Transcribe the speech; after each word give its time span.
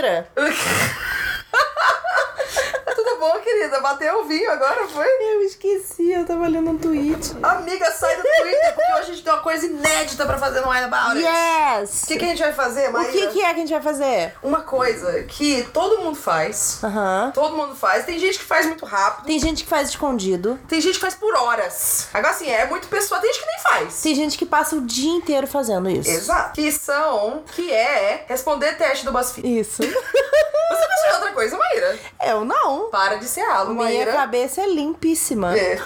Oi, 0.00 0.06
eu 0.06 0.52
sou 0.54 0.72
a 0.72 0.80
Maíra. 0.80 0.96
Tudo 2.96 3.18
bom, 3.20 3.38
querida? 3.40 3.80
Bateu 3.80 4.20
o 4.20 4.24
vinho 4.24 4.50
agora, 4.50 4.88
foi? 4.88 5.06
Eu 5.06 5.42
esqueci, 5.42 6.10
eu 6.12 6.24
tava 6.24 6.48
lendo 6.48 6.70
um 6.70 6.78
tweet. 6.78 7.36
Amiga, 7.42 7.90
sai 7.90 8.16
do 8.16 8.22
Twitter, 8.22 8.74
hoje 9.00 9.10
a 9.10 9.14
gente 9.14 9.22
tem 9.24 9.32
uma 9.32 9.42
coisa 9.42 9.66
inédita 9.66 10.26
pra 10.26 10.38
fazer 10.38 10.60
no 10.60 10.68
Wine 10.70 10.84
About 10.84 11.16
It. 11.18 11.26
Yes! 11.26 12.02
O 12.04 12.06
que, 12.06 12.16
que 12.18 12.24
a 12.24 12.28
gente 12.28 12.42
vai 12.42 12.52
fazer, 12.52 12.88
O 12.88 12.92
Maíra? 12.92 13.12
que, 13.12 13.26
que 13.28 13.40
é 13.42 13.48
que 13.48 13.56
a 13.56 13.66
gente 13.66 13.72
vai 13.72 13.82
fazer? 13.82 14.34
Uma 14.42 14.60
coisa 14.60 15.22
que 15.24 15.62
todo 15.72 15.98
mundo 16.02 16.16
faz. 16.16 16.78
Aham. 16.82 17.30
Todo 17.34 17.56
mundo 17.56 17.74
faz. 17.74 18.04
Tem 18.04 18.18
gente 18.18 18.38
que 18.38 18.44
faz 18.44 18.66
muito 18.66 18.84
rápido. 18.84 19.26
Tem 19.26 19.38
gente 19.38 19.64
que 19.64 19.70
faz 19.70 19.88
escondido. 19.90 20.58
Tem 20.68 20.80
gente 20.80 20.94
que 20.94 21.00
faz 21.00 21.14
por 21.14 21.34
horas. 21.34 22.08
Agora, 22.12 22.32
assim, 22.34 22.48
é 22.50 22.66
muito 22.66 22.88
pessoal. 22.88 23.20
Tem 23.20 23.32
gente 23.32 23.42
que 23.42 23.50
nem 23.50 23.60
faz. 23.60 24.02
Tem 24.02 24.14
gente 24.14 24.38
que 24.38 24.46
passa 24.46 24.76
o 24.76 24.80
dia 24.82 25.10
inteiro 25.10 25.46
fazendo 25.46 25.88
isso. 25.90 26.10
Exato. 26.10 26.52
Que 26.54 26.70
são, 26.72 27.42
que 27.54 27.72
é 27.72 28.24
responder 28.28 28.76
teste 28.76 29.04
do 29.04 29.12
BuzzFeed. 29.12 29.60
Isso. 29.60 29.82
Você 30.70 30.86
pensa 30.86 31.08
em 31.08 31.12
outra 31.14 31.32
coisa, 31.32 31.58
Maíra? 31.58 31.98
eu 32.26 32.44
não. 32.44 32.90
Para 32.90 33.16
de 33.16 33.26
ser 33.26 33.40
alo, 33.42 33.70
Minha 33.74 33.84
Maíra. 33.84 34.12
cabeça 34.12 34.60
é 34.62 34.66
limpíssima. 34.68 35.56
É. 35.56 35.78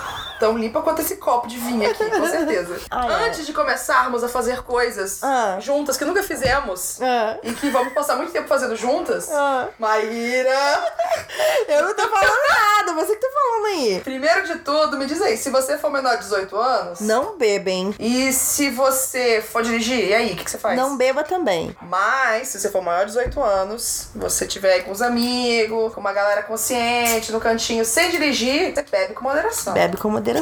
Tão 0.44 0.58
limpa 0.58 0.82
quanto 0.82 1.00
esse 1.00 1.16
copo 1.16 1.48
de 1.48 1.56
vinho 1.56 1.88
aqui, 1.90 2.04
com 2.04 2.26
certeza. 2.26 2.76
É. 2.92 3.26
Antes 3.26 3.46
de 3.46 3.52
começarmos 3.54 4.22
a 4.22 4.28
fazer 4.28 4.62
coisas 4.62 5.22
Ah. 5.22 5.56
juntas 5.58 5.96
que 5.96 6.04
nunca 6.04 6.22
fizemos 6.22 7.00
Ah. 7.00 7.38
e 7.42 7.52
que 7.54 7.70
vamos 7.70 7.94
passar 7.94 8.16
muito 8.16 8.30
tempo 8.30 8.46
fazendo 8.46 8.76
juntas, 8.76 9.30
Ah. 9.32 9.69
Maíra, 9.78 10.50
Eu 11.69 11.82
não 11.86 11.94
tô 11.94 12.02
falando 12.08 12.36
nada, 12.48 12.92
você 12.92 13.14
que 13.14 13.20
tá 13.20 13.28
falando 13.32 13.66
aí. 13.66 14.00
primeiro 14.04 14.46
de 14.46 14.56
tudo, 14.56 14.98
me 14.98 15.06
diz 15.06 15.20
aí, 15.22 15.36
se 15.38 15.48
você 15.48 15.78
for 15.78 15.91
menor 15.91 16.16
de 16.16 16.24
18 16.24 16.56
anos 16.56 17.00
Não 17.00 17.38
bebem. 17.38 17.94
e 17.98 18.32
se 18.32 18.69
você 18.70 19.41
for 19.42 19.62
dirigir, 19.62 20.08
e 20.08 20.14
aí, 20.14 20.32
o 20.32 20.36
que, 20.36 20.44
que 20.44 20.50
você 20.50 20.58
faz? 20.58 20.76
Não 20.76 20.97
beba 20.97 21.24
também. 21.24 21.74
Mas, 21.82 22.48
se 22.48 22.60
você 22.60 22.69
for 22.70 22.82
maior 22.82 23.00
de 23.06 23.12
18 23.12 23.42
anos, 23.42 24.08
você 24.14 24.47
tiver 24.47 24.74
aí 24.74 24.82
com 24.82 24.91
os 24.92 25.00
amigos, 25.00 25.94
com 25.94 26.00
uma 26.00 26.12
galera 26.12 26.42
consciente, 26.42 27.32
no 27.32 27.41
cantinho, 27.41 27.84
sem 27.84 28.10
dirigir, 28.10 28.74
você 28.74 28.82
bebe 28.82 29.14
com 29.14 29.24
moderação. 29.24 29.72
Bebe 29.72 29.97
com 29.97 30.10
moderação. 30.10 30.33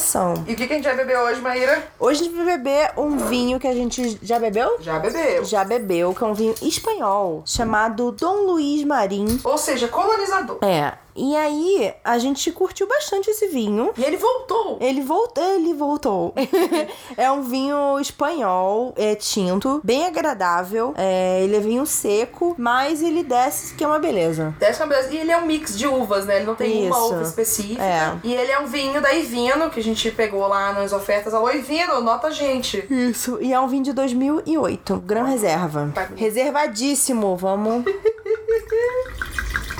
E 0.47 0.53
o 0.53 0.57
que, 0.57 0.67
que 0.67 0.73
a 0.73 0.77
gente 0.77 0.85
vai 0.85 0.97
beber 0.97 1.19
hoje, 1.19 1.41
Maíra? 1.41 1.83
Hoje 1.99 2.21
a 2.21 2.25
gente 2.25 2.37
vai 2.37 2.59
beber 2.59 2.93
um 2.97 3.17
vinho 3.17 3.59
que 3.61 3.67
a 3.67 3.75
gente 3.75 4.19
já 4.23 4.39
bebeu? 4.39 4.77
Já 4.81 4.99
bebeu. 4.99 5.45
Já 5.45 5.65
bebeu, 5.65 6.15
que 6.15 6.25
é 6.25 6.27
um 6.27 6.35
vinho 6.35 6.55
espanhol 6.63 7.43
chamado 7.47 8.13
Dom 8.13 8.47
Luiz 8.47 8.85
Marim. 8.85 9.41
Ou 9.45 9.59
seja, 9.59 9.89
colonizador. 9.89 10.59
É. 10.63 10.95
E 11.15 11.37
aí, 11.37 11.95
a 12.05 12.19
gente 12.19 12.51
curtiu 12.53 12.87
bastante 12.87 13.31
esse 13.31 13.49
vinho. 13.49 13.93
E 13.97 14.03
ele 14.03 14.17
voltou. 14.17 14.79
Ele 14.81 15.03
voltou, 15.03 15.45
ele 15.45 15.75
voltou. 15.75 16.35
é 17.17 17.31
um 17.31 17.43
vinho 17.43 17.99
espanhol, 18.01 18.95
é 18.97 19.15
tinto, 19.15 19.81
bem 19.85 20.07
agradável. 20.07 20.95
É, 20.97 21.43
ele 21.43 21.57
é 21.57 21.61
vinho 21.61 21.85
seco, 21.87 22.55
mas 22.59 23.03
ele 23.03 23.23
desce 23.23 23.75
que 23.75 23.85
é 23.85 23.87
uma 23.87 23.99
beleza. 23.99 24.55
Desce 24.59 24.81
uma 24.81 24.89
beleza. 24.89 25.13
E 25.13 25.19
ele 25.19 25.31
é 25.31 25.37
um 25.37 25.47
mix 25.47 25.77
de 25.77 25.87
uvas, 25.87 26.27
né? 26.27 26.37
Ele 26.37 26.47
não 26.47 26.55
tem 26.55 26.87
uma 26.87 26.97
Isso. 26.97 27.15
uva 27.15 27.23
específica. 27.23 27.83
É. 27.83 28.19
E 28.25 28.35
ele 28.35 28.51
é 28.51 28.59
um 28.59 28.67
vinho 28.67 29.01
da 29.01 29.13
Ivino, 29.13 29.71
que 29.71 29.81
a 29.81 29.83
gente 29.83 30.11
pegou 30.11 30.47
lá 30.47 30.73
nas 30.73 30.93
ofertas. 30.93 31.35
Alô, 31.35 31.51
Ivino, 31.51 32.01
nota 32.01 32.29
a 32.29 32.31
gente. 32.31 32.87
Isso. 32.91 33.39
E 33.41 33.53
é 33.53 33.61
um 33.61 33.69
vinho 33.69 33.85
de 33.85 33.93
2008, 33.93 34.97
Gran 35.05 35.25
Reserva. 35.25 35.91
Tá. 35.95 36.09
Reservadíssimo, 36.17 37.37
vamos. 37.37 37.85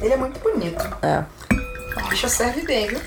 Ele 0.00 0.12
é 0.12 0.16
muito 0.16 0.38
bonito. 0.40 0.82
É. 1.02 1.24
A 1.96 2.02
bicha 2.08 2.28
serve 2.28 2.62
bem, 2.62 2.86
viu? 2.88 3.00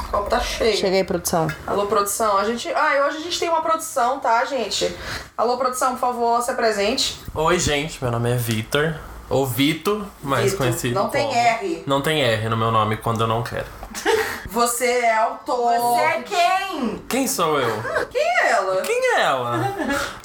O 0.00 0.10
copo 0.10 0.30
tá 0.30 0.40
cheio. 0.40 0.76
Chega 0.76 0.96
aí, 0.96 1.04
produção. 1.04 1.48
Alô, 1.66 1.86
produção. 1.86 2.36
A 2.38 2.44
gente. 2.44 2.68
Ah, 2.74 3.06
hoje 3.06 3.18
a 3.18 3.20
gente 3.20 3.38
tem 3.38 3.48
uma 3.48 3.60
produção, 3.62 4.18
tá, 4.20 4.44
gente? 4.44 4.94
Alô, 5.36 5.56
produção, 5.56 5.92
por 5.92 6.00
favor, 6.00 6.42
se 6.42 6.50
apresente. 6.50 7.20
Oi, 7.34 7.58
gente, 7.58 8.02
meu 8.02 8.10
nome 8.12 8.30
é 8.30 8.36
Vitor. 8.36 8.94
Ou 9.30 9.46
Vito, 9.46 10.06
mais 10.22 10.52
Vitor, 10.52 10.58
conhecido. 10.58 10.94
não 10.94 11.10
tem 11.10 11.26
como- 11.26 11.38
R. 11.38 11.84
Não 11.86 12.00
tem 12.00 12.22
R 12.22 12.48
no 12.48 12.56
meu 12.56 12.70
nome 12.72 12.96
quando 12.96 13.20
eu 13.20 13.26
não 13.26 13.42
quero. 13.42 13.66
Você 14.48 14.86
é 14.86 15.14
autor. 15.18 15.74
Você 15.78 16.00
é 16.00 16.22
quem? 16.22 16.98
Quem 17.08 17.26
sou 17.26 17.58
eu? 17.58 17.82
Quem 18.10 18.20
é 18.20 18.50
ela? 18.50 18.82
Quem 18.82 19.16
é 19.16 19.20
ela? 19.22 19.74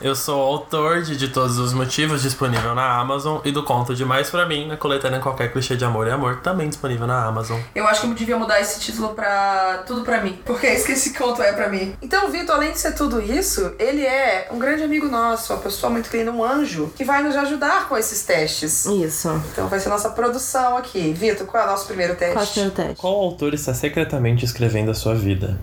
Eu 0.02 0.14
sou 0.16 0.42
autor 0.42 1.02
de 1.02 1.16
De 1.16 1.30
Todos 1.30 1.58
os 1.58 1.72
Motivos, 1.72 2.22
disponível 2.22 2.76
na 2.76 3.00
Amazon, 3.00 3.40
e 3.46 3.54
do 3.54 3.64
Conto 3.64 3.96
Demais 3.96 4.30
Pra 4.30 4.46
Mim, 4.46 4.68
na 4.68 4.76
coletânea 4.76 5.22
Qualquer 5.22 5.54
Clichê 5.54 5.78
de 5.78 5.86
Amor 5.86 6.08
e 6.08 6.12
Amor, 6.12 6.42
também 6.42 6.68
disponível 6.68 7.08
na 7.08 7.24
Amazon. 7.24 7.58
Eu 7.74 7.88
acho 7.88 8.02
que 8.02 8.08
eu 8.08 8.14
devia 8.14 8.38
mudar 8.38 8.60
esse 8.60 8.82
título 8.82 9.14
pra 9.14 9.84
Tudo 9.88 10.02
Pra 10.02 10.20
Mim. 10.20 10.38
Porque 10.44 10.68
é 10.68 10.76
isso 10.76 10.86
que 10.86 10.92
esse 10.92 11.14
conto 11.14 11.42
é 11.42 11.54
pra 11.54 11.70
mim. 11.70 11.96
Então, 12.02 12.28
o 12.28 12.30
Vitor, 12.30 12.56
além 12.56 12.74
de 12.74 12.80
ser 12.80 12.94
tudo 12.96 13.22
isso, 13.22 13.74
ele 13.80 14.06
é 14.06 14.50
um 14.52 14.60
grande 14.60 14.84
amigo 14.84 15.08
nosso, 15.08 15.54
uma 15.54 15.62
pessoa 15.62 15.90
muito 15.90 16.10
querida, 16.10 16.32
um 16.32 16.44
anjo, 16.44 16.92
que 16.98 17.06
vai 17.06 17.24
nos 17.24 17.38
ajudar 17.38 17.88
com 17.88 17.98
esses 17.98 18.24
testes. 18.24 18.86
Isso. 18.86 19.30
Então 19.54 19.70
vai 19.70 19.80
ser 19.80 19.88
nossa 19.88 20.10
produção 20.10 20.76
aqui. 20.76 21.14
Vitor, 21.14 21.48
qual 21.48 21.64
é 21.64 21.66
o 21.66 21.70
nosso 21.70 21.88
primeiro 21.88 22.16
teste? 22.16 22.34
Qual 22.34 22.44
é 22.44 22.48
o 22.48 22.52
primeiro 22.52 22.76
teste? 22.76 22.96
Qual 23.02 23.14
autor 23.14 23.54
está 23.54 23.74
secretamente 23.74 24.44
escrevendo 24.44 24.92
a 24.92 24.94
sua 24.94 25.16
vida? 25.16 25.58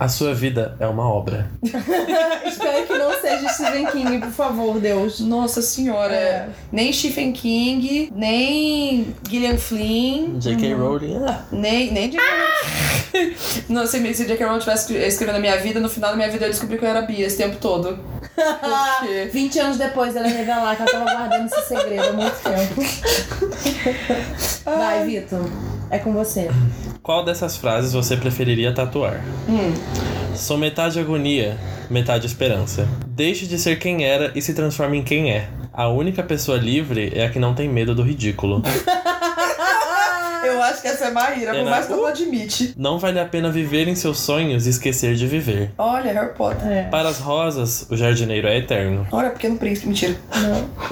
A 0.00 0.08
sua 0.08 0.32
vida 0.32 0.45
é 0.80 0.86
uma 0.86 1.08
obra. 1.08 1.50
Espero 2.46 2.86
que 2.86 2.92
não 2.94 3.12
seja 3.20 3.48
Stephen 3.48 3.86
King, 3.86 4.18
por 4.18 4.30
favor, 4.30 4.78
Deus. 4.80 5.20
Nossa 5.20 5.62
senhora. 5.62 6.14
É. 6.14 6.48
Nem 6.72 6.92
Stephen 6.92 7.32
King, 7.32 8.12
nem 8.14 9.14
Gillian 9.28 9.56
Flynn, 9.58 10.38
J.K. 10.38 10.74
Rowling, 10.74 11.16
ah, 11.26 11.44
nem. 11.52 11.92
nem 11.92 12.10
J.K. 12.10 12.24
Rowling. 12.24 12.96
Não, 13.68 13.86
se, 13.86 14.14
se 14.14 14.26
J.K. 14.26 14.46
Rowling 14.46 14.60
tivesse 14.60 14.92
escre- 14.92 15.06
escrevendo 15.06 15.36
a 15.36 15.40
minha 15.40 15.56
vida, 15.56 15.80
no 15.80 15.88
final 15.88 16.10
da 16.10 16.16
minha 16.16 16.30
vida 16.30 16.46
eu 16.46 16.50
descobri 16.50 16.78
que 16.78 16.84
eu 16.84 16.88
era 16.88 17.02
Bia 17.02 17.26
esse 17.26 17.36
tempo 17.36 17.56
todo. 17.56 17.98
Porque. 18.36 19.30
20 19.32 19.58
anos 19.60 19.78
depois 19.78 20.12
dela 20.14 20.28
revelar 20.28 20.76
que 20.76 20.82
ela 20.82 20.90
tava 20.90 21.04
guardando 21.04 21.46
esse 21.46 21.68
segredo 21.68 22.08
há 22.08 22.12
muito 22.12 22.36
tempo. 22.42 23.96
Vai, 24.64 25.04
Vitor. 25.06 25.48
É 25.90 25.98
com 25.98 26.12
você. 26.12 26.50
Qual 27.02 27.24
dessas 27.24 27.56
frases 27.56 27.92
você 27.92 28.16
preferiria 28.16 28.74
tatuar? 28.74 29.22
Sou 30.36 30.58
metade 30.58 31.00
agonia, 31.00 31.58
metade 31.88 32.26
esperança. 32.26 32.86
Deixe 33.06 33.46
de 33.46 33.58
ser 33.58 33.78
quem 33.78 34.04
era 34.04 34.32
e 34.34 34.42
se 34.42 34.52
transforme 34.52 34.98
em 34.98 35.02
quem 35.02 35.32
é. 35.32 35.48
A 35.72 35.88
única 35.88 36.22
pessoa 36.22 36.58
livre 36.58 37.10
é 37.14 37.24
a 37.24 37.30
que 37.30 37.38
não 37.38 37.54
tem 37.54 37.68
medo 37.68 37.94
do 37.94 38.02
ridículo. 38.02 38.62
Eu 40.46 40.62
acho 40.62 40.82
que 40.82 40.88
essa 40.88 41.06
é 41.06 41.10
Maíra, 41.10 41.52
por 41.54 41.64
mais 41.64 41.86
que 41.86 41.92
eu 41.92 41.96
não 41.96 42.06
admite. 42.06 42.74
Não 42.76 42.98
vale 42.98 43.18
a 43.20 43.24
pena 43.26 43.50
viver 43.50 43.88
em 43.88 43.94
seus 43.94 44.20
sonhos 44.20 44.66
e 44.66 44.70
esquecer 44.70 45.14
de 45.14 45.26
viver. 45.26 45.72
Olha, 45.78 46.12
Harry 46.12 46.34
Potter. 46.34 46.66
É. 46.68 46.82
Para 46.84 47.08
as 47.08 47.18
rosas, 47.18 47.86
o 47.90 47.96
jardineiro 47.96 48.46
é 48.46 48.58
eterno. 48.58 49.06
Olha, 49.12 49.30
Pequeno 49.30 49.56
Príncipe, 49.58 49.88
mentira. 49.88 50.16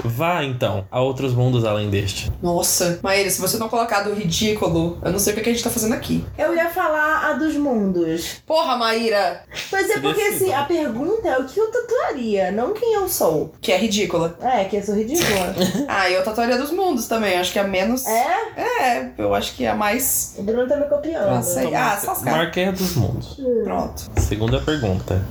Vá, 0.04 0.42
então, 0.44 0.86
a 0.90 1.00
outros 1.00 1.32
mundos 1.34 1.64
além 1.64 1.90
deste. 1.90 2.30
Nossa. 2.42 2.98
Maíra, 3.02 3.30
se 3.30 3.40
você 3.40 3.56
não 3.56 3.68
colocar 3.68 4.02
do 4.02 4.14
ridículo, 4.14 4.98
eu 5.02 5.12
não 5.12 5.18
sei 5.18 5.32
o 5.32 5.36
que 5.36 5.48
a 5.48 5.52
gente 5.52 5.62
tá 5.64 5.70
fazendo 5.70 5.94
aqui. 5.94 6.24
Eu 6.36 6.54
ia 6.54 6.68
falar 6.70 7.30
a 7.30 7.32
dos 7.34 7.54
mundos. 7.56 8.42
Porra, 8.46 8.76
Maíra! 8.76 9.42
Mas 9.70 9.90
é 9.90 9.98
porque 10.00 10.20
assim, 10.22 10.52
a 10.52 10.64
pergunta 10.64 11.28
é 11.28 11.38
o 11.38 11.44
que 11.44 11.58
eu 11.58 11.70
tatuaria, 11.70 12.50
não 12.52 12.72
quem 12.72 12.94
eu 12.94 13.08
sou. 13.08 13.52
Que 13.60 13.72
é 13.72 13.78
ridícula. 13.78 14.36
É, 14.40 14.64
que 14.64 14.76
eu 14.76 14.82
sou 14.82 14.94
ridícula. 14.94 15.54
Ah, 15.88 16.08
e 16.08 16.14
eu 16.14 16.24
tatuaria 16.24 16.56
dos 16.56 16.70
mundos 16.70 17.06
também. 17.06 17.36
Acho 17.36 17.52
que 17.52 17.58
é 17.58 17.62
a 17.62 17.66
menos. 17.66 18.06
é? 18.06 18.34
É, 18.56 19.10
eu 19.18 19.34
acho 19.34 19.43
que 19.52 19.64
é 19.64 19.68
a 19.70 19.74
mais. 19.74 20.34
O 20.38 20.42
Bruno 20.42 20.66
tá 20.66 20.76
me 20.76 20.84
copiando. 20.86 21.30
Não 21.34 21.42
sei. 21.42 21.74
Ah, 21.74 21.96
só 22.02 22.12
os 22.12 22.18
caras. 22.20 22.38
Marquei 22.38 22.64
a 22.66 22.70
dos 22.70 22.94
mundos. 22.96 23.40
Pronto. 23.64 24.02
Segunda 24.20 24.60
pergunta. 24.60 25.22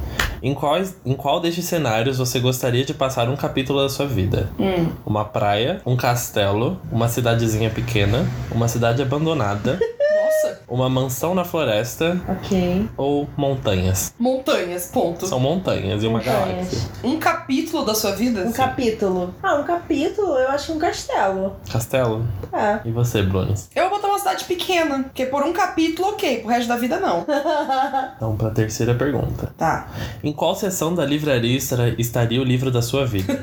Em, 0.41 0.53
quais, 0.53 0.95
em 1.05 1.13
qual 1.15 1.39
destes 1.39 1.65
cenários 1.65 2.17
você 2.17 2.37
gostaria 2.39 2.83
de 2.83 2.93
passar 2.93 3.29
um 3.29 3.35
capítulo 3.37 3.81
da 3.81 3.87
sua 3.89 4.05
vida? 4.05 4.49
Hum. 4.59 4.89
Uma 5.05 5.23
praia, 5.23 5.81
um 5.85 5.95
castelo, 5.95 6.79
uma 6.91 7.07
cidadezinha 7.07 7.69
pequena, 7.69 8.27
uma 8.51 8.67
cidade 8.67 9.01
abandonada, 9.01 9.79
Nossa. 9.79 10.59
uma 10.67 10.89
mansão 10.89 11.33
na 11.33 11.45
floresta 11.45 12.19
Ok. 12.27 12.89
ou 12.97 13.25
montanhas? 13.37 14.13
Montanhas, 14.19 14.87
ponto. 14.87 15.25
São 15.27 15.39
montanhas 15.39 16.03
e 16.03 16.07
uma 16.07 16.17
Montanhas. 16.19 16.45
galáxia. 16.49 16.89
Um 17.05 17.17
capítulo 17.19 17.85
da 17.85 17.95
sua 17.95 18.11
vida? 18.11 18.41
Um 18.41 18.51
capítulo. 18.51 19.33
Ah, 19.41 19.55
um 19.55 19.63
capítulo, 19.63 20.35
eu 20.37 20.49
acho 20.49 20.65
que 20.67 20.71
um 20.73 20.79
castelo. 20.79 21.55
Castelo? 21.71 22.27
É. 22.51 22.79
E 22.83 22.91
você, 22.91 23.21
Bruno? 23.21 23.53
Eu 23.73 23.89
cidade 24.23 24.45
pequena. 24.45 25.03
Porque 25.03 25.25
por 25.25 25.43
um 25.43 25.53
capítulo, 25.53 26.09
ok. 26.09 26.39
Pro 26.39 26.49
resto 26.49 26.67
da 26.67 26.77
vida, 26.77 26.99
não. 26.99 27.25
Então, 28.15 28.37
para 28.37 28.47
a 28.47 28.51
terceira 28.51 28.95
pergunta. 28.95 29.53
Tá. 29.57 29.87
Em 30.23 30.31
qual 30.31 30.55
seção 30.55 30.95
da 30.95 31.05
livraria 31.05 31.57
estará- 31.57 31.89
estaria 31.97 32.39
o 32.39 32.43
livro 32.43 32.71
da 32.71 32.81
sua 32.81 33.05
vida? 33.05 33.33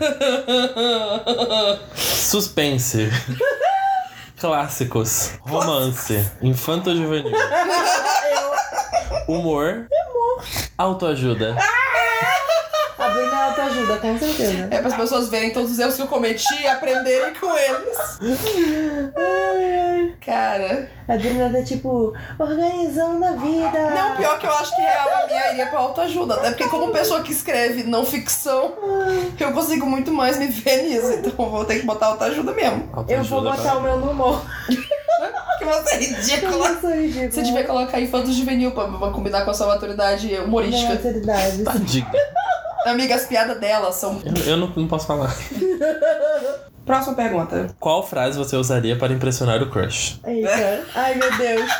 Suspense. 1.94 3.10
Clássicos. 4.40 5.32
Romance. 5.42 6.24
Infanto 6.42 6.94
juvenil. 6.96 7.36
Humor. 9.28 9.86
Autoajuda. 10.78 11.56
A 12.98 13.08
Bruna 13.08 13.32
ela 13.32 13.52
te 13.54 13.60
ajuda, 13.60 13.96
com 13.98 14.18
certeza. 14.18 14.68
É 14.70 14.78
para 14.78 14.88
as 14.88 14.94
pessoas 14.96 15.28
verem 15.28 15.52
todos 15.52 15.70
os 15.72 15.78
erros 15.78 15.94
que 15.96 16.02
eu 16.02 16.06
cometi 16.06 16.62
e 16.62 16.66
aprenderem 16.66 17.34
com 17.34 17.54
eles. 17.56 17.98
Cara. 20.24 20.88
A 21.08 21.16
Bruna 21.16 21.50
tá 21.50 21.62
tipo, 21.64 22.12
organizando 22.38 23.24
a 23.24 23.32
vida. 23.32 23.90
Não, 23.90 24.16
pior 24.16 24.38
que 24.38 24.46
eu 24.46 24.52
acho 24.52 24.74
que 24.76 24.82
real 24.82 25.08
a 25.22 25.26
minha 25.26 25.52
iria 25.52 25.66
pra 25.66 25.78
autoajuda. 25.80 26.34
Até 26.34 26.50
porque 26.50 26.68
como 26.68 26.92
pessoa 26.92 27.22
que 27.22 27.32
escreve 27.32 27.82
não 27.84 28.04
ficção, 28.04 28.74
eu 29.38 29.52
consigo 29.52 29.86
muito 29.86 30.12
mais 30.12 30.38
me 30.38 30.46
ver 30.48 30.82
nisso. 30.84 31.12
Então 31.14 31.32
eu 31.38 31.50
vou 31.50 31.64
ter 31.64 31.80
que 31.80 31.86
botar 31.86 32.06
autoajuda 32.06 32.52
mesmo. 32.52 32.88
Eu 33.08 33.24
vou 33.24 33.42
botar 33.42 33.76
o 33.78 33.80
meu 33.82 33.96
no 33.98 34.10
humor. 34.10 34.42
Que 35.58 35.66
você 35.66 35.94
é 35.94 35.98
ridícula. 35.98 36.68
Eu 36.68 36.80
sou 36.80 36.90
ridícula. 36.90 37.30
Você 37.30 37.42
devia 37.42 37.64
colocar 37.64 38.00
infanto 38.00 38.32
juvenil 38.32 38.70
pra, 38.70 38.88
pra 38.88 39.10
combinar 39.10 39.44
com 39.44 39.50
a 39.50 39.54
sua 39.54 39.66
maturidade 39.66 40.34
humorística. 40.38 40.96
seriedade. 40.98 41.62
pra- 41.62 41.72
Tadinha. 41.74 42.10
Amiga, 42.86 43.14
as 43.16 43.26
piadas 43.26 43.60
dela 43.60 43.92
são. 43.92 44.22
Eu, 44.24 44.52
eu 44.52 44.56
não, 44.56 44.68
não 44.74 44.88
posso 44.88 45.06
falar. 45.06 45.30
Próxima 46.84 47.14
pergunta. 47.14 47.74
Qual 47.78 48.06
frase 48.06 48.38
você 48.38 48.56
usaria 48.56 48.96
para 48.96 49.12
impressionar 49.12 49.62
o 49.62 49.70
crush? 49.70 50.20
Eita. 50.24 50.84
Ai, 50.94 51.14
meu 51.14 51.36
Deus. 51.36 51.70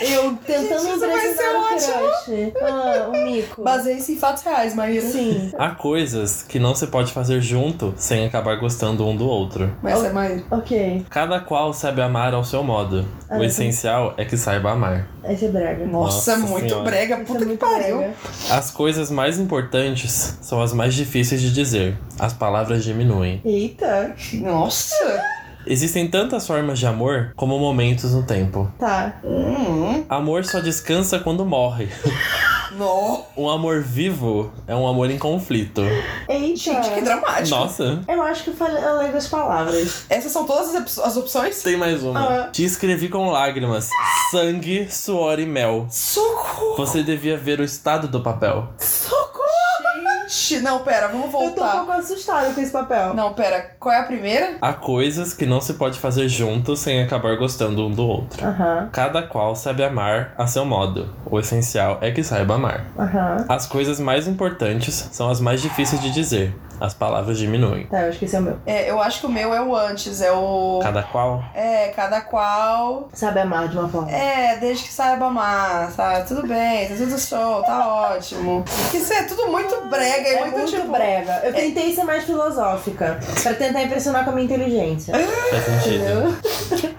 Eu 0.00 0.36
tentando 0.46 0.82
Gente, 0.82 0.90
isso 0.90 1.00
vai 1.00 1.08
impressionar 1.30 1.78
ser 1.78 1.90
o 1.90 1.94
crush. 1.98 2.52
Ah, 2.62 3.08
o 3.08 3.12
mico. 3.24 3.62
Baseie-se 3.62 4.12
em 4.12 4.16
fatos 4.16 4.42
reais, 4.44 4.74
Maíra. 4.74 5.06
Sim. 5.06 5.52
Há 5.58 5.70
coisas 5.70 6.42
que 6.42 6.58
não 6.58 6.74
se 6.74 6.86
pode 6.86 7.12
fazer 7.12 7.40
junto 7.40 7.92
sem 7.96 8.24
acabar 8.26 8.56
gostando 8.60 9.06
um 9.06 9.16
do 9.16 9.26
outro. 9.28 9.72
Mas 9.82 10.02
é 10.04 10.12
Maíra. 10.12 10.42
Ok. 10.50 11.04
Cada 11.10 11.40
qual 11.40 11.72
sabe 11.72 12.00
amar 12.00 12.32
ao 12.34 12.44
seu 12.44 12.62
modo. 12.62 13.04
Ah, 13.28 13.38
o 13.38 13.44
essencial 13.44 14.14
é 14.16 14.24
que 14.24 14.36
saiba 14.36 14.70
amar. 14.72 15.08
Esse 15.24 15.46
é 15.46 15.48
brega. 15.48 15.84
Nossa, 15.84 16.36
Nossa 16.36 16.46
muito 16.46 16.68
senhora. 16.68 16.84
brega. 16.90 17.14
Esse 17.16 17.24
Puta 17.24 17.44
é 17.44 17.46
que 17.48 17.56
pariu. 17.56 17.96
brega. 17.98 18.14
As 18.50 18.70
coisas 18.70 19.10
mais 19.10 19.38
importantes 19.38 20.38
são 20.40 20.62
as 20.62 20.72
mais 20.72 20.94
difíceis 20.94 21.40
de 21.40 21.52
dizer. 21.52 21.96
As 22.18 22.32
palavras 22.32 22.84
diminuem. 22.84 23.40
Eita. 23.44 24.14
Nossa. 24.34 25.37
Existem 25.68 26.08
tantas 26.08 26.46
formas 26.46 26.78
de 26.78 26.86
amor 26.86 27.32
como 27.36 27.58
momentos 27.58 28.14
no 28.14 28.22
tempo. 28.22 28.70
Tá. 28.78 29.16
Hum. 29.22 30.04
Amor 30.08 30.44
só 30.44 30.60
descansa 30.60 31.18
quando 31.18 31.44
morre. 31.44 31.88
No. 32.78 33.24
Um 33.36 33.48
amor 33.48 33.82
vivo 33.82 34.52
é 34.66 34.74
um 34.74 34.86
amor 34.86 35.10
em 35.10 35.18
conflito. 35.18 35.80
Eita. 36.28 36.56
Gente, 36.56 36.90
que 36.90 37.00
dramático. 37.00 37.48
Nossa, 37.48 38.02
Eu 38.06 38.22
acho 38.22 38.44
que 38.44 38.50
eu 38.50 38.54
falei 38.54 38.82
eu 38.84 38.98
lembro 38.98 39.16
as 39.16 39.26
palavras. 39.26 40.04
Essas 40.08 40.30
são 40.30 40.46
todas 40.46 40.98
as 40.98 41.16
opções? 41.16 41.60
tem 41.62 41.76
mais 41.76 42.04
uma. 42.04 42.20
Ah. 42.20 42.48
Te 42.52 42.64
escrevi 42.64 43.08
com 43.08 43.30
lágrimas, 43.30 43.90
sangue, 44.30 44.86
suor 44.92 45.40
e 45.40 45.46
mel. 45.46 45.86
Socorro. 45.90 46.76
Você 46.76 47.02
devia 47.02 47.36
ver 47.36 47.58
o 47.58 47.64
estado 47.64 48.06
do 48.06 48.20
papel. 48.20 48.68
Socorro. 48.78 49.28
Gente, 50.28 50.60
não, 50.60 50.80
pera, 50.80 51.08
vamos 51.08 51.26
Eu 51.26 51.32
tô 51.32 51.38
um 51.38 51.46
voltar. 51.46 51.70
pouco 51.72 51.92
assustada 51.92 52.52
com 52.52 52.60
esse 52.60 52.70
papel. 52.70 53.14
Não, 53.14 53.32
pera, 53.32 53.70
qual 53.80 53.94
é 53.94 53.98
a 54.00 54.02
primeira? 54.04 54.56
Há 54.60 54.72
coisas 54.74 55.32
que 55.32 55.46
não 55.46 55.60
se 55.60 55.74
pode 55.74 55.98
fazer 55.98 56.28
juntos 56.28 56.80
sem 56.80 57.02
acabar 57.02 57.36
gostando 57.36 57.86
um 57.86 57.90
do 57.90 58.06
outro. 58.06 58.44
Aham. 58.46 58.88
Cada 58.92 59.22
qual 59.22 59.56
sabe 59.56 59.82
amar 59.82 60.34
a 60.36 60.46
seu 60.46 60.64
modo. 60.64 61.08
O 61.24 61.38
essencial 61.40 61.98
é 62.02 62.10
que 62.10 62.22
saiba 62.22 62.54
amar. 62.56 62.84
Aham. 62.98 63.46
As 63.48 63.66
coisas 63.66 63.98
mais 63.98 64.28
importantes 64.28 65.08
são 65.12 65.30
as 65.30 65.40
mais 65.40 65.62
difíceis 65.62 66.00
de 66.02 66.10
dizer. 66.10 66.54
As 66.80 66.94
palavras 66.94 67.38
diminuem. 67.38 67.86
Tá, 67.86 68.02
eu 68.02 68.08
acho 68.10 68.18
que 68.18 68.24
esse 68.24 68.36
é 68.36 68.38
o 68.38 68.42
meu. 68.42 68.58
É, 68.66 68.90
eu 68.90 69.00
acho 69.00 69.20
que 69.20 69.26
o 69.26 69.30
meu 69.30 69.52
é 69.54 69.60
o 69.60 69.74
antes, 69.74 70.20
é 70.20 70.32
o. 70.32 70.80
Cada 70.82 71.02
qual? 71.02 71.42
É, 71.54 71.88
cada 71.88 72.20
qual. 72.20 73.08
Sabe 73.12 73.40
amar 73.40 73.68
de 73.68 73.78
uma 73.78 73.88
forma. 73.88 74.10
É, 74.10 74.56
desde 74.56 74.84
que 74.84 74.92
saiba 74.92 75.26
amar, 75.26 75.90
sabe? 75.90 76.26
Tudo 76.28 76.46
bem, 76.46 76.88
tá 76.88 76.94
tudo 76.96 77.18
show, 77.18 77.62
tá 77.62 77.88
ótimo. 78.12 78.64
Isso 78.92 79.12
é 79.12 79.22
tudo 79.24 79.48
muito 79.48 79.80
brega 79.88 80.28
e 80.28 80.34
É 80.34 80.40
muito, 80.40 80.58
muito 80.58 80.70
tipo. 80.72 80.88
brega. 80.90 81.40
Eu 81.44 81.52
tentei 81.52 81.94
ser 81.94 82.04
mais 82.04 82.24
filosófica. 82.24 83.18
Pra 83.42 83.54
tentar 83.54 83.82
impressionar 83.82 84.24
com 84.24 84.30
a 84.30 84.32
minha 84.34 84.44
inteligência. 84.44 85.14
Faz 85.14 85.64
sentido. 85.64 86.04
Entendeu? 86.04 86.34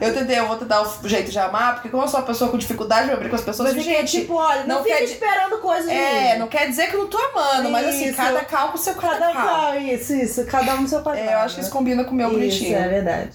Eu 0.02 0.14
tentei, 0.14 0.40
eu 0.40 0.48
vou 0.48 0.56
tentar 0.58 0.82
o 0.82 1.08
jeito 1.08 1.30
de 1.32 1.40
amar, 1.40 1.76
porque 1.76 1.90
como 1.90 2.04
eu 2.04 2.08
sou 2.08 2.20
uma 2.20 2.26
pessoa 2.26 2.50
com 2.50 2.58
dificuldade 2.58 3.08
de 3.08 3.14
abrir 3.14 3.30
com 3.30 3.36
as 3.36 3.42
pessoas, 3.42 3.74
quer, 3.74 3.82
gente. 3.82 4.22
tipo, 4.22 4.36
olha, 4.36 4.64
não, 4.64 4.78
não 4.78 4.84
fica 4.84 4.98
quer 4.98 5.04
esperando 5.04 5.58
coisas 5.60 5.86
de 5.90 5.92
É, 5.96 6.38
não 6.38 6.48
quer 6.48 6.68
dizer 6.68 6.88
que 6.88 6.96
eu 6.96 7.02
não 7.02 7.08
tô 7.08 7.18
amando, 7.18 7.70
mas 7.70 7.88
assim, 7.88 8.08
Isso. 8.08 8.18
cada 8.18 8.44
cal 8.46 8.70
com 8.70 8.78
seu 8.78 8.96
cada, 8.96 9.18
Cada 9.20 9.34
cal. 9.34 9.69
Isso, 9.78 10.14
isso. 10.14 10.46
Cada 10.46 10.76
um 10.76 10.82
no 10.82 10.88
seu 10.88 11.02
quadrado. 11.02 11.28
É, 11.30 11.34
eu 11.34 11.40
acho 11.40 11.56
que 11.56 11.62
isso 11.62 11.72
combina 11.72 12.04
com 12.04 12.12
o 12.12 12.16
meu 12.16 12.28
Isso, 12.30 12.38
bonitinho. 12.38 12.78
é 12.78 12.88
verdade. 12.88 13.32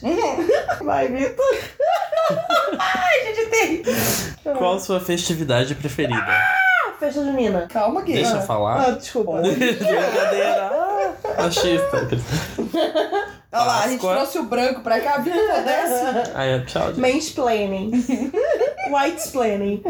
Vai, 0.83 1.09
Vitor. 1.09 1.57
Ai, 2.79 3.35
gente, 3.35 3.47
tem. 3.51 3.83
Qual 4.57 4.79
sua 4.81 5.01
festividade 5.01 5.75
preferida? 5.75 6.17
Ah, 6.27 6.93
festa 6.99 7.23
junina. 7.25 7.67
Calma, 7.69 8.03
gay. 8.03 8.15
Deixa 8.17 8.33
eu 8.33 8.39
Ah, 8.39 8.43
falar. 8.43 8.93
desculpa. 8.97 9.41
Brincadeira. 9.43 10.71
Ah, 10.73 11.43
Machista. 11.43 12.09
Olha 13.53 13.65
lá, 13.65 13.85
a 13.85 13.89
gente 13.89 14.01
trouxe 14.01 14.39
o 14.39 14.45
branco 14.45 14.81
pra 14.81 15.01
cá, 15.01 15.15
a 15.15 15.19
vida 15.19 15.37
acontece. 15.37 16.31
Ai, 16.35 16.55
é, 16.55 16.59
tchau. 16.61 16.89
gente. 16.89 17.01
Mansplaining. 17.01 17.91
Whitesplaining. 18.91 19.83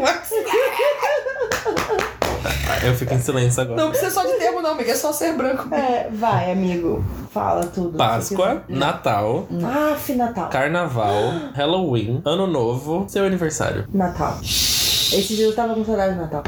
Eu 2.83 2.95
fico 2.95 3.15
em 3.15 3.21
silêncio 3.21 3.63
agora. 3.63 3.81
Não 3.81 3.91
precisa 3.91 4.11
só 4.11 4.23
de 4.25 4.33
termo, 4.35 4.61
não, 4.61 4.73
amiga. 4.73 4.93
É 4.93 4.95
só 4.95 5.13
ser 5.13 5.33
branco. 5.35 5.73
É, 5.75 6.09
vai, 6.13 6.53
amigo. 6.53 7.05
Fala 7.33 7.67
tudo. 7.67 7.97
Páscoa, 7.99 8.63
Natal, 8.69 9.49
Ah, 9.63 9.97
Natal. 10.15 10.49
Carnaval, 10.51 11.33
Halloween, 11.55 12.21
Ano 12.25 12.47
Novo, 12.47 13.07
seu 13.09 13.25
aniversário. 13.25 13.87
Natal. 13.93 14.39
Esse 14.43 15.37
dia 15.37 15.47
eu 15.47 15.55
tava 15.55 15.75
com 15.75 15.85
saudade 15.85 16.15
de 16.15 16.21
Natal. 16.21 16.43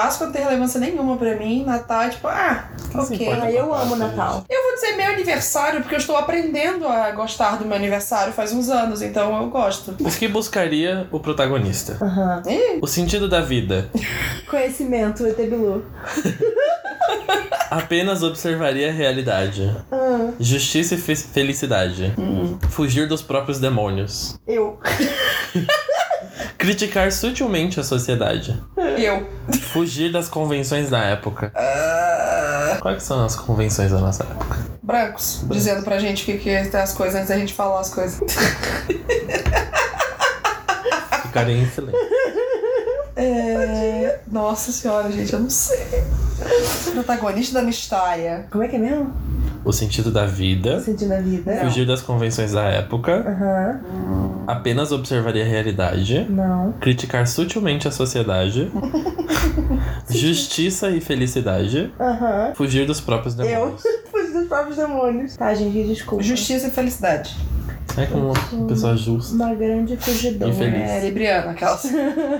Páscoa 0.00 0.28
não 0.28 0.32
tem 0.32 0.42
relevância 0.42 0.80
nenhuma 0.80 1.14
pra 1.18 1.36
mim. 1.36 1.62
Natal 1.62 2.00
é 2.02 2.08
tipo, 2.08 2.26
ah, 2.26 2.70
ok. 2.94 3.28
Ah, 3.38 3.50
eu 3.52 3.74
amo 3.74 3.96
Natal. 3.96 4.46
Eu 4.48 4.62
vou 4.62 4.74
dizer 4.74 4.96
meu 4.96 5.12
aniversário 5.12 5.80
porque 5.82 5.94
eu 5.94 5.98
estou 5.98 6.16
aprendendo 6.16 6.88
a 6.88 7.10
gostar 7.10 7.56
do 7.58 7.66
meu 7.66 7.76
aniversário 7.76 8.32
faz 8.32 8.50
uns 8.50 8.70
anos, 8.70 9.02
então 9.02 9.36
eu 9.42 9.50
gosto. 9.50 9.94
O 10.00 10.10
que 10.10 10.26
buscaria 10.26 11.06
o 11.12 11.20
protagonista? 11.20 11.98
O 12.80 12.86
sentido 12.86 13.28
da 13.28 13.42
vida. 13.42 13.90
Conhecimento, 14.48 15.26
ET 15.26 15.36
Bilu. 15.36 15.84
Apenas 17.70 18.22
observaria 18.22 18.88
a 18.88 18.92
realidade. 18.92 19.70
Ah, 19.92 20.30
Justiça 20.40 20.94
e 20.94 20.98
fe- 20.98 21.14
felicidade. 21.14 22.14
Fugir 22.70 23.06
dos 23.06 23.20
próprios 23.20 23.60
demônios. 23.60 24.38
eu. 24.46 24.80
Criticar 26.58 27.10
sutilmente 27.12 27.78
a 27.80 27.82
sociedade. 27.84 28.60
eu. 28.98 29.26
Fugir 29.72 30.12
das 30.12 30.28
convenções 30.28 30.90
da 30.90 30.98
época. 31.04 31.52
Ah, 31.54 32.78
Quais 32.80 33.02
são 33.02 33.24
as 33.24 33.36
convenções 33.36 33.90
da 33.90 33.98
nossa 33.98 34.24
época? 34.24 34.58
brancos, 34.82 35.44
dizendo 35.48 35.84
pra 35.84 35.98
gente 36.00 36.22
o 36.22 36.26
que, 36.26 36.36
que 36.38 36.50
é 36.50 36.62
as 36.62 36.92
coisas 36.92 37.14
antes 37.14 37.28
da 37.28 37.38
gente 37.38 37.54
falar 37.54 37.80
as 37.80 37.90
coisas. 37.94 38.18
Ficarem 41.22 41.62
em 41.62 41.70
silêncio. 41.70 42.00
É... 43.14 44.18
Nossa 44.26 44.72
senhora, 44.72 45.10
gente, 45.12 45.32
eu 45.32 45.40
não 45.40 45.50
sei. 45.50 46.04
Protagonista 46.92 47.54
da 47.54 47.60
minha 47.60 47.70
história. 47.70 48.46
Como 48.50 48.64
é 48.64 48.68
que 48.68 48.76
é 48.76 48.78
mesmo? 48.78 49.12
O 49.64 49.72
sentido 49.72 50.10
da 50.10 50.24
vida. 50.26 50.80
Sentindo 50.80 51.12
a 51.12 51.20
vida. 51.20 51.56
Fugir 51.56 51.86
das 51.86 52.00
convenções 52.00 52.52
da 52.52 52.64
época. 52.64 53.12
Aham. 53.28 53.80
Apenas 54.46 54.90
observaria 54.90 55.44
a 55.44 55.46
realidade. 55.46 56.26
Não. 56.30 56.72
Criticar 56.80 57.26
sutilmente 57.26 57.86
a 57.86 57.90
sociedade. 57.90 58.70
Justiça 60.08 60.90
e 60.90 61.00
felicidade. 61.00 61.92
Aham. 62.00 62.52
Fugir 62.54 62.86
dos 62.86 63.00
próprios 63.00 63.38
Eu. 63.38 63.44
demônios. 63.46 63.82
Fugi 64.10 64.32
dos 64.32 64.48
próprios 64.48 64.76
demônios. 64.76 65.36
Tá, 65.36 65.54
gente, 65.54 65.84
desculpa. 65.84 66.22
Justiça 66.24 66.68
e 66.68 66.70
felicidade. 66.70 67.36
É 67.96 68.06
como 68.06 68.32
uma 68.52 68.66
pessoa 68.68 68.96
justa. 68.96 69.34
Uma 69.34 69.52
grande 69.54 69.96
fugidora. 69.96 70.50
Infeliz. 70.50 70.88
É, 70.88 71.00
Libriana, 71.00 71.50
aquelas. 71.50 71.84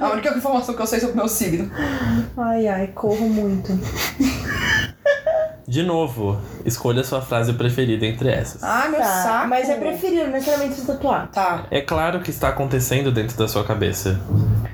A 0.00 0.12
única 0.12 0.36
informação 0.36 0.74
que 0.74 0.80
eu 0.80 0.86
sei 0.86 1.00
sobre 1.00 1.14
o 1.14 1.16
meu 1.16 1.28
signo. 1.28 1.70
Ai, 2.36 2.68
ai, 2.68 2.86
corro 2.94 3.28
muito. 3.28 3.72
De 5.70 5.84
novo, 5.84 6.36
escolha 6.64 7.04
sua 7.04 7.22
frase 7.22 7.52
preferida 7.52 8.04
entre 8.04 8.28
essas. 8.28 8.60
Ah, 8.60 8.88
meu 8.90 8.98
Tá, 8.98 9.06
saco. 9.06 9.48
mas 9.48 9.68
é 9.68 9.76
preferido, 9.76 10.24
não 10.24 10.32
necessariamente 10.32 10.74
se 10.74 10.84
tatuar. 10.84 11.28
Tá. 11.28 11.64
É 11.70 11.80
claro 11.80 12.18
que 12.18 12.30
está 12.30 12.48
acontecendo 12.48 13.12
dentro 13.12 13.36
da 13.38 13.46
sua 13.46 13.62
cabeça. 13.62 14.18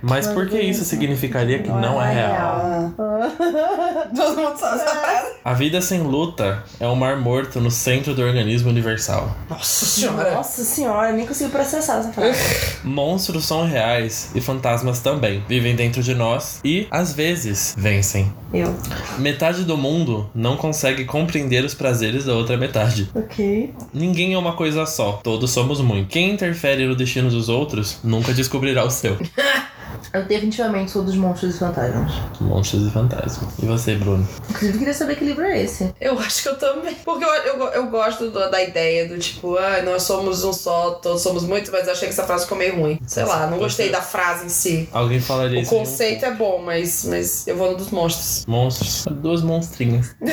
Mas 0.03 0.26
por 0.26 0.49
que 0.49 0.61
isso 0.61 0.85
significaria 0.85 1.59
que 1.59 1.69
não 1.69 2.03
é 2.03 2.15
real? 2.15 2.93
Ah. 2.99 3.17
Todo 4.15 4.37
mundo 4.37 4.59
sabe 4.59 4.83
essa 4.83 4.95
frase. 4.97 5.33
A 5.45 5.53
vida 5.53 5.81
sem 5.81 6.00
luta 6.00 6.62
é 6.81 6.87
um 6.87 6.95
mar 6.95 7.17
morto 7.19 7.61
no 7.61 7.71
centro 7.71 8.15
do 8.15 8.23
organismo 8.23 8.69
universal. 8.69 9.35
Nossa 9.49 9.87
senhora. 9.87 10.35
Nossa 10.35 10.65
senhora, 10.65 11.12
nem 11.12 11.26
consigo 11.26 11.50
processar 11.50 11.99
essa 11.99 12.12
frase. 12.12 12.38
Monstros 12.85 13.45
são 13.45 13.67
reais 13.67 14.31
e 14.35 14.41
fantasmas 14.41 15.00
também. 15.00 15.43
Vivem 15.49 15.75
dentro 15.75 16.03
de 16.03 16.15
nós 16.15 16.61
e, 16.65 16.87
às 16.91 17.12
vezes, 17.12 17.75
vencem. 17.76 18.33
Eu. 18.53 18.75
Metade 19.19 19.65
do 19.65 19.76
mundo 19.76 20.29
não 20.35 20.57
consegue 20.57 21.05
compreender 21.05 21.65
os 21.65 21.75
prazeres 21.75 22.25
da 22.25 22.35
outra 22.35 22.57
metade. 22.57 23.11
Ok. 23.15 23.75
Ninguém 23.93 24.35
é 24.35 24.38
uma 24.38 24.53
coisa 24.55 24.87
só, 24.87 25.12
todos 25.23 25.50
somos 25.50 25.81
muito. 25.81 26.09
Quem 26.09 26.31
interfere 26.31 26.87
no 26.87 26.97
destino 26.97 27.29
dos 27.31 27.49
outros 27.49 27.99
nunca 28.03 28.33
descobrirá 28.33 28.85
o 28.85 28.91
seu. 28.91 29.17
Eu 30.12 30.25
definitivamente 30.25 30.91
sou 30.91 31.03
dos 31.03 31.17
monstros 31.17 31.55
e 31.57 31.59
fantasmas. 31.59 32.12
Monstros 32.41 32.87
e 32.87 32.91
fantasmas. 32.91 33.50
E 33.62 33.67
você, 33.67 33.95
Bruno? 33.97 34.26
Inclusive, 34.50 34.79
queria 34.79 34.95
saber 34.95 35.17
que 35.17 35.25
livro 35.25 35.45
é 35.45 35.62
esse. 35.62 35.93
Eu 36.00 36.19
acho 36.19 36.43
que 36.43 36.49
eu 36.49 36.59
também. 36.59 36.95
Porque 37.05 37.25
eu, 37.25 37.29
eu, 37.29 37.69
eu 37.69 37.87
gosto 37.88 38.31
do- 38.31 38.50
da 38.50 38.62
ideia 38.62 39.09
do 39.09 39.19
tipo, 39.19 39.57
ah, 39.57 39.83
nós 39.83 40.03
somos 40.03 40.45
um 40.45 40.53
só, 40.53 40.93
todos 40.93 41.23
somos 41.23 41.45
muitos, 41.45 41.71
mas 41.71 41.87
eu 41.87 41.93
achei 41.93 42.09
que 42.09 42.15
essa 42.15 42.25
frase 42.25 42.45
ficou 42.45 42.59
meio 42.59 42.76
ruim. 42.81 42.99
Sei 43.07 43.25
lá, 43.25 43.47
não 43.47 43.59
gostei 43.59 43.91
da 43.91 44.00
frase 44.03 44.47
em 44.47 44.49
si. 44.49 44.88
Alguém 44.93 45.21
falaria 45.21 45.59
O 45.59 45.62
isso? 45.62 45.75
um 45.75 45.79
conceito 45.81 46.25
é 46.25 46.35
bom, 46.35 46.62
mas, 46.65 47.05
mas 47.09 47.47
eu 47.47 47.57
vou 47.57 47.73
no 47.73 47.76
dos 47.76 47.91
monstros. 47.91 48.45
Monstros. 48.47 49.05
Duas 49.11 49.43
monstrinhas. 49.43 50.15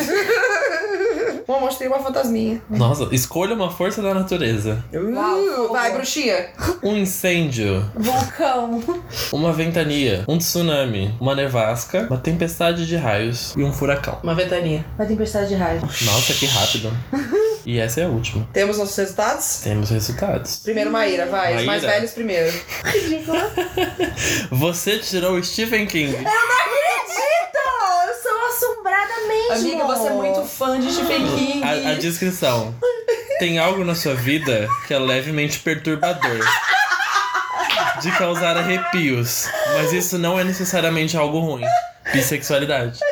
Uma 1.46 1.60
monstro 1.60 1.84
e 1.84 1.88
uma 1.88 1.98
fantasminha. 1.98 2.62
Nossa, 2.70 3.08
escolha 3.12 3.54
uma 3.54 3.70
força 3.70 4.00
da 4.02 4.14
natureza. 4.14 4.82
Uh, 4.92 5.72
vai, 5.72 5.92
bruxinha. 5.92 6.48
Um 6.82 6.96
incêndio, 6.96 7.84
Vulcão. 7.94 8.82
uma 9.32 9.52
ventania, 9.52 10.24
um 10.26 10.38
tsunami, 10.38 11.14
uma 11.20 11.34
nevasca, 11.34 12.06
uma 12.08 12.18
tempestade 12.18 12.86
de 12.86 12.96
raios 12.96 13.54
e 13.56 13.62
um 13.62 13.72
furacão. 13.72 14.18
Uma 14.22 14.34
ventania. 14.34 14.84
Uma 14.98 15.06
tempestade 15.06 15.48
de 15.48 15.54
raio. 15.54 15.80
Nossa, 15.80 16.32
que 16.34 16.46
rápido. 16.46 16.90
E 17.66 17.78
essa 17.78 18.02
é 18.02 18.04
a 18.04 18.08
última. 18.08 18.46
Temos 18.52 18.76
nossos 18.76 18.94
resultados? 18.94 19.60
Temos 19.64 19.88
resultados. 19.88 20.56
Primeiro 20.58 20.90
Maíra, 20.90 21.24
vai. 21.24 21.56
Os 21.56 21.64
mais 21.64 21.82
Maíra. 21.82 21.96
velhos 21.96 22.10
primeiro. 22.12 22.52
Ridícula. 22.84 23.50
Você 24.50 24.98
tirou 24.98 25.32
o 25.36 25.42
Stephen 25.42 25.86
King. 25.86 26.14
Acredito! 26.14 26.28
Eu 28.06 28.14
sou 28.22 28.23
assombrada 28.54 29.26
mesmo. 29.26 29.52
Amiga, 29.52 29.84
você 29.84 30.08
é 30.08 30.12
muito 30.12 30.44
fã 30.44 30.78
de 30.78 30.92
Stephen 30.92 31.26
King. 31.36 31.64
A, 31.64 31.90
a 31.90 31.94
descrição. 31.94 32.74
Tem 33.38 33.58
algo 33.58 33.84
na 33.84 33.94
sua 33.94 34.14
vida 34.14 34.68
que 34.86 34.94
é 34.94 34.98
levemente 34.98 35.58
perturbador. 35.60 36.40
De 38.00 38.10
causar 38.12 38.56
arrepios. 38.56 39.48
Mas 39.74 39.92
isso 39.92 40.18
não 40.18 40.38
é 40.38 40.44
necessariamente 40.44 41.16
algo 41.16 41.40
ruim. 41.40 41.64
Bissexualidade. 42.12 43.00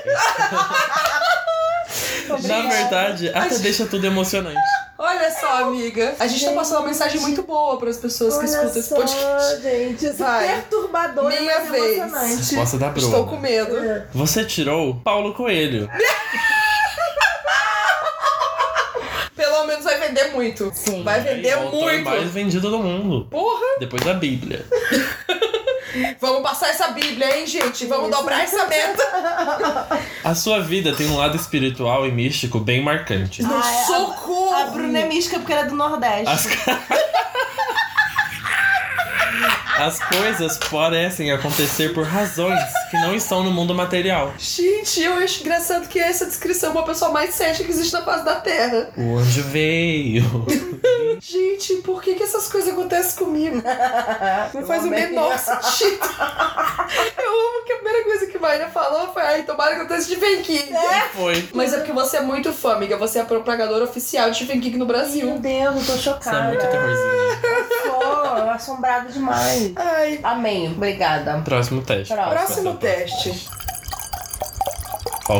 Na 2.28 2.62
verdade, 2.62 3.28
até 3.28 3.58
deixa 3.58 3.86
tudo 3.86 4.06
emocionante. 4.06 4.60
Olha 5.04 5.30
só, 5.32 5.64
amiga. 5.64 6.14
A 6.20 6.28
gente 6.28 6.44
tá 6.44 6.52
passando 6.52 6.78
uma 6.78 6.86
mensagem 6.86 7.20
muito 7.20 7.42
boa 7.42 7.76
para 7.76 7.90
as 7.90 7.96
pessoas 7.96 8.38
que 8.38 8.44
escutam 8.44 8.68
esse 8.70 8.82
só, 8.84 8.94
podcast. 8.94 9.60
gente. 9.60 10.06
Isso 10.06 10.14
Vai. 10.18 10.46
é 10.46 10.52
perturbador 10.54 11.26
Minha 11.28 11.58
mas 11.58 11.70
vez. 11.72 11.98
emocionante. 11.98 12.36
Resposta 12.36 12.78
da 12.78 12.88
Bruna. 12.90 13.08
Estou 13.08 13.26
com 13.26 13.36
medo. 13.36 13.74
Você 14.14 14.44
tirou 14.44 14.94
Paulo 15.02 15.34
Coelho. 15.34 15.90
Pelo 19.34 19.66
menos 19.66 19.84
vai 19.84 19.98
vender 19.98 20.30
muito. 20.32 20.70
Sim. 20.72 21.02
Vai 21.02 21.20
vender 21.20 21.48
É 21.48 21.56
o 21.56 21.62
autor 21.62 21.82
muito. 21.92 22.04
mais 22.04 22.30
vendido 22.30 22.70
do 22.70 22.78
mundo. 22.78 23.26
Porra! 23.28 23.78
Depois 23.80 24.04
da 24.04 24.14
Bíblia. 24.14 24.64
Vamos 26.20 26.42
passar 26.42 26.68
essa 26.70 26.88
Bíblia, 26.88 27.38
hein, 27.38 27.46
gente? 27.46 27.86
Vamos 27.86 28.10
dobrar 28.10 28.42
essa 28.42 28.66
meta. 28.66 30.00
A 30.24 30.34
sua 30.34 30.60
vida 30.60 30.94
tem 30.94 31.08
um 31.08 31.16
lado 31.16 31.36
espiritual 31.36 32.06
e 32.06 32.12
místico 32.12 32.58
bem 32.58 32.82
marcante. 32.82 33.42
Ai, 33.44 33.50
a- 33.52 33.86
Socorro! 33.86 34.54
A 34.54 34.64
Bruna 34.66 35.00
é 35.00 35.06
mística 35.08 35.38
porque 35.38 35.52
ela 35.52 35.62
é 35.62 35.66
do 35.66 35.74
Nordeste. 35.74 36.28
As... 36.28 36.46
As 39.78 39.98
coisas 39.98 40.58
parecem 40.58 41.32
acontecer 41.32 41.92
por 41.92 42.04
razões 42.04 42.60
que 42.92 42.98
não 42.98 43.14
estão 43.14 43.42
no 43.42 43.50
mundo 43.50 43.74
material. 43.74 44.34
Gente, 44.38 45.00
eu 45.02 45.14
acho 45.14 45.40
engraçado 45.40 45.88
que 45.88 45.98
essa 45.98 46.26
descrição 46.26 46.68
é 46.68 46.72
uma 46.72 46.84
pessoa 46.84 47.10
mais 47.10 47.34
cética 47.34 47.64
que 47.64 47.70
existe 47.70 47.90
na 47.94 48.02
face 48.02 48.22
da 48.22 48.34
Terra. 48.34 48.90
O 48.98 49.16
anjo 49.16 49.42
veio. 49.44 50.22
Gente, 51.18 51.76
por 51.76 52.02
que, 52.02 52.14
que 52.14 52.22
essas 52.22 52.48
coisas 52.48 52.70
acontecem 52.70 53.16
comigo? 53.16 53.62
Não 54.52 54.66
faz 54.66 54.84
o 54.84 54.88
menor 54.88 55.38
sentido. 55.38 56.00
Eu 57.16 57.30
amo 57.32 57.64
que 57.64 57.72
a 57.72 57.76
primeira 57.76 58.04
coisa 58.04 58.26
que 58.26 58.38
Maíra 58.38 58.68
falou 58.68 59.10
foi: 59.12 59.22
ai, 59.22 59.42
tomara 59.44 59.74
que 59.74 59.80
aconteça 59.80 60.02
Stephen 60.02 60.42
King. 60.42 60.72
Foi. 61.14 61.48
Mas 61.54 61.72
é 61.72 61.78
porque 61.78 61.92
você 61.92 62.18
é 62.18 62.20
muito 62.20 62.52
fã, 62.52 62.74
amiga. 62.74 62.98
Você 62.98 63.18
é 63.18 63.22
a 63.22 63.24
propagadora 63.24 63.84
oficial 63.84 64.30
de 64.30 64.44
King 64.44 64.70
no 64.72 64.78
Meu 64.78 64.86
Brasil. 64.86 65.38
Deus, 65.38 65.76
eu 65.76 65.80
tô 65.80 65.80
Você 65.80 65.92
é 65.92 65.96
chocada. 65.98 66.42
muito 66.48 66.60
terrorzinha. 66.60 67.40
Eu 67.42 67.90
sou 67.90 68.50
assombrada 68.50 69.10
demais. 69.10 69.72
Ai. 69.76 70.20
Amém, 70.22 70.72
obrigada. 70.72 71.40
Próximo 71.44 71.82
teste. 71.82 72.12
Próximo. 72.12 72.34
Próximo 72.34 72.74
teste. 72.82 73.61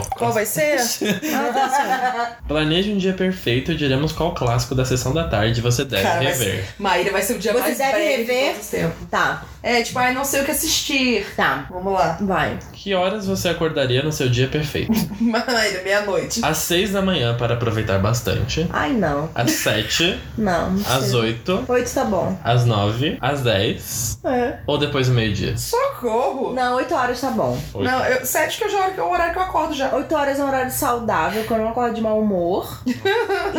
Qual? 0.01 0.07
Qual 0.19 0.33
vai 0.33 0.47
ser? 0.47 0.79
Planeje 2.49 2.93
um 2.93 2.97
dia 2.99 3.13
perfeito 3.13 3.73
e 3.73 3.77
diremos 3.77 4.13
qual 4.13 4.35
clássico 4.35 4.75
da 4.75 4.85
sessão 4.85 5.13
da 5.13 5.25
tarde 5.29 5.61
você 5.61 5.85
deve 5.85 6.03
Cara, 6.03 6.17
vai 6.23 6.27
rever. 6.33 6.65
Maíra 6.79 7.13
vai 7.13 7.23
ser 7.23 7.35
o 7.35 7.39
dia 7.39 7.53
Você 7.53 7.61
mais 7.61 7.79
deve 7.79 7.93
breve 7.93 8.17
rever? 8.17 8.37
de 8.37 8.51
todos 8.53 8.61
os 8.65 8.71
tempos. 8.71 9.09
Tá, 9.11 9.43
É, 9.63 9.83
tipo, 9.83 9.99
ai, 9.99 10.13
não 10.15 10.25
sei 10.25 10.43
o 10.43 10.45
que 10.45 10.51
assistir. 10.51 11.27
tá. 11.37 11.67
Vamos 11.71 11.93
lá. 11.93 12.19
Vai. 12.21 12.59
Que 12.73 12.95
horas 12.95 13.27
você 13.27 13.49
acordaria 13.49 14.03
no 14.03 14.11
seu 14.13 14.29
dia 14.29 14.49
perfeito? 14.49 14.93
Maíra, 15.21 15.83
meia-noite. 15.85 16.41
Às 16.45 16.59
6 16.59 16.93
da 16.93 17.03
manhã 17.03 17.37
para 17.37 17.55
aproveitar 17.55 17.99
bastante. 17.99 18.67
Ai, 18.73 18.93
não. 18.93 19.31
Às 19.35 19.51
7, 19.53 20.19
Não. 20.37 20.71
não 20.73 20.81
às 20.97 21.05
sei. 21.05 21.15
8, 21.21 21.65
Oito 21.69 21.95
tá 21.95 22.05
bom. 22.05 22.39
às 22.43 22.65
9, 22.65 23.19
às 23.21 23.43
10 23.43 24.19
É. 24.25 24.59
ou 24.67 24.79
depois 24.79 25.09
do 25.09 25.15
meio-dia? 25.15 25.57
Socorro! 25.57 26.53
Não, 26.55 26.77
oito 26.77 26.95
horas 26.95 27.21
tá 27.21 27.31
bom. 27.31 27.59
Oito. 27.75 27.89
Não, 27.91 28.05
eu, 28.05 28.25
sete 28.27 28.59
que 28.59 28.65
eu 28.65 28.71
já 28.71 28.89
é 28.91 29.01
o 29.01 29.11
horário 29.11 29.33
que 29.33 29.39
eu 29.39 29.43
acordo 29.43 29.75
já. 29.83 29.97
Oito 29.97 30.15
horas 30.15 30.39
é 30.39 30.45
um 30.45 30.49
horário 30.49 30.71
saudável, 30.71 31.45
quando 31.45 31.61
eu 31.61 31.65
não 31.65 31.73
acordo 31.73 31.95
de 31.95 32.01
mau 32.01 32.19
humor. 32.19 32.81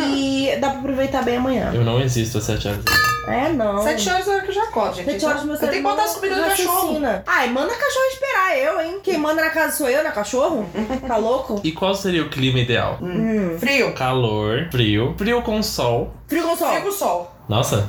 e 0.08 0.56
dá 0.60 0.70
pra 0.70 0.78
aproveitar 0.80 1.22
bem 1.22 1.36
amanhã. 1.36 1.72
Eu 1.74 1.84
não 1.84 2.00
existo 2.00 2.38
às 2.38 2.44
7 2.44 2.68
horas. 2.68 2.84
É, 3.26 3.48
não. 3.50 3.82
Sete 3.82 4.08
horas 4.08 4.28
é 4.28 4.30
a 4.30 4.34
hora 4.34 4.42
que 4.42 4.50
eu 4.50 4.54
já 4.54 4.64
acordo, 4.64 4.96
gente. 4.96 5.10
Sete 5.12 5.24
horas 5.24 5.44
meu 5.44 5.54
eu 5.54 5.60
tenho 5.60 5.72
que 5.72 5.80
botar 5.80 6.04
as 6.04 6.14
comidas 6.14 6.38
no 6.38 6.44
cachorro. 6.44 7.00
Ai, 7.26 7.48
manda 7.48 7.74
cachorro 7.74 8.04
esperar 8.12 8.58
eu, 8.58 8.80
hein? 8.80 9.00
Quem 9.02 9.18
manda 9.18 9.42
na 9.42 9.50
casa 9.50 9.76
sou 9.76 9.88
eu, 9.88 10.02
né? 10.04 10.10
Cachorro? 10.10 10.66
Tá 11.06 11.16
louco? 11.16 11.60
E 11.62 11.72
qual 11.72 11.94
seria 11.94 12.22
o 12.22 12.30
clima 12.30 12.58
ideal? 12.58 12.98
Hum. 13.00 13.56
Frio. 13.58 13.92
Calor, 13.94 14.68
frio, 14.70 15.14
frio 15.16 15.42
com 15.42 15.62
sol. 15.62 16.14
Frio 16.26 16.42
com 16.44 16.56
sol. 16.56 16.68
Frio 16.68 16.82
com 16.82 16.92
sol. 16.92 17.33
Nossa, 17.48 17.88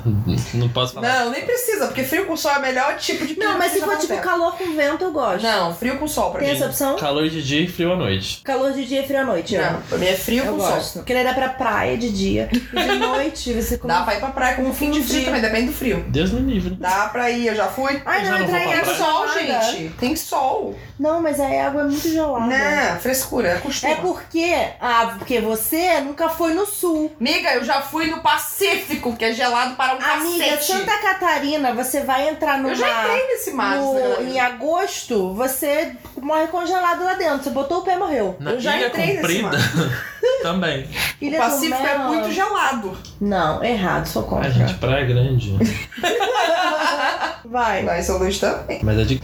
não 0.53 0.67
posso 0.69 0.93
falar. 0.95 1.07
Não, 1.25 1.31
nem 1.31 1.45
precisa, 1.45 1.85
porque 1.87 2.03
frio 2.03 2.25
com 2.25 2.35
sol 2.35 2.51
é 2.51 2.57
o 2.57 2.61
melhor 2.61 2.97
tipo 2.97 3.25
de 3.25 3.37
Não, 3.39 3.57
mas 3.57 3.71
se 3.71 3.79
for 3.79 3.91
tá 3.91 3.95
tipo 3.97 4.07
tempo. 4.13 4.21
calor 4.23 4.57
com 4.57 4.75
vento, 4.75 5.03
eu 5.05 5.11
gosto. 5.11 5.43
Não, 5.43 5.73
frio 5.73 5.97
com 5.97 6.07
sol 6.07 6.31
pra 6.31 6.41
Tem 6.41 6.49
mim. 6.49 6.55
essa 6.55 6.65
opção? 6.65 6.95
Calor 6.97 7.29
de 7.29 7.41
dia 7.41 7.61
e 7.61 7.67
frio 7.67 7.93
à 7.93 7.95
noite. 7.95 8.41
Calor 8.43 8.73
de 8.73 8.85
dia 8.85 9.01
e 9.03 9.07
frio 9.07 9.21
à 9.21 9.23
noite. 9.23 9.55
Não, 9.55 9.63
né? 9.63 9.81
pra 9.87 9.97
mim 9.97 10.07
é 10.07 10.13
frio 10.13 10.43
Eu 10.43 10.51
com 10.53 10.57
gosto. 10.57 10.81
sol. 10.83 11.01
Porque 11.01 11.13
ele 11.13 11.23
dá 11.23 11.33
pra 11.33 11.49
praia 11.49 11.97
de 11.97 12.09
dia. 12.11 12.49
E 12.51 12.59
de 12.83 12.95
noite 12.99 13.53
você 13.53 13.77
come. 13.77 13.93
Dá 13.93 14.01
pra 14.03 14.15
ir 14.15 14.19
pra 14.19 14.29
praia 14.29 14.55
com 14.57 14.63
um 14.63 14.73
fim 14.73 14.91
de 14.91 15.01
frio 15.01 15.19
dia. 15.21 15.25
também, 15.27 15.41
depende 15.41 15.67
do 15.67 15.73
frio. 15.73 16.05
Deus 16.09 16.31
me 16.31 16.53
livre. 16.53 16.75
Dá 16.75 17.07
pra 17.07 17.31
ir, 17.31 17.47
eu 17.47 17.55
já 17.55 17.67
fui. 17.67 18.01
Ai, 18.05 18.25
Eu 18.27 18.31
não, 18.31 18.39
não 18.39 18.47
vou 18.47 18.55
entrar 18.57 18.59
em 18.59 18.63
pra 18.67 18.79
água 18.81 18.85
Tem 18.85 18.95
praia. 18.97 19.61
sol, 19.61 19.73
gente. 19.73 19.89
Tem 19.97 20.15
sol. 20.17 20.75
Não, 20.99 21.21
mas 21.21 21.39
aí 21.39 21.59
a 21.59 21.67
água 21.67 21.81
é 21.81 21.85
muito 21.85 22.09
gelada. 22.09 22.45
Não, 22.45 22.99
frescura, 22.99 23.49
é 23.49 23.55
costume. 23.59 23.93
É 23.93 23.95
porque. 23.95 24.53
Ah, 24.81 25.15
porque 25.17 25.39
você 25.39 26.01
nunca 26.01 26.27
foi 26.29 26.53
no 26.53 26.65
sul. 26.65 27.13
Amiga, 27.19 27.53
eu 27.53 27.63
já 27.63 27.81
fui 27.81 28.07
no 28.07 28.19
Pacífico, 28.21 29.15
que 29.15 29.23
é 29.25 29.31
gelado 29.33 29.44
para 29.75 29.95
um 29.95 30.01
Amiga, 30.01 30.45
cacete. 30.45 30.65
Santa 30.65 30.97
Catarina, 30.99 31.73
você 31.73 32.01
vai 32.01 32.29
entrar 32.29 32.57
no 32.59 32.69
Eu 32.69 32.75
já 32.75 32.87
mar. 32.87 33.03
entrei 33.05 33.27
nesse 33.27 33.51
mar. 33.51 33.77
em 34.21 34.39
agosto, 34.39 35.33
você 35.33 35.95
morre 36.25 36.47
congelado 36.47 37.03
lá 37.03 37.13
dentro. 37.13 37.43
Você 37.43 37.49
botou 37.51 37.79
o 37.79 37.81
pé 37.83 37.93
e 37.93 37.97
morreu. 37.97 38.35
Na 38.39 38.51
Eu 38.51 38.59
já 38.59 38.75
ilha 38.77 38.87
entrei 38.87 39.05
nesse 39.07 39.19
comprida 39.21 39.57
também. 40.41 40.83
O 41.21 41.25
Ilha 41.25 41.37
do 41.39 41.43
Pacífico 41.43 41.85
é 41.85 41.97
Mel. 41.97 42.07
muito 42.07 42.31
gelado. 42.31 42.97
Não, 43.21 43.63
errado, 43.63 44.07
sou 44.07 44.23
contra. 44.23 44.45
Ai, 44.47 44.51
gente, 44.51 44.73
praia 44.75 45.03
é 45.03 45.05
grande. 45.05 45.55
Vai. 47.45 47.83
Lá 47.83 47.99
em 47.99 48.03
São 48.03 48.17
Luís 48.17 48.39
também. 48.39 48.79
Mas 48.83 48.97
é 48.99 49.03
de. 49.03 49.21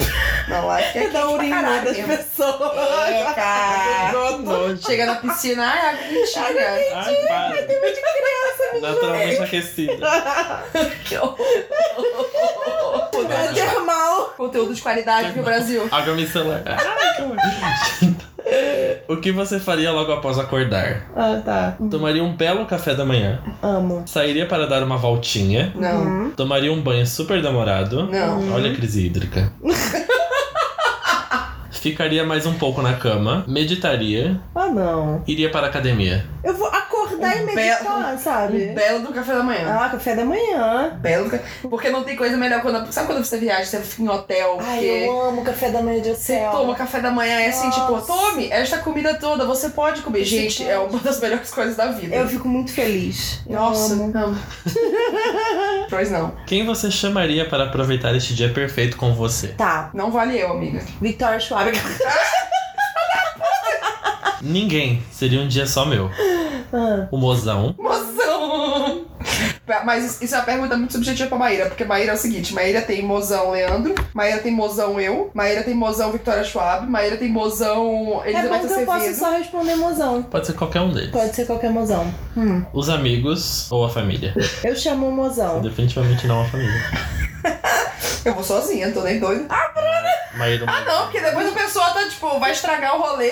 Não, 0.47 0.67
lá 0.67 0.79
é 0.79 0.91
quente 0.91 1.09
Da 1.11 1.27
urina 1.29 1.61
das 1.81 1.97
mesmo. 1.97 2.07
pessoas. 2.07 2.71
Esgoto. 4.07 4.77
Chega 4.85 5.05
na 5.07 5.15
piscina, 5.15 5.65
ai, 5.65 5.89
água 5.89 6.03
quentinha. 6.07 6.45
Ai, 6.95 7.15
para. 7.27 8.79
Naturalmente 8.79 9.41
aquecida. 9.41 10.07
Que 11.05 11.17
horror. 11.17 11.37
É 13.31 13.53
termal. 13.53 14.10
Conteúdo 14.41 14.73
de 14.73 14.81
qualidade 14.81 15.33
pro 15.33 15.43
Brasil. 15.43 15.87
Água 15.91 16.15
micelar. 16.15 16.63
O 19.07 19.17
que 19.17 19.31
você 19.31 19.59
faria 19.59 19.91
logo 19.91 20.11
após 20.11 20.39
acordar? 20.39 21.11
Ah, 21.15 21.39
tá. 21.45 21.77
Tomaria 21.91 22.23
um 22.23 22.35
belo 22.35 22.65
café 22.65 22.95
da 22.95 23.05
manhã. 23.05 23.39
Amo. 23.61 24.01
Sairia 24.07 24.47
para 24.47 24.65
dar 24.65 24.81
uma 24.81 24.97
voltinha. 24.97 25.71
Não. 25.75 26.01
Hum. 26.01 26.31
Tomaria 26.35 26.73
um 26.73 26.81
banho 26.81 27.05
super 27.05 27.39
demorado. 27.39 28.07
Não. 28.07 28.53
Olha 28.53 28.71
a 28.71 28.75
crise 28.75 29.05
hídrica. 29.05 29.53
Ficaria 31.69 32.25
mais 32.25 32.47
um 32.47 32.55
pouco 32.55 32.81
na 32.81 32.95
cama. 32.95 33.45
Meditaria. 33.47 34.41
Ah, 34.55 34.69
não. 34.69 35.23
Iria 35.27 35.51
para 35.51 35.67
a 35.67 35.69
academia. 35.69 36.25
Eu 36.43 36.55
vou 36.55 36.67
acordar 37.05 37.27
acordar 37.29 37.37
e 37.37 37.41
Um 37.41 37.55
meditar, 37.55 38.17
sabe? 38.19 38.69
Um 38.69 38.73
belo 38.73 38.99
do 38.99 39.13
café 39.13 39.33
da 39.33 39.43
manhã. 39.43 39.77
Ah, 39.79 39.89
café 39.89 40.15
da 40.15 40.25
manhã. 40.25 40.97
Belo 40.99 41.25
do 41.25 41.31
ca- 41.31 41.39
Porque 41.69 41.89
não 41.89 42.03
tem 42.03 42.15
coisa 42.15 42.37
melhor 42.37 42.61
quando. 42.61 42.91
Sabe 42.91 43.07
quando 43.07 43.23
você 43.23 43.37
viaja, 43.37 43.65
você 43.65 43.79
fica 43.81 44.01
em 44.03 44.09
hotel? 44.09 44.57
Ai, 44.61 44.77
porque 44.77 44.85
eu 44.87 45.21
amo 45.21 45.43
café 45.43 45.69
da 45.69 45.81
manhã 45.81 46.01
de 46.01 46.09
Você 46.15 46.33
hotel. 46.37 46.51
toma 46.51 46.75
café 46.75 46.99
da 46.99 47.11
manhã 47.11 47.39
é 47.39 47.47
assim, 47.49 47.69
tipo, 47.69 48.01
tome 48.01 48.49
esta 48.51 48.77
comida 48.79 49.13
toda, 49.15 49.45
você 49.45 49.69
pode 49.69 50.01
comer. 50.01 50.19
Você 50.25 50.25
Gente, 50.41 50.57
pode. 50.59 50.69
é 50.69 50.77
uma 50.79 50.99
das 50.99 51.19
melhores 51.19 51.49
coisas 51.53 51.75
da 51.75 51.87
vida. 51.87 52.15
Eu 52.15 52.27
fico 52.27 52.47
muito 52.47 52.71
feliz. 52.71 53.39
Eu 53.47 53.55
Nossa, 53.55 53.93
amo. 53.93 54.11
amo. 54.17 54.37
pois 55.89 56.09
não. 56.11 56.33
Quem 56.45 56.65
você 56.65 56.89
chamaria 56.91 57.47
para 57.47 57.65
aproveitar 57.65 58.15
este 58.15 58.33
dia 58.33 58.49
perfeito 58.49 58.97
com 58.97 59.13
você? 59.13 59.49
Tá, 59.49 59.89
Não 59.93 60.11
vale 60.11 60.37
eu, 60.39 60.51
amiga. 60.51 60.83
Victoria 61.01 61.39
Schwab. 61.39 61.71
Ninguém. 64.41 65.03
Seria 65.11 65.39
um 65.41 65.47
dia 65.47 65.67
só 65.67 65.85
meu. 65.85 66.09
Ah, 66.73 67.07
O 67.11 67.17
mozão. 67.17 67.75
Mozão! 67.77 69.05
Mas 69.85 70.21
isso 70.21 70.35
é 70.35 70.37
uma 70.37 70.43
pergunta 70.43 70.75
muito 70.77 70.91
subjetiva 70.93 71.29
pra 71.29 71.37
Maíra, 71.37 71.65
porque 71.67 71.85
Maíra 71.85 72.11
é 72.11 72.15
o 72.15 72.17
seguinte: 72.17 72.53
Maíra 72.53 72.81
tem 72.81 73.01
mozão 73.03 73.51
Leandro, 73.51 73.93
Maíra 74.13 74.39
tem 74.39 74.51
mozão 74.51 74.99
eu, 74.99 75.31
Maíra 75.33 75.63
tem 75.63 75.73
mozão 75.73 76.11
Victoria 76.11 76.43
Schwab, 76.43 76.87
Maíra 76.89 77.15
tem 77.17 77.29
mozão 77.29 78.21
é 78.25 78.29
Elizabeth 78.31 78.49
bom 78.49 78.67
que 78.67 78.73
eu 78.81 78.85
posso 78.85 79.15
só 79.15 79.31
responder 79.31 79.75
mozão. 79.75 80.23
Pode 80.23 80.47
ser 80.47 80.53
qualquer 80.53 80.81
um 80.81 80.91
deles. 80.91 81.11
Pode 81.11 81.35
ser 81.35 81.45
qualquer 81.45 81.69
mozão. 81.69 82.11
Hum, 82.35 82.65
Os 82.73 82.89
amigos 82.89 83.71
ou 83.71 83.85
a 83.85 83.89
família. 83.89 84.33
eu 84.63 84.75
chamo 84.75 85.07
o 85.07 85.11
mozão. 85.11 85.61
Definitivamente 85.63 86.27
não 86.27 86.41
a 86.41 86.45
família. 86.45 86.81
Eu 88.25 88.33
vou 88.35 88.43
sozinha, 88.43 88.87
não 88.87 88.93
tô 88.93 89.01
nem 89.01 89.19
doida. 89.19 89.45
Maíra, 90.35 90.65
Ah, 90.67 90.81
não, 90.85 91.03
porque 91.03 91.19
depois 91.21 91.47
a 91.47 91.51
pessoa 91.51 91.89
tá, 91.91 92.07
tipo, 92.07 92.39
vai 92.39 92.51
estragar 92.51 92.95
o 92.97 93.01
rolê. 93.01 93.31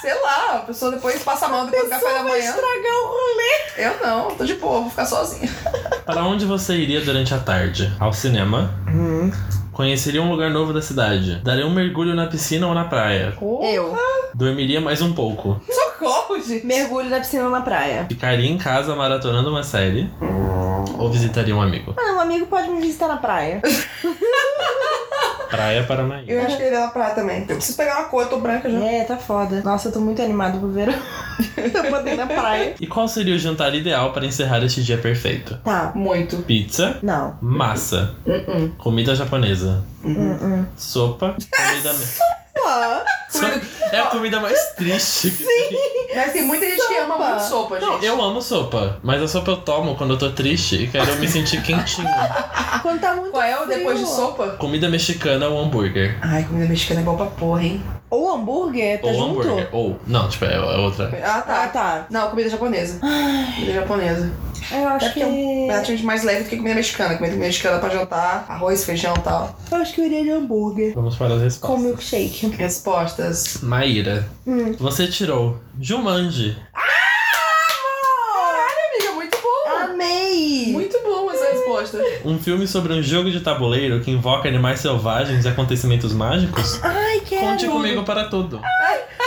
Sei 0.00 0.14
lá, 0.22 0.56
a 0.56 0.58
pessoa 0.60 0.92
depois 0.92 1.22
passa 1.22 1.46
a 1.46 1.48
mão 1.48 1.66
depois 1.66 1.84
do 1.84 1.90
café 1.90 2.06
da 2.06 2.22
vai 2.22 2.30
manhã. 2.38 2.50
estragar 2.50 2.94
o 3.02 3.06
rolê. 3.06 3.58
Eu 3.76 4.06
não, 4.06 4.34
tô 4.36 4.44
de 4.44 4.54
boa, 4.54 4.80
vou 4.82 4.90
ficar 4.90 5.06
sozinha. 5.06 5.50
Para 6.06 6.22
onde 6.24 6.44
você 6.46 6.74
iria 6.76 7.00
durante 7.00 7.34
a 7.34 7.38
tarde? 7.38 7.92
Ao 7.98 8.12
cinema? 8.12 8.70
Hum. 8.88 9.30
Conheceria 9.72 10.20
um 10.22 10.30
lugar 10.30 10.50
novo 10.50 10.72
da 10.72 10.82
cidade? 10.82 11.36
Daria 11.44 11.66
um 11.66 11.70
mergulho 11.70 12.14
na 12.14 12.26
piscina 12.26 12.66
ou 12.66 12.74
na 12.74 12.84
praia? 12.84 13.36
Eu. 13.40 13.96
Dormiria 14.34 14.80
mais 14.80 15.00
um 15.02 15.12
pouco? 15.12 15.60
Socorro, 15.70 16.40
gente. 16.40 16.66
Mergulho 16.66 17.08
na 17.08 17.18
piscina 17.20 17.48
na 17.48 17.60
praia. 17.60 18.06
Ficaria 18.08 18.48
em 18.50 18.58
casa 18.58 18.94
maratonando 18.96 19.50
uma 19.50 19.62
série? 19.62 20.10
Ou 20.98 21.10
visitaria 21.10 21.54
um 21.54 21.62
amigo? 21.62 21.94
Ah, 21.96 22.14
um 22.14 22.20
amigo 22.20 22.46
pode 22.46 22.68
me 22.70 22.80
visitar 22.80 23.06
na 23.06 23.18
praia. 23.18 23.62
Praia 25.50 25.82
para 25.84 26.02
Maíra. 26.04 26.30
Eu 26.32 26.42
acho 26.42 26.56
que 26.56 26.62
ele 26.62 26.74
é 26.76 26.80
na 26.80 26.88
praia 26.88 27.14
também. 27.14 27.40
Eu 27.48 27.56
preciso 27.56 27.76
pegar 27.76 27.98
uma 27.98 28.04
cor, 28.08 28.22
eu 28.24 28.28
tô 28.28 28.38
branca 28.38 28.70
já. 28.70 28.78
É, 28.84 29.04
tá 29.04 29.16
foda. 29.16 29.62
Nossa, 29.64 29.88
eu 29.88 29.92
tô 29.92 30.00
muito 30.00 30.20
animada 30.22 30.58
pro 30.58 30.68
verão. 30.70 30.94
eu 31.56 31.90
poder 31.90 32.12
ir 32.14 32.16
na 32.16 32.26
praia. 32.26 32.74
E 32.80 32.86
qual 32.86 33.08
seria 33.08 33.34
o 33.34 33.38
jantar 33.38 33.74
ideal 33.74 34.12
para 34.12 34.26
encerrar 34.26 34.62
este 34.64 34.82
dia 34.82 34.98
perfeito? 34.98 35.56
Tá. 35.64 35.92
Muito. 35.94 36.36
Pizza, 36.38 36.98
Não. 37.02 37.36
massa, 37.40 38.14
Uh-uh. 38.26 38.70
comida 38.78 39.14
japonesa, 39.14 39.84
hum. 40.04 40.64
sopa, 40.76 41.34
comida. 41.56 41.94
Ah, 42.66 43.04
So- 43.30 43.77
É 43.92 44.00
a 44.00 44.06
comida 44.06 44.40
mais 44.40 44.72
triste. 44.76 45.30
que 45.30 45.44
tem. 45.44 45.88
Mas 46.14 46.32
tem 46.32 46.42
muita 46.42 46.66
gente 46.66 46.86
que 46.88 46.94
ama 46.96 47.14
Sopa. 47.16 47.28
muito 47.28 47.42
sopa, 47.48 47.78
Não, 47.80 47.92
gente. 47.94 48.06
eu 48.06 48.22
amo 48.22 48.42
sopa, 48.42 48.98
mas 49.02 49.22
a 49.22 49.28
sopa 49.28 49.50
eu 49.52 49.56
tomo 49.58 49.94
quando 49.94 50.14
eu 50.14 50.18
tô 50.18 50.30
triste 50.30 50.76
e 50.84 50.86
quero 50.88 51.14
me 51.16 51.28
sentir 51.28 51.62
quentinho. 51.62 52.08
quando 52.82 53.00
tá 53.00 53.14
muito 53.14 53.30
Qual 53.30 53.42
é 53.42 53.54
o 53.56 53.64
frio. 53.64 53.78
depois 53.78 53.98
de 53.98 54.06
sopa? 54.06 54.48
Comida 54.58 54.88
mexicana 54.88 55.48
ou 55.48 55.60
hambúrguer? 55.62 56.16
Ai, 56.22 56.44
comida 56.44 56.66
mexicana 56.68 57.00
é 57.00 57.04
bom 57.04 57.16
pra 57.16 57.26
porra, 57.26 57.62
hein? 57.62 57.82
Ou 58.10 58.34
hambúrguer, 58.34 59.00
tá 59.00 59.06
ou 59.08 59.14
junto? 59.14 59.40
hambúrguer. 59.42 59.68
Ou. 59.70 59.98
Não, 60.06 60.28
tipo, 60.28 60.44
é, 60.46 60.54
é 60.54 60.58
outra. 60.78 61.10
Ah, 61.22 61.42
tá. 61.42 61.62
Ah, 61.64 61.68
tá. 61.68 62.06
Não, 62.10 62.30
comida 62.30 62.48
japonesa. 62.48 62.98
Comida 63.00 63.72
japonesa. 63.74 64.32
Eu 64.70 64.88
acho 64.88 65.06
porque 65.06 65.20
é 65.20 65.26
um 65.26 65.30
que... 65.34 65.66
relativamente 65.66 66.04
mais 66.04 66.24
leve 66.24 66.44
do 66.44 66.48
que 66.50 66.56
comida 66.56 66.74
mexicana. 66.74 67.16
Comida 67.16 67.36
mexicana 67.36 67.78
pra 67.78 67.88
jantar, 67.88 68.46
arroz, 68.48 68.84
feijão 68.84 69.14
e 69.16 69.20
tal. 69.20 69.58
Eu 69.70 69.78
acho 69.78 69.94
que 69.94 70.00
eu 70.00 70.06
iria 70.06 70.22
de 70.22 70.30
hambúrguer. 70.30 70.94
Vamos 70.94 71.16
para 71.16 71.34
as 71.34 71.38
Com 71.58 71.74
respostas. 71.76 71.82
milkshake. 71.84 72.46
Respostas. 72.56 73.58
Maíra, 73.62 74.28
Hum. 74.46 74.72
você 74.78 75.06
tirou 75.08 75.58
Jumanji. 75.80 76.56
Amiga, 78.94 79.12
muito 79.14 79.38
bom. 79.42 79.76
Amei! 79.84 80.66
Muito 80.72 80.98
bom 81.02 81.30
essa 81.30 81.44
resposta. 81.52 81.98
Um 82.24 82.38
filme 82.38 82.66
sobre 82.66 82.92
um 82.92 83.02
jogo 83.02 83.30
de 83.30 83.40
tabuleiro 83.40 84.00
que 84.00 84.10
invoca 84.10 84.48
animais 84.48 84.80
selvagens 84.80 85.44
e 85.44 85.48
acontecimentos 85.48 86.12
mágicos? 86.12 86.80
Ai, 86.82 87.20
quero! 87.20 87.46
Conte 87.46 87.66
comigo 87.68 88.02
para 88.04 88.24
tudo. 88.24 88.60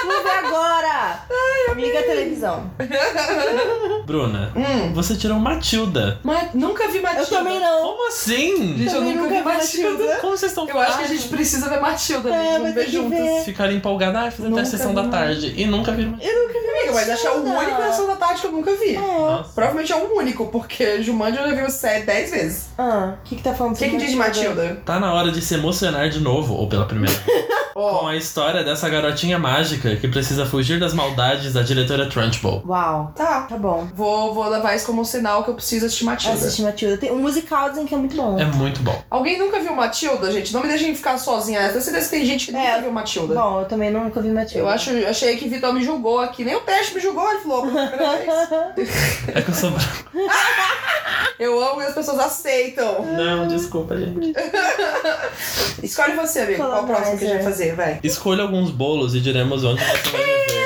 Vou 0.06 0.24
ver 0.24 0.46
agora! 0.46 1.26
Liga 1.76 2.00
a 2.00 2.04
televisão. 2.04 2.72
Bruna, 4.06 4.52
Hum. 4.56 4.94
você 4.94 5.16
tirou 5.16 5.38
Matilda. 5.40 6.20
Mas 6.24 6.54
nunca 6.54 6.88
vi 6.88 7.00
Matilda. 7.00 7.22
Eu 7.24 7.28
também 7.38 7.60
não. 7.60 7.82
Como 7.82 8.08
assim? 8.08 8.78
Gente, 8.78 8.86
eu 8.86 9.00
Também 9.00 9.16
nunca, 9.16 9.30
vi 9.36 9.42
Matilda. 9.44 10.16
Como 10.22 10.38
vocês 10.38 10.52
estão 10.52 10.68
Eu 10.68 10.80
acho 10.80 10.98
que 10.98 11.04
a 11.04 11.08
gente 11.08 11.28
precisa 11.28 11.70
ver 11.70 11.80
Matilda, 11.80 12.30
É, 12.30 12.34
gente. 12.44 12.52
Vamos 12.60 12.74
ver 12.76 12.90
juntas. 12.90 13.20
ver. 13.20 13.44
Ficaram 13.46 13.72
empolgadas, 13.74 14.34
ah, 14.40 14.48
até 14.48 14.62
a 14.62 14.66
sessão 14.66 14.94
da 14.94 15.04
vi. 15.04 15.10
tarde. 15.10 15.54
E 15.58 15.66
nunca 15.66 15.92
viram 15.92 16.12
Matilda. 16.12 16.34
Eu 16.34 16.48
nunca 16.48 16.54
vi 16.60 16.72
Amiga, 16.72 16.94
mas 16.94 17.10
acho 17.10 17.22
que 17.22 17.28
é 17.28 17.32
o 17.32 17.44
Matilda. 17.44 17.60
único 17.60 17.82
Sessão 17.92 18.08
da 18.08 18.16
Tarde 18.16 18.42
que 18.42 18.48
eu 18.48 18.52
nunca 18.52 18.76
vi. 18.76 18.96
É. 18.96 19.44
Provavelmente 19.54 19.92
é 19.92 19.96
o 19.96 20.16
único, 20.18 20.48
porque 20.48 21.02
Jumanji 21.04 21.38
eu 21.38 21.50
já 21.50 21.56
vi 21.56 21.64
o 21.64 21.70
série 21.70 22.06
10 22.06 22.32
vezes. 22.32 22.66
Ah, 22.78 23.14
o 23.20 23.24
que 23.24 23.36
que 23.36 23.44
tá 23.44 23.54
falando 23.54 23.76
O 23.76 23.78
que, 23.78 23.90
que 23.90 23.98
diz 23.98 24.10
de 24.12 24.16
Matilda? 24.16 24.82
Tá 24.86 25.00
na 25.00 25.14
hora 25.14 25.32
de 25.32 25.42
se 25.42 25.54
emocionar 25.54 26.10
de 26.10 26.20
novo, 26.20 26.56
ou 26.56 26.68
pela 26.68 26.86
primeira 26.86 27.14
vez, 27.24 27.46
com 27.74 28.08
a 28.08 28.16
história 28.16 28.64
dessa 28.64 28.90
garotinha 28.90 29.38
mágica 29.38 29.96
que 29.96 30.08
precisa 30.08 30.46
fugir 30.46 30.80
das 30.80 30.94
maldades 30.94 31.54
da 31.54 31.61
diretora 31.64 32.08
Trunchbull. 32.10 32.64
Uau. 32.68 33.12
tá. 33.16 33.42
Tá 33.42 33.58
bom. 33.58 33.88
Vou, 33.96 34.34
vou 34.34 34.48
levar 34.50 34.76
isso 34.76 34.86
como 34.86 35.02
um 35.02 35.06
sinal 35.06 35.44
que 35.44 35.50
eu 35.50 35.54
preciso 35.56 35.86
assistir 35.86 36.06
Matilda. 36.06 36.36
Assistir 36.38 36.62
Matilda. 36.64 36.98
Tem 36.98 37.12
um 37.12 37.20
musical 37.20 37.70
dizem 37.70 37.86
que 37.86 37.94
é 37.94 37.98
muito 37.98 38.16
bom. 38.16 38.40
É 38.40 38.46
muito 38.46 38.82
bom. 38.82 39.02
Alguém 39.10 39.38
nunca 39.38 39.60
viu 39.60 39.74
Matilda, 39.76 40.32
gente? 40.32 40.54
Não 40.54 40.62
me 40.62 40.68
deixem 40.68 40.96
ficar 40.96 41.18
sozinha. 41.18 41.60
Eu 41.62 41.70
tenho 41.70 41.82
certeza 41.82 42.06
que 42.10 42.12
tem 42.18 42.26
gente 42.26 42.46
que 42.48 42.52
nunca 42.52 42.66
É. 42.68 42.82
viu 42.82 42.92
Matilda. 42.92 43.34
Bom, 43.34 43.62
eu 43.62 43.66
também 43.66 43.92
nunca 43.92 44.22
vi 44.22 44.30
Matilda. 44.30 44.60
Eu 44.60 44.70
acho, 44.70 44.90
achei 45.08 45.38
que 45.38 45.48
Vitor 45.50 45.74
me 45.74 45.84
julgou 45.84 46.20
aqui. 46.20 46.44
Nem 46.44 46.56
o 46.56 46.62
teste 46.62 46.94
me 46.96 47.02
julgou, 47.02 47.30
ele 47.30 47.40
falou. 47.40 47.66
É 49.34 49.42
que 49.42 49.50
eu 49.50 49.54
sou 49.56 49.72
branco. 49.72 49.88
Eu 51.40 51.60
amo 51.64 51.82
e 51.82 51.86
as 51.86 51.94
pessoas 51.96 52.20
aceitam. 52.20 53.04
Não, 53.04 53.48
desculpa, 53.48 53.98
gente. 53.98 54.32
Escolhe 55.82 56.14
você, 56.16 56.42
amigo. 56.42 56.64
Qual 56.64 56.84
o 56.84 56.88
próximo 56.88 57.18
que 57.18 57.26
a 57.26 57.28
gente 57.28 57.38
vai 57.38 57.44
fazer? 57.52 57.76
Vai. 57.76 58.00
Escolha 58.04 58.44
alguns 58.44 58.70
bolos 58.70 59.16
e 59.16 59.20
diremos 59.20 59.64
onde 59.64 59.82
você 59.84 60.10
vai 60.10 60.22
viver. 60.24 60.62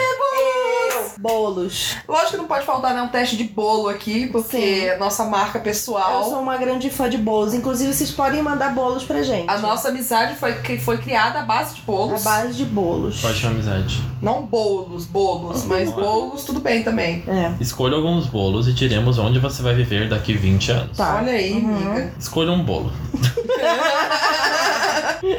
Bolos. 1.19 1.95
Lógico 2.07 2.31
que 2.31 2.37
não 2.37 2.45
pode 2.45 2.65
faltar 2.65 2.93
né, 2.93 3.01
um 3.01 3.07
teste 3.07 3.35
de 3.37 3.43
bolo 3.45 3.87
aqui, 3.87 4.27
porque 4.27 4.57
Sim. 4.57 4.85
é 4.85 4.97
nossa 4.97 5.23
marca 5.25 5.59
pessoal. 5.59 6.23
Eu 6.23 6.29
sou 6.29 6.39
uma 6.39 6.57
grande 6.57 6.89
fã 6.89 7.09
de 7.09 7.17
bolos. 7.17 7.53
Inclusive, 7.53 7.93
vocês 7.93 8.11
podem 8.11 8.41
mandar 8.41 8.73
bolos 8.73 9.03
pra 9.03 9.21
gente. 9.23 9.49
A 9.49 9.57
nossa 9.57 9.89
amizade 9.89 10.35
foi, 10.35 10.53
que 10.55 10.77
foi 10.77 10.97
criada 10.97 11.39
à 11.39 11.41
base 11.43 11.75
de 11.75 11.81
A 11.81 11.85
bolos. 11.85 12.23
base 12.23 12.53
de 12.53 12.65
bolos. 12.65 13.21
Pode 13.21 13.37
chamar 13.39 13.55
amizade. 13.55 14.01
Não 14.21 14.41
bolos, 14.43 15.05
bolos, 15.05 15.63
mas 15.65 15.91
bolos 15.91 16.43
tudo 16.43 16.59
bem 16.59 16.83
também. 16.83 17.23
É. 17.27 17.53
Escolha 17.61 17.95
alguns 17.95 18.25
bolos 18.27 18.67
e 18.67 18.73
diremos 18.73 19.17
onde 19.17 19.39
você 19.39 19.61
vai 19.61 19.73
viver 19.75 20.09
daqui 20.09 20.33
20 20.33 20.71
anos. 20.71 20.97
Tá. 20.97 21.17
Olha 21.21 21.31
aí, 21.33 21.53
Uhum. 21.53 21.75
amiga. 21.75 22.13
Escolha 22.19 22.51
um 22.51 22.63
bolo. 22.63 22.91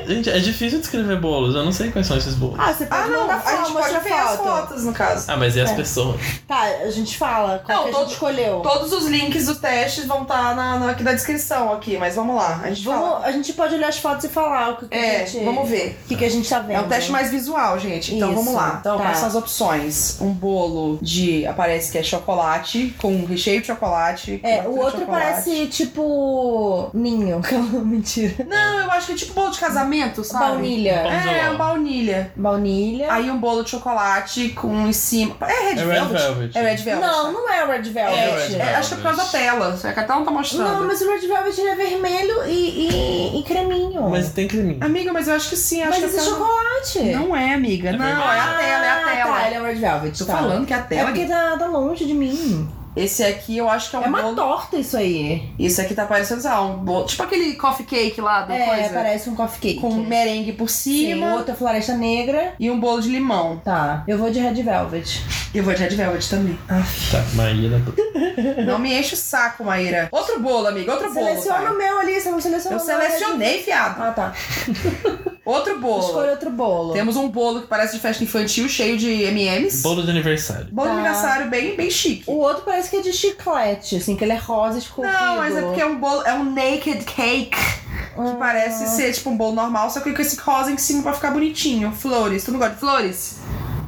Gente, 0.06 0.30
é 0.30 0.38
difícil 0.38 0.78
descrever 0.80 1.18
bolos, 1.20 1.54
eu 1.54 1.64
não 1.64 1.72
sei 1.72 1.90
quais 1.90 2.06
são 2.06 2.16
esses 2.16 2.34
bolos. 2.34 2.56
Ah, 2.58 2.72
você 2.72 2.86
pode 2.86 3.02
Ah, 3.02 3.06
não, 3.08 3.20
mandar 3.22 3.34
a 3.36 3.40
foto, 3.40 3.56
gente 3.66 3.72
pode 3.72 3.98
ver 4.04 4.12
as 4.12 4.30
foto. 4.36 4.42
fotos, 4.44 4.84
no 4.84 4.92
caso. 4.92 5.24
Ah, 5.28 5.36
mas 5.36 5.56
e 5.56 5.60
as 5.60 5.70
É. 5.70 5.74
pessoas? 5.74 6.20
Tá, 6.46 6.62
a 6.62 6.90
gente 6.90 7.16
fala 7.16 7.62
qual 7.64 7.76
Não, 7.78 7.84
que 7.84 7.90
a 7.90 7.92
todo- 7.92 8.02
gente 8.04 8.12
escolheu. 8.14 8.60
Todos 8.60 8.92
os 8.92 9.06
links 9.06 9.46
dos 9.46 9.58
testes 9.58 10.04
vão 10.06 10.22
estar 10.22 10.54
na, 10.54 10.78
na- 10.78 10.90
aqui 10.90 11.02
na 11.02 11.12
descrição 11.12 11.72
aqui, 11.72 11.96
mas 11.98 12.14
vamos 12.14 12.36
lá. 12.36 12.60
A 12.62 12.68
gente 12.70 12.84
fala. 12.84 12.96
Vamos, 13.10 13.24
a 13.24 13.32
gente 13.32 13.52
pode 13.52 13.74
olhar 13.74 13.88
as 13.88 13.98
fotos 13.98 14.24
e 14.24 14.28
falar 14.28 14.70
o 14.70 14.76
que, 14.76 14.88
que 14.88 14.94
É, 14.96 15.22
a 15.22 15.26
gente... 15.26 15.44
vamos 15.44 15.68
ver. 15.68 15.98
O 16.04 16.08
que, 16.08 16.16
que 16.16 16.24
a 16.24 16.30
gente 16.30 16.48
tá 16.48 16.58
vendo. 16.60 16.76
É 16.76 16.80
um 16.80 16.88
teste 16.88 17.10
mais 17.10 17.30
visual, 17.30 17.78
gente. 17.78 18.14
Então 18.14 18.32
Isso, 18.32 18.38
vamos 18.38 18.54
lá. 18.54 18.76
Então, 18.80 18.96
tá. 18.96 19.02
quais 19.04 19.18
são 19.18 19.28
as 19.28 19.34
opções? 19.34 20.18
Um 20.20 20.30
bolo 20.32 20.98
de. 21.02 21.46
Aparece 21.46 21.90
que 21.92 21.98
é 21.98 22.02
chocolate, 22.02 22.94
com 23.00 23.24
recheio 23.26 23.60
de 23.60 23.66
chocolate. 23.66 24.40
É, 24.42 24.62
o 24.62 24.78
outro 24.78 25.00
chocolate. 25.00 25.06
parece 25.26 25.66
tipo. 25.66 26.90
Ninho. 26.94 27.40
Mentira. 27.84 28.44
Não, 28.48 28.80
eu 28.80 28.90
acho 28.90 29.06
que 29.06 29.12
é 29.12 29.16
tipo 29.16 29.34
bolo 29.34 29.50
de 29.50 29.58
casamento, 29.66 30.24
sabe? 30.24 30.44
Baunilha. 30.46 30.92
É, 30.92 31.48
ló. 31.50 31.56
baunilha. 31.58 32.32
Baunilha. 32.36 33.12
Aí 33.12 33.30
um 33.30 33.38
bolo 33.38 33.62
de 33.62 33.70
chocolate 33.70 34.50
com 34.50 34.86
em 34.88 34.92
cima. 34.92 35.36
É 35.40 35.46
Red 35.46 35.70
É 35.70 35.74
Red 35.74 35.84
Velvet? 35.84 36.22
Velvet. 36.22 36.58
É 36.58 36.62
Red 36.62 36.76
Velvet. 36.76 37.06
Não, 37.06 37.32
não 37.32 37.50
é 37.52 37.64
o 37.64 37.68
Red 37.68 37.82
Velvet. 37.82 38.18
É 38.18 38.24
Red 38.26 38.44
É, 38.44 38.48
Velvet. 38.58 38.74
acho 38.74 38.88
que 38.88 38.94
é 38.94 38.96
por 38.98 39.02
causa 39.04 39.22
da 39.24 39.28
tela. 39.28 39.76
Só 39.76 39.92
que 39.92 40.00
a 40.00 40.04
tela 40.04 40.18
não 40.18 40.24
tá 40.26 40.30
mostrando. 40.32 40.68
Não, 40.72 40.86
mas 40.86 41.00
o 41.00 41.10
Red 41.10 41.26
Velvet 41.26 41.60
ele 41.60 41.68
é 41.68 41.74
vermelho 41.74 42.44
e, 42.46 42.88
e, 43.34 43.40
e 43.40 43.42
creminho. 43.42 44.08
Mas 44.10 44.30
tem 44.30 44.46
creminho. 44.48 44.78
Amiga, 44.84 45.12
mas 45.12 45.28
eu 45.28 45.34
acho 45.34 45.48
que 45.50 45.56
sim. 45.56 45.82
Acho 45.82 45.90
Mas 45.90 45.98
que 46.00 46.04
esse 46.06 46.18
é 46.18 46.20
é 46.20 46.24
chocolate. 46.24 46.98
Não 47.16 47.36
é, 47.36 47.54
amiga. 47.54 47.88
É 47.90 47.92
não, 47.92 47.98
vermelho. 47.98 48.20
é 48.22 48.40
a 48.40 48.44
tela, 48.54 48.86
é 48.86 48.90
a 48.90 48.96
tela. 49.04 49.36
Ah, 49.36 49.40
tá, 49.40 49.46
ele 49.46 49.54
é 49.56 49.60
o 49.60 49.64
Red 49.64 49.74
Velvet. 49.74 50.18
Tô 50.18 50.24
tá. 50.24 50.32
falando 50.36 50.66
que 50.66 50.72
é 50.72 50.76
a 50.76 50.80
É 50.80 50.82
tela. 50.82 51.06
porque 51.10 51.26
tá, 51.26 51.56
tá 51.58 51.66
longe 51.66 52.04
de 52.04 52.14
mim. 52.14 52.68
Esse 52.96 53.22
aqui 53.22 53.58
eu 53.58 53.68
acho 53.68 53.90
que 53.90 53.96
é 53.96 53.98
um 53.98 54.04
É 54.04 54.08
uma 54.08 54.22
bolo. 54.22 54.34
torta 54.36 54.76
isso 54.78 54.96
aí. 54.96 55.50
Esse 55.58 55.80
aqui 55.82 55.94
tá 55.94 56.06
parecendo, 56.06 56.40
sei 56.40 56.50
lá, 56.50 56.62
um 56.62 56.78
bolo. 56.78 57.04
Tipo 57.04 57.22
aquele 57.24 57.54
coffee 57.54 57.84
cake 57.84 58.20
lá 58.20 58.42
da 58.42 58.54
É, 58.56 58.66
coisa. 58.66 58.94
parece 58.94 59.28
um 59.28 59.34
coffee 59.36 59.60
cake. 59.60 59.80
Com 59.80 59.92
merengue 59.96 60.52
por 60.52 60.70
Sim, 60.70 61.08
cima 61.14 61.34
outra 61.34 61.54
floresta 61.54 61.94
negra. 61.94 62.54
e 62.58 62.70
um 62.70 62.80
bolo 62.80 63.02
de 63.02 63.08
limão. 63.10 63.58
Tá, 63.64 64.02
eu 64.08 64.16
vou 64.16 64.30
de 64.30 64.38
red 64.40 64.54
velvet. 64.62 65.22
Eu 65.54 65.62
vou 65.62 65.74
de 65.74 65.82
red 65.82 65.94
velvet 65.94 66.28
também. 66.30 66.58
Tá, 66.66 66.82
Maíra. 67.34 67.80
Não 68.66 68.78
me 68.78 68.98
enche 68.98 69.14
o 69.14 69.16
saco, 69.16 69.64
Maíra. 69.64 70.08
Outro 70.10 70.40
bolo, 70.40 70.66
amiga. 70.68 70.92
Outro 70.92 71.12
bolo. 71.12 71.26
Seleciona 71.26 71.70
o 71.72 71.76
meu 71.78 71.98
ali, 71.98 72.20
você 72.20 72.30
não 72.30 72.40
selecionou 72.40 72.78
Eu 72.78 72.84
o 72.84 72.86
meu, 72.86 72.96
selecionei, 73.00 73.62
fiado. 73.62 74.02
Ah, 74.02 74.10
tá. 74.12 74.32
Outro 75.46 75.78
bolo. 75.78 76.00
Escolha 76.04 76.30
outro 76.32 76.50
bolo. 76.50 76.92
Temos 76.92 77.16
um 77.16 77.28
bolo 77.28 77.62
que 77.62 77.68
parece 77.68 77.94
de 77.94 78.00
festa 78.00 78.22
infantil, 78.24 78.68
cheio 78.68 78.98
de 78.98 79.22
M&M's. 79.22 79.80
Bolo 79.82 80.02
de 80.02 80.10
aniversário. 80.10 80.66
Bolo 80.72 80.88
de 80.90 80.94
Tá. 80.96 81.00
aniversário 81.00 81.48
bem, 81.48 81.76
bem 81.76 81.88
chique. 81.90 82.24
O 82.26 82.38
outro 82.38 82.64
parece 82.64 82.90
que 82.90 82.96
é 82.96 83.00
de 83.00 83.12
chiclete, 83.12 83.96
assim, 83.96 84.16
que 84.16 84.24
ele 84.24 84.32
é 84.32 84.36
rosa 84.36 84.78
escorrido. 84.78 85.12
Não, 85.14 85.36
mas 85.36 85.56
é 85.56 85.62
porque 85.62 85.80
é 85.80 85.86
um 85.86 85.98
bolo, 85.98 86.22
é 86.22 86.34
um 86.34 86.52
naked 86.52 87.04
cake. 87.04 87.50
Que 87.50 88.20
Ah. 88.20 88.36
parece 88.38 88.88
ser 88.96 89.12
tipo 89.12 89.30
um 89.30 89.36
bolo 89.36 89.54
normal, 89.54 89.88
só 89.90 90.00
que 90.00 90.12
com 90.12 90.20
esse 90.22 90.36
rosa 90.40 90.70
em 90.72 90.78
cima 90.78 91.02
pra 91.02 91.12
ficar 91.12 91.30
bonitinho. 91.30 91.92
Flores. 91.92 92.44
Tu 92.44 92.50
não 92.50 92.58
gosta 92.58 92.74
de 92.74 92.80
flores? 92.80 93.36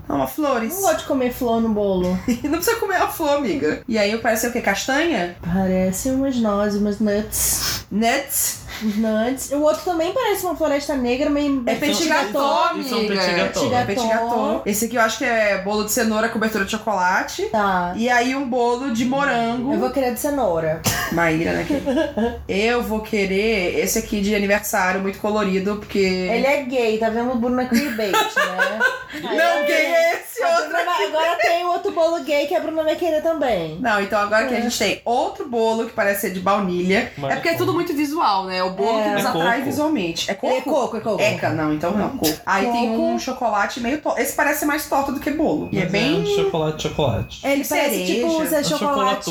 Não, 0.08 0.26
flores. 0.26 0.72
Não 0.74 0.80
gosto 0.82 0.98
de 1.00 1.04
comer 1.04 1.32
flor 1.32 1.60
no 1.60 1.68
bolo. 1.70 2.08
não 2.44 2.52
precisa 2.52 2.76
comer 2.76 2.96
a 2.96 3.08
flor, 3.08 3.36
amiga. 3.38 3.82
E 3.88 3.98
aí 3.98 4.16
parece 4.18 4.46
o 4.46 4.52
quê? 4.52 4.60
Castanha? 4.60 5.36
Parece 5.42 6.10
umas 6.10 6.36
nozes, 6.36 6.80
umas 6.80 6.98
nuts. 7.00 7.84
Nuts? 7.90 8.60
Uns 8.82 8.96
nuts. 8.96 9.50
O 9.52 9.60
outro 9.62 9.82
também 9.84 10.12
parece 10.12 10.44
uma 10.44 10.56
floresta 10.56 10.94
negra, 10.94 11.28
meio... 11.30 11.62
É 11.66 11.74
petit 11.74 12.06
gâteau, 12.08 12.66
é 12.66 12.70
amiga. 12.70 12.96
petit 12.96 13.34
gâteau. 13.34 13.74
É 13.74 13.84
petit 13.84 14.06
gâteau. 14.06 14.62
Esse 14.66 14.84
aqui 14.86 14.96
eu 14.96 15.00
acho 15.02 15.18
que 15.18 15.24
é 15.24 15.58
bolo 15.62 15.84
de 15.84 15.92
cenoura, 15.92 16.28
cobertura 16.28 16.64
de 16.64 16.70
chocolate. 16.70 17.46
Tá. 17.46 17.92
E 17.96 18.08
aí 18.08 18.34
um 18.34 18.48
bolo 18.48 18.92
de 18.92 19.04
morango. 19.04 19.72
Eu 19.72 19.78
vou 19.80 19.90
querer 19.90 20.14
de 20.14 20.20
cenoura. 20.20 20.80
Maíra, 21.12 21.52
né? 21.52 21.66
que- 21.66 22.52
Eu 22.52 22.82
vou 22.82 23.00
querer 23.00 23.78
esse 23.78 23.98
aqui 23.98 24.20
de 24.20 24.34
aniversário, 24.34 25.00
muito 25.00 25.18
colorido, 25.18 25.76
porque... 25.76 25.98
Ele 25.98 26.46
é 26.46 26.62
gay, 26.62 26.98
tá 26.98 27.08
vendo 27.10 27.32
o 27.32 27.36
Bruna 27.36 27.64
Queerbait, 27.66 28.12
né? 28.12 28.78
Aí 29.28 29.36
Não, 29.38 29.64
quem 29.66 29.74
é 29.74 30.14
esse 30.20 30.42
A 30.42 30.48
outro 30.50 30.68
Bruna 30.68 30.88
Agora 31.08 31.36
tem 31.40 31.64
o 31.64 31.68
outro 31.68 31.92
bolo 31.92 32.22
gay 32.24 32.46
que 32.46 32.54
a 32.54 32.60
Bruna 32.60 32.82
vai 32.84 32.94
querer 32.96 33.22
também. 33.22 33.78
Não, 33.80 34.00
então 34.02 34.20
agora 34.20 34.44
É. 34.44 34.48
que 34.48 34.54
a 34.54 34.60
gente 34.60 34.78
tem 34.78 35.00
outro 35.04 35.48
bolo 35.48 35.86
que 35.86 35.92
parece 35.92 36.22
ser 36.22 36.30
de 36.30 36.40
baunilha. 36.40 37.10
Mas 37.16 37.32
é 37.32 37.34
porque 37.36 37.48
é 37.48 37.54
tudo 37.54 37.72
muito 37.72 37.94
visual, 37.94 38.44
né? 38.44 38.62
O 38.68 38.72
bolo 38.72 38.98
É. 38.98 39.02
que 39.04 39.08
nos 39.10 39.24
É 39.24 39.28
atrai 39.28 39.52
coco. 39.58 39.64
visualmente. 39.64 40.30
É 40.30 40.34
coco? 40.34 40.54
É 40.56 40.60
coco, 40.60 40.96
é 40.96 41.00
coco. 41.00 41.22
Eca, 41.22 41.50
não, 41.50 41.72
então 41.72 41.90
não, 41.96 42.10
coco. 42.10 42.32
Aí 42.46 42.66
tem 42.70 42.88
Coco. 42.90 43.02
um 43.02 43.18
chocolate 43.18 43.80
meio 43.80 43.98
torto. 44.00 44.20
Esse 44.20 44.32
parece 44.34 44.64
mais 44.64 44.86
torto 44.88 45.12
do 45.12 45.20
que 45.20 45.30
bolo. 45.30 45.68
E 45.72 45.78
é 45.78 45.86
bem. 45.86 46.22
um 46.22 46.26
chocolate, 46.26 46.82
chocolate. 46.88 47.40
Ele 47.46 47.64
parece 47.64 48.04
tipo 48.06 48.42
É 48.42 48.54
é 48.60 48.62
chocolate 48.64 49.30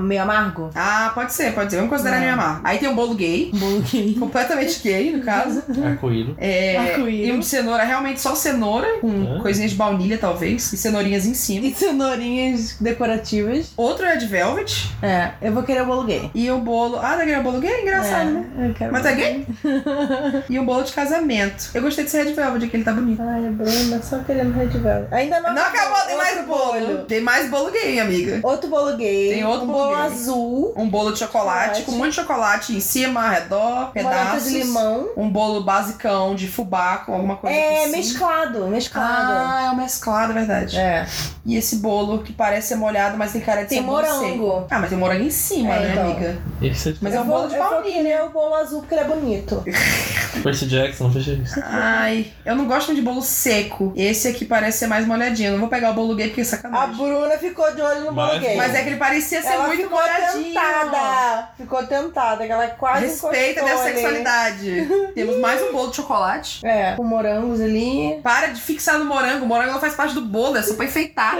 meio 0.00 0.22
amargo. 0.22 0.70
Ah, 0.74 1.10
pode 1.14 1.32
ser, 1.32 1.52
pode 1.54 1.70
ser. 1.70 1.76
Vamos 1.76 1.90
considerar 1.90 2.18
É. 2.18 2.22
ele 2.22 2.30
amargo. 2.30 2.60
Aí 2.64 2.78
tem 2.78 2.88
um 2.88 2.94
bolo 2.94 3.14
gay. 3.14 3.50
Um 3.54 3.58
bolo 3.58 3.80
gay. 3.80 4.14
Completamente 4.18 4.80
gay, 4.82 5.10
no 5.16 5.22
caso. 5.22 5.62
Arco-íris. 5.84 6.34
É, 6.38 6.76
Arco-íris. 6.76 7.28
e 7.28 7.32
um 7.32 7.38
de 7.40 7.46
cenoura, 7.46 7.84
realmente 7.84 8.20
só 8.20 8.34
cenoura, 8.34 8.98
com 9.00 9.36
É. 9.38 9.42
coisinhas 9.42 9.70
de 9.70 9.76
baunilha, 9.76 10.18
talvez, 10.18 10.72
e 10.72 10.76
cenourinhas 10.76 11.26
em 11.26 11.34
cima. 11.34 11.66
E 11.66 11.74
cenourinhas 11.74 12.76
decorativas. 12.80 13.72
Outro 13.76 14.04
é 14.06 14.16
de 14.16 14.26
velvet. 14.26 14.90
É, 15.02 15.30
eu 15.42 15.52
vou 15.52 15.62
querer 15.62 15.82
o 15.82 15.86
bolo 15.86 16.04
gay. 16.04 16.30
E 16.34 16.50
o 16.50 16.58
bolo. 16.58 16.98
Ah, 17.00 17.16
daquele 17.16 17.40
bolo 17.40 17.60
gay? 17.60 17.82
Engraçado, 17.82 18.35
é, 18.35 18.35
né? 18.40 18.68
Eu 18.68 18.74
quero 18.74 18.92
Mas 18.92 19.02
bolo 19.02 19.14
tá 19.14 19.20
gay? 19.20 19.46
E 20.50 20.58
um 20.58 20.64
bolo 20.66 20.82
de 20.82 20.92
casamento. 20.92 21.70
Eu 21.74 21.82
gostei 21.82 22.04
desse 22.04 22.16
red 22.22 22.32
velvet, 22.32 22.68
que 22.68 22.76
ele 22.76 22.84
tá 22.84 22.92
bonito. 22.92 23.20
Ai, 23.22 23.40
Bruna 23.50 24.02
só 24.02 24.18
querendo 24.20 24.52
red 24.54 24.66
velvet. 24.66 25.12
Ainda 25.12 25.40
não, 25.40 25.54
Não 25.54 25.62
acabou, 25.62 25.98
tem 26.06 26.16
mais 26.16 26.36
outro 26.38 26.46
bolo. 26.46 26.98
Tem 27.04 27.20
mais 27.20 27.50
bolo 27.50 27.70
gay, 27.70 28.00
amiga. 28.00 28.40
Outro 28.42 28.68
bolo 28.70 28.96
gay. 28.96 29.34
Tem 29.34 29.44
outro 29.44 29.64
um 29.64 29.66
bolo 29.72 29.84
bolo 29.90 29.96
gay. 29.96 30.06
azul. 30.06 30.74
Um 30.76 30.88
bolo 30.88 31.12
de 31.12 31.18
chocolate, 31.18 31.60
Chocolate. 31.78 31.82
com 31.84 31.92
muito 31.92 32.14
chocolate 32.14 32.76
em 32.76 32.80
cima, 32.80 33.22
ao 33.24 33.30
redor, 33.30 33.90
pedaços. 33.92 34.44
de 34.50 34.58
limão. 34.58 35.08
Um 35.16 35.28
bolo 35.30 35.62
basicão 35.62 36.34
de 36.34 36.48
fubá 36.48 36.98
com 36.98 37.14
alguma 37.14 37.36
coisa 37.36 37.56
É, 37.56 37.82
cima. 37.84 37.96
mesclado, 37.96 38.66
mesclado. 38.68 39.32
Ah, 39.32 39.62
é 39.66 39.70
o 39.70 39.76
mesclado, 39.76 40.32
é 40.32 40.34
verdade. 40.34 40.76
É. 40.78 41.06
E 41.44 41.56
esse 41.56 41.76
bolo 41.76 42.22
que 42.22 42.32
parece 42.32 42.68
ser 42.68 42.76
molhado, 42.76 43.16
mas 43.16 43.32
tem 43.32 43.40
cara 43.40 43.62
de 43.62 43.68
Tem 43.68 43.78
ser 43.78 43.84
bolo 43.84 44.02
morango. 44.02 44.26
seco. 44.52 44.66
Ah, 44.70 44.78
mas 44.80 44.88
tem 44.90 44.98
morango 44.98 45.22
em 45.24 45.30
cima, 45.30 45.74
É, 45.74 45.78
né, 45.80 45.90
então. 45.92 46.04
amiga? 46.10 46.38
Esse 46.62 46.88
é 46.88 46.92
de 46.92 46.98
Mas 47.02 47.14
é 47.14 47.20
um 47.20 47.24
vou, 47.24 47.36
bolo 47.38 47.48
de 47.48 47.56
baunilha. 47.58 48.25
O 48.26 48.30
bolo 48.30 48.54
azul 48.54 48.80
porque 48.80 48.94
ele 48.94 49.02
é 49.02 49.04
bonito. 49.04 49.62
Percy 50.42 50.66
Jackson, 50.66 51.10
fecha 51.10 51.32
isso. 51.32 51.60
Ai, 51.64 52.26
eu 52.44 52.54
não 52.54 52.66
gosto 52.66 52.94
de 52.94 53.00
bolo 53.00 53.22
seco. 53.22 53.92
Esse 53.96 54.28
aqui 54.28 54.44
parece 54.44 54.78
ser 54.78 54.86
mais 54.86 55.06
molhadinho. 55.06 55.48
Eu 55.48 55.52
não 55.52 55.60
vou 55.60 55.68
pegar 55.68 55.90
o 55.90 55.94
bolo 55.94 56.14
gay 56.14 56.28
porque 56.28 56.42
é 56.42 56.44
A 56.44 56.46
sacanagem. 56.46 56.96
Bruna 56.96 57.38
ficou 57.38 57.74
de 57.74 57.80
olho 57.80 58.00
no 58.00 58.12
bolo 58.12 58.28
Mas- 58.28 58.40
gay. 58.42 58.56
Mas 58.56 58.74
é 58.74 58.82
que 58.82 58.88
ele 58.90 58.96
parecia 58.96 59.40
ser 59.40 59.48
ela 59.48 59.66
muito 59.66 59.82
ficou 59.82 59.98
molhadinho. 59.98 60.44
tentada. 60.44 61.48
Ficou 61.56 61.86
tentada, 61.86 62.46
que 62.46 62.52
ela 62.52 62.66
quase 62.68 63.06
Respeita 63.06 63.60
a 63.60 63.64
minha 63.64 63.76
ali. 63.76 63.92
sexualidade. 63.92 64.88
Temos 65.14 65.38
mais 65.40 65.62
um 65.62 65.72
bolo 65.72 65.90
de 65.90 65.96
chocolate. 65.96 66.66
É, 66.66 66.92
com 66.96 67.04
morangos 67.04 67.60
ali. 67.60 68.20
Para 68.22 68.48
de 68.48 68.60
fixar 68.60 68.98
no 68.98 69.04
morango. 69.04 69.44
O 69.44 69.48
morango 69.48 69.72
não 69.72 69.80
faz 69.80 69.94
parte 69.94 70.14
do 70.14 70.20
bolo, 70.22 70.56
é 70.56 70.62
só 70.62 70.74
pra 70.74 70.84
enfeitar. 70.84 71.34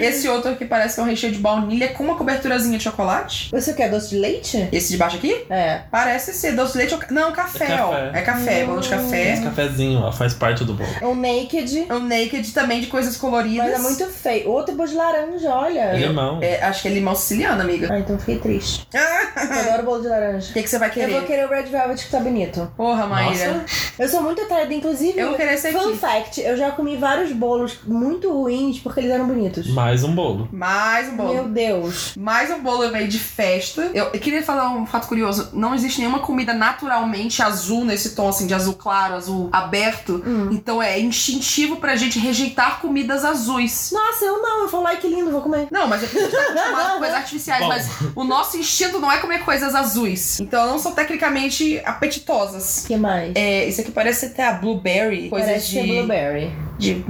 Esse 0.00 0.28
outro 0.28 0.52
aqui 0.52 0.64
parece 0.64 0.94
que 0.94 1.00
é 1.00 1.02
um 1.02 1.06
recheio 1.06 1.32
de 1.32 1.38
baunilha 1.38 1.88
com 1.88 2.04
uma 2.04 2.14
coberturazinha 2.16 2.78
de 2.78 2.84
chocolate. 2.84 3.50
Você 3.50 3.72
quer 3.74 3.90
doce 3.90 4.10
de 4.10 4.16
leite? 4.18 4.68
Esse 4.72 4.90
de 4.92 4.96
baixo 4.96 5.16
aqui? 5.16 5.44
É. 5.50 5.82
Parece 5.90 6.17
ser 6.18 6.52
doce 6.52 6.72
de 6.72 6.78
leite 6.78 6.94
ou... 6.94 7.00
Não, 7.10 7.32
café, 7.32 7.72
É 7.72 7.82
ó. 7.82 7.90
café. 7.90 8.10
É 8.18 8.22
café, 8.22 8.64
bolo 8.64 8.80
de 8.80 8.86
Esse 8.86 8.96
café. 8.96 9.40
cafezinho, 9.42 10.00
ó, 10.00 10.12
faz 10.12 10.34
parte 10.34 10.64
do 10.64 10.74
bolo. 10.74 10.88
É 11.00 11.06
um 11.06 11.14
naked, 11.14 11.86
Um 11.90 12.00
naked 12.00 12.52
também 12.52 12.80
de 12.80 12.86
coisas 12.88 13.16
coloridas. 13.16 13.66
mas 13.66 13.74
é 13.74 13.78
muito 13.78 14.06
feio. 14.06 14.50
Outro 14.50 14.74
bolo 14.74 14.88
de 14.88 14.94
laranja, 14.94 15.50
olha. 15.54 15.92
Limão. 15.94 16.38
É, 16.42 16.62
acho 16.62 16.82
que 16.82 16.88
é 16.88 16.90
limão 16.90 17.14
siciliano, 17.14 17.60
amiga. 17.62 17.88
Ah, 17.92 17.98
então 17.98 18.18
fiquei 18.18 18.38
triste. 18.38 18.86
O 18.92 18.96
Eu 19.58 19.60
adoro 19.72 19.82
bolo 19.84 20.02
de 20.02 20.08
laranja. 20.08 20.52
que, 20.52 20.62
que 20.62 20.68
você 20.68 20.78
vai 20.78 20.88
Eu 20.88 20.92
querer? 20.92 21.12
vou 21.12 21.22
querer 21.22 21.46
o 21.46 21.48
Red 21.50 21.64
Velvet 21.64 22.04
que 22.04 22.10
tá 22.10 22.20
bonito. 22.20 22.70
Porra, 22.76 23.06
Maíra. 23.06 23.52
Nossa. 23.54 23.64
Eu 23.98 24.08
sou 24.08 24.22
muito 24.22 24.42
atraída, 24.42 24.72
inclusive. 24.74 25.18
Eu 25.18 25.28
vou 25.28 25.36
querer 25.36 25.54
esse 25.54 25.70
Fun 25.72 25.88
aqui. 25.88 25.96
fact, 25.98 26.40
eu 26.40 26.56
já 26.56 26.70
comi 26.70 26.96
vários 26.96 27.32
bolos 27.32 27.78
muito 27.86 28.30
ruins 28.32 28.78
porque 28.78 29.00
eles 29.00 29.10
eram 29.10 29.26
bonitos. 29.26 29.68
Mais 29.68 30.02
um 30.04 30.14
bolo. 30.14 30.48
Mais 30.52 31.08
um 31.08 31.16
bolo. 31.16 31.34
Meu 31.34 31.44
Deus. 31.48 32.14
Mais 32.16 32.50
um 32.50 32.60
bolo 32.60 32.88
meio 32.90 33.08
de 33.08 33.18
festa. 33.18 33.90
Eu, 33.94 34.04
eu 34.06 34.20
queria 34.20 34.42
falar 34.42 34.70
um 34.70 34.86
fato 34.86 35.06
curioso. 35.08 35.50
Não 35.52 35.74
existe 35.74 35.97
nenhuma 36.00 36.20
comida 36.20 36.52
naturalmente 36.54 37.42
azul 37.42 37.84
nesse 37.84 38.10
tom, 38.14 38.28
assim, 38.28 38.46
de 38.46 38.54
azul 38.54 38.74
claro, 38.74 39.14
azul 39.14 39.48
aberto. 39.52 40.22
Hum. 40.26 40.48
Então 40.52 40.82
é 40.82 40.98
instintivo 40.98 41.76
pra 41.76 41.96
gente 41.96 42.18
rejeitar 42.18 42.80
comidas 42.80 43.24
azuis. 43.24 43.90
Nossa, 43.92 44.24
eu 44.24 44.40
não. 44.40 44.62
Eu 44.62 44.68
falo, 44.68 44.86
ai 44.86 44.96
que 44.96 45.08
lindo, 45.08 45.30
vou 45.30 45.42
comer. 45.42 45.68
Não, 45.70 45.86
mas 45.86 46.02
a 46.02 46.06
gente 46.06 46.30
tá 46.30 46.42
acostumado 46.42 46.92
com 46.92 46.98
coisas 46.98 47.16
artificiais. 47.16 47.60
Bom. 47.60 47.68
Mas 47.68 47.88
o 48.14 48.24
nosso 48.24 48.56
instinto 48.56 48.98
não 49.00 49.10
é 49.10 49.18
comer 49.18 49.44
coisas 49.44 49.74
azuis. 49.74 50.40
Então 50.40 50.66
não 50.66 50.78
são 50.78 50.92
tecnicamente 50.92 51.80
apetitosas. 51.84 52.84
O 52.84 52.86
que 52.88 52.96
mais? 52.96 53.32
É, 53.34 53.66
isso 53.66 53.80
aqui 53.80 53.90
parece 53.90 54.26
até 54.26 54.46
a 54.46 54.52
blueberry. 54.52 55.28
Coisas 55.28 55.48
Parece 55.48 55.72
ser 55.72 55.82
de, 55.82 55.88
blueberry. 55.88 56.52
De 56.78 57.04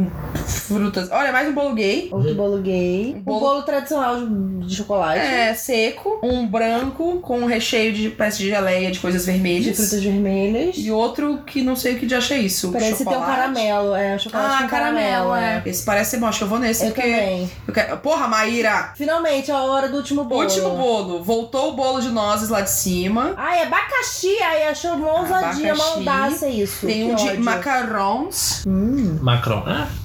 frutas. 0.47 1.09
Olha, 1.11 1.31
mais 1.33 1.49
um 1.49 1.53
bolo 1.53 1.75
gay. 1.75 2.09
Outro 2.11 2.35
bolo 2.35 2.59
gay. 2.63 3.15
Um 3.15 3.19
Um 3.19 3.23
bolo- 3.23 3.41
bolo, 3.41 3.63
tradicional 3.63 4.17
de 4.61 4.75
chocolate. 4.75 5.21
É, 5.21 5.55
seco. 5.55 6.19
Um 6.23 6.47
branco 6.47 7.21
com 7.21 7.41
um 7.41 7.47
recheio 7.47 7.93
de 7.93 8.09
parece 8.11 8.39
de 8.39 8.49
geleia 8.49 8.91
de 8.91 8.99
coisas 8.99 9.25
De 9.25 9.31
vermelhas. 9.33 9.77
frutas 9.77 10.03
vermelhas. 10.03 10.77
E 10.79 10.91
outro 10.91 11.43
que 11.47 11.63
não 11.63 11.77
sei 11.77 11.95
o 11.95 11.99
que 11.99 12.07
de 12.07 12.15
acha 12.15 12.35
isso. 12.37 12.73
Parece 12.73 13.05
ter 13.05 13.11
um 13.11 13.13
chocolate. 13.13 13.31
caramelo. 13.37 13.95
É, 13.95 14.19
chocolate 14.19 14.55
Ah, 14.59 14.63
com 14.63 14.69
caramelo, 14.69 15.35
é. 15.35 15.63
Esse 15.67 15.85
parece 15.85 16.11
ser 16.13 16.17
bom, 16.19 16.27
acho 16.27 16.39
que 16.39 16.45
eu 16.45 16.49
vou 16.49 16.59
nesse. 16.59 16.85
Eu 16.87 16.93
porque 16.93 17.03
também. 17.03 17.51
eu 17.67 17.75
quero... 17.75 17.97
Porra, 17.99 18.27
Maíra! 18.27 18.93
Finalmente, 18.97 19.51
a 19.53 19.59
hora 19.63 19.89
do 19.89 19.97
último 19.99 20.25
bolo. 20.25 20.43
Último 20.43 20.71
bolo. 20.71 21.23
Voltou 21.23 21.71
o 21.71 21.73
bolo 21.73 22.01
de 22.01 22.09
nozes 22.09 22.49
lá 22.49 22.61
de 22.63 22.71
cima. 22.71 23.35
Ai, 23.37 23.63
abacaxi. 23.63 24.35
Ai, 24.43 24.69
achou 24.69 24.93
uma 24.95 25.21
ousadia, 25.21 25.73
Abacaxi. 25.73 26.05
maldaça 26.05 26.49
isso. 26.49 26.87
Tem 26.87 27.07
Que 27.07 27.13
um 27.13 27.15
de 27.15 27.29
ódio. 27.29 27.45
macarons. 27.45 28.65
Hum, 28.67 29.19
Macron. 29.21 29.58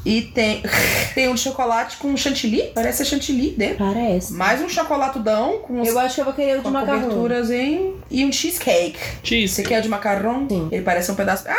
E 0.05 0.21
tem, 0.21 0.61
tem 1.15 1.29
um 1.29 1.35
de 1.35 1.41
chocolate 1.41 1.97
com 1.97 2.15
chantilly. 2.15 2.71
Parece 2.73 2.99
ser 2.99 3.05
chantilly 3.05 3.51
dentro. 3.51 3.85
parece. 3.85 4.33
Mais 4.33 4.61
um 4.61 4.69
chocolatudão 4.69 5.59
com, 5.59 5.81
os, 5.81 5.87
Eu 5.87 5.99
acho 5.99 6.15
que 6.15 6.21
eu 6.21 6.25
vou 6.25 6.33
querer 6.33 6.59
o 6.59 6.63
de 6.63 6.69
macarrão. 6.69 7.01
coberturas 7.01 7.51
em... 7.51 7.95
E 8.09 8.25
um 8.25 8.31
cheesecake. 8.31 8.99
cheese. 9.23 9.55
Você 9.55 9.63
quer 9.63 9.79
o 9.79 9.81
de 9.81 9.89
macarrão? 9.89 10.47
Sim. 10.49 10.67
Ele 10.71 10.83
parece 10.83 11.11
um 11.11 11.15
pedaço... 11.15 11.45
Ah, 11.47 11.53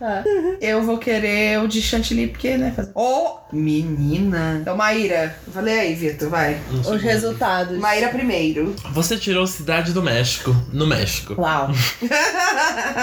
Tá. 0.00 0.24
eu 0.62 0.82
vou 0.82 0.96
querer 0.96 1.60
o 1.60 1.68
de 1.68 1.82
chantilly, 1.82 2.28
porque, 2.28 2.56
né? 2.56 2.72
Fazer... 2.74 2.90
Ô, 2.94 3.36
menina! 3.52 4.56
Então, 4.62 4.74
Maíra, 4.74 5.36
falei 5.52 5.78
aí, 5.78 5.94
Vitor, 5.94 6.30
vai. 6.30 6.58
Não 6.70 6.82
sei 6.82 6.94
Os 6.94 7.00
como. 7.02 7.12
resultados. 7.12 7.78
Maíra 7.78 8.08
primeiro. 8.08 8.74
Você 8.92 9.18
tirou 9.18 9.46
Cidade 9.46 9.92
do 9.92 10.02
México, 10.02 10.56
no 10.72 10.86
México. 10.86 11.34
Uau. 11.38 11.66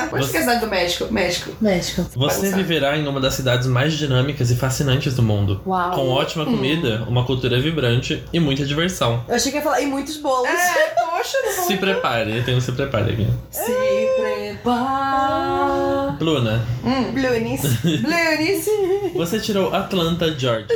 Pode 0.10 0.24
Você- 0.24 0.28
ficar 0.30 0.40
cidade 0.40 0.60
do 0.62 0.68
México. 0.68 1.14
México. 1.14 1.52
México. 1.62 2.02
Você 2.16 2.18
Bagunçado. 2.42 2.56
viverá 2.64 2.98
em 2.98 3.08
uma 3.08 3.20
das 3.22 3.36
cidades 3.36 3.68
mais 3.68 3.94
dinâmicas 3.94 4.50
e 4.50 4.56
fascinantes 4.56 5.14
do 5.14 5.22
mundo. 5.22 5.62
Uau. 5.68 5.92
Com 5.92 6.10
ótima 6.10 6.46
comida, 6.46 7.04
uma 7.08 7.24
cultura 7.26 7.60
vibrante 7.62 8.24
e 8.34 8.40
muita 8.40 8.66
diversão. 8.66 9.24
Eu 9.28 9.36
achei 9.36 9.52
que 9.52 9.58
ia 9.60 9.64
falar, 9.64 9.82
e 9.82 9.86
muitos 9.86 10.18
bolos. 10.18 10.50
É, 10.50 10.96
poxa, 10.96 11.38
não 11.46 11.68
Se 11.68 11.78
prepare, 11.78 12.42
tem 12.42 12.56
um 12.56 12.62
se 12.62 12.72
prepare 12.72 13.12
aqui. 13.14 13.28
Se 13.52 13.72
prepara. 14.20 16.16
Bruna, 16.18 16.62
Hum, 16.88 17.12
Blunis. 17.12 17.62
Blunice. 17.84 18.72
você 19.14 19.40
tirou 19.42 19.74
Atlanta, 19.76 20.34
Georgia. 20.40 20.68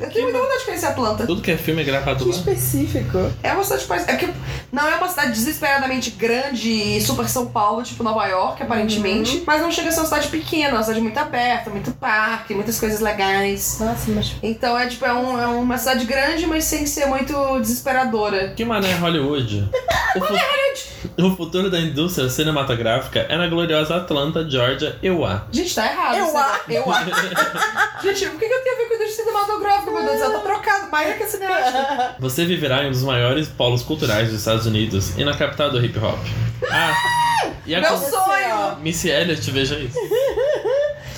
Eu 0.00 0.10
tenho 0.10 0.24
muita 0.24 0.38
vontade 0.38 0.58
de 0.60 0.64
conhecer 0.66 0.86
a 0.86 0.92
planta. 0.92 1.26
Tudo 1.26 1.42
que 1.42 1.50
é 1.50 1.56
filme 1.56 1.82
é 1.82 1.84
gravado 1.84 2.24
Que 2.24 2.30
lá. 2.30 2.36
específico. 2.36 3.30
É 3.42 3.52
uma 3.52 3.64
cidade 3.64 3.86
mais. 3.88 4.08
É 4.08 4.16
que 4.16 4.28
não 4.72 4.86
é 4.88 4.96
uma 4.96 5.08
cidade 5.08 5.30
desesperadamente 5.32 6.10
grande 6.10 6.68
e 6.70 7.00
super 7.00 7.28
São 7.28 7.46
Paulo, 7.46 7.82
tipo 7.82 8.02
Nova 8.02 8.26
York, 8.26 8.62
aparentemente. 8.62 9.42
Mas 9.46 9.60
não 9.62 9.70
chega 9.70 9.88
a 9.88 9.92
ser 9.92 10.00
uma 10.00 10.06
cidade 10.06 10.28
pequena, 10.28 10.70
é 10.70 10.72
uma 10.74 10.82
cidade 10.82 11.00
muito 11.00 11.18
aberta, 11.18 11.70
muito 11.70 11.90
parque, 11.92 12.54
muitas 12.54 12.78
coisas 12.78 13.00
legais. 13.00 13.78
Nossa, 13.80 14.10
mas. 14.10 14.34
Então 14.42 14.78
é 14.78 14.86
tipo, 14.86 15.04
é, 15.04 15.12
um- 15.12 15.40
é 15.40 15.46
uma 15.46 15.78
cidade 15.78 16.04
grande, 16.04 16.46
mas 16.46 16.64
sem 16.64 16.86
ser 16.86 17.06
muito 17.06 17.32
desesperadora. 17.60 18.52
Que 18.56 18.64
mané 18.64 18.94
Hollywood? 18.94 19.68
O, 20.16 20.20
fu- 20.20 21.22
o 21.26 21.36
futuro 21.36 21.70
da 21.70 21.78
indústria 21.78 22.28
cinematográfica 22.30 23.20
é 23.28 23.36
na 23.36 23.46
gloriosa 23.46 23.96
Atlanta, 23.96 24.48
Georgia, 24.48 24.96
EUA. 25.02 25.46
Gente, 25.52 25.74
tá 25.74 25.84
errado. 25.86 26.16
Eu 26.16 26.24
esse 26.26 26.36
a- 26.36 26.60
negócio. 26.66 26.70
Eu 26.70 26.92
a- 26.92 28.00
Gente, 28.02 28.26
o 28.26 28.38
que, 28.38 28.46
que 28.48 28.54
eu 28.54 28.62
tenho 28.64 28.74
a 28.74 28.78
ver 28.78 28.88
com 28.88 28.94
indústria 28.94 29.24
cinematográfica, 29.24 29.77
meu 29.86 30.04
Deus 30.04 30.18
céu? 30.18 30.32
Tá 30.32 30.38
trocado. 30.40 30.78
Que 30.88 31.22
é 31.22 31.26
cineasta. 31.26 32.16
Você 32.20 32.44
viverá 32.44 32.82
em 32.84 32.88
um 32.88 32.90
dos 32.90 33.02
maiores 33.02 33.46
polos 33.48 33.82
culturais 33.82 34.28
dos 34.30 34.38
Estados 34.38 34.66
Unidos 34.66 35.16
e 35.16 35.24
na 35.24 35.36
capital 35.36 35.70
do 35.70 35.84
hip 35.84 35.98
hop. 35.98 36.18
Ah, 36.70 36.94
e 37.66 37.74
a 37.74 37.80
Meu 37.80 37.90
com- 37.90 37.98
sonho! 37.98 38.76
Missy 38.80 39.10
Elliott, 39.10 39.50
veja 39.50 39.78
isso. 39.78 39.98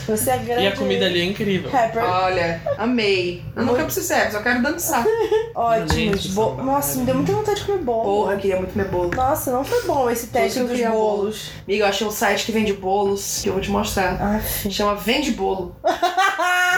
Você 0.07 0.31
é 0.31 0.39
grande. 0.39 0.63
E 0.63 0.67
a 0.67 0.73
comida 0.77 1.07
ali 1.07 1.21
é 1.21 1.25
incrível. 1.25 1.71
Rapper. 1.71 2.03
Olha, 2.03 2.61
amei. 2.77 3.45
Eu 3.55 3.65
nunca 3.65 3.85
preciso 3.85 4.09
ser, 4.09 4.31
só 4.33 4.41
quero 4.43 4.61
dançar. 4.61 5.05
Gente, 5.93 6.29
Bo... 6.31 6.57
são 6.57 6.65
Nossa, 6.65 6.99
me 6.99 7.05
deu 7.05 7.15
muita 7.15 7.33
vontade 7.33 7.61
de 7.61 7.67
comer 7.67 7.79
bolo. 7.83 8.03
Porra, 8.03 8.33
eu 8.33 8.39
queria 8.39 8.57
muito 8.57 8.73
comer 8.73 8.89
bolo. 8.89 9.11
Nossa, 9.15 9.53
não 9.53 9.65
foi 9.65 9.83
bom 9.85 10.11
esse 10.11 10.27
teste 10.29 10.59
dos 10.61 10.71
queria 10.71 10.91
bolos. 10.91 11.53
Amiga, 11.67 11.85
eu 11.85 11.89
achei 11.89 12.07
um 12.07 12.11
site 12.11 12.45
que 12.45 12.51
vende 12.53 12.73
bolos, 12.73 13.41
que 13.43 13.49
eu 13.49 13.53
vou 13.53 13.63
te 13.63 13.71
mostrar. 13.71 14.21
Aff. 14.21 14.69
Chama 14.71 14.97
Vende 14.97 15.31
Bolo. 15.31 15.77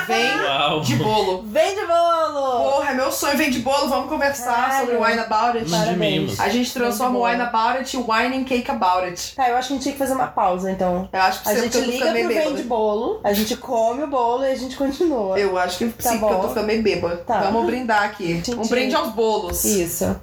Vem 0.06 0.40
Uau! 0.42 0.80
de 0.80 0.96
bolo. 0.96 1.42
Vende 1.46 1.80
bolo! 1.86 2.70
Porra, 2.72 2.90
é 2.90 2.94
meu 2.94 3.10
sonho, 3.12 3.36
vende 3.36 3.58
bolo, 3.60 3.88
vamos 3.88 4.08
conversar 4.08 4.54
Caralho. 4.54 4.80
sobre 4.86 4.96
Wine 4.96 5.18
About 5.20 5.58
It. 5.58 5.96
Mimos. 5.96 6.40
A 6.40 6.48
gente 6.48 6.72
transforma 6.72 7.18
Vende 7.18 7.32
Wine. 7.32 7.42
About 7.42 7.78
It 7.78 7.96
em 7.96 8.00
Wine 8.00 8.36
and 8.38 8.44
Cake 8.44 8.70
About 8.70 9.04
It. 9.06 9.34
Tá, 9.34 9.48
eu 9.48 9.56
acho 9.56 9.68
que 9.68 9.74
a 9.74 9.76
gente 9.76 9.82
tinha 9.82 9.92
que 9.92 9.98
fazer 9.98 10.14
uma 10.14 10.26
pausa, 10.28 10.70
então. 10.70 11.08
Eu 11.12 11.20
acho 11.22 11.42
que 11.42 11.48
A 11.48 11.54
gente 11.54 11.78
liga 11.80 12.04
pro 12.06 12.12
vende 12.14 12.28
bêbada. 12.34 12.62
bolo, 12.64 13.20
a 13.22 13.32
gente 13.32 13.56
come 13.56 14.02
o 14.02 14.06
bolo 14.06 14.44
e 14.44 14.52
a 14.52 14.56
gente 14.56 14.76
continua. 14.76 15.38
Eu 15.38 15.56
acho 15.58 15.78
que 15.78 15.88
Tá 15.90 16.10
sim, 16.10 16.18
porque 16.18 16.32
eu 16.32 16.36
bom. 16.38 16.42
tô 16.42 16.48
ficando 16.48 16.66
meio 16.66 16.82
bêbada. 16.82 17.16
Tá. 17.18 17.40
Vamos 17.40 17.66
brindar 17.66 18.04
aqui. 18.04 18.40
Tchim, 18.42 18.54
Um 18.54 18.62
tchim. 18.62 18.68
brinde 18.70 18.94
aos 18.94 19.12
bolos. 19.12 19.64
Isso. 19.64 20.16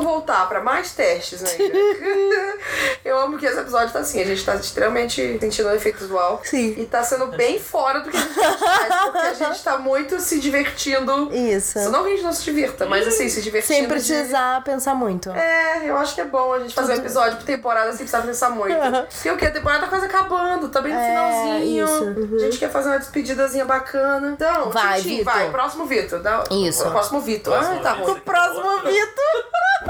Vamos 0.00 0.12
voltar 0.12 0.48
pra 0.48 0.60
mais 0.60 0.92
testes 0.92 1.42
ainda. 1.44 1.74
eu 3.04 3.18
amo 3.18 3.36
que 3.38 3.44
esse 3.46 3.58
episódio 3.58 3.92
tá 3.92 3.98
assim, 4.00 4.20
a 4.20 4.24
gente 4.24 4.44
tá 4.44 4.54
extremamente 4.56 5.38
sentindo 5.40 5.68
o 5.68 5.74
efeito 5.74 5.98
visual. 5.98 6.40
Sim. 6.44 6.74
E 6.78 6.86
tá 6.86 7.02
sendo 7.02 7.26
bem 7.28 7.58
fora 7.60 8.00
do 8.00 8.10
que 8.10 8.16
a 8.16 8.20
gente 8.20 8.34
faz, 8.34 8.94
porque 9.04 9.18
a 9.18 9.34
gente 9.34 9.62
tá 9.62 9.78
muito 9.78 10.18
se 10.20 10.40
divertindo. 10.40 11.30
Isso. 11.34 11.78
Não 11.90 12.02
que 12.02 12.08
a 12.08 12.12
gente 12.12 12.22
não 12.22 12.32
se 12.32 12.44
divirta, 12.44 12.86
mas 12.86 13.06
assim, 13.06 13.28
se 13.28 13.42
divertindo. 13.42 13.74
Sem 13.74 13.82
de- 13.82 13.88
precisar 13.88 14.62
pensar 14.64 14.94
muito. 14.94 15.30
É, 15.30 15.82
eu 15.88 15.96
acho 15.98 16.14
que 16.14 16.20
é 16.20 16.24
bom 16.24 16.52
a 16.54 16.60
gente 16.60 16.74
fazer 16.74 16.94
um 16.94 16.96
episódio 16.96 17.36
por 17.36 17.44
temporada 17.44 17.88
sem 17.92 17.98
precisar 18.06 18.22
pensar 18.22 18.50
muito. 18.50 18.76
Porque 19.12 19.30
o 19.30 19.36
que? 19.36 19.46
A 19.46 19.50
temporada 19.50 19.82
tá 19.82 19.88
quase 19.88 20.06
acabando, 20.06 20.68
tá 20.68 20.80
bem 20.80 20.92
no 20.92 20.98
É, 20.98 21.08
finalzinho. 21.08 21.84
isso. 21.84 22.04
Uhum. 22.04 22.36
A 22.36 22.38
gente 22.38 22.58
quer 22.58 22.70
fazer 22.70 22.88
uma 22.88 22.98
despedidazinha 22.98 23.64
bacana. 23.64 24.30
Então, 24.30 24.70
Vai, 24.70 24.98
Titi, 25.02 25.16
Vitor. 25.18 25.24
vai, 25.32 25.50
próximo 25.50 25.84
Vitor. 25.86 26.20
Dá- 26.20 26.44
Isso. 26.50 26.88
Próximo 26.90 27.20
Vitor. 27.20 27.52
Próximo 27.54 27.76
Ai, 27.76 27.82
tá 27.82 27.92
Vitor. 27.94 28.10
ruim. 28.10 28.20
Próximo 28.20 28.78
Vitor. 28.80 29.50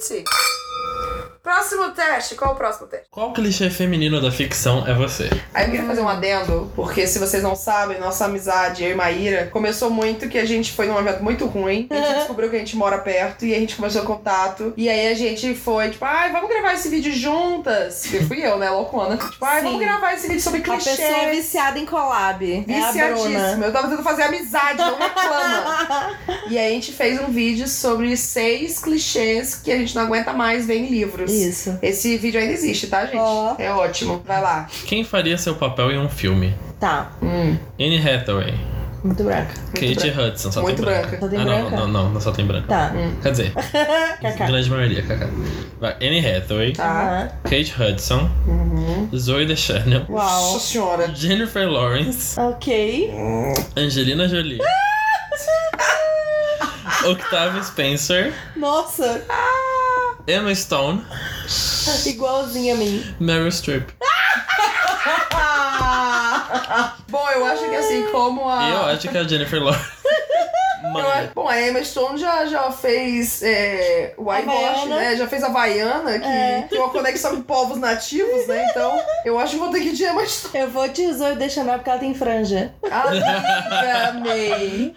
Titi. 0.00 0.24
Próximo 1.42 1.90
teste. 1.90 2.34
Qual 2.34 2.52
o 2.52 2.54
próximo 2.54 2.86
teste? 2.86 3.06
Qual 3.10 3.32
clichê 3.32 3.70
feminino 3.70 4.20
da 4.20 4.30
ficção 4.30 4.86
é 4.86 4.94
você? 4.94 5.30
Aí 5.54 5.66
eu 5.66 5.70
queria 5.70 5.86
fazer 5.86 6.00
um 6.02 6.08
adendo, 6.08 6.70
porque 6.76 7.06
se 7.06 7.18
vocês 7.18 7.42
não 7.42 7.56
sabem, 7.56 7.98
nossa 7.98 8.26
amizade, 8.26 8.84
eu 8.84 8.90
e 8.90 8.94
Maíra, 8.94 9.46
começou 9.46 9.88
muito 9.90 10.28
que 10.28 10.38
a 10.38 10.44
gente 10.44 10.72
foi 10.72 10.86
num 10.86 10.98
evento 10.98 11.22
muito 11.22 11.46
ruim. 11.46 11.86
A 11.90 11.94
gente 11.94 12.14
descobriu 12.18 12.50
que 12.50 12.56
a 12.56 12.58
gente 12.58 12.76
mora 12.76 12.98
perto 12.98 13.46
e 13.46 13.54
a 13.54 13.58
gente 13.58 13.76
começou 13.76 14.02
contato. 14.02 14.74
E 14.76 14.88
aí 14.88 15.08
a 15.08 15.14
gente 15.14 15.54
foi, 15.54 15.90
tipo, 15.90 16.04
ai, 16.04 16.30
vamos 16.30 16.48
gravar 16.48 16.74
esse 16.74 16.88
vídeo 16.88 17.12
juntas. 17.12 18.02
Que 18.02 18.20
fui 18.24 18.44
eu, 18.44 18.58
né, 18.58 18.68
loucona. 18.70 19.16
Tipo, 19.16 19.44
ai, 19.44 19.60
Sim. 19.60 19.66
vamos 19.66 19.80
gravar 19.80 20.14
esse 20.14 20.28
vídeo 20.28 20.42
sobre 20.42 20.60
A 20.60 20.62
clichês. 20.62 20.96
pessoa 20.96 21.22
é 21.22 21.30
viciada 21.30 21.78
em 21.78 21.86
collab. 21.86 22.64
É 22.68 22.80
a. 22.80 22.86
Viciadíssima. 22.86 23.64
Eu 23.64 23.72
tava 23.72 23.88
tentando 23.88 24.04
fazer 24.04 24.22
amizade, 24.24 24.78
não 24.78 24.98
reclama. 24.98 26.18
e 26.50 26.58
aí 26.58 26.66
a 26.66 26.74
gente 26.74 26.92
fez 26.92 27.20
um 27.20 27.28
vídeo 27.28 27.66
sobre 27.66 28.16
seis 28.16 28.78
clichês 28.78 29.54
que 29.54 29.72
a 29.72 29.78
gente 29.78 29.94
não 29.94 30.02
aguenta 30.02 30.32
mais 30.32 30.66
ver 30.66 30.76
em 30.76 30.86
livros. 30.86 31.29
Isso. 31.30 31.78
Esse 31.82 32.16
vídeo 32.18 32.40
ainda 32.40 32.52
existe, 32.52 32.86
tá, 32.88 33.04
gente? 33.06 33.16
Ó. 33.18 33.54
É 33.58 33.70
ótimo. 33.72 34.22
Vai 34.26 34.40
lá. 34.40 34.66
Quem 34.86 35.04
faria 35.04 35.36
seu 35.38 35.54
papel 35.54 35.90
em 35.92 35.98
um 35.98 36.08
filme? 36.08 36.54
Tá, 36.78 37.12
Hum. 37.22 37.56
Anne 37.78 37.98
Hathaway, 38.08 38.54
muito 39.04 39.22
branca. 39.24 39.54
Kate 39.72 40.10
Hudson, 40.10 40.52
só 40.52 40.60
Muito 40.62 40.76
tem 40.76 40.84
branca. 40.84 41.06
branca. 41.08 41.20
Só 41.20 41.28
tem 41.28 41.40
ah, 41.40 41.44
branca? 41.44 41.76
Não, 41.76 41.88
não, 41.88 42.10
não, 42.10 42.20
só 42.20 42.32
tem 42.32 42.46
branca. 42.46 42.66
Tá. 42.68 42.92
Quer 43.22 43.30
dizer, 43.30 43.52
grande 44.46 44.70
maioria, 44.70 45.02
kaká. 45.02 45.28
Vai, 45.80 45.92
Anne 46.00 46.20
Hathaway, 46.26 46.72
Tá. 46.72 47.32
Kate 47.44 47.74
Hudson, 47.78 48.30
Uhum. 48.46 49.08
Zoe 49.16 49.46
Deschanel, 49.46 50.04
Uau. 50.08 50.22
Nossa 50.52 50.60
senhora. 50.60 51.14
Jennifer 51.14 51.66
Lawrence, 51.70 52.38
Ok. 52.40 53.10
Angelina 53.76 54.26
Jolie, 54.28 54.58
Octavia 57.06 57.62
Spencer, 57.62 58.32
Nossa, 58.56 59.22
Emma 60.26 60.54
Stone, 60.54 61.04
igualzinha 62.06 62.74
a 62.74 62.76
mim. 62.76 63.14
Meryl 63.18 63.50
Streep. 63.50 63.88
Bom, 67.08 67.28
eu 67.30 67.44
acho 67.44 67.68
que 67.68 67.76
assim, 67.76 68.04
como 68.12 68.48
a. 68.48 68.68
E 68.68 68.72
eu 68.72 68.82
acho 68.86 69.08
que 69.08 69.18
a 69.18 69.24
Jennifer 69.24 69.60
Lawrence. 69.62 70.00
Acho- 70.82 71.28
Bom, 71.34 71.46
a 71.46 71.60
Emma 71.60 71.84
Stone 71.84 72.18
já, 72.18 72.46
já 72.46 72.72
fez 72.72 73.42
é, 73.42 74.14
Whitewash, 74.16 74.64
Havaiana. 74.82 74.96
né? 74.96 75.14
Já 75.16 75.28
fez 75.28 75.42
a 75.42 75.46
Havaiana, 75.48 76.18
que 76.18 76.24
É. 76.26 76.66
tem 76.70 76.78
uma 76.78 76.88
conexão 76.88 77.36
com 77.36 77.42
povos 77.42 77.76
nativos, 77.78 78.46
né? 78.48 78.66
Então, 78.70 78.98
eu 79.24 79.38
acho 79.38 79.52
que 79.52 79.58
vou 79.58 79.68
ter 79.70 79.80
que 79.80 79.88
ir 79.88 79.92
de 79.92 80.04
Emma 80.04 80.24
Stone. 80.26 80.58
Eu 80.58 80.70
vou 80.70 80.88
te 80.88 81.12
Zoe 81.12 81.36
Deschanel 81.36 81.74
porque 81.74 81.90
ela 81.90 81.98
tem 81.98 82.14
franja. 82.14 82.72
Amiga, 82.90 84.08
amei. 84.08 84.94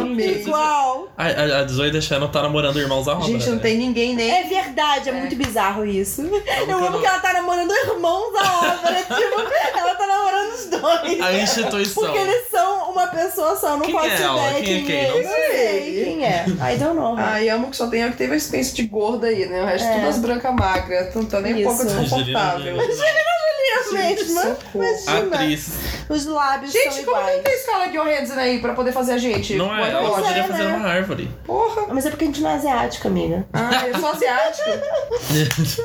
Amei. 0.00 0.40
Igual. 0.42 1.08
A, 1.16 1.24
a, 1.26 1.60
a 1.62 1.66
Zoe 1.68 1.90
Deschanel 1.90 2.28
tá 2.28 2.42
namorando 2.42 2.78
irmãos 2.80 3.06
à 3.08 3.12
obra. 3.14 3.26
Gente, 3.26 3.46
não 3.48 3.56
né? 3.56 3.62
tem 3.62 3.76
ninguém 3.78 4.14
nem. 4.14 4.30
É 4.30 4.42
verdade, 4.44 5.08
é, 5.08 5.12
muito 5.12 5.36
bizarro 5.36 5.84
isso. 5.84 6.22
Eu 6.22 6.40
que 6.42 6.50
amo 6.72 6.90
não- 6.90 7.00
que 7.00 7.06
ela 7.06 7.18
tá 7.20 7.32
namorando 7.32 7.70
irmãos 7.72 8.32
da 8.32 8.58
obra. 8.58 8.94
tipo, 9.02 9.78
ela 9.78 9.94
tá 9.94 10.06
namorando 10.06 10.52
os 10.54 10.66
dois. 10.66 11.20
A 11.20 11.32
instituição. 11.34 12.02
Porque 12.04 12.18
eles 12.18 12.50
são 12.50 12.90
uma 12.92 13.06
pessoa 13.08 13.56
só, 13.56 13.76
não 13.76 13.80
Quem 13.82 13.94
faço 13.94 14.06
é 14.08 14.22
ela? 14.22 14.50
ideia 14.58 14.64
Quem 14.64 14.82
é 14.82 14.86
quem? 14.86 14.96
é. 14.96 15.08
Não 15.08 15.30
sei 15.30 16.04
quem 16.04 16.24
é. 16.24 16.44
I 16.74 16.76
don't 16.78 16.96
know. 16.96 17.14
Ai, 17.16 17.48
amo 17.48 17.70
que 17.70 17.76
só 17.76 17.86
tem 17.88 18.02
a 18.04 18.10
que 18.10 18.16
teve 18.16 18.34
a 18.34 18.36
experiência 18.36 18.74
de 18.74 18.84
gorda 18.86 19.26
aí, 19.28 19.46
né? 19.46 19.62
O 19.62 19.66
resto 19.66 19.86
É. 19.88 19.94
tudo 19.94 20.08
as 20.08 20.18
brancas 20.18 20.54
magras. 20.54 21.14
Não 21.14 21.24
tá 21.24 21.40
nem 21.40 21.54
um 21.54 21.62
pouco 21.64 21.82
Isso. 21.84 21.96
desconfortável. 21.96 22.74
Angelina 22.74 22.94
Jolie. 22.98 23.63
Mesmo. 23.92 24.40
socorro. 24.40 24.58
Imagina. 24.74 25.36
Atriz. 25.36 25.72
Os 26.08 26.26
lábios 26.26 26.72
são 26.72 26.82
Gente, 26.82 27.04
como 27.04 27.04
que 27.04 27.10
iguais. 27.10 27.36
não 27.36 27.42
tem 27.42 27.54
escala 27.54 27.86
de 27.86 27.98
Johansson 27.98 28.34
aí 28.34 28.58
pra 28.60 28.74
poder 28.74 28.92
fazer 28.92 29.12
a 29.12 29.18
gente? 29.18 29.54
Não 29.54 29.74
é, 29.74 29.90
ela? 29.90 30.00
Pois 30.00 30.12
é, 30.12 30.20
poderia 30.20 30.44
fazer 30.44 30.64
né? 30.64 30.76
uma 30.76 30.88
árvore. 30.88 31.30
Porra. 31.44 31.94
Mas 31.94 32.06
é 32.06 32.10
porque 32.10 32.24
a 32.24 32.26
gente 32.26 32.40
não 32.40 32.50
é 32.50 32.54
asiático, 32.54 33.08
amiga. 33.08 33.46
Ah, 33.52 33.86
eu 33.88 33.98
sou 33.98 34.10
asiática. 34.10 34.82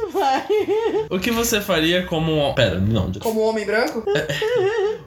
Vai. 0.13 0.45
o 1.09 1.19
que 1.19 1.31
você 1.31 1.61
faria 1.61 2.05
como 2.05 2.49
um... 2.49 2.53
Pera, 2.53 2.79
não. 2.79 3.11
Como 3.13 3.41
homem 3.41 3.65
branco? 3.65 4.03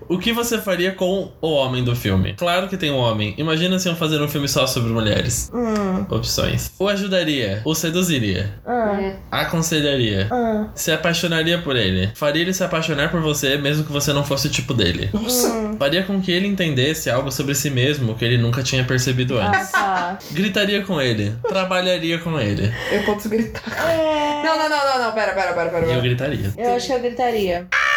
O 0.09 0.19
que 0.19 0.33
você 0.33 0.59
faria 0.59 0.93
com 0.93 1.33
o 1.41 1.49
homem 1.53 1.83
do 1.85 1.95
filme? 1.97 2.35
Claro 2.35 2.69
que 2.69 2.77
tem 2.77 2.91
um 2.91 2.99
homem. 2.99 3.35
Imagina 3.39 3.79
se 3.79 3.89
iam 3.89 3.97
fazer 3.97 4.21
um 4.21 4.29
filme 4.29 4.49
só 4.49 4.67
sobre 4.67 4.91
mulheres. 4.91 5.51
Hum. 5.55 6.05
Opções. 6.11 6.71
O 6.79 6.89
ajudaria. 6.89 7.63
O 7.65 7.75
seduziria. 7.75 8.53
Ah. 8.67 9.15
Aconselharia. 9.31 10.29
Ah. 10.31 10.69
Se 10.75 10.91
apaixonaria 10.91 11.59
por 11.59 11.77
ele. 11.77 12.11
Faria 12.15 12.43
ele 12.43 12.53
se 12.53 12.63
apaixonar 12.63 12.72
por 13.11 13.21
você, 13.21 13.57
mesmo 13.57 13.85
que 13.85 13.93
você 13.93 14.13
não 14.13 14.25
fosse 14.25 14.47
o 14.47 14.51
tipo 14.51 14.73
dele. 14.73 15.11
Nossa. 15.13 15.49
Hum. 15.49 15.77
Faria 15.79 16.03
com 16.03 16.21
que 16.21 16.31
ele 16.33 16.47
entendesse 16.47 17.11
algo 17.11 17.31
sobre 17.31 17.55
si 17.55 17.71
mesmo 17.71 18.15
que 18.15 18.25
ele 18.25 18.39
nunca 18.39 18.63
tinha 18.63 18.85
percebido 18.85 19.39
antes. 19.39 19.71
tá. 19.71 20.19
Gritaria 20.31 20.83
com 20.85 21.01
ele. 21.01 21.35
Trabalharia 21.49 22.19
com 22.19 22.39
ele. 22.41 22.73
Eu 22.91 23.03
posso 23.05 23.29
gritar. 23.29 23.63
É. 23.89 24.43
Não, 24.45 24.57
não, 24.59 24.69
não, 24.69 24.85
não, 24.85 25.05
não. 25.05 25.13
Pera, 25.13 25.33
pera, 25.33 25.53
pera, 25.53 25.71
pera. 25.71 25.87
E 25.87 25.95
eu 25.95 26.01
gritaria. 26.01 26.53
Eu 26.57 26.75
acho 26.75 26.87
que 26.87 26.93
eu 26.93 27.01
gritaria. 27.01 27.67
Ah, 27.73 27.92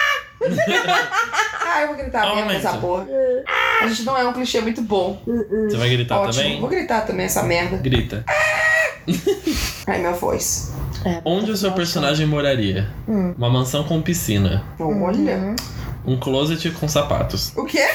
eu 1.82 1.88
vou 1.88 1.96
gritar 1.96 2.36
mesmo 2.36 2.52
essa 2.52 2.74
porra. 2.78 3.08
A 3.82 3.88
gente 3.88 4.04
não 4.04 4.18
é 4.18 4.28
um 4.28 4.34
clichê 4.34 4.62
muito 4.62 4.82
bom. 4.82 5.22
Você 5.70 5.78
vai 5.78 5.90
gritar 5.90 6.20
Ótimo. 6.20 6.34
também? 6.34 6.60
Vou 6.60 6.70
gritar 6.70 7.02
também 7.02 7.26
essa 7.26 7.44
merda. 7.44 7.78
Grita. 7.78 8.24
Ai, 9.88 10.00
minha 10.00 10.14
voz. 10.14 10.74
É, 11.06 11.22
Onde 11.24 11.52
o 11.52 11.58
seu 11.58 11.72
personagem 11.74 12.26
moraria? 12.26 12.88
Hum. 13.08 13.36
Uma 13.38 13.50
mansão 13.50 13.84
com 13.84 14.02
piscina. 14.02 14.64
Olha. 14.80 15.56
Um 16.08 16.18
closet 16.18 16.70
com 16.72 16.88
sapatos. 16.88 17.52
O 17.56 17.66
quê? 17.66 17.86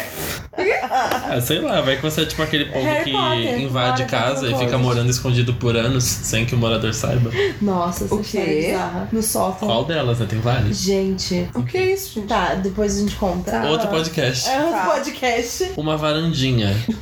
Ah, 0.93 1.41
sei 1.41 1.61
lá, 1.61 1.81
vai 1.81 1.95
que 1.97 2.03
você 2.03 2.23
é 2.23 2.27
tipo 2.27 2.43
aquele 2.43 2.65
povo 2.67 2.85
Harry 2.85 3.05
que 3.05 3.13
Potter, 3.13 3.61
invade 3.61 4.05
casa 4.07 4.49
e 4.51 4.59
fica 4.59 4.77
morando 4.77 5.09
escondido 5.09 5.55
por 5.55 5.77
anos 5.77 6.03
sem 6.03 6.45
que 6.45 6.55
o 6.55 6.59
morador 6.59 6.93
saiba. 6.93 7.31
Nossa, 7.63 8.05
essa 8.07 8.15
O 8.15 8.21
quê? 8.23 8.75
é. 8.75 9.07
No 9.13 9.23
sótão. 9.23 9.69
Qual 9.69 9.85
delas, 9.85 10.19
né? 10.19 10.27
Tem 10.29 10.41
várias. 10.41 10.77
Gente. 10.79 11.49
O 11.55 11.63
que 11.63 11.79
é 11.79 11.93
isso, 11.93 12.15
gente? 12.17 12.27
Tá, 12.27 12.55
depois 12.57 12.97
a 12.97 13.01
gente 13.01 13.15
conta. 13.15 13.53
Tá. 13.53 13.71
Outro 13.71 13.87
podcast. 13.89 14.49
É 14.51 14.59
um 14.59 14.73
Tá. 14.73 14.87
podcast. 14.87 15.71
Uma 15.77 15.97
varandinha. 15.97 16.75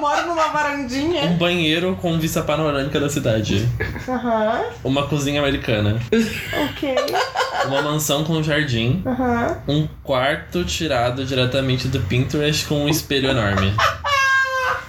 Moro 0.00 0.26
numa 0.26 0.48
varandinha. 0.48 1.22
Um 1.24 1.36
banheiro 1.36 1.96
com 2.00 2.18
vista 2.18 2.42
panorâmica 2.42 3.00
da 3.00 3.08
cidade. 3.08 3.68
Aham. 4.08 4.64
Uma 4.84 5.06
cozinha 5.06 5.40
americana. 5.40 6.00
Ok. 6.70 6.94
Uma 7.66 7.82
mansão 7.82 8.22
com 8.24 8.42
jardim. 8.46 9.02
Aham. 9.06 9.58
Um 9.68 9.86
quarto 10.02 10.64
tirado 10.64 11.24
diretamente 11.24 11.88
do 11.88 12.00
Pinterest 12.00 12.66
com 12.66 12.84
um 12.84 12.88
espelho 12.88 13.30
enorme. 13.30 13.72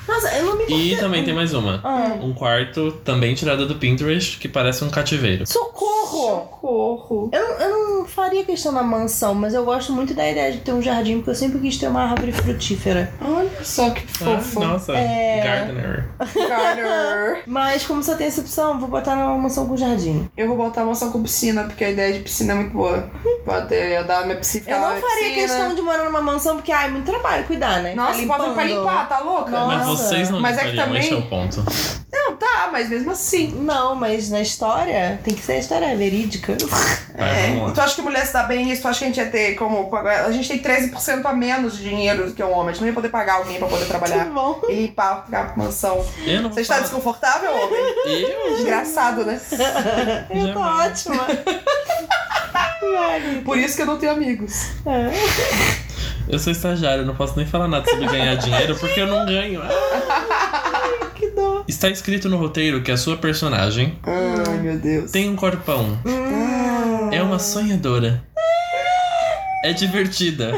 Nossa, 0.07 0.33
eu 0.37 0.45
não 0.45 0.57
me. 0.57 0.65
E 0.93 0.97
também 0.97 1.23
tem 1.23 1.33
mais 1.33 1.53
uma. 1.53 1.81
Ah. 1.83 2.17
Um 2.21 2.33
quarto 2.33 2.91
também 3.03 3.35
tirado 3.35 3.67
do 3.67 3.75
Pinterest 3.75 4.37
que 4.39 4.47
parece 4.47 4.83
um 4.83 4.89
cativeiro. 4.89 5.45
Socorro! 5.45 5.97
Socorro. 6.07 7.29
Eu, 7.33 7.41
eu 7.59 7.69
não 7.99 8.05
faria 8.05 8.43
questão 8.45 8.73
da 8.73 8.81
mansão, 8.81 9.35
mas 9.35 9.53
eu 9.53 9.65
gosto 9.65 9.91
muito 9.91 10.13
da 10.13 10.27
ideia 10.29 10.51
de 10.53 10.59
ter 10.59 10.71
um 10.71 10.81
jardim, 10.81 11.17
porque 11.17 11.31
eu 11.31 11.35
sempre 11.35 11.59
quis 11.59 11.77
ter 11.77 11.87
uma 11.87 12.01
árvore 12.03 12.31
frutífera. 12.31 13.11
Olha 13.21 13.49
só 13.61 13.89
que 13.89 14.01
Ah, 14.23 14.39
fofo. 14.39 14.59
nossa, 14.61 14.93
É. 14.93 15.41
gardener. 15.43 16.09
Carter. 16.17 17.43
Mas 17.45 17.85
como 17.85 18.01
só 18.01 18.15
tem 18.15 18.27
essa 18.27 18.41
opção, 18.41 18.79
vou 18.79 18.87
botar 18.89 19.15
numa 19.15 19.37
mansão 19.37 19.67
com 19.67 19.75
jardim. 19.77 20.27
Eu 20.37 20.47
vou 20.47 20.55
botar 20.57 20.81
uma 20.81 20.87
mansão 20.87 21.11
com 21.11 21.21
piscina, 21.21 21.65
porque 21.65 21.83
a 21.83 21.91
ideia 21.91 22.13
de 22.13 22.19
piscina 22.19 22.53
é 22.53 22.55
muito 22.55 22.71
boa. 22.73 23.09
Pode 23.47 23.73
eu 23.73 24.03
dar 24.03 24.25
minha 24.25 24.35
piscina. 24.37 24.65
Eu 24.69 24.79
não 24.81 24.89
faria 24.89 24.99
piscina. 25.29 25.35
questão 25.35 25.73
de 25.73 25.81
morar 25.81 26.03
numa 26.03 26.21
mansão, 26.21 26.57
porque 26.57 26.69
ai, 26.71 26.89
muito 26.91 27.05
trabalho 27.09 27.45
cuidar, 27.45 27.81
né? 27.81 27.95
Nossa, 27.95 28.19
Ficar 28.19 28.37
bota 28.37 28.51
pra 28.51 28.63
limpar, 28.65 29.07
tá 29.07 29.19
louca? 29.19 29.51
Nossa. 29.51 29.67
Mas 29.77 29.85
vocês 29.87 30.29
não 30.29 30.41
Mas 30.41 30.57
é 30.57 30.69
que 30.69 30.75
também- 30.75 30.99
esse 30.99 31.13
é 31.13 31.15
o 31.15 31.21
ponto. 31.21 31.63
Não, 32.11 32.35
tá, 32.35 32.67
mas 32.71 32.89
mesmo 32.89 33.11
assim. 33.11 33.47
Não, 33.61 33.95
mas 33.95 34.29
na 34.29 34.41
história 34.41 35.17
tem 35.23 35.33
que 35.33 35.41
ser 35.41 35.53
a 35.53 35.57
história 35.59 35.95
verídica. 35.95 36.57
É. 37.15 37.71
Tu 37.73 37.81
acha 37.81 37.95
que 37.95 38.01
mulher 38.01 38.25
se 38.25 38.33
dá 38.33 38.43
bem 38.43 38.65
nisso? 38.65 38.81
Tu 38.81 38.87
acha 38.89 38.99
que 38.99 39.05
a 39.05 39.07
gente 39.07 39.17
ia 39.19 39.25
ter 39.31 39.55
como 39.55 39.89
pagar? 39.89 40.25
A 40.25 40.31
gente 40.31 40.47
tem 40.49 40.59
13% 40.59 41.25
a 41.25 41.33
menos 41.33 41.77
de 41.77 41.83
dinheiro 41.89 42.27
do 42.27 42.33
que 42.33 42.43
um 42.43 42.51
homem. 42.51 42.69
A 42.69 42.71
gente 42.73 42.81
não 42.81 42.87
ia 42.87 42.93
poder 42.93 43.09
pagar 43.09 43.35
alguém 43.35 43.57
pra 43.57 43.67
poder 43.67 43.83
Que 43.85 43.89
trabalhar. 43.89 44.25
bom. 44.25 44.59
E 44.67 44.73
limpar, 44.73 45.23
ficar 45.25 45.53
com 45.53 45.61
mansão. 45.63 46.05
Eu 46.25 46.41
não 46.41 46.51
Você 46.51 46.61
está 46.61 46.79
desconfortável, 46.81 47.49
homem? 47.51 47.79
Eu? 48.05 48.55
Desgraçado, 48.57 49.23
né? 49.25 49.39
Eu 50.29 50.53
tô 50.53 50.59
ótima. 50.59 51.25
Por 53.43 53.57
isso 53.57 53.75
que 53.75 53.81
eu 53.81 53.85
não 53.85 53.97
tenho 53.97 54.11
amigos. 54.13 54.69
é. 54.85 55.87
Eu 56.29 56.37
sou 56.39 56.51
estagiário, 56.51 57.03
eu 57.03 57.05
não 57.05 57.15
posso 57.15 57.37
nem 57.37 57.45
falar 57.45 57.69
nada 57.69 57.89
sobre 57.89 58.05
ganhar 58.07 58.35
dinheiro 58.35 58.75
porque 58.77 58.99
eu 58.99 59.07
não 59.07 59.25
ganho. 59.25 59.61
Ah. 59.63 61.09
Que 61.15 61.29
dó. 61.31 61.63
Está 61.67 61.89
escrito 61.89 62.27
no 62.29 62.37
roteiro 62.37 62.81
que 62.83 62.91
a 62.91 62.97
sua 62.97 63.15
personagem 63.17 63.97
Ai, 64.03 64.57
meu 64.57 64.77
Deus. 64.77 65.09
tem 65.11 65.29
um 65.29 65.35
corpão, 65.37 65.97
Hum. 66.05 67.09
é 67.13 67.21
uma 67.23 67.39
sonhadora, 67.39 68.21
é 69.63 69.71
divertida, 69.73 70.51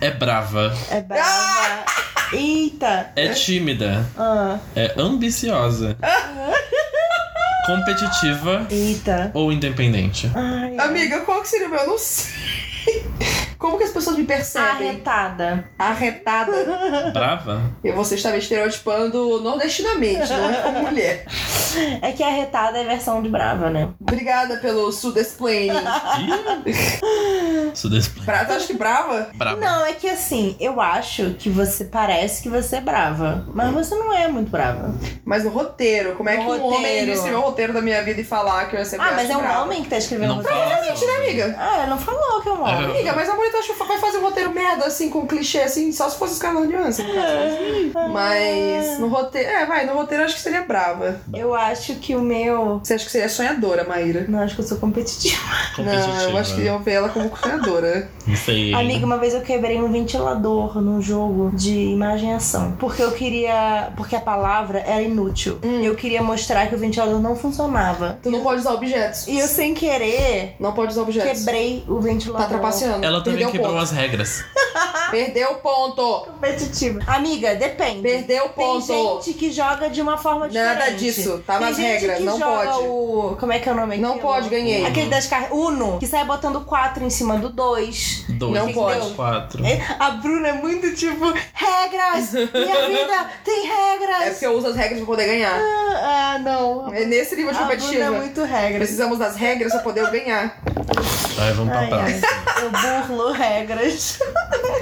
é 0.00 0.10
brava, 0.12 0.72
É 0.90 1.00
brava. 1.00 1.84
Eita. 2.32 3.10
é 3.16 3.28
tímida, 3.30 4.06
Ah. 4.16 4.58
é 4.74 4.94
ambiciosa, 4.96 5.96
competitiva 7.64 8.66
Eita. 8.70 9.30
ou 9.34 9.52
independente. 9.52 10.30
Ai. 10.34 10.76
Amiga, 10.78 11.20
qual 11.20 11.42
que 11.42 11.48
seria 11.48 11.68
o 11.68 11.70
meu? 11.70 11.80
Eu 11.80 11.86
não 11.86 11.98
sei. 11.98 12.32
Como 13.62 13.78
que 13.78 13.84
as 13.84 13.90
pessoas 13.90 14.16
me 14.18 14.24
percebem? 14.24 14.88
Arretada. 14.88 15.64
Arretada. 15.78 16.50
Brava? 17.14 17.62
E 17.84 17.92
você 17.92 18.16
está 18.16 18.30
me 18.32 18.38
estereotipando 18.38 19.40
nordestinamente, 19.40 20.28
não 20.32 20.50
é 20.50 20.62
como 20.62 20.80
mulher. 20.80 21.24
É 22.02 22.10
que 22.10 22.24
arretada 22.24 22.78
é 22.78 22.82
a 22.82 22.88
versão 22.88 23.22
de 23.22 23.28
brava, 23.28 23.70
né? 23.70 23.88
Obrigada 24.00 24.56
pelo 24.56 24.90
sudesplaining. 24.90 25.78
Ih. 26.66 27.70
Sudesplay. 27.74 28.26
Bra 28.26 28.44
tu 28.44 28.52
acha 28.52 28.66
que 28.66 28.74
brava? 28.74 29.30
Brava. 29.34 29.60
Não, 29.60 29.86
é 29.86 29.92
que 29.92 30.08
assim, 30.08 30.56
eu 30.60 30.80
acho 30.80 31.34
que 31.38 31.48
você 31.48 31.84
parece 31.84 32.42
que 32.42 32.48
você 32.48 32.76
é 32.76 32.80
brava. 32.80 33.46
Mas 33.54 33.72
você 33.72 33.94
não 33.94 34.12
é 34.12 34.26
muito 34.28 34.50
brava. 34.50 34.92
Mas 35.24 35.44
no 35.44 35.50
roteiro, 35.50 36.14
como 36.16 36.28
é 36.28 36.36
que 36.36 36.42
um 36.42 36.48
homem 36.50 36.70
roteiro. 36.72 37.12
escrever 37.12 37.36
o 37.36 37.40
roteiro 37.40 37.72
da 37.72 37.80
minha 37.80 38.02
vida 38.02 38.20
e 38.20 38.24
falar 38.24 38.68
que 38.68 38.74
eu 38.76 38.80
ia 38.80 38.84
ser 38.84 39.00
Ah, 39.00 39.12
mas 39.14 39.30
é 39.30 39.36
um 39.36 39.40
brava? 39.40 39.62
homem 39.62 39.82
que 39.82 39.88
tá 39.88 39.96
escrevendo 39.98 40.34
Não 40.34 40.42
você. 40.42 40.48
fala. 40.48 40.60
Provavelmente, 40.66 41.06
né, 41.06 41.12
amiga? 41.16 41.56
Ah, 41.58 41.74
ela 41.76 41.86
não 41.86 41.98
falou 41.98 42.40
que 42.42 42.48
é 42.48 42.52
um 42.52 42.60
homem. 42.62 42.84
Amiga, 42.90 43.12
mas 43.14 43.28
a 43.28 43.34
mulher 43.34 43.51
acha 43.56 43.72
que 43.72 43.78
vai 43.84 43.98
fazer 43.98 44.18
um 44.18 44.22
roteiro 44.22 44.52
merda, 44.52 44.86
assim, 44.86 45.08
com 45.10 45.26
clichê, 45.26 45.60
assim, 45.60 45.92
só 45.92 46.08
se 46.08 46.18
fosse 46.18 46.36
Scarlett 46.36 46.72
Johansson. 46.72 47.02
no 47.02 47.14
caso. 47.14 48.08
Mas 48.12 48.98
no 48.98 49.08
roteiro... 49.08 49.48
É, 49.48 49.66
vai, 49.66 49.86
no 49.86 49.94
roteiro 49.94 50.22
eu 50.22 50.26
acho 50.26 50.36
que 50.36 50.40
seria 50.42 50.62
brava. 50.62 51.20
Eu 51.34 51.54
acho 51.54 51.94
que 51.96 52.14
o 52.14 52.20
meu. 52.20 52.78
Você 52.82 52.94
acha 52.94 53.04
que 53.04 53.10
seria 53.10 53.28
sonhadora, 53.28 53.84
Maíra? 53.84 54.24
Não, 54.28 54.40
acho 54.40 54.54
que 54.54 54.60
eu 54.60 54.66
sou 54.66 54.78
competitiva. 54.78 55.42
Competitiva. 55.76 56.12
Não, 56.14 56.30
eu 56.30 56.36
acho 56.36 56.54
que 56.54 56.60
iam 56.62 56.78
ver 56.82 56.92
ela 56.92 57.08
como 57.08 57.30
sonhadora. 57.36 58.08
Não 58.26 58.36
sei. 58.36 58.74
Amiga, 58.74 59.06
uma 59.06 59.16
vez 59.18 59.34
eu 59.34 59.40
quebrei 59.40 59.80
um 59.80 59.90
ventilador 59.90 60.80
num 60.80 61.00
jogo 61.00 61.50
de 61.54 61.74
imagem 61.74 62.30
e 62.30 62.34
ação. 62.34 62.72
Porque 62.78 63.02
eu 63.02 63.12
queria. 63.12 63.90
Porque 63.96 64.14
a 64.14 64.20
palavra 64.20 64.80
era 64.80 65.00
inútil. 65.02 65.58
Eu 65.62 65.94
queria 65.94 66.22
mostrar 66.22 66.66
que 66.68 66.74
o 66.74 66.78
ventilador 66.78 67.20
não 67.20 67.34
funcionava. 67.36 68.18
Tu 68.22 68.30
não 68.30 68.40
pode 68.42 68.60
usar 68.60 68.72
objetos. 68.74 69.26
E 69.26 69.38
eu, 69.38 69.46
sem 69.48 69.74
querer, 69.74 70.56
Não 70.60 70.72
pode 70.72 70.92
usar 70.92 71.02
objetos. 71.02 71.38
quebrei 71.40 71.82
o 71.88 71.94
Tá 71.96 72.00
ventilador. 72.00 72.48
trapaceando. 72.48 73.04
Ela 73.04 73.22
também 73.22 73.41
Perdeu 73.46 73.50
quebrou 73.50 73.72
ponto. 73.72 73.82
as 73.82 73.90
regras. 73.90 74.44
Perdeu 75.10 75.50
o 75.52 75.54
ponto. 75.56 76.20
Competitiva. 76.26 77.00
Amiga, 77.06 77.54
depende. 77.54 78.00
Perdeu 78.02 78.46
o 78.46 78.48
Tem 78.50 78.66
ponto. 78.66 79.22
gente 79.22 79.34
que 79.38 79.52
joga 79.52 79.90
de 79.90 80.00
uma 80.00 80.16
forma 80.16 80.48
diferente. 80.48 80.78
Nada 80.78 80.90
disso, 80.92 81.42
tá 81.46 81.58
Tem 81.58 81.66
nas 81.66 81.76
gente 81.76 81.86
regras, 82.00 82.18
que 82.18 82.22
não 82.24 82.38
joga 82.38 82.70
pode. 82.72 82.86
O... 82.88 83.36
Como 83.38 83.52
é 83.52 83.58
que 83.58 83.68
é 83.68 83.72
o 83.72 83.74
nome 83.74 83.98
Não 83.98 84.10
aquilo? 84.12 84.22
pode, 84.26 84.48
ganhei. 84.48 84.86
Aquele 84.86 85.10
das 85.10 85.26
cartas. 85.26 85.50
Uno, 85.52 85.98
que 85.98 86.06
sai 86.06 86.24
botando 86.24 86.60
4 86.62 87.04
em 87.04 87.10
cima 87.10 87.36
do 87.36 87.50
2. 87.50 88.24
Dois. 88.30 88.52
Não 88.54 88.72
pode. 88.72 89.10
Quatro. 89.14 89.62
A 89.98 90.10
Bruna 90.12 90.48
é 90.48 90.52
muito 90.54 90.94
tipo, 90.94 91.32
regras! 91.52 92.32
Minha 92.32 92.86
vida 92.88 93.30
tem 93.44 93.66
regras! 93.66 94.22
É 94.22 94.30
porque 94.30 94.46
eu 94.46 94.56
uso 94.56 94.68
as 94.68 94.76
regras 94.76 94.98
pra 94.98 95.06
poder 95.06 95.26
ganhar. 95.26 95.58
Ah, 95.58 96.38
não. 96.42 96.92
É 96.94 97.04
nesse 97.04 97.36
nível 97.36 97.52
de 97.52 97.58
A 97.58 97.62
Bruna 97.64 97.74
é 97.74 97.80
competitiva. 97.80 98.10
muito 98.12 98.42
regras. 98.44 98.78
Precisamos 98.78 99.18
das 99.18 99.36
regras 99.36 99.72
pra 99.72 99.82
poder 99.82 100.00
eu 100.00 100.10
ganhar. 100.10 100.56
Ai, 101.38 101.52
vamos 101.52 101.70
pra 101.72 101.80
Ai, 101.80 101.90
ai. 101.92 102.20
próxima. 102.20 102.42
Eu 102.62 102.70
burlo 103.08 103.31
regras. 103.32 104.18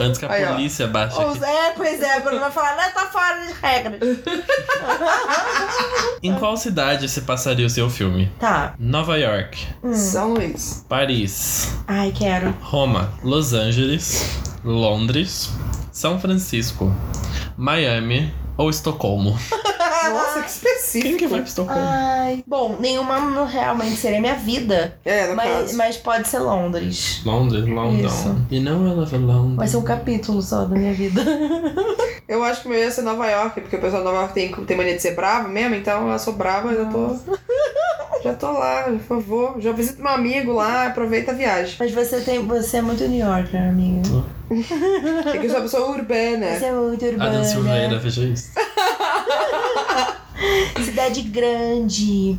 Antes 0.00 0.18
que 0.18 0.24
a 0.26 0.32
Aí, 0.32 0.44
ó. 0.44 0.52
polícia 0.54 0.86
baixe 0.86 1.16
Ou- 1.18 1.30
aqui. 1.30 1.44
É, 1.44 1.70
pois 1.72 2.02
é, 2.02 2.20
Bruna 2.20 2.40
vai 2.40 2.50
falar, 2.50 2.76
não, 2.76 2.90
tá 2.92 3.06
fora 3.06 3.46
de 3.46 3.52
regras. 3.60 4.18
Em 6.22 6.34
qual 6.34 6.56
cidade 6.56 7.08
se 7.08 7.22
passaria 7.22 7.66
o 7.66 7.70
seu 7.70 7.88
filme? 7.88 8.30
Tá. 8.38 8.74
Nova 8.78 9.16
York, 9.18 9.66
São 9.94 10.34
Luís. 10.34 10.84
Paris, 10.88 11.72
Ai, 11.88 12.12
quero. 12.16 12.54
Roma, 12.60 13.12
Los 13.22 13.52
Angeles, 13.54 14.38
Londres, 14.64 15.50
São 15.92 16.20
Francisco, 16.20 16.94
Miami 17.56 18.32
ou 18.56 18.68
Estocolmo? 18.68 19.38
Nossa, 20.08 20.40
que 20.42 20.50
específico. 20.50 21.08
Quem 21.08 21.16
que 21.18 21.26
vai 21.26 21.40
pra 21.40 21.48
Estocolmo? 21.48 21.80
Ai. 21.84 22.42
Bom, 22.46 22.76
nenhuma 22.80 23.20
no- 23.20 23.44
realmente 23.44 23.96
seria 23.96 24.20
minha 24.20 24.34
vida. 24.36 24.98
É, 25.04 25.26
no 25.28 25.36
Mas, 25.36 25.50
caso. 25.50 25.76
mas 25.76 25.96
pode 25.98 26.28
ser 26.28 26.38
Londres. 26.38 27.20
Londres, 27.24 27.66
London. 27.68 28.06
Isso. 28.06 28.36
You 28.50 28.62
know 28.62 28.86
I 28.86 28.94
love 28.94 29.16
London. 29.18 29.56
Vai 29.56 29.68
ser 29.68 29.76
um 29.76 29.82
capítulo 29.82 30.40
só 30.40 30.64
da 30.64 30.74
minha 30.76 30.94
vida. 30.94 31.22
Eu 32.28 32.44
acho 32.44 32.62
que 32.62 32.68
o 32.68 32.70
meu 32.70 32.78
ia 32.78 32.90
ser 32.92 33.02
Nova 33.02 33.26
York, 33.28 33.60
porque 33.60 33.74
o 33.74 33.80
pessoal 33.80 34.02
de 34.02 34.06
Nova 34.08 34.20
York 34.20 34.34
tem, 34.34 34.52
tem 34.64 34.76
mania 34.76 34.94
de 34.94 35.02
ser 35.02 35.16
bravo 35.16 35.48
mesmo, 35.48 35.74
então 35.74 36.08
eu 36.12 36.16
sou 36.16 36.32
brava, 36.34 36.72
já 36.72 36.84
tô. 36.84 37.16
Já 38.22 38.34
tô 38.34 38.52
lá, 38.52 38.84
por 38.84 39.00
favor. 39.00 39.54
Já 39.60 39.72
visito 39.72 40.00
meu 40.00 40.12
amigo 40.12 40.52
lá, 40.52 40.86
aproveita 40.86 41.32
a 41.32 41.34
viagem. 41.34 41.74
Mas 41.78 41.90
você 41.90 42.20
tem. 42.20 42.46
Você 42.46 42.76
é 42.76 42.82
muito 42.82 43.02
New 43.08 43.18
Yorker, 43.26 43.60
amiga. 43.60 44.24
É 45.34 45.38
que 45.38 45.46
eu 45.46 45.50
sou 45.50 45.56
uma 45.58 45.62
pessoa 45.62 45.88
urbana. 45.90 46.46
Você 46.58 46.64
é 46.66 46.72
muito 46.72 47.04
urbana. 47.04 47.30
Adam 47.30 47.44
Silveira, 47.44 47.98
veja 47.98 48.22
isso. 48.24 48.50
Cidade 50.85 51.22
grande. 51.22 52.38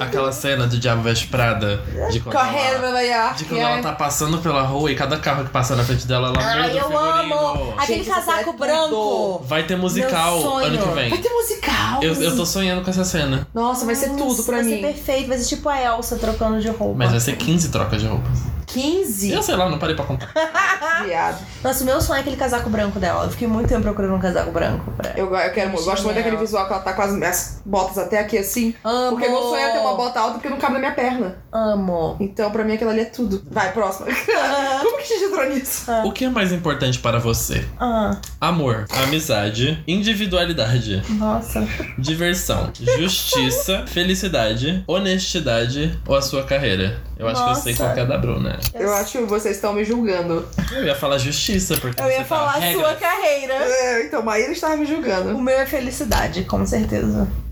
Aquela 0.00 0.30
cena 0.32 0.66
do 0.66 0.78
Diabo 0.78 1.02
Veste 1.02 1.26
Prada. 1.28 1.80
De 2.10 2.20
quando 2.20 2.36
Correndo 2.36 2.76
ela, 2.76 2.86
Nova 2.88 3.02
York. 3.02 3.38
de 3.38 3.44
quando 3.46 3.60
é. 3.60 3.62
ela 3.64 3.82
tá 3.82 3.92
passando 3.92 4.38
pela 4.38 4.62
rua 4.62 4.90
e 4.92 4.94
cada 4.94 5.16
carro 5.18 5.44
que 5.44 5.50
passa 5.50 5.74
na 5.74 5.84
frente 5.84 6.06
dela, 6.06 6.28
ela 6.28 6.38
Ai, 6.40 6.68
muda 6.68 6.74
o 6.74 6.78
eu 6.78 6.84
figurino. 6.84 7.38
amo! 7.38 7.74
Aquele 7.78 8.04
Gente, 8.04 8.14
casaco 8.14 8.50
é 8.50 8.52
branco. 8.52 9.44
Vai 9.46 9.62
ter 9.64 9.76
musical 9.76 10.58
ano 10.58 10.78
que 10.78 10.84
Vai 10.88 11.08
vem. 11.10 11.20
ter 11.20 11.30
musical. 11.30 12.02
Eu, 12.02 12.14
eu 12.14 12.36
tô 12.36 12.46
sonhando 12.46 12.82
com 12.82 12.90
essa 12.90 13.04
cena. 13.04 13.46
Nossa, 13.54 13.84
vai 13.84 13.94
ser 13.94 14.10
tudo 14.10 14.42
pra 14.44 14.56
vai 14.56 14.64
mim. 14.64 14.70
ser 14.76 14.80
perfeito, 14.80 15.28
vai 15.28 15.38
ser 15.38 15.56
tipo 15.56 15.68
a 15.68 15.80
Elsa 15.82 16.16
trocando 16.16 16.60
de 16.60 16.68
roupa. 16.68 16.94
Mas 16.98 17.10
vai 17.10 17.20
ser 17.20 17.36
15 17.36 17.68
trocas 17.70 18.00
de 18.00 18.06
roupas. 18.06 18.38
15? 18.66 19.32
Eu 19.32 19.42
sei 19.42 19.56
lá, 19.56 19.68
não 19.68 19.78
parei 19.78 19.96
pra 19.96 20.04
contar. 20.04 20.30
Viado. 21.04 21.38
Nossa, 21.64 21.82
o 21.82 21.86
meu 21.86 22.00
sonho 22.00 22.18
é 22.18 22.20
aquele 22.20 22.36
casaco 22.36 22.68
branco 22.68 23.00
dela. 23.00 23.24
Eu 23.24 23.30
fiquei 23.30 23.48
muito 23.48 23.66
tempo 23.68 23.80
procurando 23.82 24.14
um 24.14 24.18
casaco 24.18 24.50
branco 24.50 24.90
pra 24.92 25.12
Eu, 25.16 25.34
eu, 25.34 25.52
quero, 25.52 25.74
eu 25.74 25.84
gosto 25.84 26.04
muito 26.04 26.16
daquele 26.16 26.36
visual 26.36 26.66
que 26.66 26.72
ela 26.74 26.82
tá 26.82 26.92
com 26.98 27.02
as, 27.02 27.22
as 27.22 27.62
botas 27.64 27.96
até 27.98 28.18
aqui 28.18 28.36
assim. 28.36 28.74
Amo. 28.82 29.10
Porque 29.16 29.28
meu 29.28 29.40
sonho 29.40 29.56
é 29.64 29.70
ter 29.70 29.78
uma 29.78 29.94
bota 29.94 30.18
alta 30.18 30.32
porque 30.34 30.48
não 30.48 30.56
cabe 30.58 30.72
na 30.74 30.78
minha 30.80 30.92
perna. 30.92 31.36
Amo. 31.52 32.16
Então, 32.18 32.50
pra 32.50 32.64
mim, 32.64 32.74
aquilo 32.74 32.90
ali 32.90 33.00
é 33.02 33.04
tudo. 33.04 33.40
Vai, 33.50 33.72
próxima. 33.72 34.08
Como 34.82 34.96
que 34.98 35.02
a 35.02 35.06
gente 35.06 35.24
entrou 35.24 35.48
nisso? 35.48 35.90
O 36.04 36.12
que 36.12 36.24
é 36.24 36.28
mais 36.28 36.52
importante 36.52 36.98
para 36.98 37.18
você? 37.20 37.64
Ah, 37.78 38.16
Amor, 38.40 38.86
amizade, 39.04 39.82
individualidade, 39.86 41.02
nossa. 41.10 41.66
diversão, 41.96 42.70
justiça, 42.98 43.84
felicidade, 43.88 44.82
honestidade 44.86 45.98
ou 46.06 46.16
a 46.16 46.22
sua 46.22 46.42
carreira? 46.42 47.00
Eu 47.18 47.26
acho 47.26 47.44
que 47.44 47.50
eu 47.50 47.54
sei 47.56 47.72
Nossa. 47.72 47.84
qual 47.84 47.94
que 47.94 48.00
é 48.00 48.02
a 48.04 48.06
da 48.06 48.16
Bruna. 48.16 48.60
Eu 48.74 48.94
acho 48.94 49.18
que 49.18 49.24
vocês 49.24 49.56
estão 49.56 49.72
me 49.72 49.84
julgando. 49.84 50.46
Eu 50.70 50.84
ia 50.84 50.94
falar 50.94 51.18
justiça, 51.18 51.76
porque 51.78 52.00
Eu 52.00 52.06
você 52.06 52.12
ia 52.12 52.18
tá 52.18 52.24
falar 52.24 52.52
regra. 52.52 52.80
sua 52.80 52.94
carreira. 52.94 53.54
É, 53.54 54.04
então, 54.06 54.22
Maíra 54.22 54.52
estava 54.52 54.76
me 54.76 54.84
O 54.84 54.86
julgando. 54.86 55.36
meu 55.36 55.58
é 55.58 55.66
felicidade, 55.66 56.44
com 56.44 56.64
certeza. 56.64 56.87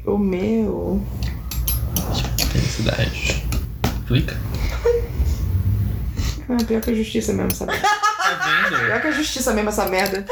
O 0.06 0.16
meu. 0.16 1.02
Felicidade. 2.50 3.46
Clica. 4.06 4.34
Ah, 6.48 6.56
pior 6.66 6.80
que 6.80 6.90
a 6.90 6.94
justiça 6.94 7.34
mesmo, 7.34 7.54
sabe? 7.54 7.72
Tá 8.26 8.68
vendo? 8.70 8.86
Pior 8.86 9.00
que 9.00 9.06
a 9.08 9.12
justiça 9.12 9.52
mesmo, 9.52 9.68
essa 9.70 9.86
merda. 9.86 10.24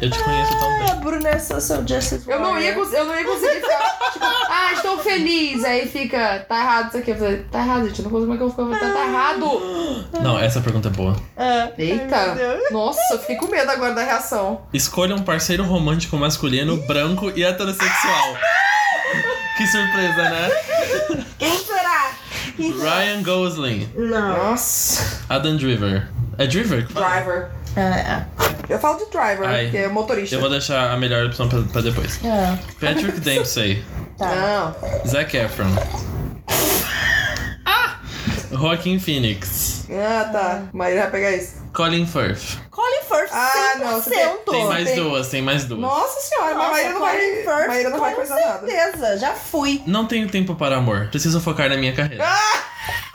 Eu 0.00 0.10
te 0.10 0.18
conheço 0.18 0.58
tão 0.58 0.78
bem. 0.78 0.90
A 0.90 0.94
Bruna 0.96 1.28
é 1.30 1.38
social 1.38 1.82
justice 1.86 2.22
Eu 2.28 2.38
não 2.40 2.58
ia, 2.58 2.70
warrior. 2.72 2.74
cons- 2.86 2.92
eu 2.94 3.04
não 3.04 3.16
ia 3.16 3.24
conseguir 3.24 3.60
ficar, 3.60 4.10
tipo, 4.12 4.24
ah, 4.24 4.72
estou 4.74 4.98
feliz. 4.98 5.64
Aí 5.64 5.88
fica, 5.88 6.40
tá 6.48 6.58
errado 6.60 6.88
isso 6.88 6.96
aqui. 6.98 7.10
Eu 7.10 7.16
falei, 7.16 7.36
tá 7.50 7.58
errado, 7.58 7.86
gente. 7.88 7.98
Eu 7.98 8.04
não 8.04 8.10
consigo 8.10 8.26
como 8.26 8.34
é 8.34 8.36
que 8.36 8.42
eu 8.42 8.48
vou 8.48 8.74
ficar. 8.74 8.86
Tá, 8.88 8.92
tá 8.94 9.06
errado. 9.06 10.08
Não, 10.22 10.38
essa 10.38 10.60
pergunta 10.60 10.88
é 10.88 10.90
boa. 10.92 11.16
Ah, 11.36 11.68
Eita. 11.78 12.16
ai, 12.16 12.26
meu 12.26 12.34
Deus. 12.58 12.70
Nossa, 12.70 13.14
eu 13.14 13.18
fiquei 13.18 13.36
com 13.36 13.46
medo 13.48 13.70
agora 13.70 13.92
da 13.94 14.02
reação. 14.04 14.62
Escolha 14.72 15.14
um 15.14 15.22
parceiro 15.22 15.64
romântico 15.64 16.16
masculino, 16.16 16.76
branco 16.86 17.30
e 17.34 17.42
heterossexual. 17.44 18.36
Que 19.56 19.66
surpresa, 19.66 20.22
né? 20.30 20.50
Quem 21.38 21.58
será? 21.58 22.10
Quem 22.56 22.78
será? 22.78 22.98
Ryan 22.98 23.22
Gosling, 23.22 23.88
Não. 23.94 24.50
Nossa. 24.50 25.20
Adam 25.28 25.56
Driver. 25.56 26.08
É 26.38 26.46
Driver? 26.46 26.86
Driver. 26.86 27.48
É, 27.76 28.24
Eu 28.68 28.78
falo 28.78 28.98
de 28.98 29.10
driver, 29.10 29.48
Ai. 29.48 29.70
que 29.70 29.76
é 29.78 29.88
motorista. 29.88 30.34
Eu 30.36 30.40
vou 30.40 30.50
deixar 30.50 30.90
a 30.92 30.96
melhor 30.96 31.26
opção 31.26 31.48
pra, 31.48 31.62
pra 31.62 31.80
depois. 31.80 32.18
é. 32.24 32.28
é. 32.28 32.58
Patrick 32.80 33.20
Dempsey, 33.20 33.82
Tá. 34.18 34.34
Não. 34.34 35.08
Zac 35.08 35.34
Efron. 35.36 35.74
Joaquin 38.50 38.98
Phoenix, 38.98 39.86
Ah, 39.90 40.28
tá. 40.30 40.62
Maíra 40.72 41.02
vai 41.02 41.10
pegar 41.10 41.32
isso. 41.32 41.61
Colin 41.72 42.06
Firth. 42.06 42.58
Colin 42.70 43.02
Firth, 43.08 43.30
100%. 43.30 43.34
Ah, 43.34 43.78
não, 43.78 44.00
você 44.02 44.10
tem- 44.10 44.36
Tem 44.50 44.64
mais 44.66 44.84
tem- 44.88 44.96
duas, 44.96 45.28
tem 45.28 45.42
mais 45.42 45.64
duas. 45.64 45.80
Nossa 45.80 46.20
senhora, 46.20 46.54
mas 46.54 46.58
Nossa, 46.58 46.70
Maíra 46.72 46.90
não 46.92 47.00
vai. 47.00 47.16
Colin 47.16 47.34
Firth, 47.42 47.66
Maíra 47.68 47.90
não 47.90 47.98
vai 48.00 48.10
com 48.10 48.16
coisa 48.16 48.34
nada. 48.34 48.66
certeza, 48.66 49.18
já 49.18 49.32
fui. 49.32 49.82
Não 49.86 50.06
tenho 50.06 50.28
tempo 50.28 50.54
para 50.54 50.76
amor. 50.76 51.08
Preciso 51.10 51.40
focar 51.40 51.68
na 51.70 51.76
minha 51.76 51.94
carreira. 51.94 52.24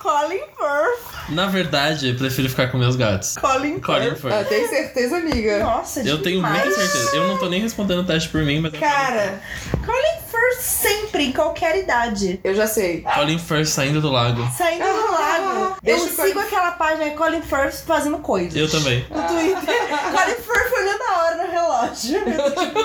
Colin 0.01 0.39
Firth. 0.39 1.29
Na 1.29 1.47
verdade, 1.47 2.13
prefiro 2.13 2.49
ficar 2.49 2.71
com 2.71 2.77
meus 2.77 2.95
gatos. 2.95 3.35
Colin, 3.35 3.79
Colin 3.79 4.15
Firth. 4.15 4.25
Ah, 4.33 4.37
Firth. 4.45 4.47
tem 4.49 4.67
certeza, 4.69 5.17
amiga. 5.17 5.59
Nossa, 5.59 5.99
Eu 6.01 6.21
tenho 6.21 6.37
demais. 6.37 6.65
muita 6.65 6.79
certeza. 6.81 7.15
Eu 7.15 7.27
não 7.27 7.37
tô 7.37 7.49
nem 7.49 7.59
respondendo 7.61 7.99
o 7.99 8.05
teste 8.05 8.29
por 8.29 8.41
mim, 8.43 8.59
mas. 8.61 8.73
eu- 8.73 8.79
Cara, 8.79 9.39
Colin 9.85 10.26
Firth 10.38 10.61
sempre, 10.61 11.23
em 11.25 11.31
qualquer 11.31 11.77
idade. 11.77 12.39
eu 12.43 12.53
já 12.53 12.67
sei. 12.67 13.01
Colin 13.15 13.39
Firth 13.39 13.67
saindo 13.67 13.99
do 14.01 14.09
lago. 14.11 14.47
Saindo 14.55 14.83
do 14.85 15.11
lago. 15.11 15.75
Eu 15.83 15.97
sigo 15.99 16.15
Colin- 16.15 16.39
aquela 16.39 16.71
página 16.71 17.11
Colin 17.11 17.41
Firth 17.41 17.85
fazendo 17.85 18.17
coisas. 18.19 18.55
Eu 18.55 18.69
também. 18.69 19.05
No 19.09 19.21
Twitter. 19.23 19.88
Colin 20.11 20.35
Firth 20.35 20.73
olhando 20.73 21.01
a 21.03 21.23
hora 21.23 21.35
no 21.45 21.51
relógio. 21.51 22.17
Eu 22.19 22.51
tô 22.51 22.61
tipo, 22.61 22.79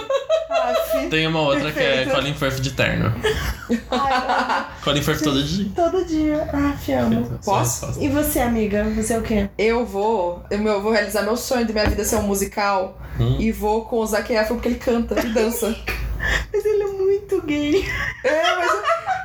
"Aff, 0.50 1.08
Tem 1.08 1.26
uma 1.26 1.40
outra 1.40 1.72
que 1.72 1.78
é 1.80 1.82
Perfeito. 2.04 2.10
Colin 2.14 2.34
Firth 2.34 2.60
de 2.60 2.70
terno. 2.72 3.12
ai, 3.90 4.66
Colin 4.84 5.02
Firth 5.02 5.22
todo 5.22 5.42
dia. 5.42 5.66
todo 5.74 6.04
dia. 6.04 6.48
Aff, 6.52 6.92
amo. 6.92 7.38
Posso? 7.44 7.86
resposta. 7.86 8.04
E 8.04 8.08
você, 8.08 8.40
amiga? 8.40 8.84
Você 8.96 9.14
é 9.14 9.18
o 9.18 9.22
quê? 9.22 9.48
Eu 9.58 9.84
vou. 9.84 10.44
Eu 10.50 10.80
vou 10.82 10.92
realizar 10.92 11.22
meu 11.22 11.36
sonho 11.36 11.64
de 11.66 11.72
minha 11.72 11.86
vida 11.88 12.04
ser 12.04 12.16
um 12.16 12.22
musical. 12.22 12.98
Hum. 13.20 13.36
E 13.38 13.50
vou 13.52 13.84
com 13.84 13.98
o 13.98 14.06
Zac 14.06 14.32
Efron 14.32 14.54
porque 14.56 14.68
ele 14.68 14.78
canta 14.78 15.18
e 15.20 15.28
dança. 15.30 15.74
Mas 16.52 16.64
ele 16.64 16.82
é 16.82 16.86
muito 16.86 17.42
gay. 17.42 17.88
É, 18.24 18.56
mas. 18.56 18.82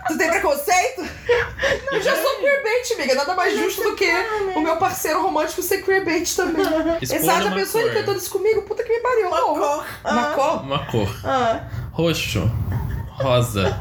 Tu 0.07 0.17
tem 0.17 0.29
preconceito? 0.29 1.05
Eu 1.91 2.01
já 2.01 2.15
sou 2.15 2.39
queerbait, 2.39 2.93
amiga. 2.93 3.15
Nada 3.15 3.35
mais 3.35 3.57
justo 3.59 3.83
do 3.83 3.95
que 3.95 4.09
o 4.55 4.61
meu 4.61 4.77
parceiro 4.77 5.21
romântico 5.21 5.61
ser 5.61 5.83
queerbait 5.83 6.33
também. 6.35 6.63
Exato, 7.01 7.47
uma 7.47 7.55
pensou 7.55 7.81
ele 7.81 7.89
cor. 7.91 7.99
cantando 7.99 8.17
isso 8.19 8.29
comigo? 8.29 8.61
Puta 8.61 8.83
que 8.83 8.89
me 8.93 8.99
pariu. 9.01 9.27
Uma 9.27 9.41
cor. 9.41 9.57
Uma 10.05 10.21
Ah. 10.21 10.33
cor? 10.33 10.61
Uma 10.63 10.85
cor. 10.85 11.15
Ah, 11.25 11.67
Roxo. 11.91 12.49
Rosa. 13.09 13.77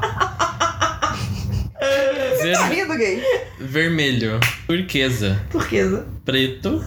Tá 1.79 2.37
Ver- 2.41 2.57
rindo, 2.69 2.95
gay? 2.97 3.23
vermelho. 3.59 4.39
Turquesa. 4.67 5.39
turquesa. 5.51 6.07
Preto. 6.25 6.83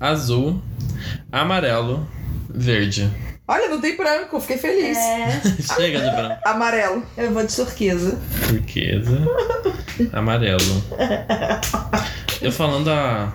Azul. 0.00 0.60
Amarelo. 1.30 2.06
Verde. 2.48 3.10
Olha, 3.48 3.68
não 3.68 3.80
tem 3.80 3.96
branco. 3.96 4.40
Fiquei 4.40 4.58
feliz. 4.58 4.96
É, 4.98 5.40
Chega 5.74 6.00
de 6.00 6.10
branco. 6.10 6.40
Amarelo. 6.44 7.06
eu 7.16 7.30
vou 7.32 7.44
de 7.44 7.54
turquesa. 7.54 8.18
Turquesa. 8.48 9.18
Amarelo. 10.12 10.58
Eu 12.46 12.52
falando 12.52 12.88
a. 12.88 13.32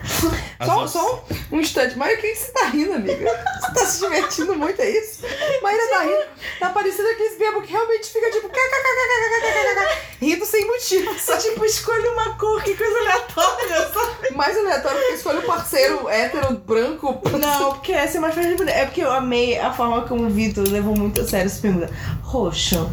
só, 0.65 0.83
as... 0.83 0.91
só 0.91 1.25
um, 1.51 1.59
instante, 1.59 1.97
Maíra, 1.97 2.21
quem 2.21 2.33
você 2.33 2.49
tá 2.53 2.67
rindo, 2.67 2.93
amiga? 2.93 3.29
Você 3.59 3.73
tá 3.73 3.85
se 3.85 3.99
divertindo 3.99 4.55
muito, 4.55 4.81
é 4.81 4.89
isso? 4.89 5.25
Maíra 5.61 5.89
tá 5.89 6.01
rindo, 6.03 6.23
tá 6.61 6.69
parecendo 6.69 7.09
aqueles 7.09 7.37
bebos 7.37 7.65
que 7.65 7.73
realmente 7.73 8.07
fica 8.07 8.31
tipo. 8.31 8.49
rindo 10.21 10.45
sem 10.45 10.65
motivo. 10.65 11.13
Só 11.19 11.35
tipo, 11.35 11.65
escolhe 11.65 12.07
uma 12.07 12.37
cor, 12.37 12.63
que 12.63 12.73
coisa 12.73 12.99
aleatória. 12.99 13.89
Sabe? 13.93 14.33
Mais 14.33 14.57
aleatório 14.57 15.05
que 15.07 15.13
escolhe 15.15 15.39
um 15.39 15.45
parceiro 15.45 16.07
hétero, 16.07 16.53
branco. 16.59 17.21
Não, 17.37 17.73
porque 17.73 17.91
essa 17.91 18.17
é 18.17 18.21
mais 18.21 18.33
fácil 18.33 18.55
de 18.55 18.71
É 18.71 18.85
porque 18.85 19.01
eu 19.01 19.11
amei 19.11 19.59
a 19.59 19.73
forma 19.73 20.07
como 20.07 20.23
o 20.23 20.29
Vitor 20.29 20.65
levou 20.69 20.95
muito 20.97 21.19
a 21.19 21.27
sério 21.27 21.47
essa 21.47 21.61
pergunta. 21.61 21.89
Roxo 22.23 22.89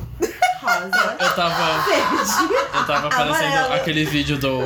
rosa, 0.61 1.17
Eu 1.21 1.35
tava. 1.35 1.83
verde. 1.83 2.55
Eu 2.75 2.87
tava 2.87 3.09
parecendo 3.09 3.47
Amarelo. 3.47 3.75
aquele 3.75 4.05
vídeo 4.05 4.37
do 4.39 4.61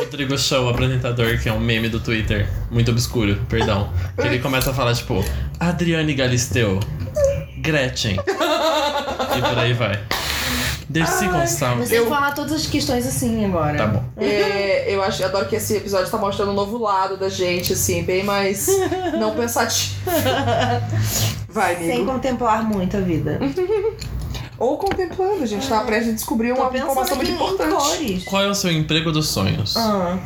Rodrigo 0.00 0.36
Show, 0.38 0.68
apresentador, 0.68 1.38
que 1.40 1.48
é 1.48 1.52
um 1.52 1.60
meme 1.60 1.88
do 1.88 2.00
Twitter. 2.00 2.48
Muito 2.70 2.90
obscuro, 2.90 3.40
perdão. 3.48 3.90
Que 4.20 4.26
ele 4.26 4.38
começa 4.38 4.70
a 4.70 4.74
falar, 4.74 4.94
tipo, 4.94 5.24
Adriane 5.60 6.14
Galisteu, 6.14 6.78
Gretchen. 7.58 8.16
e 8.16 9.40
por 9.48 9.58
aí 9.58 9.72
vai. 9.72 9.98
Dercy 10.88 11.26
Gonçalves. 11.26 11.88
Você 11.88 11.94
tem 11.96 12.04
que 12.04 12.10
falar 12.10 12.32
todas 12.32 12.52
as 12.52 12.66
questões 12.66 13.06
assim 13.06 13.46
agora. 13.46 13.78
Tá 13.78 13.86
bom. 13.86 14.04
É, 14.18 14.94
eu 14.94 15.02
acho, 15.02 15.22
eu 15.22 15.26
adoro 15.28 15.46
que 15.46 15.56
esse 15.56 15.74
episódio 15.76 16.10
tá 16.10 16.18
mostrando 16.18 16.50
um 16.50 16.54
novo 16.54 16.76
lado 16.76 17.16
da 17.16 17.30
gente, 17.30 17.72
assim, 17.72 18.02
bem 18.02 18.22
mais 18.22 18.66
não 19.18 19.34
pensativo. 19.34 19.94
Vai, 21.48 21.76
Sem 21.76 21.92
amigo. 21.92 22.12
contemplar 22.12 22.62
muito 22.64 22.96
a 22.98 23.00
vida. 23.00 23.38
Ou 24.62 24.78
contemplando, 24.78 25.42
a 25.42 25.46
gente 25.46 25.68
tá 25.68 25.80
prestes 25.80 26.10
a 26.10 26.14
descobrir 26.14 26.52
uma 26.52 26.68
informação 26.72 27.16
muito 27.16 27.32
importante. 27.32 27.72
cores. 27.74 28.24
Qual 28.24 28.42
é 28.42 28.48
o 28.48 28.54
seu 28.54 28.70
emprego 28.70 29.10
dos 29.10 29.26
sonhos? 29.28 29.76
Ah. 29.76 30.16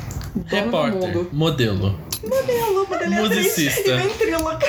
Repórter, 0.45 1.26
modelo, 1.32 1.99
Modelo, 2.22 2.87
modelo 2.87 3.14
é 3.14 3.22
Musicista. 3.22 3.91
E 3.93 3.97
ventríloca. 3.97 4.66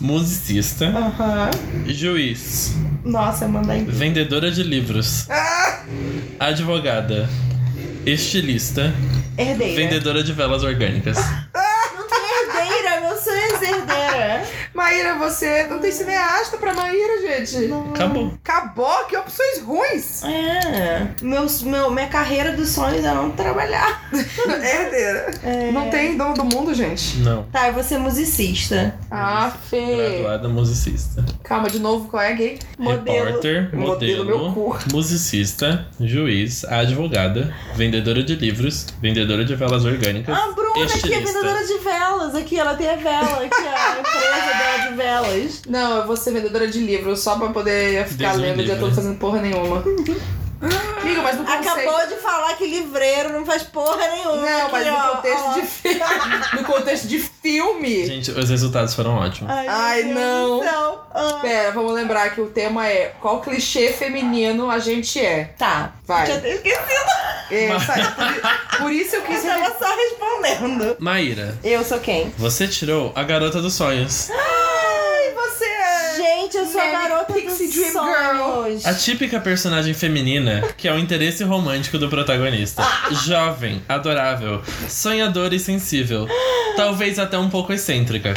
musicista, 0.00 0.86
Aham. 0.86 1.50
juiz, 1.86 2.74
Nossa, 3.04 3.46
manda 3.48 3.76
em 3.76 3.84
vendedora 3.84 4.50
de 4.50 4.62
livros, 4.62 5.28
Ah! 5.30 5.80
advogada, 6.40 7.28
estilista, 8.04 8.92
Herdeira. 9.38 9.74
vendedora 9.76 10.22
de 10.22 10.32
velas 10.32 10.62
orgânicas. 10.62 11.16
Meu 11.16 11.75
better. 13.86 14.46
Maíra, 14.76 15.14
você 15.14 15.64
não 15.68 15.78
tem 15.78 15.90
cineasta 15.90 16.58
pra 16.58 16.74
Maíra, 16.74 17.22
gente. 17.22 17.72
Acabou. 17.94 18.34
Acabou? 18.44 19.04
Que 19.06 19.16
opções 19.16 19.62
ruins. 19.62 20.22
É. 20.22 21.08
Meu, 21.22 21.46
meu, 21.62 21.90
minha 21.90 22.08
carreira 22.08 22.52
dos 22.52 22.68
sonhos 22.68 23.02
é 23.04 23.14
não 23.14 23.30
trabalhar. 23.30 24.06
Herdeira. 24.12 25.30
É. 25.42 25.72
Não 25.72 25.88
tem 25.88 26.16
dono 26.16 26.34
do 26.34 26.44
mundo, 26.44 26.74
gente. 26.74 27.16
Não. 27.20 27.44
Tá, 27.44 27.68
eu 27.68 27.72
vou 27.74 27.82
ser 27.82 27.98
musicista. 27.98 28.94
Ah, 29.10 29.50
Fê. 29.70 29.96
Graduada 30.20 30.48
musicista. 30.48 31.24
Calma, 31.42 31.70
de 31.70 31.78
novo, 31.78 32.08
qual 32.08 32.22
é 32.22 32.34
gay? 32.34 32.58
Modelo. 32.78 33.24
Repórter, 33.26 33.74
Modelo, 33.74 34.24
meu 34.26 34.38
modelo, 34.38 34.54
cu. 34.54 34.78
musicista, 34.92 35.86
juiz, 35.98 36.64
advogada, 36.64 37.54
vendedora 37.74 38.22
de 38.22 38.34
livros, 38.34 38.86
vendedora 39.00 39.44
de 39.44 39.54
velas 39.54 39.84
orgânicas, 39.84 40.36
Ah, 40.36 40.52
Bruna, 40.54 40.70
aqui 40.72 40.80
é 40.82 40.84
estilista. 40.84 41.24
vendedora 41.32 41.66
de 41.66 41.78
velas. 41.78 42.34
Aqui, 42.34 42.58
ela 42.58 42.74
tem 42.74 42.90
a 42.90 42.96
vela. 42.96 43.44
Aqui, 43.44 43.54
a 43.66 43.98
empresa 44.00 44.58
dela 44.58 44.65
de 44.88 44.94
velas. 44.96 45.62
Não, 45.68 45.96
eu 45.98 46.06
vou 46.06 46.16
ser 46.16 46.32
vendedora 46.32 46.66
de 46.68 46.78
livros 46.80 47.20
só 47.20 47.36
pra 47.38 47.48
poder 47.48 48.06
ficar 48.06 48.30
Deus 48.30 48.42
lendo 48.42 48.60
o 48.60 48.64
dia 48.64 48.76
todo 48.76 48.94
fazendo 48.94 49.18
porra 49.18 49.40
nenhuma. 49.40 49.82
Amiga, 51.02 51.22
mas 51.22 51.36
no 51.36 51.44
conceito... 51.44 51.68
Acabou 51.68 52.06
de 52.08 52.14
falar 52.16 52.54
que 52.56 52.66
livreiro 52.66 53.30
não 53.32 53.44
faz 53.44 53.62
porra 53.62 54.08
nenhuma. 54.08 54.36
Não, 54.36 54.70
mas 54.72 54.86
no 54.86 54.96
contexto 54.96 55.54
de 55.54 55.66
filme. 55.66 56.00
no 56.54 56.64
contexto 56.64 57.06
de 57.06 57.18
filme. 57.18 58.06
Gente, 58.06 58.30
os 58.30 58.48
resultados 58.48 58.94
foram 58.94 59.16
ótimos. 59.16 59.52
Ai, 59.52 59.66
Ai, 59.68 60.02
não. 60.04 60.62
céu. 60.62 61.04
Ah. 61.14 61.38
Pera, 61.42 61.72
vamos 61.72 61.92
lembrar 61.92 62.30
que 62.34 62.40
o 62.40 62.46
tema 62.46 62.88
é 62.88 63.14
qual 63.20 63.40
clichê 63.42 63.92
feminino 63.92 64.70
a 64.70 64.78
gente 64.78 65.20
é. 65.20 65.44
Tá. 65.58 65.92
Vai. 66.06 66.26
Já 66.26 66.40
tenho 66.40 66.54
esquecido. 66.54 67.10
É, 67.50 67.68
Mas- 67.68 67.82
sabe, 67.84 68.02
por, 68.02 68.78
por 68.78 68.92
isso 68.92 69.14
eu 69.16 69.22
quis 69.22 69.44
Eu 69.44 69.50
tava 69.50 69.76
só 69.78 69.94
respondendo. 69.94 70.96
Maíra, 70.98 71.56
Eu 71.62 71.84
sou 71.84 72.00
quem? 72.00 72.32
você 72.36 72.66
tirou 72.66 73.12
a 73.14 73.22
garota 73.22 73.60
dos 73.62 73.74
sonhos. 73.74 74.30
É. 74.30 74.55
Gente, 76.46 76.58
eu 76.58 76.66
sou 76.66 76.80
a 76.80 76.84
Manic 76.84 77.08
garota 77.08 77.32
Pixie 77.32 77.66
dos 77.66 77.74
Dream 77.74 77.92
sonhos. 77.92 78.86
A 78.86 78.94
típica 78.94 79.40
personagem 79.40 79.92
feminina 79.92 80.62
que 80.76 80.86
é 80.86 80.92
o 80.92 80.98
interesse 80.98 81.42
romântico 81.42 81.98
do 81.98 82.08
protagonista. 82.08 82.84
Jovem, 83.24 83.82
adorável, 83.88 84.62
sonhadora 84.88 85.56
e 85.56 85.58
sensível. 85.58 86.28
Talvez 86.76 87.18
até 87.18 87.36
um 87.36 87.50
pouco 87.50 87.72
excêntrica. 87.72 88.32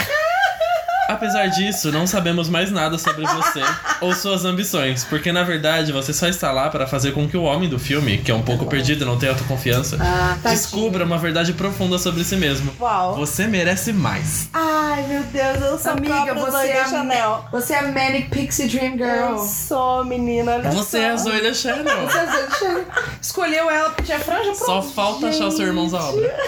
Apesar 1.10 1.48
disso, 1.48 1.92
não 1.92 2.06
sabemos 2.06 2.48
mais 2.50 2.70
nada 2.72 2.98
sobre 3.00 3.26
você 3.26 3.62
ou 4.00 4.14
suas 4.14 4.46
ambições, 4.46 5.04
porque 5.06 5.32
na 5.32 5.42
verdade 5.44 5.92
você 5.92 6.14
só 6.14 6.28
está 6.28 6.52
lá 6.52 6.70
para 6.70 6.86
fazer 6.86 7.14
com 7.14 7.28
que 7.28 7.36
o 7.36 7.42
homem 7.44 7.68
do 7.68 7.80
filme, 7.80 8.20
que 8.20 8.30
é 8.30 8.36
um 8.36 8.44
pouco 8.44 8.68
perdido 8.68 9.04
e 9.04 9.08
não 9.08 9.18
tem 9.18 9.28
autoconfiança, 9.30 9.98
Ah, 10.00 10.38
tadinho. 10.42 10.62
descubra 10.62 11.04
uma 11.04 11.18
verdade 11.18 11.54
profunda 11.54 11.98
sobre 11.98 12.24
si 12.24 12.36
mesmo. 12.36 12.72
Uau. 12.80 13.16
Você 13.16 13.48
merece 13.48 13.92
mais. 13.92 14.50
Ai, 14.54 15.04
meu 15.08 15.24
Deus, 15.24 15.62
eu 15.64 15.80
sou 15.80 15.94
Amiga, 15.94 16.14
a 16.14 16.26
própria 16.26 16.46
você 16.46 16.52
Zoe 16.58 16.70
é 16.70 16.82
a 16.82 16.88
Chanel. 16.88 17.46
Você 17.52 17.74
é 17.74 17.80
a 17.80 17.92
Manic 17.92 18.30
Pixie 18.30 18.68
Dream 18.68 18.92
Girl. 18.98 19.32
Eu 19.32 19.40
sou, 19.40 20.06
menina. 20.06 20.54
olha 20.58 20.70
Você 20.72 20.98
só. 21.00 21.04
é 21.04 21.10
a 21.10 21.18
Zoe 21.18 21.42
da 21.42 21.54
Chanel. 21.56 22.06
Você 22.08 22.66
é- 22.66 22.86
escolheu 23.20 23.68
ela 23.70 23.90
porque 23.90 24.04
tinha 24.04 24.20
franja 24.20 24.54
Só 24.54 24.80
pronto. 24.80 24.94
falta 24.94 25.28
achar 25.30 25.48
os 25.48 25.56
seus 25.56 25.68
irmãos 25.68 25.92
à 25.94 26.04
obra. 26.08 26.36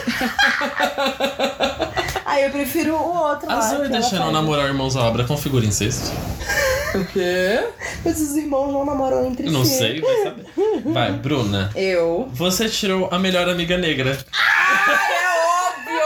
Ai, 2.26 2.46
eu 2.46 2.50
prefiro 2.52 2.96
o 2.96 3.18
outro 3.18 3.50
A. 3.52 3.60
Zoe 3.62 3.90
deixando 3.90 4.22
faz. 4.22 4.32
Namorar 4.52 4.68
irmãos 4.68 4.98
à 4.98 5.04
obra 5.08 5.24
configura 5.24 5.66
incesto? 5.66 6.12
O 6.94 7.06
quê? 7.06 7.70
Mas 8.04 8.20
os 8.20 8.36
irmãos 8.36 8.70
não 8.74 8.84
namoram 8.84 9.26
entre 9.26 9.48
Eu 9.48 9.52
não 9.54 9.64
si. 9.64 9.78
sei, 9.78 10.02
vai 10.02 10.24
saber. 10.24 10.46
Vai, 10.84 11.14
Bruna. 11.14 11.72
Eu. 11.74 12.28
Você 12.34 12.68
tirou 12.68 13.08
a 13.10 13.18
melhor 13.18 13.48
amiga 13.48 13.78
negra. 13.78 14.10
É 14.12 15.28
óbvio! 15.88 16.02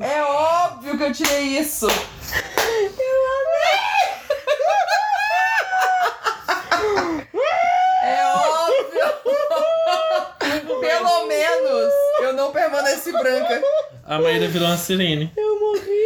É 0.00 0.22
óbvio 0.22 0.96
que 0.96 1.04
eu 1.04 1.12
tirei 1.12 1.58
isso. 1.58 1.86
É 8.02 8.26
óbvio! 8.26 9.06
Pelo 10.80 11.26
menos 11.26 11.92
eu 12.22 12.32
permaneci 12.84 13.12
branca. 13.12 13.62
A 14.04 14.18
Maíra 14.18 14.46
virou 14.48 14.68
uma 14.68 14.76
sirene. 14.76 15.32
Eu 15.36 15.60
morri. 15.60 16.04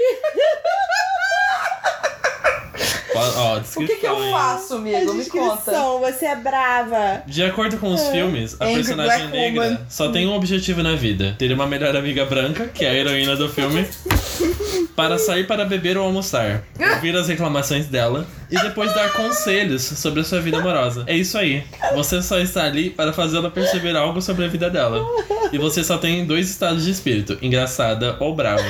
Ó, 3.36 3.58
O 3.58 3.86
que, 3.86 3.96
que 3.96 4.06
eu 4.06 4.30
faço, 4.30 4.74
amigo? 4.76 5.14
Me 5.14 5.24
conta. 5.26 5.72
você 6.00 6.26
é 6.26 6.36
brava. 6.36 7.22
De 7.26 7.42
acordo 7.42 7.76
com 7.78 7.92
os 7.92 8.06
filmes, 8.08 8.56
a 8.60 8.64
Angry 8.64 8.76
personagem 8.76 9.18
Black 9.28 9.32
negra 9.32 9.64
Woman. 9.64 9.78
só 9.88 10.10
tem 10.10 10.26
um 10.26 10.34
objetivo 10.34 10.82
na 10.82 10.94
vida: 10.94 11.34
ter 11.38 11.52
uma 11.52 11.66
melhor 11.66 11.96
amiga 11.96 12.24
branca, 12.24 12.68
que 12.68 12.84
é 12.84 12.90
a 12.90 12.94
heroína 12.94 13.36
do 13.36 13.48
filme, 13.48 13.86
para 14.94 15.18
sair 15.18 15.46
para 15.46 15.64
beber 15.64 15.96
ou 15.96 16.04
almoçar, 16.04 16.62
ouvir 16.94 17.16
as 17.16 17.28
reclamações 17.28 17.86
dela 17.86 18.26
e 18.50 18.58
depois 18.60 18.92
dar 18.94 19.12
conselhos 19.12 19.82
sobre 19.82 20.20
a 20.20 20.24
sua 20.24 20.40
vida 20.40 20.58
amorosa. 20.58 21.04
É 21.06 21.14
isso 21.14 21.36
aí. 21.36 21.64
Você 21.94 22.22
só 22.22 22.38
está 22.38 22.64
ali 22.64 22.90
para 22.90 23.12
fazê-la 23.12 23.50
perceber 23.50 23.96
algo 23.96 24.22
sobre 24.22 24.44
a 24.44 24.48
vida 24.48 24.70
dela. 24.70 25.04
E 25.52 25.58
você 25.58 25.82
só 25.84 25.98
tem 25.98 26.24
dois 26.26 26.48
estados 26.50 26.84
de 26.84 26.90
espírito: 26.90 27.38
engraçada 27.42 28.16
ou 28.20 28.34
brava. 28.34 28.62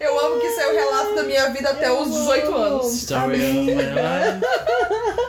Eu 0.00 0.20
amo 0.26 0.40
que 0.40 0.46
isso 0.46 0.60
é 0.60 0.66
o 0.70 0.74
relato 0.74 1.03
da 1.14 1.22
minha 1.22 1.48
vida 1.50 1.70
até 1.70 1.90
os 1.90 2.10
18 2.10 2.54
anos. 2.54 2.94
Story 2.94 3.34
of 3.34 3.52
my 3.52 3.72
life. 3.74 4.44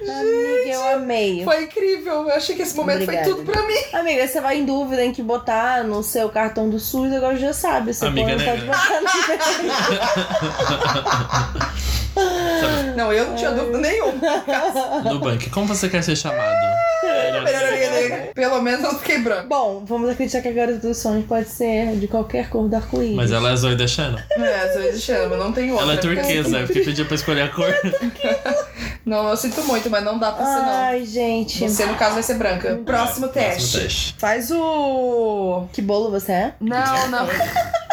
Amiga, 0.09 0.69
eu 0.69 0.87
amei. 0.93 1.43
Foi 1.43 1.63
incrível. 1.63 2.27
Eu 2.29 2.35
achei 2.35 2.55
que 2.55 2.61
esse 2.61 2.75
momento 2.75 3.03
Obrigada. 3.03 3.25
foi 3.25 3.35
tudo 3.35 3.51
pra 3.51 3.61
mim. 3.65 3.77
Amiga, 3.93 4.27
você 4.27 4.39
vai 4.41 4.57
em 4.59 4.65
dúvida 4.65 5.03
em 5.03 5.11
que 5.11 5.21
botar 5.23 5.83
no 5.83 6.03
seu 6.03 6.29
cartão 6.29 6.69
do 6.69 6.79
SUS, 6.79 7.11
agora 7.13 7.35
já 7.37 7.53
sabe. 7.53 7.93
Você 7.93 8.05
Amiga 8.05 8.31
pode, 8.31 8.43
pode 8.45 8.61
negra. 8.61 8.77
botar 8.77 9.01
no 11.71 11.75
Não, 12.95 13.11
eu 13.11 13.25
não 13.27 13.35
tinha 13.35 13.51
dúvida 13.51 13.77
nenhuma. 13.77 14.13
Nubank, 15.03 15.49
como 15.49 15.67
você 15.67 15.89
quer 15.89 16.01
ser 16.01 16.15
chamado? 16.15 16.74
Melhor 17.43 17.63
amiga 17.63 17.89
negra. 17.91 18.29
Pelo 18.33 18.61
menos 18.61 18.83
eu 18.83 18.91
não 18.93 18.99
fiquei 18.99 19.19
branca. 19.19 19.47
Bom, 19.47 19.83
vamos 19.85 20.09
acreditar 20.09 20.41
que 20.41 20.47
a 20.47 20.51
garota 20.51 20.79
dos 20.79 20.97
sonhos 20.97 21.25
pode 21.25 21.49
ser 21.49 21.95
de 21.97 22.07
qualquer 22.07 22.49
cor 22.49 22.67
do 22.67 22.75
arco-íris. 22.75 23.15
Mas 23.15 23.31
ela 23.31 23.51
é 23.51 23.55
Zoe 23.55 23.75
da 23.75 23.87
Chanel. 23.87 24.19
É, 24.31 24.73
Zoe 24.73 24.91
de 24.91 24.99
chama, 24.99 25.37
não 25.37 25.51
tem 25.51 25.71
outra. 25.71 25.85
Ela 25.85 25.93
é 25.93 25.97
turquesa, 25.97 26.59
porque 26.59 26.81
pediu 26.81 27.05
pra 27.05 27.15
escolher 27.15 27.41
a 27.43 27.49
cor. 27.49 27.73
Não, 29.05 29.29
eu 29.29 29.37
sinto 29.37 29.61
muito, 29.65 29.87
mas 29.87 30.03
não 30.03 30.17
dá 30.17 30.31
pra 30.31 30.43
ser, 30.43 30.61
não. 30.61 30.69
Ai, 30.69 31.05
gente. 31.05 31.59
Você, 31.59 31.85
no 31.85 31.93
caso, 31.93 32.15
vai 32.15 32.23
ser 32.23 32.33
branca. 32.35 32.75
Próximo 32.83 33.27
teste. 33.27 33.59
Próximo 33.59 33.81
teste. 33.83 34.15
Faz 34.17 34.49
o. 34.49 35.67
Que 35.71 35.79
bolo 35.79 36.09
você 36.09 36.31
é? 36.31 36.53
Não, 36.59 37.07
não. 37.09 37.27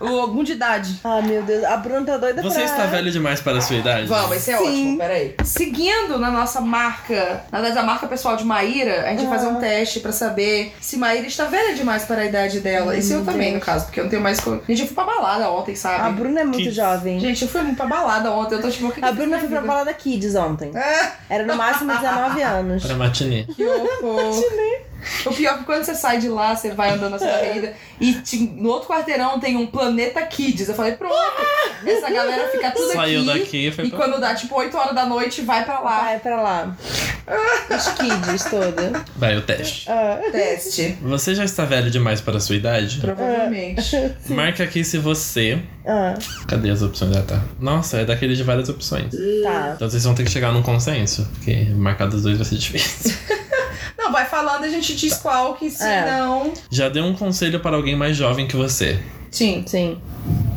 o 0.00 0.06
algum 0.20 0.42
de 0.42 0.52
idade. 0.52 0.98
Ah, 1.04 1.20
meu 1.22 1.42
Deus. 1.42 1.64
A 1.64 1.76
Bruna 1.76 2.04
tá 2.06 2.16
doida 2.16 2.42
Você 2.42 2.56
pra... 2.62 2.64
está 2.64 2.86
velho 2.86 3.10
demais 3.10 3.40
para 3.40 3.58
a 3.58 3.60
sua 3.60 3.76
idade? 3.76 4.06
Vamos, 4.06 4.36
esse 4.36 4.50
é 4.50 4.56
Sim. 4.58 4.64
ótimo, 4.64 4.98
peraí. 4.98 5.34
Seguindo 5.44 6.18
na 6.18 6.30
nossa 6.30 6.60
marca, 6.60 7.44
na 7.52 7.60
verdade, 7.60 7.78
a 7.78 7.82
marca 7.86 8.06
pessoal 8.06 8.36
de 8.36 8.44
Maíra, 8.44 9.04
a 9.06 9.10
gente 9.10 9.26
vai 9.26 9.38
fazer 9.38 9.50
um 9.50 9.56
teste 9.60 10.00
pra 10.00 10.12
saber 10.12 10.74
se 10.80 10.96
Maíra 10.96 11.26
está 11.26 11.44
velha 11.44 11.74
demais 11.74 12.04
para 12.04 12.22
a 12.22 12.24
idade 12.24 12.60
dela. 12.60 12.96
E 12.96 13.02
se 13.02 13.12
eu 13.12 13.24
também, 13.24 13.54
no 13.54 13.60
caso, 13.60 13.84
porque 13.86 14.00
eu 14.00 14.04
não 14.04 14.10
tenho 14.10 14.22
mais. 14.22 14.40
co- 14.40 14.60
Gente, 14.68 14.80
eu 14.80 14.86
fui 14.86 14.94
pra 14.94 15.04
balada 15.04 15.50
ontem, 15.50 15.74
sabe? 15.74 16.04
A 16.04 16.10
Bruna 16.10 16.40
é 16.40 16.44
muito 16.44 16.58
Que- 16.64 16.70
jovem. 16.70 17.20
Gente, 17.20 17.42
eu 17.42 17.48
fui 17.48 17.60
pra 17.74 17.86
balada 17.86 18.30
ontem, 18.32 18.54
eu 18.56 18.62
tô 18.62 18.70
tipo, 18.70 18.92
A 19.02 19.12
Bruna 19.12 19.38
foi 19.38 19.48
pra 19.48 19.60
balada 19.60 19.92
Kids 19.92 20.34
ontem. 20.34 20.70
É, 20.76 21.12
Era 21.28 21.44
no 21.44 21.54
máximo 21.56 21.92
19 21.92 22.42
anos. 22.42 22.82
Para 22.82 22.94
matinê. 22.94 23.44
que 23.44 23.64
horror. 23.64 24.40
O 25.26 25.32
pior 25.32 25.54
é 25.54 25.58
que 25.58 25.64
quando 25.64 25.84
você 25.84 25.94
sai 25.94 26.18
de 26.18 26.28
lá, 26.28 26.54
você 26.54 26.70
vai 26.72 26.90
andando 26.90 27.12
nessa 27.12 27.26
avenida 27.30 27.72
e 28.00 28.14
te- 28.14 28.38
no 28.56 28.68
outro 28.70 28.88
quarteirão 28.88 29.38
tem 29.40 29.56
um 29.56 29.66
Planeta 29.66 30.20
Kids. 30.22 30.68
Eu 30.68 30.74
falei, 30.74 30.92
pronto, 30.92 31.14
essa 31.86 32.10
galera 32.10 32.48
fica 32.48 32.70
tudo 32.70 32.92
Saiu 32.92 33.20
aqui. 33.30 33.38
daqui 33.40 33.66
e 33.68 33.72
foi 33.72 33.86
E 33.86 33.90
pra... 33.90 33.98
quando 33.98 34.20
dá 34.20 34.34
tipo 34.34 34.54
8 34.58 34.76
horas 34.76 34.94
da 34.94 35.06
noite, 35.06 35.42
vai 35.42 35.64
pra 35.64 35.80
lá. 35.80 36.00
Vai 36.02 36.18
pra 36.18 36.40
lá. 36.42 36.76
Os 37.70 37.88
kids 37.92 38.44
toda. 38.50 39.04
Vai, 39.16 39.36
o 39.36 39.42
teste. 39.42 39.88
Ah. 39.88 40.18
Teste. 40.32 40.98
Você 41.02 41.34
já 41.34 41.44
está 41.44 41.64
velho 41.64 41.90
demais 41.90 42.20
para 42.20 42.38
a 42.38 42.40
sua 42.40 42.56
idade? 42.56 42.98
Provavelmente. 43.00 43.96
Marque 44.28 44.62
aqui 44.62 44.82
se 44.82 44.98
você... 44.98 45.60
Ah, 45.86 46.14
Cadê 46.48 46.70
as 46.70 46.82
opções? 46.82 47.16
Ah, 47.16 47.22
tá. 47.22 47.40
Nossa, 47.60 47.98
é 47.98 48.04
daquele 48.04 48.34
de 48.34 48.42
várias 48.42 48.68
opções. 48.68 49.12
tá. 49.42 49.72
Então 49.76 49.88
vocês 49.88 50.02
vão 50.04 50.14
ter 50.14 50.24
que 50.24 50.30
chegar 50.30 50.52
num 50.52 50.62
consenso, 50.62 51.28
porque 51.34 51.66
marcar 51.74 52.06
dos 52.06 52.22
dois 52.22 52.36
vai 52.36 52.44
ser 52.46 52.56
difícil. 52.56 53.14
Não, 54.02 54.10
vai 54.10 54.24
falando, 54.24 54.64
a 54.64 54.68
gente 54.68 54.96
diz 54.96 55.14
qual 55.18 55.54
que 55.54 55.68
se 55.70 55.84
É. 55.84 56.10
não. 56.10 56.52
Já 56.70 56.88
deu 56.88 57.04
um 57.04 57.14
conselho 57.14 57.60
para 57.60 57.76
alguém 57.76 57.94
mais 57.94 58.16
jovem 58.16 58.46
que 58.46 58.56
você. 58.56 58.98
Sim. 59.30 59.62
Sim. 59.66 59.98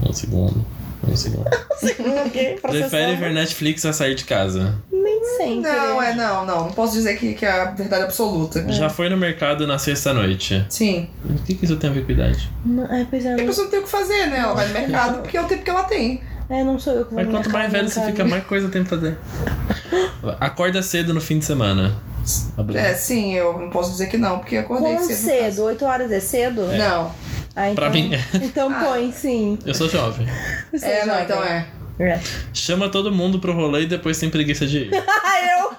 Um 0.07 0.13
segundo. 0.13 0.65
Um 1.05 1.15
segundo. 1.15 1.45
ok, 2.25 2.57
Prefere 2.63 3.15
ver 3.17 3.33
Netflix 3.33 3.85
a 3.85 3.91
sair 3.91 4.15
de 4.15 4.23
casa? 4.23 4.75
Nem 4.89 5.21
sempre. 5.37 5.69
Não, 5.69 6.01
é 6.01 6.15
não, 6.15 6.45
não. 6.45 6.59
Não 6.67 6.71
posso 6.71 6.93
dizer 6.93 7.17
que, 7.19 7.33
que 7.33 7.45
é 7.45 7.51
a 7.51 7.65
verdade 7.65 8.03
absoluta. 8.03 8.65
Já 8.71 8.89
foi 8.89 9.09
no 9.09 9.17
mercado 9.17 9.67
na 9.67 9.77
sexta-noite? 9.77 10.65
Sim. 10.69 11.09
O 11.25 11.33
que, 11.43 11.55
que 11.55 11.65
isso 11.65 11.75
tem 11.75 11.89
a 11.89 11.93
ver 11.93 12.05
com 12.05 12.13
idade? 12.13 12.49
Não, 12.65 12.85
é, 12.85 13.05
pois 13.09 13.25
é, 13.25 13.29
Porque 13.31 13.41
a 13.41 13.45
não, 13.45 13.45
pessoa 13.47 13.65
não 13.65 13.71
tem 13.71 13.79
o 13.81 13.83
que 13.83 13.89
fazer, 13.89 14.27
né? 14.27 14.39
Ela 14.39 14.53
vai 14.53 14.67
no 14.67 14.73
mercado 14.73 15.19
porque 15.23 15.35
é 15.37 15.41
o 15.41 15.45
tempo 15.45 15.63
que 15.63 15.69
ela 15.69 15.83
tem. 15.83 16.21
é, 16.49 16.63
não 16.63 16.79
sou 16.79 16.93
eu 16.93 17.05
que 17.05 17.13
vou 17.13 17.21
Mas 17.23 17.31
quanto 17.33 17.49
mais 17.49 17.69
velho 17.71 17.89
você 17.89 18.01
fica, 18.05 18.23
mais 18.23 18.43
coisa 18.45 18.69
tem 18.69 18.83
pra 18.85 18.97
fazer. 18.97 19.17
Acorda 20.39 20.81
cedo 20.81 21.13
no 21.13 21.19
fim 21.19 21.39
de 21.39 21.45
semana. 21.45 21.93
É, 22.76 22.93
sim, 22.93 23.34
eu 23.36 23.57
não 23.57 23.69
posso 23.69 23.91
dizer 23.91 24.07
que 24.07 24.17
não, 24.17 24.39
porque 24.39 24.57
acordei 24.57 24.95
Quão 24.95 25.05
cedo. 25.07 25.17
cedo? 25.17 25.43
caso. 25.43 25.63
8 25.65 25.86
horas 25.86 26.11
é 26.11 26.19
cedo? 26.19 26.61
Não. 26.67 27.11
Ah, 27.55 27.65
então, 27.69 27.76
Pra 27.76 27.89
mim 27.89 28.11
é. 28.15 28.19
Então 28.38 28.71
Ah. 28.71 28.84
põe, 28.86 29.11
sim. 29.11 29.59
Eu 29.65 29.74
sou 29.74 29.88
jovem. 29.89 30.26
Você 30.71 30.86
É, 30.86 31.05
não, 31.05 31.13
jovem. 31.15 31.24
então 31.26 31.43
é. 31.43 31.67
É. 31.99 32.19
Chama 32.53 32.89
todo 32.89 33.11
mundo 33.11 33.38
pro 33.39 33.53
rolê 33.53 33.82
e 33.84 33.86
depois 33.86 34.17
tem 34.17 34.30
preguiça 34.30 34.65
de 34.65 34.78
ir. 34.80 34.91
Ah, 35.07 35.39
eu? 35.51 35.74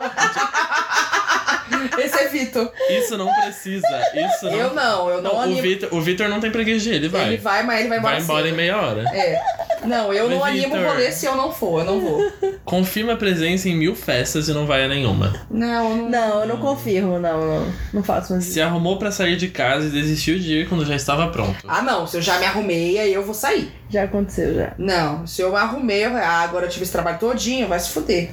Esse 1.98 2.18
é 2.18 2.28
Vitor. 2.28 2.70
Isso 2.90 3.16
não 3.16 3.28
precisa. 3.42 3.86
Isso 4.14 4.44
não. 4.46 4.52
Eu 4.52 4.74
não, 4.74 5.08
eu 5.10 5.22
não, 5.22 5.32
Não, 5.32 5.38
o 5.38 5.42
animo. 5.42 5.62
Vitor, 5.62 5.88
o 5.92 6.00
Vitor 6.00 6.28
não 6.28 6.40
tem 6.40 6.50
preguiça 6.50 6.80
de 6.80 6.90
ir, 6.90 6.94
ele 6.94 7.08
vai. 7.08 7.26
Ele 7.28 7.36
vai, 7.36 7.62
mas 7.62 7.80
ele 7.80 7.88
vai 7.88 7.98
embora. 7.98 8.14
Vai 8.14 8.22
embora 8.22 8.40
em 8.42 8.44
cedo. 8.50 8.56
meia 8.56 8.76
hora. 8.80 9.02
É. 9.14 9.42
Não, 9.84 10.12
eu 10.12 10.28
Mas, 10.28 10.36
não 10.38 10.44
animo 10.44 10.76
o 10.76 10.84
rolê 10.88 11.12
se 11.12 11.26
eu 11.26 11.36
não 11.36 11.52
for, 11.52 11.80
eu 11.80 11.84
não 11.86 12.00
vou. 12.00 12.32
Confirma 12.64 13.12
a 13.12 13.16
presença 13.16 13.68
em 13.68 13.76
mil 13.76 13.94
festas 13.94 14.48
e 14.48 14.52
não 14.54 14.66
vai 14.66 14.84
a 14.84 14.88
nenhuma. 14.88 15.34
Não, 15.50 15.96
não. 15.96 16.10
Não, 16.10 16.40
eu 16.40 16.48
não 16.48 16.56
confirmo, 16.56 17.18
não, 17.18 17.40
não. 17.46 17.66
Não 17.92 18.02
faço 18.02 18.32
mais 18.32 18.44
Se 18.44 18.50
isso. 18.52 18.62
arrumou 18.62 18.98
pra 18.98 19.10
sair 19.10 19.36
de 19.36 19.48
casa 19.48 19.86
e 19.86 19.90
desistiu 19.90 20.38
de 20.38 20.60
ir 20.60 20.68
quando 20.68 20.84
já 20.86 20.96
estava 20.96 21.28
pronto. 21.28 21.56
Ah, 21.68 21.82
não. 21.82 22.06
Se 22.06 22.16
eu 22.16 22.22
já 22.22 22.38
me 22.38 22.46
arrumei, 22.46 22.98
aí 22.98 23.12
eu 23.12 23.22
vou 23.22 23.34
sair. 23.34 23.70
Já 23.90 24.04
aconteceu, 24.04 24.54
já. 24.54 24.72
Não, 24.78 25.26
se 25.26 25.42
eu 25.42 25.50
me 25.50 25.56
arrumei, 25.56 26.06
eu 26.06 26.16
ah, 26.16 26.40
agora 26.40 26.66
eu 26.66 26.70
tive 26.70 26.84
esse 26.84 26.92
trabalho 26.92 27.18
todinho, 27.18 27.68
vai 27.68 27.78
se 27.78 27.90
fuder. 27.90 28.30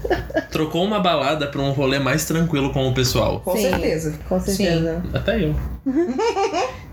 Trocou 0.50 0.84
uma 0.84 1.00
balada 1.00 1.46
pra 1.46 1.60
um 1.60 1.70
rolê 1.72 1.98
mais 1.98 2.24
tranquilo 2.26 2.72
com 2.72 2.86
o 2.86 2.92
pessoal. 2.94 3.40
Com 3.40 3.56
Sim, 3.56 3.70
certeza. 3.70 4.14
Com 4.28 4.40
certeza. 4.40 5.02
Até 5.14 5.42
eu. 5.42 5.56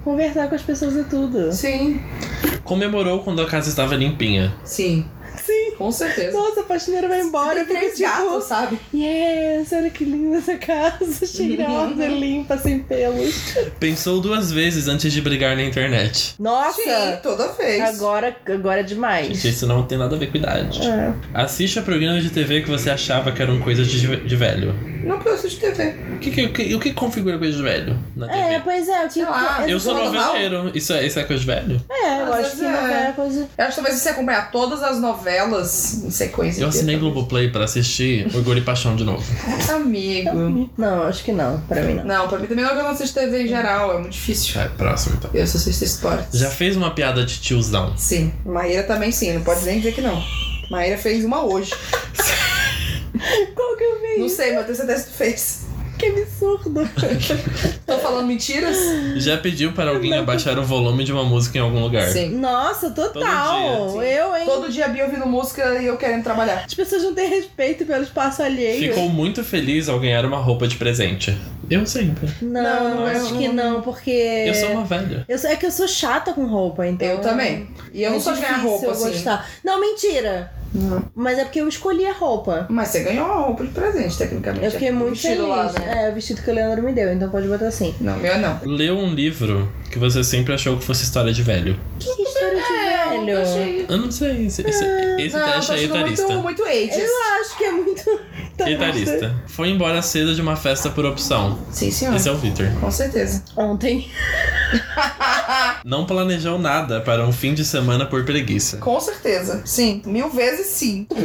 Conversar 0.04 0.48
com 0.48 0.56
as 0.56 0.62
pessoas 0.62 0.96
é 0.96 1.04
tudo. 1.04 1.52
Sim. 1.52 2.02
Comemorou 2.64 3.24
quando 3.24 3.42
a 3.42 3.46
casa 3.46 3.68
estava 3.70 3.94
limpinha. 3.96 4.54
Sim. 4.64 5.06
Com 5.78 5.92
certeza. 5.92 6.38
Nossa, 6.38 6.62
a 6.62 6.64
faxineira 6.64 7.08
vai 7.08 7.22
embora. 7.22 7.64
Tem 7.66 7.76
Eu 7.76 7.80
três 7.80 7.98
tipo, 7.98 8.10
gatos, 8.10 8.44
sabe? 8.46 8.80
yes, 8.94 9.72
olha 9.72 9.90
que 9.90 10.04
linda 10.06 10.38
essa 10.38 10.56
casa. 10.58 11.26
Cheirosa, 11.26 12.08
limpa, 12.08 12.58
sem 12.58 12.80
pelos. 12.80 13.54
Pensou 13.80 14.20
duas 14.20 14.52
vezes 14.52 14.88
antes 14.88 15.12
de 15.14 15.22
brigar 15.22 15.56
na 15.56 15.64
internet. 15.64 16.36
Nossa! 16.40 16.82
Sim, 16.82 17.18
toda 17.22 17.50
vez. 17.50 17.82
Agora, 17.82 18.36
agora 18.48 18.80
é 18.80 18.84
demais. 18.84 19.28
Gente, 19.28 19.50
isso 19.50 19.68
não 19.68 19.84
tem 19.84 19.98
nada 19.98 20.16
a 20.16 20.20
ver 20.20 20.32
com 20.32 20.38
idade. 20.38 20.82
É. 20.88 21.14
Assiste 21.34 21.80
a 21.80 21.82
programas 21.82 22.24
de 22.24 22.30
TV 22.30 22.62
que 22.62 22.70
você 22.70 22.90
achava 22.90 23.32
que 23.32 23.42
eram 23.42 23.60
coisas 23.60 23.88
de, 23.88 24.16
de 24.18 24.36
velho. 24.36 24.74
Não 25.04 25.20
que 25.20 25.28
eu 25.30 25.34
assisto 25.34 25.60
TV. 25.60 25.96
O 26.16 26.20
que, 26.20 26.32
que, 26.32 26.46
o 26.46 26.54
que, 26.54 26.76
o 26.76 26.80
que 26.80 26.94
configura 26.94 27.38
coisa 27.38 27.56
de 27.56 27.64
velho 27.64 27.98
na 28.16 28.28
TV? 28.28 28.40
É, 28.40 28.60
pois 28.60 28.90
é. 28.90 29.10
Sei 29.10 29.24
lá, 29.24 29.64
eu 29.68 29.80
sou 29.80 29.94
noveleiro. 29.94 30.72
Isso 30.74 30.92
é, 30.94 31.06
isso 31.06 31.20
é 31.20 31.24
coisa 31.24 31.40
de 31.40 31.46
velho? 31.48 31.82
É, 31.90 32.22
eu 32.22 32.34
Às 32.34 32.40
acho 32.40 32.52
que 32.52 32.58
vezes 32.58 32.60
não 32.60 32.88
é. 32.88 33.08
é 33.10 33.12
coisa. 33.14 33.40
Eu 33.58 33.66
acho 33.66 33.70
que 33.70 33.82
talvez 33.82 34.02
você 34.02 34.10
acompanhar 34.10 34.52
todas 34.52 34.84
as 34.84 35.00
novelas 35.00 35.67
em 35.68 36.12
sequência. 36.12 36.62
Eu 36.62 36.70
assinei. 36.70 36.98
Globoplay 36.98 37.50
pra 37.52 37.66
assistir 37.66 38.28
Orgulho 38.34 38.60
e 38.60 38.62
Paixão 38.62 38.96
de 38.96 39.04
novo. 39.04 39.24
Amigo. 39.72 40.70
Não, 40.78 41.04
acho 41.04 41.24
que 41.24 41.32
não. 41.32 41.60
Pra 41.62 41.82
mim 41.82 41.94
não. 41.94 42.06
Não, 42.06 42.28
pra 42.28 42.40
mim 42.40 42.48
também 42.48 42.64
não 42.66 42.72
que 42.72 42.80
eu 42.80 42.84
não 42.84 42.92
assisto 42.92 43.20
TV 43.20 43.44
em 43.44 43.48
geral, 43.48 43.92
é 43.92 44.00
muito 44.00 44.14
difícil. 44.14 44.60
É, 44.60 44.68
próximo 44.70 45.16
então. 45.18 45.30
Eu 45.34 45.46
só 45.46 45.58
assisto 45.58 45.84
esportes. 45.84 46.40
Já 46.40 46.50
fez 46.50 46.76
uma 46.76 46.92
piada 46.92 47.24
de 47.26 47.40
tiozão? 47.40 47.94
Sim. 47.98 48.34
Maíra 48.46 48.84
também 48.84 49.12
sim, 49.12 49.34
não 49.34 49.42
pode 49.44 49.64
nem 49.66 49.78
dizer 49.78 49.94
que 49.94 50.02
não. 50.02 50.24
Maíra 50.70 50.98
fez 50.98 51.24
uma 51.24 51.44
hoje. 51.44 51.72
Qual 53.56 53.78
que 53.78 53.84
eu 53.84 54.02
vi? 54.02 54.20
Não 54.20 54.30
sei, 54.30 54.52
mas 54.52 54.60
eu 54.60 54.64
tenho 54.66 54.76
certeza 54.76 55.04
que 55.04 55.10
tu 55.12 55.16
fez. 55.18 55.67
Que 55.98 56.06
absurdo. 56.08 56.88
Tô 57.86 57.98
falando 57.98 58.28
mentiras? 58.28 58.78
Já 59.18 59.38
pediu 59.38 59.72
para 59.74 59.90
alguém 59.92 60.14
abaixar 60.16 60.58
o 60.60 60.64
volume 60.64 61.04
de 61.04 61.12
uma 61.12 61.24
música 61.24 61.58
em 61.58 61.62
algum 61.62 61.80
lugar? 61.82 62.08
Sim. 62.10 62.38
Nossa, 62.38 62.92
total. 62.92 63.88
Todo 63.88 64.00
dia, 64.02 64.12
eu, 64.20 64.36
hein? 64.36 64.46
Todo 64.46 64.72
dia 64.72 64.86
a 64.86 64.88
Bia 64.90 65.06
ouvindo 65.06 65.26
música 65.26 65.82
e 65.82 65.88
eu 65.88 65.98
querendo 65.98 66.24
trabalhar. 66.24 66.64
As 66.66 66.74
pessoas 66.74 67.02
não 67.04 67.16
têm 67.16 67.30
respeito 67.30 67.86
pelo 67.86 68.04
espaço 68.04 68.44
alheio. 68.44 68.90
Ficou 68.94 69.10
muito 69.10 69.44
feliz 69.44 69.90
ao 69.90 70.00
ganhar 70.00 70.24
uma 70.26 70.38
roupa 70.38 70.68
de 70.68 70.76
presente. 70.76 71.36
Eu 71.70 71.86
sempre. 71.86 72.30
Não, 72.42 72.96
Não, 72.98 73.06
acho 73.08 73.34
eu- 73.34 73.38
que 73.38 73.48
não, 73.48 73.82
porque. 73.82 74.12
Eu 74.12 74.54
sou 74.54 74.70
uma 74.72 74.86
velha. 74.86 75.26
Eu 75.28 75.38
sou- 75.38 75.50
é 75.50 75.56
que 75.56 75.66
eu 75.66 75.72
sou 75.72 75.88
chata 75.88 76.32
com 76.34 76.46
roupa, 76.46 76.86
então. 76.88 77.08
Eu 77.08 77.20
também. 77.22 77.70
E 77.94 78.04
eu 78.04 78.10
é 78.12 78.14
não 78.14 78.22
sou 78.22 78.34
de 78.34 78.42
ganhar 78.42 78.58
roupa 78.62 78.86
eu 78.86 78.92
assim. 78.92 79.10
Gostar. 79.12 79.50
Não, 79.64 79.80
mentira. 79.80 80.52
Mas 81.16 81.38
é 81.40 81.44
porque 81.44 81.60
eu 81.62 81.68
escolhi 81.68 82.06
a 82.06 82.14
roupa. 82.14 82.66
Mas 82.70 82.90
você 82.90 83.04
ganhou 83.04 83.26
uma 83.26 83.36
roupa 83.46 83.64
de 83.66 83.72
presente, 83.72 84.18
tecnicamente. 84.18 84.66
Eu 84.66 84.72
fiquei 84.72 84.92
muito 84.92 85.12
vestido 85.12 85.36
feliz. 85.36 85.48
lá, 85.50 85.72
né? 85.74 86.06
É, 86.06 86.10
o 86.10 86.14
vestido 86.14 86.42
que 86.42 86.50
o 86.50 86.54
Leandro 86.54 86.84
me 86.84 86.94
deu, 86.94 87.12
então 87.14 87.30
pode 87.30 87.48
botar 87.48 87.68
assim. 87.68 87.94
Não, 88.02 88.18
meu 88.18 88.38
não. 88.38 88.60
Leu 88.64 88.98
um 88.98 89.14
livro 89.14 89.72
que 89.92 89.98
você 90.00 90.24
sempre 90.24 90.54
achou 90.54 90.78
que 90.78 90.84
fosse 90.84 91.04
história 91.04 91.32
de 91.34 91.42
velho. 91.44 91.80
Que 92.00 92.10
história 92.10 92.58
de 92.58 92.64
É, 92.64 93.10
velho. 93.10 93.30
eu 93.30 93.42
achei. 93.42 93.86
Eu 93.90 93.98
não 93.98 94.12
sei. 94.12 94.46
Esse, 94.48 94.62
esse, 94.62 94.84
esse 95.20 95.36
não, 95.36 95.46
teste 95.52 95.68
tô 95.72 95.74
é 95.78 95.84
etarista. 95.84 96.28
muito, 96.28 96.44
muito 96.44 96.64
ages. 96.66 96.98
Eu 96.98 97.42
acho 97.42 97.58
que 97.58 97.64
é 97.64 97.72
muito. 97.72 97.87
Etarista. 98.66 99.36
Foi 99.48 99.70
embora 99.70 100.02
cedo 100.02 100.34
de 100.34 100.42
uma 100.42 100.56
festa 100.56 100.90
por 100.90 101.06
opção. 101.06 101.60
Sim, 101.72 101.92
senhor. 101.92 102.16
Esse 102.16 102.30
é 102.30 102.32
o 102.32 102.38
Victor. 102.38 102.68
Com 102.80 102.92
certeza. 102.92 103.44
Ontem. 103.56 104.10
Não 105.86 106.06
planejou 106.06 106.60
nada 106.60 107.00
para 107.02 107.26
um 107.26 107.32
fim 107.32 107.54
de 107.54 107.64
semana 107.64 108.06
por 108.06 108.26
preguiça. 108.26 108.78
Com 108.78 109.00
certeza. 109.00 109.62
Sim. 109.66 110.02
Mil 110.06 110.30
vezes 110.30 110.68
sim. 110.68 111.08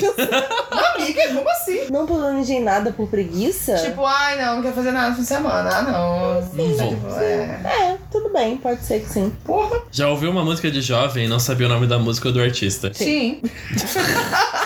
Amiga, 0.94 1.34
como 1.34 1.48
assim? 1.50 1.90
Não 1.90 2.06
planejei 2.06 2.60
nada 2.60 2.92
por 2.92 3.08
preguiça? 3.08 3.74
Tipo, 3.78 4.04
ai 4.06 4.40
não, 4.40 4.56
não 4.56 4.62
quer 4.62 4.72
fazer 4.72 4.92
nada 4.92 5.10
no 5.10 5.16
fim 5.16 5.22
de 5.22 5.28
semana. 5.28 5.70
Ah, 5.70 5.82
não. 5.82 6.34
Não 6.34 6.74
vou. 6.76 6.88
Tipo, 6.88 7.08
é. 7.18 7.60
É, 7.64 7.98
tudo 8.10 8.32
bem, 8.32 8.56
pode 8.56 8.84
ser 8.84 9.00
que 9.00 9.08
sim. 9.08 9.32
Porra. 9.44 9.80
Já 9.90 10.08
ouviu 10.08 10.30
uma 10.30 10.44
música 10.44 10.70
de 10.70 10.80
jovem 10.80 11.24
e 11.24 11.28
não 11.28 11.40
sabia 11.40 11.66
o 11.66 11.70
nome 11.70 11.86
da 11.86 11.98
música 11.98 12.28
ou 12.28 12.34
do 12.34 12.40
artista? 12.40 12.92
Sim. 12.94 13.42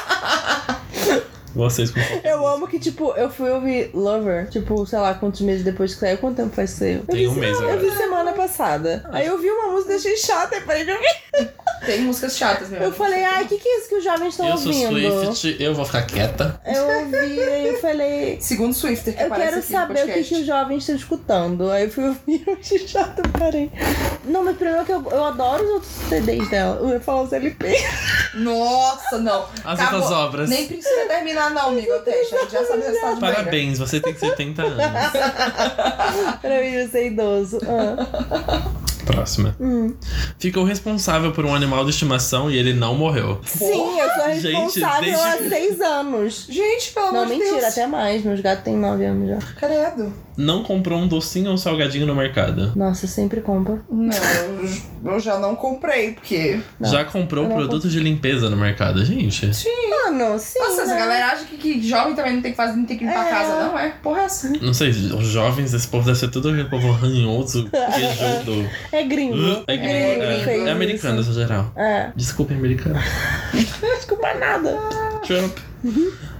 Vocês 1.56 1.90
com 1.90 1.98
Eu 2.22 2.46
amo 2.46 2.68
que, 2.68 2.78
tipo, 2.78 3.12
eu 3.12 3.30
fui 3.30 3.50
ouvir 3.50 3.90
Lover, 3.94 4.48
tipo, 4.50 4.86
sei 4.86 4.98
lá, 4.98 5.14
quantos 5.14 5.40
meses 5.40 5.64
depois 5.64 5.94
que 5.94 6.00
saiu. 6.00 6.18
Quanto 6.18 6.36
tempo 6.36 6.54
faz 6.54 6.72
que 6.74 6.78
saiu? 6.78 6.98
Eu 6.98 7.06
Tem 7.06 7.26
um 7.26 7.34
mês 7.34 7.58
Eu 7.58 7.68
agora. 7.70 7.78
vi 7.80 7.90
semana 7.96 8.32
passada. 8.32 9.08
Aí 9.10 9.26
eu 9.26 9.38
vi 9.38 9.50
uma 9.50 9.72
música 9.72 9.94
achei 9.94 10.16
chata, 10.18 10.56
e 10.56 10.60
parei 10.60 10.84
de 10.84 10.92
ouvir. 10.92 11.50
Tem 11.84 12.02
músicas 12.02 12.36
chatas 12.36 12.68
mesmo. 12.68 12.84
Eu 12.84 12.92
falei, 12.92 13.24
ai, 13.24 13.44
o 13.44 13.48
que, 13.48 13.58
que 13.58 13.68
é 13.68 13.78
isso 13.78 13.88
que 13.88 13.94
os 13.96 14.04
jovens 14.04 14.28
estão 14.28 14.48
Eu 14.48 14.56
sou 14.56 14.72
ouvindo? 14.72 15.34
Swift, 15.34 15.62
eu 15.62 15.74
vou 15.74 15.84
ficar 15.84 16.02
quieta. 16.02 16.60
Eu 16.64 16.88
ouvi, 17.00 17.40
aí 17.40 17.68
eu 17.68 17.80
falei. 17.80 18.38
Segundo 18.40 18.74
Swifter, 18.74 19.16
que 19.16 19.22
Eu 19.22 19.30
quero 19.30 19.58
aqui 19.58 19.72
no 19.72 19.78
saber 19.78 20.04
o 20.04 20.12
que, 20.12 20.24
que 20.24 20.34
os 20.34 20.46
jovens 20.46 20.78
estão 20.78 20.96
escutando. 20.96 21.70
Aí 21.70 21.84
eu 21.84 21.90
fui 21.90 22.04
ouvir 22.08 22.44
e 22.46 22.50
achei 22.50 22.86
chato, 22.86 23.20
eu 23.24 23.30
parei. 23.38 23.70
Não, 24.24 24.44
mas 24.44 24.54
o 24.54 24.58
problema 24.58 24.82
é 24.82 24.84
que 24.84 24.92
eu, 24.92 25.04
eu 25.10 25.24
adoro 25.24 25.64
os 25.64 25.70
outros 25.70 25.92
CDs 26.08 26.48
dela. 26.48 26.78
Eu 26.80 26.88
ia 26.90 27.00
falar 27.00 27.22
os 27.22 27.32
LP. 27.32 27.74
Nossa, 28.34 29.18
não. 29.18 29.46
As 29.64 29.78
Acabou. 29.78 30.00
outras 30.00 30.18
obras. 30.18 30.50
Nem 30.50 30.66
precisa 30.66 31.06
terminar, 31.06 31.50
não, 31.50 31.68
amigo. 31.68 31.92
Teste. 32.00 32.34
A 32.34 32.40
gente 32.40 32.52
já 32.52 32.64
sabe 32.64 32.80
o 32.80 32.86
resultado 32.86 33.14
do 33.14 33.20
Parabéns, 33.20 33.78
você 33.78 34.00
tem 34.00 34.16
70 34.16 34.62
anos. 34.62 34.76
pra 36.40 36.60
mim, 36.60 36.72
eu 36.72 36.88
ser 36.88 37.06
idoso. 37.06 37.58
Ah. 37.66 38.86
Próxima. 39.06 39.56
Hum. 39.60 39.94
Ficou 40.38 40.64
responsável 40.64 41.32
por 41.32 41.44
um 41.46 41.54
animal 41.54 41.84
de 41.84 41.90
estimação 41.90 42.50
e 42.50 42.56
ele 42.58 42.74
não 42.74 42.94
morreu. 42.94 43.40
Sim, 43.44 43.98
eu 44.00 44.10
sou 44.10 44.34
Gente, 44.34 44.48
responsável 44.80 45.20
há 45.22 45.36
desde- 45.36 45.48
seis 45.48 45.80
anos. 45.80 46.46
Gente, 46.48 46.92
pelo 46.92 47.06
Não, 47.12 47.22
amor 47.22 47.26
de 47.26 47.38
mentira, 47.38 47.60
Deus. 47.60 47.64
até 47.72 47.86
mais. 47.86 48.24
Meus 48.24 48.40
gatos 48.40 48.64
têm 48.64 48.76
nove 48.76 49.04
anos 49.04 49.28
já. 49.28 49.38
Credo. 49.54 50.12
Não 50.36 50.62
comprou 50.62 50.98
um 50.98 51.08
docinho 51.08 51.48
ou 51.48 51.54
um 51.54 51.56
salgadinho 51.56 52.06
no 52.06 52.14
mercado. 52.14 52.72
Nossa, 52.76 53.06
eu 53.06 53.08
sempre 53.08 53.40
compro. 53.40 53.80
Não, 53.90 55.12
eu, 55.12 55.18
já 55.20 55.38
não 55.38 55.56
comprei, 55.56 56.12
porque... 56.12 56.60
Não, 56.78 56.90
Já 56.90 57.04
comprou 57.04 57.48
não 57.48 57.56
produto 57.56 57.88
de 57.88 57.98
limpeza 58.00 58.50
no 58.50 58.56
mercado, 58.56 59.04
gente? 59.04 59.46
Mano, 59.90 60.38
sim. 60.38 60.58
Nossa, 60.58 60.82
essa 60.82 60.86
né? 60.94 60.98
galera 60.98 61.26
acha 61.32 61.44
que, 61.44 61.56
que 61.56 61.88
jovem 61.88 62.14
também 62.14 62.34
não 62.34 62.42
tem 62.42 62.50
que 62.50 62.56
fazer, 62.56 62.76
não 62.76 62.84
tem 62.84 62.98
que 62.98 63.04
limpar 63.04 63.26
É. 63.26 63.28
a 63.28 63.30
casa, 63.30 63.68
não 63.68 63.78
é? 63.78 63.88
Porra, 64.02 64.20
é 64.20 64.24
essa. 64.24 64.48
Não 64.50 64.74
sei, 64.74 64.90
os 64.90 65.26
jovens, 65.26 65.72
esse 65.72 65.88
povo 65.88 66.04
deve 66.04 66.18
ser 66.18 66.28
tudo 66.28 66.50
aquele 66.50 66.68
povo 66.68 66.92
ranhoso, 66.92 67.68
queijudo. 67.70 68.68
É 68.92 69.02
gringo. 69.04 69.64
É, 69.66 69.76
gringo, 69.76 70.22
é, 70.22 70.44
fez 70.44 70.66
é 70.66 70.70
americano, 70.70 71.22
no 71.22 71.32
geral. 71.32 71.72
É. 71.76 72.10
Desculpa, 72.14 72.52
americano. 72.54 72.98
Desculpa 73.96 74.34
nada. 74.34 74.78
Trump. 75.26 75.56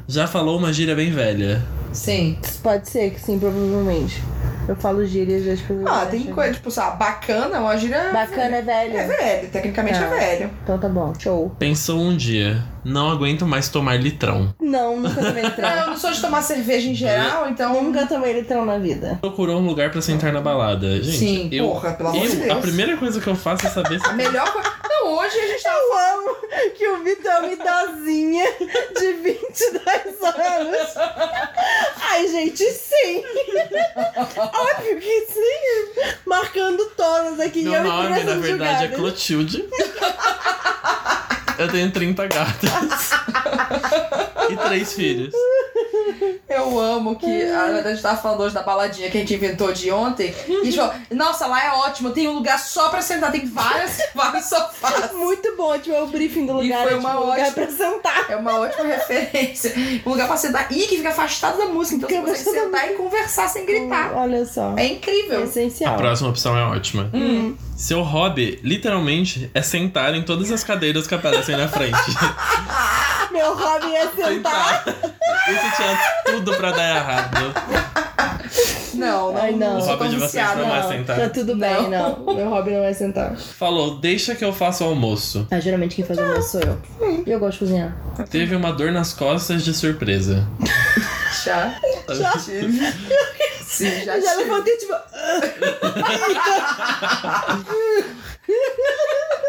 Já 0.08 0.26
falou 0.26 0.58
uma 0.58 0.72
gíria 0.72 0.94
bem 0.94 1.10
velha. 1.10 1.62
Sim. 1.96 2.38
Pode 2.62 2.88
ser 2.88 3.10
que 3.10 3.20
sim, 3.20 3.38
provavelmente. 3.38 4.22
Eu 4.68 4.74
falo 4.74 5.06
gírias 5.06 5.44
das 5.44 5.60
pessoas. 5.60 5.86
Ah, 5.86 5.98
acham. 5.98 6.10
tem 6.10 6.24
coisa, 6.24 6.54
tipo, 6.54 6.68
lá, 6.76 6.90
bacana, 6.90 7.60
uma 7.60 7.76
gíria... 7.76 8.10
Bacana 8.12 8.56
é 8.56 8.62
velho. 8.62 8.96
É 8.96 9.06
velho, 9.06 9.48
tecnicamente 9.50 9.96
Ah. 9.98 10.06
é 10.06 10.08
velho. 10.08 10.50
Então 10.64 10.76
tá 10.76 10.88
bom, 10.88 11.12
show. 11.16 11.54
Pensou 11.56 12.00
um 12.00 12.16
dia, 12.16 12.60
não 12.84 13.08
aguento 13.10 13.46
mais 13.46 13.68
tomar 13.68 13.96
litrão. 13.96 14.52
Não, 14.60 14.96
nunca 14.98 15.22
tomei 15.22 15.42
Não, 15.42 15.48
litrão. 15.50 15.70
eu 15.70 15.86
não 15.86 15.96
sou 15.96 16.10
de 16.10 16.20
tomar 16.20 16.42
cerveja 16.42 16.88
em 16.88 16.94
geral, 16.94 17.48
então... 17.48 17.80
nunca 17.80 18.06
tomei 18.06 18.32
litrão 18.32 18.64
na 18.66 18.76
vida. 18.78 19.18
Procurou 19.20 19.60
um 19.60 19.66
lugar 19.66 19.90
pra 19.92 20.02
sentar 20.02 20.32
na 20.32 20.40
balada. 20.40 21.00
Gente, 21.00 21.16
Sim, 21.16 21.48
eu, 21.52 21.68
porra, 21.68 21.92
pelo 21.92 22.08
amor 22.08 22.26
de 22.26 22.36
Deus. 22.36 22.50
A 22.50 22.56
primeira 22.60 22.96
coisa 22.96 23.20
que 23.20 23.26
eu 23.28 23.36
faço 23.36 23.66
é 23.68 23.70
saber 23.70 24.00
se 24.00 24.06
A 24.08 24.12
melhor 24.14 24.52
coisa... 24.52 24.68
Não, 24.88 25.16
hoje 25.16 25.38
a 25.38 25.46
gente 25.46 25.62
tava... 25.62 25.76
Eu 25.76 26.18
amo 26.18 26.36
que 26.76 26.88
o 26.88 27.04
Vitor 27.04 27.30
é 27.30 27.38
uma 27.38 27.52
idosinha 27.52 28.44
de 28.98 29.12
22 29.12 29.84
anos. 30.24 30.94
Ai, 32.16 32.28
gente, 32.28 32.64
sim. 32.64 33.22
Óbvio 34.40 34.98
que 34.98 35.26
sim. 35.26 36.14
Marcando 36.24 36.86
todas 36.96 37.38
aqui. 37.40 37.62
Meu 37.62 37.84
nome, 37.84 38.24
na 38.24 38.34
verdade, 38.36 38.84
é. 38.84 38.88
Clotilde. 38.88 39.68
Eu 41.58 41.68
tenho 41.70 41.90
30 41.90 42.26
gatos. 42.26 42.70
e 44.50 44.56
três 44.56 44.94
filhos. 44.94 45.34
Eu 46.66 46.78
amo 46.80 47.16
que 47.16 47.26
a 47.26 47.64
verdade 47.66 47.88
a 47.88 47.90
gente 47.92 48.02
tava 48.02 48.16
falando 48.20 48.40
hoje 48.42 48.54
da 48.54 48.62
baladinha 48.62 49.10
que 49.10 49.16
a 49.16 49.20
gente 49.20 49.34
inventou 49.34 49.72
de 49.72 49.90
ontem. 49.90 50.34
E 50.48 50.52
a 50.60 50.64
gente 50.64 50.76
falou, 50.76 50.94
nossa, 51.12 51.46
lá 51.46 51.64
é 51.64 51.70
ótimo, 51.70 52.10
tem 52.10 52.28
um 52.28 52.32
lugar 52.32 52.58
só 52.58 52.88
pra 52.88 53.00
sentar, 53.02 53.30
tem 53.32 53.46
várias, 53.46 53.98
vários 54.14 54.44
sofás. 54.46 55.12
Muito 55.12 55.56
bom, 55.56 55.78
tipo, 55.78 55.94
é 55.94 56.02
o 56.02 56.06
briefing 56.08 56.46
do 56.46 56.60
E 56.62 56.64
lugar. 56.64 56.82
foi 56.84 56.92
é, 56.92 56.96
uma 56.96 57.10
tipo, 57.10 57.22
um 57.22 57.26
lugar 57.30 57.48
ótima- 57.48 57.66
pra 57.66 57.76
sentar. 57.76 58.30
É 58.30 58.36
uma 58.36 58.60
ótima 58.60 58.84
referência. 58.88 59.72
Um 60.04 60.10
lugar 60.10 60.26
pra 60.26 60.36
sentar 60.36 60.66
e 60.72 60.86
que 60.86 60.96
fica 60.96 61.10
afastado 61.10 61.58
da 61.58 61.66
música. 61.66 61.96
Então 61.96 62.08
Fica 62.08 62.22
você 62.22 62.44
da 62.54 62.62
sentar 62.62 62.90
e 62.90 62.94
conversar 62.94 63.48
sem 63.48 63.64
gritar. 63.64 64.12
Olha 64.14 64.44
só. 64.44 64.74
É 64.76 64.86
É 64.86 64.92
incrível. 64.92 65.40
A 65.40 65.44
essencial. 65.44 65.96
próxima 65.96 66.28
opção 66.30 66.56
é 66.56 66.62
ótima. 66.64 67.10
Hum. 67.12 67.56
Seu 67.76 68.02
hobby, 68.02 68.58
literalmente, 68.62 69.50
é 69.52 69.60
sentar 69.60 70.14
em 70.14 70.22
todas 70.22 70.50
as 70.50 70.64
cadeiras 70.64 71.06
que 71.06 71.14
aparecem 71.14 71.56
na 71.56 71.68
frente. 71.68 71.92
Meu 73.36 73.54
hobby 73.54 73.94
é 73.94 74.08
sentar. 74.16 74.84
Isso 74.86 75.76
tinha 75.76 75.98
tudo 76.24 76.54
pra 76.56 76.70
dar 76.72 76.96
errado. 76.96 77.54
Não, 78.94 79.32
não, 79.32 79.40
Ai, 79.42 79.52
não. 79.52 79.76
O 79.76 79.80
sou 79.80 79.90
hobby 79.90 79.98
tão 80.04 80.08
de 80.08 80.16
vocês 80.16 80.32
viciada. 80.32 80.62
não 80.62 80.74
é 80.76 80.82
sentar. 80.88 81.16
Tá 81.18 81.28
tudo 81.28 81.56
bem, 81.56 81.88
não. 81.90 82.34
Meu 82.34 82.48
hobby 82.48 82.70
não 82.70 82.82
é 82.84 82.92
sentar. 82.94 83.36
Falou, 83.36 83.98
deixa 83.98 84.34
que 84.34 84.44
eu 84.44 84.52
faço 84.52 84.84
o 84.84 84.88
almoço. 84.88 85.46
Ah, 85.50 85.60
geralmente 85.60 85.96
quem 85.96 86.04
faz 86.04 86.18
o 86.18 86.22
almoço 86.22 86.52
sou 86.52 86.60
eu. 86.62 86.80
E 87.26 87.30
eu 87.30 87.38
gosto 87.38 87.58
de 87.58 87.64
cozinhar. 87.66 87.94
Teve 88.30 88.56
uma 88.56 88.72
dor 88.72 88.90
nas 88.92 89.12
costas 89.12 89.62
de 89.64 89.74
surpresa. 89.74 90.46
Já 91.44 91.74
tive. 92.44 92.92
Sim, 93.62 94.04
já 94.04 94.16
Eu 94.16 94.22
já 94.22 94.30
tive. 94.30 94.42
levantei, 94.44 94.76
tipo... 94.78 94.94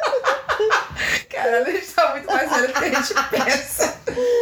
Cara, 1.38 1.60
a 1.60 1.72
gente 1.72 1.88
tá 1.88 2.12
muito 2.12 2.26
mais 2.26 2.50
velho 2.50 2.68
do 2.68 2.74
que 2.74 2.86
a 2.86 2.90
gente 2.90 3.14
pensa. 3.30 4.00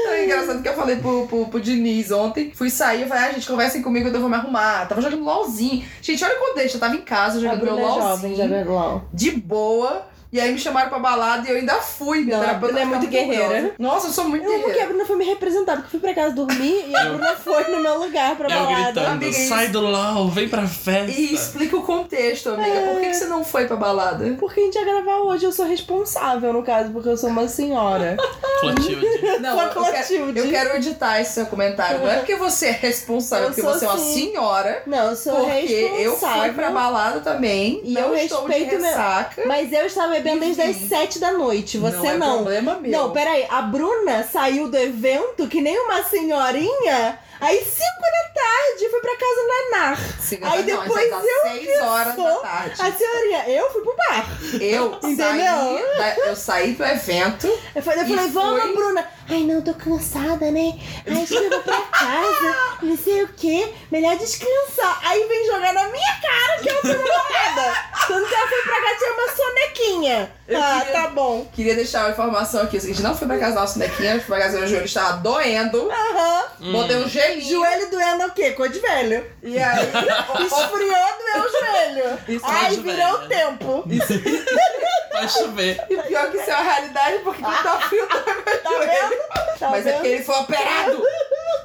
É 0.07 0.23
engraçado 0.23 0.61
que 0.61 0.69
eu 0.69 0.73
falei 0.73 0.95
pro, 0.95 1.27
pro, 1.27 1.45
pro 1.47 1.59
Diniz 1.59 2.09
ontem. 2.09 2.51
Fui 2.55 2.69
sair, 2.69 3.01
eu 3.01 3.07
falei, 3.07 3.23
ah, 3.25 3.31
gente, 3.33 3.47
conversem 3.47 3.81
comigo, 3.81 4.07
eu 4.07 4.19
vou 4.19 4.29
me 4.29 4.35
arrumar. 4.35 4.87
Tava 4.87 5.01
jogando 5.01 5.25
LOLzinho. 5.25 5.85
Gente, 6.01 6.23
olha 6.23 6.35
quando 6.35 6.55
deixa, 6.55 6.77
eu 6.77 6.79
tava 6.79 6.95
em 6.95 7.01
casa 7.01 7.41
jogando 7.41 7.63
meu 7.65 7.77
é 7.77 7.81
jovem, 7.81 8.31
LOLzinho. 8.31 8.49
vê 8.49 8.63
LOL. 8.63 9.03
De 9.13 9.31
boa. 9.31 10.07
E 10.35 10.41
aí 10.41 10.51
me 10.51 10.59
chamaram 10.59 10.89
pra 10.89 10.99
balada 10.99 11.47
e 11.47 11.51
eu 11.51 11.55
ainda 11.55 11.75
fui. 11.75 12.25
Não, 12.25 12.41
a 12.41 12.53
Bruna 12.55 12.81
é 12.81 12.83
muito 12.85 13.07
guerreira. 13.07 13.43
orgulhosa. 13.45 13.73
Nossa, 13.79 14.07
eu 14.07 14.11
sou 14.11 14.25
muito 14.27 14.43
Eu 14.43 14.51
amo 14.51 14.59
que 14.59 14.65
a 14.65 14.67
guerreira. 14.73 14.87
Bruna 14.89 15.05
foi 15.05 15.15
me 15.15 15.23
representar, 15.23 15.75
porque 15.77 15.87
eu 15.87 15.91
fui 15.91 15.99
pra 16.01 16.13
casa 16.13 16.35
dormir 16.35 16.89
e 16.89 16.93
a 16.93 17.05
Eu- 17.05 17.13
Bruna 17.13 17.35
foi 17.37 17.63
no 17.71 17.79
meu 17.79 17.99
lugar 17.99 18.35
pra 18.35 18.49
Eu 18.49 18.63
balada. 18.65 18.83
gritando, 18.91 19.07
Amiga, 19.11 19.29
isso- 19.31 19.47
sai 19.47 19.69
do 19.69 19.79
LOL, 19.79 20.27
vem 20.27 20.49
pra 20.49 20.67
festa. 20.67 21.09
E 21.17 21.33
explica 21.33 21.77
o 21.77 21.83
contexto, 21.83 22.49
amiga. 22.49 22.81
Por 22.81 22.99
que, 22.99 23.07
que 23.07 23.13
você 23.13 23.25
não 23.27 23.45
foi 23.45 23.65
pra 23.65 23.77
balada? 23.77 24.25
Porque 24.37 24.59
a 24.59 24.63
gente 24.65 24.75
ia 24.77 24.83
gravar 24.83 25.19
hoje, 25.19 25.45
eu 25.45 25.53
sou 25.53 25.65
responsável, 25.65 26.51
no 26.51 26.63
caso, 26.63 26.89
porque 26.91 27.07
eu 27.07 27.15
sou 27.15 27.29
uma 27.29 27.47
senhora. 27.47 28.17
Clotilde. 28.59 29.05
Não, 29.39 29.61
eu 29.61 29.69
Clotilde. 29.69 30.39
eu 30.39 30.49
quero 30.49 30.75
editar 30.77 31.21
esse 31.21 31.33
seu 31.33 31.45
comentário. 31.45 31.99
Não 31.99 32.09
é 32.09 32.17
porque 32.17 32.35
você 32.35 32.67
é 32.67 32.71
responsável, 32.71 33.45
Eu 33.47 33.53
porque 33.53 33.61
você 33.61 33.85
é 33.85 33.87
uma 33.89 33.97
senhora. 33.99 34.83
Não, 34.85 35.09
eu 35.11 35.15
sou 35.15 35.35
Porque 35.35 35.73
eu 35.73 36.11
responsável. 36.11 36.41
fui 36.43 36.51
pra 36.53 36.71
balada 36.71 37.19
também. 37.21 37.81
E 37.83 37.93
não 37.93 38.09
eu 38.09 38.15
estou 38.15 38.41
de 38.47 38.53
respeito 38.53 38.81
meu- 38.81 38.89
ressaca. 38.89 39.43
Mas 39.45 39.71
eu 39.71 39.85
estava 39.85 40.17
bebendo 40.25 40.39
desde 40.55 40.61
as 40.61 40.69
Enfim. 40.77 40.87
7 40.89 41.19
da 41.19 41.31
noite, 41.33 41.77
você 41.77 42.13
não. 42.13 42.17
não. 42.17 42.31
É 42.33 42.35
problema 42.37 42.75
meu. 42.79 42.91
Não, 42.91 43.11
peraí, 43.11 43.45
a 43.49 43.61
Bruna 43.61 44.23
saiu 44.31 44.67
do 44.69 44.77
evento 44.77 45.47
que 45.47 45.61
nem 45.61 45.77
uma 45.79 46.03
senhorinha, 46.03 47.19
aí 47.39 47.57
5 47.57 47.65
da 48.01 48.41
tarde 48.41 48.89
foi 48.89 48.99
pra 49.01 49.15
casa 49.15 49.47
da 49.47 49.77
Nar. 49.77 49.99
Sim, 50.19 50.39
Aí 50.41 50.63
não, 50.65 50.81
depois 50.81 51.09
tá 51.09 51.17
eu 51.21 51.51
seis 51.51 51.81
horas 51.81 52.15
da 52.15 52.35
tarde. 52.37 52.81
A 52.81 52.91
senhorinha, 52.91 53.49
eu 53.49 53.71
fui 53.71 53.81
pro 53.81 53.95
bar. 53.95 54.25
Eu 54.59 54.93
Entendeu? 55.03 55.17
saí, 55.17 55.97
da- 55.97 56.17
eu 56.25 56.35
saí 56.35 56.71
do 56.73 56.83
evento. 56.83 57.59
Eu 57.75 57.81
falei, 57.83 58.03
eu 58.03 58.07
falei 58.07 58.27
vamos, 58.31 58.61
foi? 58.61 58.73
Bruna. 58.75 59.07
Ai, 59.29 59.39
não, 59.43 59.61
tô 59.61 59.73
cansada, 59.73 60.51
né? 60.51 60.79
Ai, 61.07 61.23
acho 61.23 61.27
que 61.27 61.35
eu 61.35 61.49
vou 61.49 61.59
pra 61.61 61.81
casa, 61.81 62.55
não 62.83 62.95
sei 62.97 63.23
o 63.23 63.27
quê. 63.29 63.67
Melhor 63.91 64.15
descansar. 64.17 64.99
Aí 65.03 65.23
vem 65.27 65.45
jogar 65.47 65.73
na 65.73 65.87
minha 65.89 66.21
cara 66.21 66.61
que 66.61 66.69
eu 66.69 66.81
tô 66.81 66.87
namorada. 66.89 67.75
Que 68.07 68.13
ela 68.13 68.47
foi 68.47 68.61
pra 68.61 68.81
cá, 68.81 68.95
tinha 68.97 69.13
uma 69.13 69.35
sonequinha. 69.35 70.31
Eu 70.47 70.61
ah, 70.61 70.79
queria- 70.85 71.01
tá 71.01 71.07
bom. 71.09 71.45
Queria 71.53 71.75
deixar 71.75 72.01
uma 72.05 72.11
informação 72.11 72.61
aqui. 72.63 72.77
O 72.77 72.81
seguinte, 72.81 73.01
não 73.01 73.15
fui 73.17 73.27
pra 73.27 73.37
casa 73.39 73.55
da 73.55 73.61
nossa 73.61 73.79
nequinha, 73.79 74.13
fui 74.19 74.27
pra 74.35 74.39
casa 74.39 74.53
do 74.53 74.59
meu 74.59 74.67
joelho, 74.67 74.85
estava 74.85 75.17
doendo. 75.17 75.89
Aham. 75.91 76.43
Botei 76.71 76.95
um 76.97 77.09
gelinho. 77.09 77.49
Joelho 77.49 77.89
doendo 77.89 78.23
é 78.23 78.27
o 78.27 78.31
quê? 78.31 78.51
Cor 78.51 78.69
de 78.69 78.79
velho. 78.79 79.25
E 79.41 79.57
aí, 79.57 79.79
Esfriou 80.45 80.69
doeu 81.17 81.45
o 81.45 81.51
joelho. 81.51 82.19
Isso 82.27 82.45
é 82.45 82.69
de 82.69 82.81
virou 82.81 83.13
o 83.13 83.17
velho. 83.17 83.29
tempo. 83.29 83.83
Vai 85.11 85.29
chover. 85.29 85.81
e 85.89 85.95
pior 85.97 86.29
que 86.29 86.37
isso 86.37 86.49
é 86.51 86.53
uma 86.55 86.63
realidade, 86.63 87.19
porque 87.19 87.41
quando 87.41 87.63
tá 87.63 87.79
frio, 87.79 88.05
tá 88.07 88.15
meu 88.25 88.43
Tá 88.61 88.69
joelho. 88.69 89.09
vendo? 89.09 89.57
Tá 89.59 89.69
Mas 89.69 89.79
é 89.79 89.83
vendo? 89.83 89.93
porque 89.95 90.07
ele 90.09 90.23
foi 90.23 90.35
operado. 90.35 91.03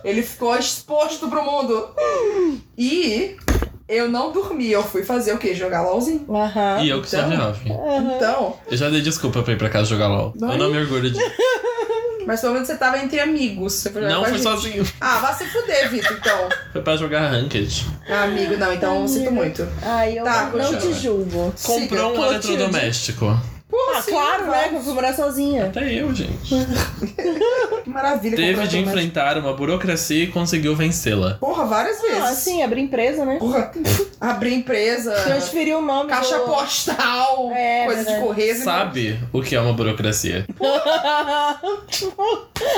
Ele 0.04 0.22
ficou 0.22 0.56
exposto 0.56 1.28
pro 1.28 1.42
mundo. 1.42 1.92
E 2.78 3.36
eu 3.90 4.08
não 4.08 4.32
dormi. 4.32 4.70
Eu 4.70 4.82
fui 4.82 5.02
fazer 5.04 5.32
o 5.34 5.38
quê? 5.38 5.54
Jogar 5.54 5.82
LOLzinho. 5.82 6.24
Aham. 6.30 6.78
E 6.82 6.88
eu 6.90 7.02
que 7.02 7.08
sou 7.10 7.18
Então? 7.20 7.36
jovem. 7.36 7.72
Aham. 7.72 8.12
Então, 8.16 8.56
Eu 8.70 8.76
já 8.76 8.88
dei 8.88 9.00
desculpa 9.02 9.42
pra 9.42 9.52
ir 9.52 9.56
pra 9.58 9.68
casa 9.68 9.86
jogar 9.86 10.08
LOL. 10.08 10.32
Eu 10.40 10.56
não 10.58 10.70
me 10.70 10.78
orgulho 10.78 11.10
disso. 11.10 11.20
mas 12.26 12.40
pelo 12.40 12.52
menos 12.52 12.68
você 12.68 12.76
tava 12.76 12.98
entre 12.98 13.18
amigos. 13.18 13.72
Você 13.74 13.90
foi 13.90 14.02
jogar 14.02 14.14
Não, 14.14 14.24
gente. 14.26 14.42
sozinho. 14.42 14.86
Ah, 15.00 15.18
vai 15.18 15.34
se 15.34 15.44
fuder, 15.46 15.90
Vitor, 15.90 16.16
então. 16.20 16.48
Foi 16.72 16.82
pra 16.82 16.96
jogar 16.96 17.28
Ranked. 17.30 17.86
Ah, 18.08 18.24
amigo, 18.24 18.56
não, 18.56 18.72
então 18.72 19.02
eu 19.02 19.08
sinto 19.08 19.30
muito. 19.32 19.66
Ai, 19.82 20.18
eu 20.18 20.24
Tá, 20.24 20.44
não 20.44 20.50
continua. 20.52 20.80
te 20.80 20.92
julgo. 20.94 21.52
Siga, 21.56 21.74
Comprou 21.80 22.10
um 22.12 22.14
Clotilde. 22.14 22.46
eletrodoméstico. 22.52 23.40
Porra, 23.70 23.98
Ah, 23.98 24.02
sim, 24.02 24.10
claro, 24.10 24.46
né? 24.50 24.68
Que 24.68 24.74
eu 24.76 24.80
fui 24.80 24.92
morar 24.94 25.14
sozinha. 25.14 25.66
Até 25.66 25.92
eu, 25.94 26.12
gente. 26.14 26.54
Que 27.82 27.88
maravilha. 27.88 28.36
Teve 28.36 28.50
comprar 28.52 28.66
de 28.66 28.78
enfrentar 28.78 29.38
uma 29.38 29.54
burocracia 29.54 30.24
e 30.24 30.26
conseguiu 30.26 30.76
vencê-la. 30.76 31.38
Porra, 31.40 31.64
várias 31.64 32.00
vezes. 32.02 32.22
Ah, 32.22 32.34
sim, 32.34 32.62
abrir 32.62 32.82
empresa, 32.82 33.24
né? 33.24 33.36
Porra, 33.38 33.70
abrir 34.20 34.52
empresa, 34.54 35.12
Transferir 35.12 35.76
o 35.78 35.80
nome 35.80 36.10
caixa 36.10 36.38
do... 36.38 36.44
postal, 36.44 37.50
É, 37.56 37.86
coisa 37.86 38.04
de 38.04 38.20
correios. 38.20 38.58
e 38.58 38.62
Sabe 38.62 39.18
o 39.32 39.40
que 39.42 39.56
é 39.56 39.60
uma 39.60 39.72
burocracia? 39.72 40.44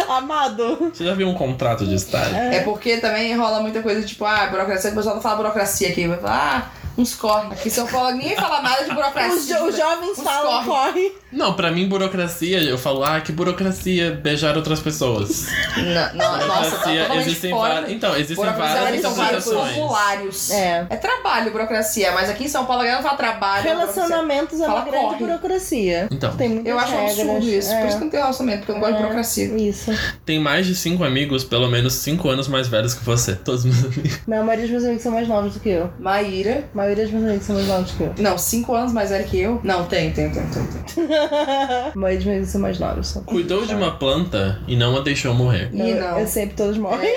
Amado. 0.08 0.90
Você 0.94 1.04
já 1.04 1.14
viu 1.14 1.28
um 1.28 1.34
contrato 1.34 1.86
de 1.86 1.94
estágio? 1.94 2.36
É 2.36 2.60
porque 2.60 2.98
também 2.98 3.36
rola 3.36 3.60
muita 3.60 3.82
coisa 3.82 4.02
tipo, 4.06 4.24
ah, 4.24 4.46
burocracia, 4.50 4.90
o 4.90 4.94
pessoal 4.94 5.14
não 5.16 5.22
fala 5.22 5.36
burocracia 5.36 5.88
aqui, 5.88 6.06
vai 6.06 6.18
falar, 6.18 6.72
ah, 6.72 6.81
uns 6.96 7.14
corre. 7.14 7.52
Aqui 7.52 7.68
em 7.68 7.70
São 7.70 7.86
Paulo 7.86 8.12
ninguém 8.12 8.36
fala 8.36 8.60
nada 8.62 8.84
de 8.84 8.90
Os, 8.90 8.94
burocracia. 8.94 9.56
jo- 9.58 9.64
os 9.66 9.76
jovens 9.76 10.18
Uns 10.18 10.24
falam 10.24 10.64
corre. 10.64 11.12
Não, 11.32 11.54
pra 11.54 11.70
mim, 11.70 11.88
burocracia, 11.88 12.62
eu 12.62 12.76
falo, 12.76 13.02
ah, 13.02 13.18
que 13.20 13.32
burocracia 13.32 14.10
beijar 14.12 14.54
outras 14.56 14.80
pessoas. 14.80 15.46
Não, 15.76 16.14
não, 16.14 16.46
nossa, 16.46 16.76
tá 16.78 17.16
existem 17.16 17.54
várias. 17.54 17.90
Então, 17.90 18.14
existem 18.16 18.44
várias 18.44 19.44
são 19.44 19.88
vários. 19.88 20.50
É. 20.50 20.86
É 20.90 20.96
trabalho, 20.96 21.50
burocracia, 21.50 22.12
mas 22.12 22.28
aqui 22.28 22.44
em 22.44 22.48
São 22.48 22.66
Paulo 22.66 22.82
a 22.82 22.84
galera 22.84 23.02
não 23.02 23.08
fala 23.08 23.16
trabalho. 23.18 23.64
Relacionamentos 23.64 24.60
é 24.60 24.66
uma 24.66 24.80
grande 24.82 24.98
corre. 25.06 25.18
burocracia. 25.24 26.08
Então. 26.10 26.34
Eu 26.64 26.78
acho 26.78 26.92
um 26.92 26.96
regras. 26.96 27.18
absurdo 27.20 27.48
isso, 27.48 27.72
É. 27.72 27.80
por 27.80 27.86
isso 27.88 27.96
que 27.96 28.02
eu 28.02 28.04
não 28.04 28.10
tenho 28.10 28.22
relacionamento, 28.22 28.58
porque 28.58 28.72
eu 28.72 28.74
não 28.74 28.80
gosto 28.80 28.92
de 28.92 28.98
É. 28.98 29.02
burocracia. 29.02 29.56
Isso. 29.56 29.90
Tem 30.26 30.38
mais 30.38 30.66
de 30.66 30.74
cinco 30.74 31.02
amigos, 31.04 31.44
pelo 31.44 31.68
menos 31.68 31.94
cinco 31.94 32.28
anos 32.28 32.46
mais 32.48 32.68
velhos 32.68 32.92
que 32.94 33.04
você. 33.04 33.34
Todos 33.36 33.64
meus 33.64 33.78
amigos. 33.84 34.20
Não, 34.26 34.40
a 34.40 34.44
maioria 34.44 34.64
dos 34.64 34.70
meus 34.72 34.84
amigos 34.84 35.02
são 35.02 35.12
mais 35.12 35.26
novos 35.28 35.54
do 35.54 35.60
que 35.60 35.70
eu. 35.70 35.90
Maíra, 35.98 36.64
A 36.74 36.76
maioria 36.82 37.04
dos 37.04 37.12
meus 37.12 37.24
amigos 37.24 37.46
são 37.46 37.54
mais 37.56 37.68
novos 37.68 37.90
que 37.92 38.02
eu. 38.02 38.14
não, 38.18 38.38
cinco 38.38 38.74
anos 38.74 38.92
mais 38.92 39.10
velho 39.10 39.24
que 39.24 39.40
eu. 39.40 39.60
Não, 39.62 39.86
tem, 39.86 40.12
tem, 40.12 40.30
tem, 40.30 40.42
tem. 40.46 41.06
tem. 41.06 41.16
A 41.16 41.92
maioria 41.94 42.18
dos 42.18 42.26
meus 42.26 42.36
amigos 42.36 42.48
são 42.50 42.60
mais 42.60 42.78
novos. 42.78 43.08
Só. 43.08 43.20
Cuidou 43.20 43.66
de 43.66 43.74
uma 43.74 43.92
planta 43.98 44.60
e 44.66 44.76
não 44.76 44.96
a 44.96 45.00
deixou 45.00 45.34
morrer. 45.34 45.70
Eu, 45.72 46.00
não. 46.00 46.18
eu 46.18 46.26
sempre 46.26 46.56
todos 46.56 46.78
morrem. 46.78 47.12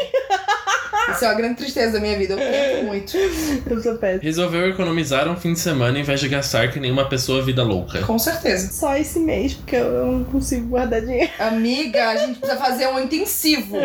Isso 1.12 1.24
é 1.24 1.28
uma 1.28 1.36
grande 1.36 1.56
tristeza 1.56 1.94
da 1.94 2.00
minha 2.00 2.18
vida, 2.18 2.34
eu 2.34 2.84
muito. 2.84 3.16
Eu 3.70 3.82
sou 3.82 3.96
péssima. 3.98 4.24
Resolveu 4.24 4.70
economizar 4.70 5.28
um 5.28 5.36
fim 5.36 5.54
de 5.54 5.60
semana 5.60 6.00
em 6.00 6.04
vez 6.04 6.20
de 6.20 6.28
gastar 6.28 6.72
que 6.72 6.80
nem 6.80 6.92
uma 6.92 7.08
pessoa 7.08 7.44
vida 7.44 7.64
louca. 7.64 8.02
Com 8.02 8.18
certeza. 8.18 8.72
Só 8.72 8.96
esse 8.96 9.20
mês, 9.20 9.54
porque 9.54 9.76
eu 9.76 10.06
não 10.06 10.24
consigo 10.24 10.68
guardar 10.68 11.02
dinheiro. 11.02 11.32
Amiga, 11.40 12.10
a 12.10 12.16
gente 12.16 12.40
precisa 12.40 12.60
fazer 12.60 12.88
um 12.88 13.00
intensivo. 13.00 13.78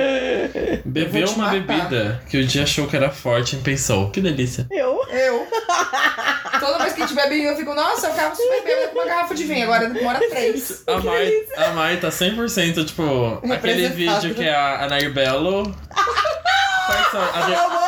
Bebeu 0.85 1.29
uma 1.31 1.53
matar. 1.53 1.61
bebida 1.61 2.23
que 2.29 2.39
o 2.39 2.45
dia 2.45 2.63
achou 2.63 2.87
que 2.87 2.97
era 2.97 3.11
forte 3.11 3.57
e 3.57 3.59
pensou, 3.59 4.11
que 4.11 4.21
delícia. 4.21 4.67
Eu? 4.71 5.01
Eu. 5.11 5.47
Toda 6.61 6.79
vez 6.79 6.93
que 6.95 7.03
a 7.03 7.07
gente 7.07 7.17
bebe 7.17 7.37
vinho, 7.37 7.51
eu 7.51 7.57
fico, 7.57 7.75
nossa, 7.75 8.09
eu 8.09 8.13
ficava 8.13 8.35
super 8.35 8.63
bêbada 8.63 8.89
com 8.89 8.99
uma 8.99 9.05
garrafa 9.07 9.35
de 9.35 9.45
vinho, 9.45 9.65
agora 9.65 9.89
demora 9.89 10.19
três. 10.29 10.83
A 10.87 10.99
Mai, 10.99 11.33
a 11.57 11.69
Mai 11.71 11.97
tá 11.97 12.09
100%, 12.09 12.85
tipo, 12.87 13.41
aquele 13.53 13.89
vídeo 13.89 14.35
que 14.35 14.45
é 14.45 14.55
a, 14.55 14.85
a 14.85 14.89
Nair 14.89 15.13
Belo. 15.13 15.65
Quais 16.87 17.07
são? 17.13 17.23
A, 17.23 17.41
de- 17.47 17.55
a 17.55 17.81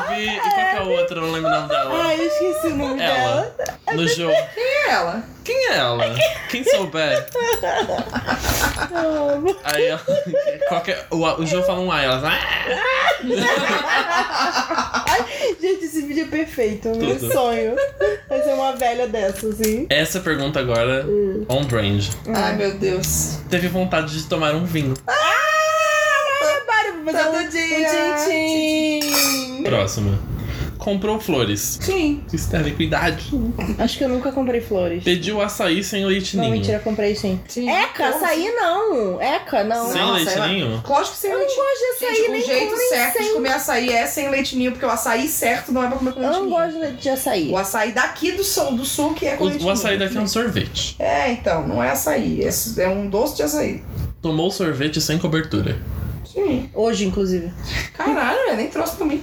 Abby 0.00 0.28
e 0.28 0.40
qual 0.40 0.54
que 0.54 0.60
é 0.60 0.78
a 0.78 0.82
outra? 0.82 1.16
Eu 1.18 1.22
não 1.22 1.32
lembro 1.32 1.48
o 1.50 1.52
nome 1.54 1.68
dela. 1.68 2.02
Ai, 2.04 2.20
eu 2.20 2.26
esqueci 2.26 2.66
o 2.68 2.76
nome 2.76 3.00
Ela. 3.02 3.42
dela. 3.56 3.76
No 3.92 4.08
jogo. 4.08 4.32
Quem 4.54 4.64
é 4.64 4.90
ela? 4.90 5.22
Quem 5.44 5.66
é 5.68 5.76
ela? 5.76 6.04
Quem 6.48 6.64
souber? 6.64 7.26
Aí 9.64 9.86
ela- 9.86 10.00
qualquer, 10.68 11.06
o, 11.10 11.16
o 11.16 11.46
João 11.46 11.62
fala 11.64 11.80
um 11.80 11.90
ai, 11.92 12.04
ela 12.06 12.20
ah! 12.24 13.09
Gente, 15.60 15.84
esse 15.84 16.02
vídeo 16.02 16.24
é 16.24 16.28
perfeito. 16.28 16.88
É 16.88 16.94
meu 16.96 17.18
Tudo. 17.18 17.32
sonho. 17.32 17.76
Vai 18.28 18.42
ser 18.42 18.54
uma 18.54 18.72
velha 18.76 19.06
dessa, 19.06 19.48
assim. 19.48 19.86
Essa 19.90 20.20
pergunta 20.20 20.58
agora, 20.60 21.04
on 21.48 21.64
brand. 21.64 22.08
Ai, 22.34 22.56
meu 22.56 22.74
Deus. 22.74 23.38
Teve 23.48 23.68
vontade 23.68 24.16
de 24.16 24.24
tomar 24.28 24.54
um 24.54 24.64
vinho. 24.64 24.94
Para 26.66 26.92
pra 27.04 27.12
fazer 27.12 27.24
Todo 27.24 27.36
um, 27.44 27.48
dia. 27.48 27.78
um 27.78 28.14
tchim-tchim. 28.26 29.62
Próxima. 29.64 30.18
Comprou 30.80 31.20
flores. 31.20 31.78
Sim. 31.80 32.22
Isso 32.32 32.50
teve 32.50 32.70
cuidado. 32.72 33.18
Acho 33.78 33.98
que 33.98 34.04
eu 34.04 34.08
nunca 34.08 34.32
comprei 34.32 34.60
flores. 34.62 35.04
Pediu 35.04 35.40
açaí 35.40 35.84
sem 35.84 36.04
leite 36.06 36.36
Não, 36.36 36.44
ninho. 36.44 36.56
mentira, 36.56 36.78
comprei 36.80 37.14
sim. 37.14 37.38
Sim. 37.46 37.68
Eca, 37.68 38.10
Como 38.12 38.24
açaí 38.24 38.50
não. 38.52 39.20
Eca, 39.20 39.62
não. 39.62 39.92
Sem 39.92 40.00
Nossa, 40.00 40.14
leite 40.14 40.32
ela- 40.32 40.48
ninho? 40.48 40.82
Lógico 40.88 41.14
que 41.14 41.20
sem 41.20 41.30
Eu 41.30 41.38
não 41.38 41.44
leite 41.46 41.56
gosto 41.56 41.78
de 41.78 41.84
açaí, 42.06 42.16
Gente, 42.16 42.28
o 42.28 42.32
nem 42.32 42.44
jeito 42.46 42.70
com, 42.70 42.76
nem 42.78 42.88
certo 42.88 43.12
sem. 43.18 43.26
de 43.28 43.32
comer 43.34 43.48
açaí 43.52 43.88
é 43.92 44.06
sem 44.06 44.30
leitinho, 44.30 44.72
porque 44.72 44.86
o 44.86 44.90
açaí 44.90 45.28
certo 45.28 45.70
não 45.72 45.84
é 45.84 45.88
pra 45.88 45.98
comer 45.98 46.12
com 46.12 46.20
Eu 46.22 46.30
leitinho. 46.30 46.44
não 46.44 46.50
gosto 46.50 46.96
de- 46.96 47.08
açaí. 47.10 47.50
O 47.50 47.56
açaí 47.58 47.92
daqui 47.92 48.32
do 48.32 48.42
sul, 48.42 48.72
do 48.72 48.84
sul 48.84 49.12
que 49.14 49.26
é 49.26 49.36
com 49.36 49.44
O, 49.44 49.48
leitinho. 49.48 49.68
o 49.68 49.72
açaí 49.72 49.98
daqui 49.98 50.16
é 50.16 50.20
um 50.20 50.26
sorvete. 50.26 50.96
É, 50.98 51.30
então, 51.30 51.68
não 51.68 51.82
é 51.82 51.90
açaí. 51.90 52.42
É, 52.42 52.82
é 52.82 52.88
um 52.88 53.06
doce 53.08 53.36
de 53.36 53.42
açaí. 53.42 53.82
Tomou 54.22 54.50
sorvete 54.50 55.00
sem 55.00 55.18
cobertura. 55.18 55.76
Sim. 56.32 56.70
Hoje, 56.74 57.06
inclusive. 57.06 57.52
Caralho, 57.94 58.38
eu 58.48 58.56
nem 58.56 58.68
trouxe 58.68 58.96
pra 58.96 59.06
mim. 59.06 59.22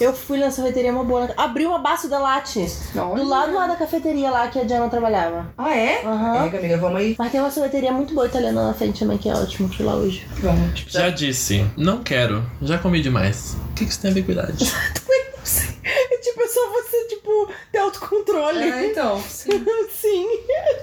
Eu 0.00 0.12
fui 0.12 0.38
na 0.38 0.50
sorveteria 0.50 0.90
uma 0.92 1.04
boa. 1.04 1.30
Abri 1.36 1.64
uma 1.66 1.78
baço 1.78 2.08
da 2.08 2.18
latte. 2.18 2.66
Do 2.92 3.24
lado 3.28 3.54
lá 3.54 3.66
da 3.66 3.76
cafeteria 3.76 4.30
lá 4.30 4.48
que 4.48 4.58
a 4.58 4.64
Diana 4.64 4.88
trabalhava. 4.88 5.46
Ah, 5.56 5.74
é? 5.76 6.04
Aham. 6.04 6.50
É, 6.52 6.58
amiga, 6.58 6.76
vamos 6.78 7.00
aí. 7.00 7.14
Mas 7.18 7.30
tem 7.30 7.40
uma 7.40 7.50
sorveteria 7.50 7.92
muito 7.92 8.14
boa 8.14 8.26
italiana 8.26 8.66
na 8.68 8.74
frente 8.74 9.00
também, 9.00 9.18
que 9.18 9.28
é 9.28 9.34
ótimo. 9.34 9.68
Fui 9.72 9.84
lá 9.84 9.94
hoje. 9.94 10.26
Vamos. 10.38 10.84
Já 10.88 11.08
disse, 11.08 11.64
não 11.76 12.02
quero, 12.02 12.44
já 12.62 12.78
comi 12.78 13.00
demais. 13.00 13.56
O 13.70 13.74
que, 13.74 13.84
que 13.84 13.90
isso 13.92 14.00
tem 14.00 14.10
a 14.10 14.14
ver 14.14 14.24
com 14.24 14.32
idade? 14.32 14.64
É 16.30 16.32
tipo, 16.32 16.42
é 16.42 16.48
só 16.48 16.70
você, 16.70 17.04
tipo, 17.08 17.48
ter 17.72 17.78
autocontrole. 17.78 18.62
É, 18.62 18.86
então. 18.86 19.20
Sim. 19.20 19.50
Sim. 19.90 20.26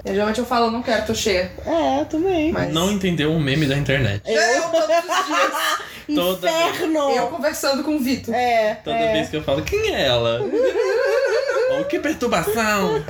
Eu, 0.04 0.12
geralmente 0.12 0.38
eu 0.38 0.46
falo, 0.46 0.70
não 0.70 0.82
quero, 0.82 1.06
tô 1.06 1.14
cheia. 1.14 1.50
É, 1.64 2.00
eu 2.00 2.06
também. 2.06 2.52
Mas... 2.52 2.72
Não 2.72 2.92
entendeu 2.92 3.30
um 3.32 3.40
meme 3.40 3.66
da 3.66 3.76
internet. 3.76 4.22
Eu 4.26 4.62
todos 4.62 4.88
os 4.88 5.26
dias. 5.26 5.88
Toda 6.14 6.50
Inferno! 6.50 7.10
Eu 7.10 7.26
conversando 7.26 7.84
com 7.84 7.96
o 7.96 7.98
Vitor. 7.98 8.34
É. 8.34 8.76
Toda 8.76 8.96
é. 8.96 9.12
vez 9.12 9.28
que 9.28 9.36
eu 9.36 9.42
falo, 9.42 9.60
quem 9.60 9.94
é 9.94 10.06
ela? 10.06 10.40
oh, 11.78 11.84
que 11.84 11.98
perturbação! 11.98 13.04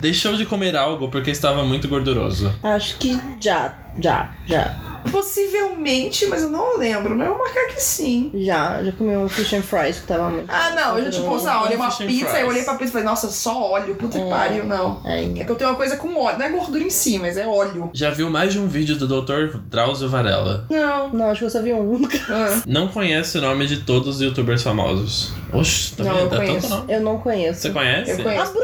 Deixou 0.00 0.34
de 0.34 0.46
comer 0.46 0.74
algo 0.74 1.10
porque 1.10 1.30
estava 1.30 1.62
muito 1.64 1.86
gorduroso. 1.86 2.54
Acho 2.62 2.96
que 2.96 3.20
já, 3.38 3.74
já, 3.98 4.34
já. 4.46 4.93
Possivelmente, 5.10 6.26
mas 6.26 6.42
eu 6.42 6.50
não 6.50 6.78
lembro. 6.78 7.14
Mas 7.16 7.26
eu 7.28 7.34
vou 7.34 7.44
marcar 7.44 7.66
que 7.68 7.80
sim. 7.82 8.30
Já, 8.34 8.82
já 8.82 8.92
comi 8.92 9.16
um 9.16 9.28
fish 9.28 9.52
and 9.52 9.62
fries 9.62 9.98
que 10.00 10.06
tava 10.06 10.30
muito. 10.30 10.46
Ah, 10.48 10.70
não. 10.70 10.98
Eu 10.98 11.04
já, 11.06 11.10
tipo, 11.10 11.34
lá, 11.42 11.62
olhei 11.64 11.76
uma 11.76 11.90
Fish 11.90 12.00
and 12.02 12.06
pizza 12.06 12.26
fries. 12.30 12.40
e 12.42 12.44
olhei 12.48 12.62
pra 12.62 12.74
pizza 12.74 12.88
e 12.88 12.92
falei, 12.92 13.06
nossa, 13.06 13.28
só 13.28 13.70
óleo. 13.72 13.94
Puta 13.94 14.18
que 14.18 14.24
É. 14.24 14.30
pariu, 14.30 14.64
não. 14.64 15.00
É, 15.04 15.24
É 15.24 15.44
que 15.44 15.50
eu 15.50 15.56
tenho 15.56 15.70
uma 15.70 15.76
coisa 15.76 15.96
com 15.96 16.14
óleo. 16.16 16.38
Não 16.38 16.46
é 16.46 16.48
gordura 16.50 16.82
em 16.84 16.90
si, 16.90 17.18
mas 17.18 17.36
é 17.36 17.46
óleo. 17.46 17.90
Já 17.92 18.10
viu 18.10 18.30
mais 18.30 18.52
de 18.52 18.58
um 18.58 18.66
vídeo 18.66 18.96
do 18.96 19.06
Dr. 19.22 19.56
Drauzio 19.68 20.08
Varela. 20.08 20.66
Não. 20.70 21.08
Não, 21.10 21.30
acho 21.30 21.40
que 21.40 21.44
eu 21.46 21.50
só 21.50 21.60
vi 21.62 21.72
um. 21.72 22.02
Ah, 22.28 22.62
Não 22.66 22.88
conhece 22.88 23.38
o 23.38 23.40
nome 23.40 23.66
de 23.66 23.78
todos 23.78 24.16
os 24.16 24.20
youtubers 24.22 24.62
famosos. 24.62 25.32
Oxe, 25.52 25.94
tá 25.96 26.04
Não, 26.04 26.12
vendo? 26.14 26.22
eu 26.24 26.28
Dá 26.30 26.36
tanto 26.36 26.46
conheço. 26.48 26.68
nome. 26.70 26.92
Eu 26.92 27.00
não 27.00 27.18
conheço. 27.18 27.60
Você 27.60 27.70
conhece? 27.70 28.10
Eu 28.10 28.18
conheço. 28.22 28.42
A 28.42 28.52
Bruna 28.52 28.63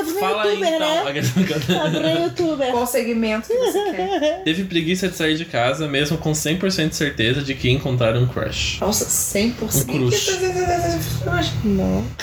a 0.00 0.02
Bruna 0.02 0.20
Fala 0.20 0.46
é 0.46 0.50
aí 0.50 0.60
youtuber, 0.60 0.74
então. 0.74 1.90
né? 1.90 2.12
É 2.12 2.22
youtuber. 2.24 2.70
qual 2.72 2.86
segmento 2.86 3.48
que 3.48 3.56
você 3.56 3.90
quer? 3.92 4.42
Teve 4.44 4.64
preguiça 4.64 5.08
de 5.08 5.16
sair 5.16 5.36
de 5.36 5.44
casa, 5.44 5.86
mesmo 5.88 6.18
com 6.18 6.32
100% 6.32 6.88
de 6.90 6.96
certeza 6.96 7.42
de 7.42 7.54
que 7.54 7.68
ia 7.68 7.74
encontrar 7.74 8.16
um 8.16 8.26
crush. 8.26 8.78
Nossa, 8.80 9.04
100%. 9.04 9.52
Um 9.88 10.10
crush. 11.22 11.52
Não. 11.64 12.04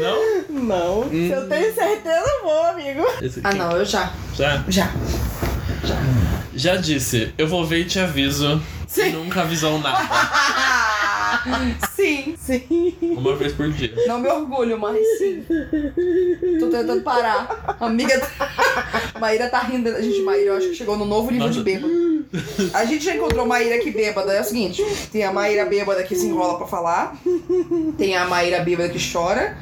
Não? 0.00 0.42
Não. 0.48 1.00
Hum. 1.02 1.10
Se 1.10 1.30
eu 1.30 1.48
tenho 1.48 1.74
certeza, 1.74 2.24
eu 2.26 2.42
vou, 2.44 2.62
amigo. 2.64 3.02
Ah, 3.42 3.52
não, 3.54 3.72
eu 3.72 3.84
já. 3.84 4.12
Já? 4.34 4.62
Já. 4.68 4.90
Já 6.54 6.76
disse, 6.76 7.32
eu 7.38 7.48
vou 7.48 7.64
ver 7.66 7.80
e 7.80 7.84
te 7.86 7.98
aviso. 7.98 8.62
Sim. 8.86 9.12
Nunca 9.12 9.42
avisou 9.42 9.78
nada. 9.78 10.08
Sim. 12.58 12.96
Uma 13.16 13.36
vez 13.36 13.52
por 13.52 13.70
dia. 13.70 13.92
Não 14.06 14.18
me 14.18 14.28
orgulho, 14.28 14.78
mas 14.78 14.98
sim. 15.18 15.44
Tô 16.58 16.66
tentando 16.68 17.02
parar. 17.02 17.76
Amiga. 17.80 18.20
Maíra 19.20 19.48
tá 19.48 19.60
rindo. 19.60 19.92
da- 19.92 20.00
Gente, 20.00 20.22
Maíra, 20.22 20.50
eu 20.50 20.56
acho 20.56 20.68
que 20.68 20.74
chegou 20.74 20.96
no 20.96 21.04
novo 21.04 21.30
nível 21.30 21.46
Nossa. 21.48 21.58
de 21.58 21.64
bêbado. 21.64 21.92
A 22.74 22.84
gente 22.84 23.04
já 23.04 23.14
encontrou 23.16 23.46
Maíra 23.46 23.76
aqui 23.76 23.90
bêbada. 23.90 24.32
É 24.32 24.40
o 24.40 24.44
seguinte: 24.44 24.84
tem 25.12 25.24
a 25.24 25.32
Maíra 25.32 25.64
bêbada 25.66 26.02
que 26.02 26.14
se 26.14 26.26
enrola 26.26 26.58
pra 26.58 26.66
falar. 26.66 27.16
Tem 27.98 28.16
a 28.16 28.24
Maíra 28.26 28.60
bêbada 28.60 28.88
que 28.88 28.98
chora. 29.12 29.56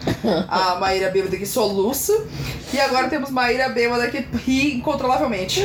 A 0.48 0.76
Maíra 0.76 1.10
bêbada 1.10 1.36
que 1.36 1.46
soluça. 1.46 2.24
E 2.72 2.78
agora 2.80 3.08
temos 3.08 3.30
Maíra 3.30 3.68
bêbada 3.70 4.08
que 4.08 4.18
ri 4.46 4.74
incontrolavelmente. 4.76 5.62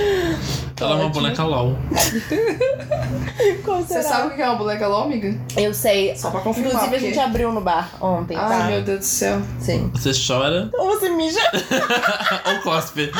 Ela 0.84 0.92
é 1.00 1.02
uma 1.04 1.10
boneca 1.10 1.44
LOL. 1.44 1.76
Qual 3.64 3.82
Você 3.82 4.02
sabe 4.04 4.28
o 4.28 4.36
que 4.36 4.42
é 4.42 4.46
uma 4.48 4.56
boneca 4.56 4.88
LOL, 4.88 5.04
amiga? 5.04 5.36
Eu 5.58 5.74
sei. 5.74 6.16
Só 6.16 6.30
pra 6.32 6.42
confirmar. 6.42 6.74
Inclusive, 6.74 6.96
a 6.96 7.00
porque- 7.00 7.14
gente 7.14 7.20
abriu 7.20 7.52
no 7.52 7.62
bar 7.62 7.90
ontem, 8.02 8.36
tá? 8.36 8.48
Ai, 8.48 8.72
meu 8.72 8.82
Deus 8.84 9.00
do 9.00 9.06
céu. 9.06 9.42
Sim. 9.60 9.90
Você 9.94 10.12
chora 10.14 10.70
Ou 10.78 10.90
você 10.90 11.10
mija, 11.10 11.40
ou 12.46 12.62
cospe. 12.62 13.12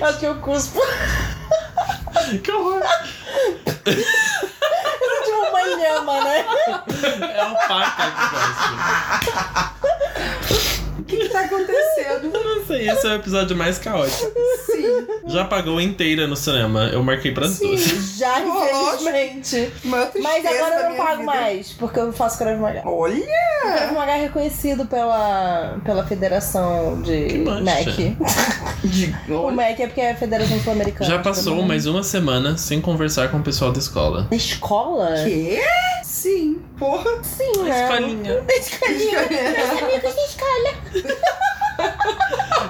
acho 0.00 0.18
que 0.18 0.26
eu 0.26 0.34
cuspo. 0.36 0.80
que 2.42 2.50
horror. 2.52 2.82
Eu 3.86 3.94
tipo 5.24 5.48
uma 5.50 5.62
lhama, 5.62 6.20
né? 6.24 6.44
É 7.34 7.44
o 7.44 7.54
paca 7.68 8.10
que 8.10 8.28
cospe. 8.30 9.77
O 11.08 11.10
que, 11.10 11.16
que 11.16 11.28
tá 11.30 11.40
acontecendo? 11.40 12.28
Eu 12.36 12.44
não 12.44 12.66
sei, 12.66 12.86
esse 12.86 13.06
é 13.06 13.10
o 13.12 13.14
episódio 13.14 13.56
mais 13.56 13.78
caótico. 13.78 14.30
Sim. 14.66 15.06
Já 15.26 15.42
pagou 15.46 15.80
inteira 15.80 16.26
no 16.26 16.36
cinema. 16.36 16.90
Eu 16.92 17.02
marquei 17.02 17.32
pras 17.32 17.58
duas. 17.58 17.80
Já, 18.18 18.40
infelizmente. 18.40 19.72
Mas 19.84 20.44
agora 20.44 20.76
da 20.76 20.82
eu 20.82 20.90
não 20.90 20.96
pago 20.96 21.20
vida. 21.20 21.24
mais, 21.24 21.72
porque 21.72 21.98
eu 21.98 22.12
faço 22.12 22.36
Krav 22.36 22.60
Maga. 22.60 22.82
Olha! 22.84 23.24
O 23.24 23.72
Krav 23.72 23.94
Maga 23.94 24.12
é 24.12 24.20
reconhecido 24.22 24.84
pela, 24.84 25.78
pela 25.82 26.04
Federação 26.06 27.00
de 27.00 27.26
Que 27.26 27.38
mancha. 27.38 27.64
MEC. 27.64 28.16
De... 28.84 29.14
O 29.32 29.50
MEC 29.50 29.82
é 29.82 29.86
porque 29.86 30.00
é 30.02 30.10
a 30.12 30.16
Federação 30.16 30.60
Sul-Americana. 30.60 31.08
Já 31.10 31.18
passou 31.20 31.62
mais 31.62 31.86
uma 31.86 32.02
semana 32.02 32.58
sem 32.58 32.82
conversar 32.82 33.30
com 33.30 33.38
o 33.38 33.42
pessoal 33.42 33.72
da 33.72 33.78
escola. 33.78 34.28
Na 34.30 34.36
escola? 34.36 35.14
Quê? 35.24 35.58
Sim. 36.18 36.60
Porra. 36.76 37.22
Sim, 37.22 37.62
né? 37.62 37.84
Escolinha. 37.84 38.44
Escolinha. 38.48 39.28
Meus 39.28 39.82
amigos 39.84 40.14
da 40.16 40.24
escola. 40.24 40.74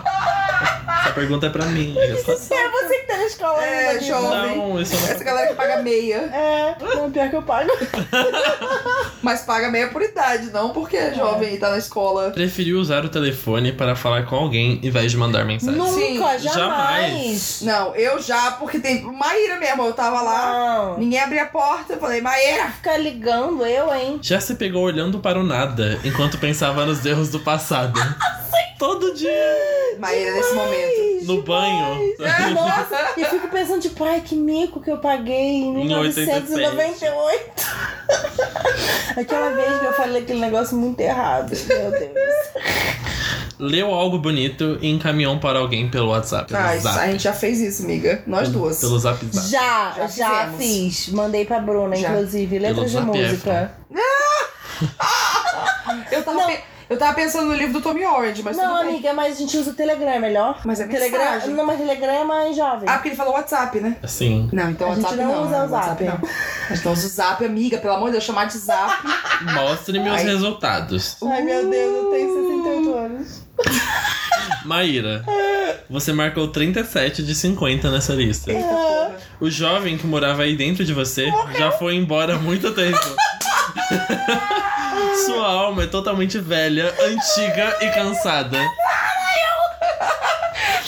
Essa 1.01 1.13
pergunta 1.13 1.47
é 1.47 1.51
pra 1.51 1.65
mim. 1.67 1.95
eu 1.97 2.17
só- 2.25 2.33
É 2.55 2.69
você 2.69 2.99
que 3.01 3.07
tá 3.07 3.17
na 3.17 3.25
escola 3.25 3.65
É, 3.65 3.79
ainda, 3.79 3.91
amigo. 3.91 4.05
jovem. 4.07 4.57
Não, 4.57 4.81
isso 4.81 4.95
Essa 4.95 5.15
não. 5.19 5.25
galera 5.25 5.49
que 5.49 5.55
paga 5.55 5.83
meia. 5.83 6.17
É, 6.17 6.77
não, 6.97 7.11
pior 7.11 7.29
que 7.31 7.37
eu 7.37 7.43
pago. 7.43 7.71
Mas 9.23 9.43
paga 9.43 9.71
meia 9.71 9.89
por 9.89 10.03
idade, 10.03 10.51
não 10.51 10.71
porque 10.71 10.97
é 10.97 11.13
jovem 11.15 11.55
e 11.55 11.59
tá 11.59 11.71
na 11.71 11.79
escola. 11.79 12.31
Preferiu 12.31 12.79
usar 12.79 13.05
o 13.05 13.09
telefone 13.09 13.73
para 13.73 13.95
falar 13.97 14.25
com 14.27 14.37
alguém 14.37 14.81
em 14.83 14.91
vez 14.91 15.11
de 15.11 15.17
mandar 15.17 15.45
mensagem. 15.45 15.79
Nunca, 15.79 15.93
Sim, 15.93 16.19
jamais. 16.19 16.43
jamais. 16.43 17.61
Não, 17.63 17.95
eu 17.95 18.21
já, 18.21 18.53
porque 18.53 18.79
tem. 18.79 19.03
Maíra 19.03 19.59
mesmo, 19.59 19.85
eu 19.85 19.93
tava 19.93 20.21
lá, 20.23 20.53
Não. 20.53 20.99
ninguém 20.99 21.21
abria 21.21 21.43
a 21.43 21.47
porta, 21.47 21.95
eu 21.95 21.99
falei, 21.99 22.21
Maíra! 22.21 22.69
Ficar 22.71 22.97
ligando, 22.99 23.65
eu, 23.67 23.93
hein? 23.95 24.19
Já 24.23 24.41
se 24.41 24.55
pegou 24.55 24.83
olhando 24.85 25.19
para 25.19 25.39
o 25.39 25.43
nada 25.43 25.99
enquanto 26.05 26.39
pensava 26.39 26.85
nos 26.87 27.05
erros 27.05 27.29
do 27.31 27.41
passado. 27.41 27.99
Todo 28.79 29.13
dia. 29.15 29.97
Maíra 29.99 30.33
nesse 30.33 30.55
momento. 30.55 31.25
No 31.25 31.43
banho. 31.43 32.15
Nossa, 32.55 33.13
e 33.17 33.23
eu 33.23 33.29
fico 33.29 33.49
pensando, 33.49 33.81
tipo, 33.81 34.05
ai, 34.05 34.21
que 34.21 34.37
mico 34.37 34.81
que 34.81 34.91
eu 34.91 34.99
paguei 34.99 35.63
em 35.63 35.73
1998. 35.75 37.51
Aquela 39.17 39.51
vez 39.51 39.79
que 39.81 39.85
eu 39.87 39.93
falei 39.95 40.23
aquele 40.23 40.41
negócio 40.41 40.77
muito 40.77 41.01
errado. 41.01 41.51
Meu 41.67 41.91
Deus. 41.91 42.15
Leu 43.59 43.93
algo 43.93 44.19
bonito 44.19 44.79
e 44.81 44.89
encaminhou 44.89 45.37
para 45.41 45.59
alguém 45.59 45.91
pelo 45.91 46.11
WhatsApp. 46.11 46.53
Pelo 46.53 46.63
Ah, 46.65 46.77
isso- 46.77 46.85
zap. 46.85 46.99
a 47.01 47.07
gente 47.11 47.25
já 47.25 47.33
fez 47.33 47.59
isso, 47.61 47.83
amiga. 47.83 48.23
Nós 48.25 48.49
duas. 48.49 48.79
Pelo 48.79 48.97
zap 48.99 49.19
zap. 49.33 49.49
Já, 49.49 49.95
Já 49.99 50.07
já, 50.07 50.53
fiz. 50.57 51.09
Mandei 51.09 51.45
pra 51.45 51.59
Bruna, 51.59 51.97
Já. 51.97 52.11
inclusive, 52.11 52.59
letras 52.61 52.93
de 52.93 53.01
música. 53.01 53.73
Eu 56.13 56.23
tava, 56.23 56.39
Não. 56.39 56.47
pe- 56.47 56.63
eu 56.89 56.97
tava 56.99 57.15
pensando 57.15 57.47
no 57.47 57.55
livro 57.55 57.75
do 57.75 57.81
Tommy 57.81 58.05
Orange, 58.07 58.43
mas 58.43 58.57
Não, 58.57 58.65
tudo 58.65 58.79
bem. 58.81 58.89
amiga, 58.95 59.13
mas 59.13 59.37
a 59.37 59.39
gente 59.41 59.57
usa 59.57 59.71
o 59.71 59.75
Telegram, 59.75 60.09
é 60.11 60.19
melhor? 60.19 60.61
Mas 60.65 60.81
é 60.81 60.87
Telegram, 60.87 61.19
mensagem. 61.19 61.55
Não, 61.55 61.67
mas 61.67 61.79
Telegram 61.79 62.13
é 62.13 62.25
mais 62.25 62.57
jovem. 62.57 62.89
Ah, 62.89 62.95
porque 62.95 63.09
ele 63.09 63.17
falou 63.17 63.35
WhatsApp, 63.35 63.81
né? 63.81 63.97
Assim. 64.03 64.49
Não, 64.53 64.71
então 64.71 64.91
A 64.91 64.95
gente 64.95 65.05
WhatsApp 65.05 65.23
não 65.25 65.35
não. 65.35 65.47
usa 65.47 65.57
o 65.57 65.71
WhatsApp 65.71 66.05
Zap. 66.05 66.21
não. 66.23 66.29
A 66.71 66.75
gente 66.75 66.85
não 66.85 66.93
usa 66.93 67.07
o 67.07 67.11
Zap, 67.11 67.45
amiga. 67.45 67.79
Pelo 67.79 67.95
amor 67.95 68.07
de 68.07 68.13
Deus, 68.13 68.25
chamar 68.25 68.45
de 68.47 68.59
Zap. 68.59 68.93
Mostre-me 69.55 70.09
os 70.09 70.17
Ai. 70.17 70.25
resultados. 70.25 71.17
Ai, 71.23 71.43
meu 71.43 71.69
Deus, 71.69 71.95
eu 71.97 72.11
tenho 72.11 72.63
68 72.63 72.95
anos. 72.95 73.43
Maíra, 74.65 75.25
você 75.91 76.13
marcou 76.13 76.49
37 76.49 77.23
de 77.25 77.35
50 77.35 77.91
nessa 77.91 78.13
lista. 78.13 78.53
Eita 78.53 78.67
porra. 78.69 79.17
O 79.41 79.51
jovem 79.51 79.97
que 79.99 80.07
morava 80.07 80.43
aí 80.43 80.57
dentro 80.57 80.85
de 80.85 80.93
você 80.93 81.31
já 81.57 81.71
foi 81.73 81.95
embora 81.95 82.35
há 82.35 82.39
muito 82.39 82.73
tempo. 82.73 82.99
Sua 85.25 85.47
alma 85.47 85.85
é 85.85 85.87
totalmente 85.87 86.39
velha, 86.39 86.95
antiga 87.01 87.77
e 87.81 87.91
cansada. 87.91 88.59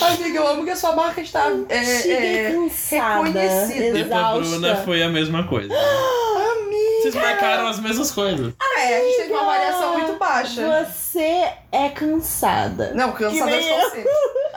Amiga, 0.00 0.38
eu 0.38 0.48
amo 0.48 0.64
que 0.64 0.70
a 0.70 0.76
sua 0.76 0.94
marca 0.94 1.20
está 1.20 1.46
é, 1.68 2.46
é, 2.46 2.52
cansada. 2.52 3.22
reconhecida. 3.24 3.98
E 3.98 4.04
pra. 4.04 4.32
Bruna 4.32 4.76
foi 4.78 5.02
a 5.02 5.08
mesma 5.08 5.44
coisa. 5.46 5.72
Amiga. 5.72 7.02
Vocês 7.02 7.14
marcaram 7.14 7.66
as 7.68 7.78
mesmas 7.78 8.11
coisas. 8.11 8.52
É, 8.78 8.96
a 8.96 9.00
gente 9.04 9.16
teve 9.18 9.32
uma 9.32 9.44
variação 9.44 9.92
muito 9.98 10.18
baixa. 10.18 10.86
Você 10.86 11.48
é 11.70 11.88
cansada. 11.90 12.92
Não, 12.94 13.12
cansada 13.12 13.32
Que 13.32 13.40
eu 13.40 13.46
nem 13.46 13.61
estou 13.61 13.90
sempre. 13.90 14.11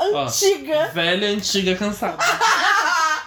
Ó, 0.14 0.24
Antiga. 0.26 0.90
velha, 0.94 1.28
antiga, 1.30 1.76
cansada. 1.76 2.18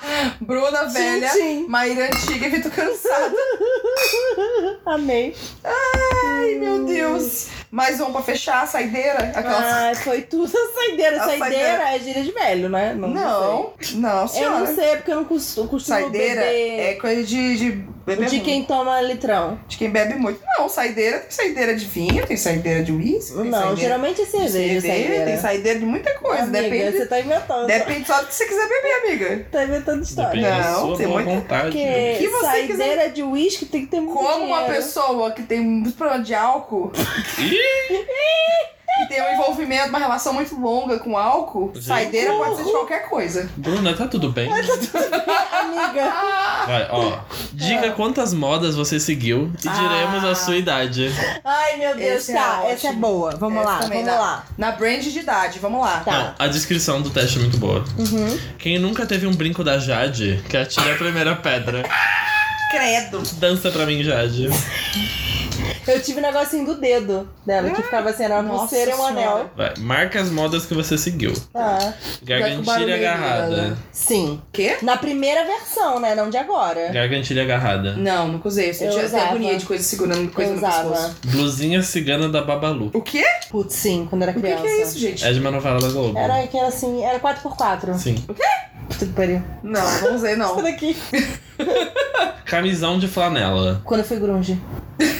Bruna 0.40 0.84
velha, 0.84 1.30
Tchim. 1.30 1.66
Maíra 1.66 2.06
antiga 2.06 2.46
e 2.46 2.50
Vitor 2.50 2.72
cansada. 2.72 3.34
Amei. 4.86 5.34
Ai, 5.64 6.54
meu 6.54 6.84
Deus. 6.84 7.48
Mais 7.76 8.00
um 8.00 8.10
pra 8.10 8.22
fechar, 8.22 8.62
a 8.62 8.66
saideira. 8.66 9.32
Aquelas... 9.34 9.64
Ah, 9.66 9.92
foi 10.02 10.22
tudo 10.22 10.46
a 10.46 10.80
saideira. 10.80 11.16
A 11.22 11.24
saideira, 11.26 11.38
saideira. 11.76 11.94
é 11.94 11.98
gíria 11.98 12.22
de 12.22 12.32
velho, 12.32 12.68
né? 12.70 12.94
Não, 12.94 13.08
não, 13.08 13.74
não. 13.96 14.22
Eu 14.22 14.28
senhora. 14.28 14.58
não 14.60 14.74
sei, 14.74 14.96
porque 14.96 15.10
eu 15.10 15.16
não 15.16 15.24
costumo, 15.26 15.68
costumo 15.68 15.98
Saideira 16.00 16.40
beber 16.40 16.80
é 16.80 16.94
coisa 16.94 17.22
de, 17.22 17.56
de 17.58 17.70
beber 18.06 18.28
de 18.28 18.36
muito. 18.36 18.44
quem 18.46 18.64
toma 18.64 18.98
litrão. 19.02 19.60
De 19.68 19.76
quem 19.76 19.90
bebe 19.90 20.14
muito. 20.14 20.40
Não, 20.58 20.70
saideira 20.70 21.18
tem 21.18 21.30
saideira 21.30 21.76
de 21.76 21.84
vinho, 21.84 22.26
tem 22.26 22.36
saideira 22.38 22.82
de 22.82 22.92
uísque. 22.92 23.34
Não, 23.36 23.50
saideira 23.52 23.76
geralmente 23.76 24.22
é 24.22 24.24
cerveja, 24.24 24.80
saideira. 24.80 25.24
Tem 25.26 25.36
saideira 25.36 25.78
de 25.78 25.84
muita 25.84 26.14
coisa. 26.14 26.44
Amiga, 26.44 26.62
depende, 26.62 26.96
você 26.96 27.06
tá 27.06 27.20
inventando. 27.20 27.66
depende 27.66 28.06
só 28.06 28.20
do 28.22 28.26
que 28.26 28.34
você 28.34 28.46
quiser 28.46 28.68
beber, 28.70 28.92
amiga. 29.04 29.46
Tá 29.52 29.64
inventando 29.64 30.02
história. 30.02 30.30
Depende 30.42 30.66
Não, 30.66 30.86
sua 30.86 30.96
tem 30.96 31.06
muita- 31.08 31.30
vontade. 31.30 31.62
Porque 31.62 32.12
O 32.14 32.18
que 32.18 32.28
você 32.28 32.46
saideira 32.46 33.10
de 33.10 33.22
uísque 33.22 33.66
tem 33.66 33.82
que 33.82 33.88
ter 33.90 34.00
muito 34.00 34.16
Como 34.16 34.46
uma 34.46 34.60
dinheiro. 34.60 34.76
pessoa 34.76 35.30
que 35.32 35.42
tem 35.42 35.60
muito 35.60 35.94
problema 35.98 36.24
de 36.24 36.34
álcool, 36.34 36.90
que 38.98 39.06
tem 39.08 39.20
um 39.22 39.34
envolvimento, 39.34 39.90
uma 39.90 39.98
relação 39.98 40.32
muito 40.32 40.58
longa 40.58 40.98
com 40.98 41.18
álcool, 41.18 41.70
Gente. 41.74 41.84
saideira 41.84 42.32
pode 42.32 42.56
ser 42.56 42.64
de 42.64 42.70
qualquer 42.70 43.08
coisa. 43.10 43.50
Bruna, 43.56 43.92
tá 43.94 44.06
tudo 44.08 44.30
bem? 44.32 44.48
Amiga. 45.52 46.12
Vai, 46.66 46.88
ó. 46.90 47.18
Diga 47.52 47.90
quantas 47.92 48.32
modas 48.32 48.74
você 48.74 48.98
seguiu 48.98 49.52
e 49.58 49.68
diremos 49.68 50.24
Ah. 50.24 50.30
a 50.30 50.34
sua 50.34 50.56
idade. 50.56 51.12
Ai, 51.44 51.76
meu 51.76 51.94
Deus, 51.94 52.22
Esse 52.22 52.32
é 52.32 52.36
tá. 52.36 52.58
ótimo. 52.60 52.70
essa 52.72 52.88
é 52.88 52.92
boa. 52.94 53.30
Vamos 53.36 53.60
Essa 53.60 53.70
lá, 53.70 53.78
vamos 53.80 54.04
dá. 54.06 54.18
lá. 54.18 54.44
Na 54.56 54.72
brand 54.72 55.02
de 55.02 55.18
idade, 55.18 55.58
vamos 55.58 55.80
lá. 55.82 56.00
Tá. 56.00 56.12
Não, 56.12 56.34
a 56.38 56.48
descrição 56.48 57.02
do 57.02 57.10
teste 57.10 57.36
é 57.38 57.42
muito 57.42 57.58
boa. 57.58 57.84
Uhum. 57.98 58.38
Quem 58.58 58.78
nunca 58.78 59.04
teve 59.04 59.26
um 59.26 59.34
brinco 59.34 59.62
da 59.62 59.78
Jade, 59.78 60.42
que 60.48 60.56
atira 60.56 60.92
a 60.94 60.96
primeira 60.96 61.36
pedra. 61.36 61.82
Credo. 62.70 63.22
Dança 63.34 63.70
pra 63.70 63.84
mim, 63.84 64.02
Jade. 64.02 64.48
Eu 65.86 66.00
tive 66.02 66.18
um 66.18 66.22
negocinho 66.22 66.66
do 66.66 66.74
dedo 66.80 67.28
dela, 67.46 67.70
que 67.70 67.82
ficava 67.82 68.10
assim, 68.10 68.24
era 68.24 68.34
uma 68.34 68.42
Nossa 68.42 68.60
pulseira 68.60 68.90
e 68.90 68.94
um 68.94 68.96
Senhora. 68.96 69.12
anel. 69.20 69.50
Vai, 69.56 69.74
marca 69.78 70.20
as 70.20 70.30
modas 70.30 70.66
que 70.66 70.74
você 70.74 70.98
seguiu. 70.98 71.32
Ah, 71.54 71.92
Gargantilha 72.22 72.96
agarrada. 72.96 73.76
sim. 73.92 74.40
Quê? 74.52 74.78
Na 74.82 74.96
primeira 74.96 75.44
versão, 75.44 76.00
né? 76.00 76.14
Não 76.14 76.28
de 76.30 76.36
agora. 76.36 76.88
Gargantilha 76.88 77.42
agarrada. 77.42 77.94
Não, 77.96 78.28
nunca 78.28 78.48
usei. 78.48 78.70
Eu, 78.70 78.74
Eu 78.86 78.90
tinha 78.92 79.04
usava. 79.04 79.24
agonia 79.26 79.56
de 79.56 79.64
coisa 79.64 79.84
segurando 79.84 80.30
coisa 80.32 80.50
Eu 80.52 80.56
no 80.60 80.66
usava. 80.66 80.90
pescoço. 80.90 81.14
Blusinha 81.26 81.82
cigana 81.82 82.28
da 82.28 82.42
Babalu. 82.42 82.90
O 82.92 83.00
quê? 83.02 83.24
Putz, 83.50 83.74
sim, 83.74 84.06
quando 84.10 84.22
era 84.22 84.32
O 84.32 84.34
que, 84.34 84.40
criança. 84.40 84.62
que 84.62 84.68
é 84.68 84.82
isso, 84.82 84.98
gente? 84.98 85.24
É 85.24 85.32
de 85.32 85.38
uma 85.40 85.50
novela 85.50 85.80
da 85.80 85.88
Globo. 85.88 86.18
Era 86.18 86.46
que 86.46 86.56
era 86.58 86.68
assim, 86.68 87.04
era 87.04 87.20
4x4. 87.20 87.94
Sim. 87.94 88.14
Puta 88.26 88.42
que 88.88 89.06
pariu. 89.06 89.42
Não, 89.62 90.00
não 90.02 90.14
usei, 90.14 90.36
não. 90.36 90.54
Sai 90.54 90.62
daqui. 90.64 90.96
Camisão 92.44 92.98
de 92.98 93.08
flanela. 93.08 93.80
Quando 93.84 94.00
eu 94.00 94.06
fui 94.06 94.18
grunge. 94.18 94.60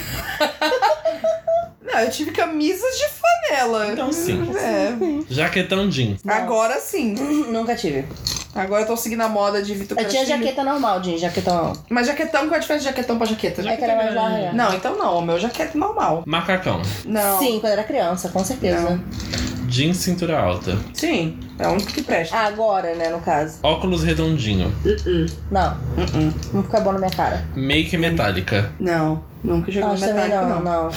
Não, 1.81 1.99
eu 2.03 2.11
tive 2.11 2.31
camisas 2.31 2.95
de 2.97 3.05
flanela. 3.07 3.87
Então 3.91 4.11
sim. 4.11 4.51
É. 4.55 4.93
Jaquetão 5.33 5.89
jeans. 5.89 6.21
Não. 6.23 6.33
Agora 6.33 6.79
sim. 6.79 7.15
Nunca 7.49 7.75
tive. 7.75 8.05
Agora 8.53 8.83
eu 8.83 8.87
tô 8.87 8.97
seguindo 8.97 9.21
a 9.21 9.29
moda 9.29 9.61
de 9.61 9.73
Vitor 9.73 9.97
Eu 9.99 10.07
tinha 10.07 10.21
Castilho. 10.21 10.43
jaqueta 10.45 10.63
normal, 10.63 10.99
de 10.99 11.17
jaquetão. 11.17 11.73
Mas 11.89 12.07
jaquetão, 12.07 12.41
qual 12.41 12.53
é 12.53 12.57
a 12.57 12.59
diferença 12.59 12.83
de 12.85 12.89
jaquetão 12.89 13.17
pra 13.17 13.27
jaqueta? 13.27 13.61
É 13.67 13.77
que 13.77 13.83
era 13.83 13.95
mais 13.95 14.13
larga. 14.13 14.53
Não, 14.53 14.73
então 14.73 14.97
não. 14.97 15.17
O 15.17 15.21
meu 15.21 15.39
jaqueta 15.39 15.75
é 15.75 15.79
normal. 15.79 16.23
Macacão. 16.25 16.81
Não. 17.05 17.39
Sim, 17.39 17.59
quando 17.59 17.73
era 17.73 17.83
criança, 17.83 18.29
com 18.29 18.43
certeza. 18.43 18.81
Não. 18.81 19.03
Jeans 19.67 19.97
cintura 19.97 20.39
alta. 20.39 20.77
Sim. 20.93 21.39
É 21.59 21.67
o 21.67 21.71
único 21.71 21.91
que 21.91 22.03
presta. 22.03 22.35
Ah, 22.37 22.45
agora, 22.47 22.93
né, 22.95 23.09
no 23.09 23.19
caso. 23.19 23.59
Óculos 23.63 24.03
redondinho. 24.03 24.71
Não, 25.51 25.71
Uh-uh. 25.97 26.33
não 26.53 26.63
fica 26.63 26.79
bom 26.79 26.91
na 26.93 26.99
minha 26.99 27.11
cara. 27.11 27.45
Make 27.55 27.97
metálica. 27.97 28.71
Não. 28.79 29.23
Nunca 29.43 29.71
joguei 29.71 29.89
metálico, 30.07 30.35
não, 30.41 30.61
não. 30.61 30.83
não. 30.85 30.91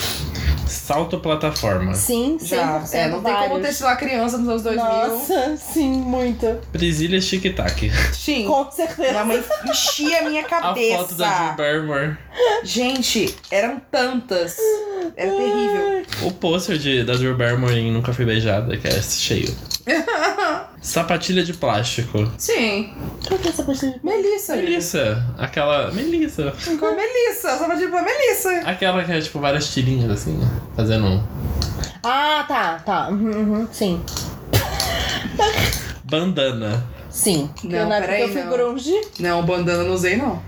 Salto 0.67 1.19
plataforma. 1.19 1.95
Sim, 1.95 2.37
100% 2.41 2.47
Já. 2.47 2.85
É, 2.93 3.09
não 3.09 3.23
tem 3.23 3.35
como 3.35 3.49
vários. 3.49 3.67
ter 3.67 3.73
sido 3.75 3.87
uma 3.87 3.97
criança 3.97 4.39
nos 4.39 4.49
anos 4.49 4.63
2000. 4.63 4.85
Nossa, 4.85 5.57
sim, 5.57 5.91
muito. 5.91 6.47
Presilha 6.71 7.19
tic-tac. 7.19 7.91
Sim. 8.13 8.45
Com 8.47 8.71
certeza. 8.71 9.11
Minha 9.11 9.25
mãe 9.25 9.43
enchia 9.69 10.21
a 10.21 10.29
minha 10.29 10.43
A 10.47 10.49
cabeça. 10.49 10.99
foto 10.99 11.15
da 11.17 11.53
Drew 11.53 11.57
Barrymore. 11.57 12.17
Gente, 12.63 13.35
eram 13.51 13.81
tantas. 13.91 14.57
Era 15.17 15.31
terrível. 15.31 16.03
O 16.23 16.33
pôster 16.33 17.05
da 17.05 17.15
Drew 17.15 17.37
Barrymore 17.37 17.75
em 17.77 17.91
Nunca 17.93 18.13
Fui 18.13 18.25
Beijada, 18.25 18.77
que 18.77 18.87
é 18.87 19.03
cheio. 19.03 19.53
Sapatilha 20.81 21.43
de 21.45 21.53
plástico. 21.55 22.31
Sim. 22.39 22.95
Qual 23.27 23.39
que 23.39 23.49
é 23.49 23.51
essa 23.51 23.63
de... 23.63 24.01
Melissa. 24.03 24.57
Melissa. 24.57 25.27
Aquela. 25.39 25.91
Melissa. 25.93 26.53
Com 26.79 26.87
a 26.87 26.93
Melissa. 26.93 27.57
Pra 27.57 27.77
tipo 27.77 27.97
a 27.97 28.03
Melissa. 28.03 28.51
Aquela 28.65 29.05
que 29.05 29.13
é 29.13 29.21
tipo 29.21 29.39
várias 29.41 29.73
tirinhas 29.73 30.11
assim, 30.11 30.41
fazendo 30.75 31.07
um. 31.07 31.23
Ah, 32.03 32.45
tá, 32.49 32.79
tá. 32.85 33.09
Uhum, 33.09 33.31
uhum, 33.31 33.69
sim. 33.71 34.03
Bandana. 36.05 36.83
Sim. 37.11 37.51
Não, 37.65 37.89
na 37.89 37.97
época 37.97 38.01
peraí, 38.13 38.23
eu 38.23 38.29
fui 38.29 38.43
não. 38.43 38.51
grunge. 38.51 39.01
Não, 39.19 39.43
bandana 39.45 39.83
eu 39.83 39.89
não 39.89 39.95
usei, 39.95 40.17
não. 40.17 40.43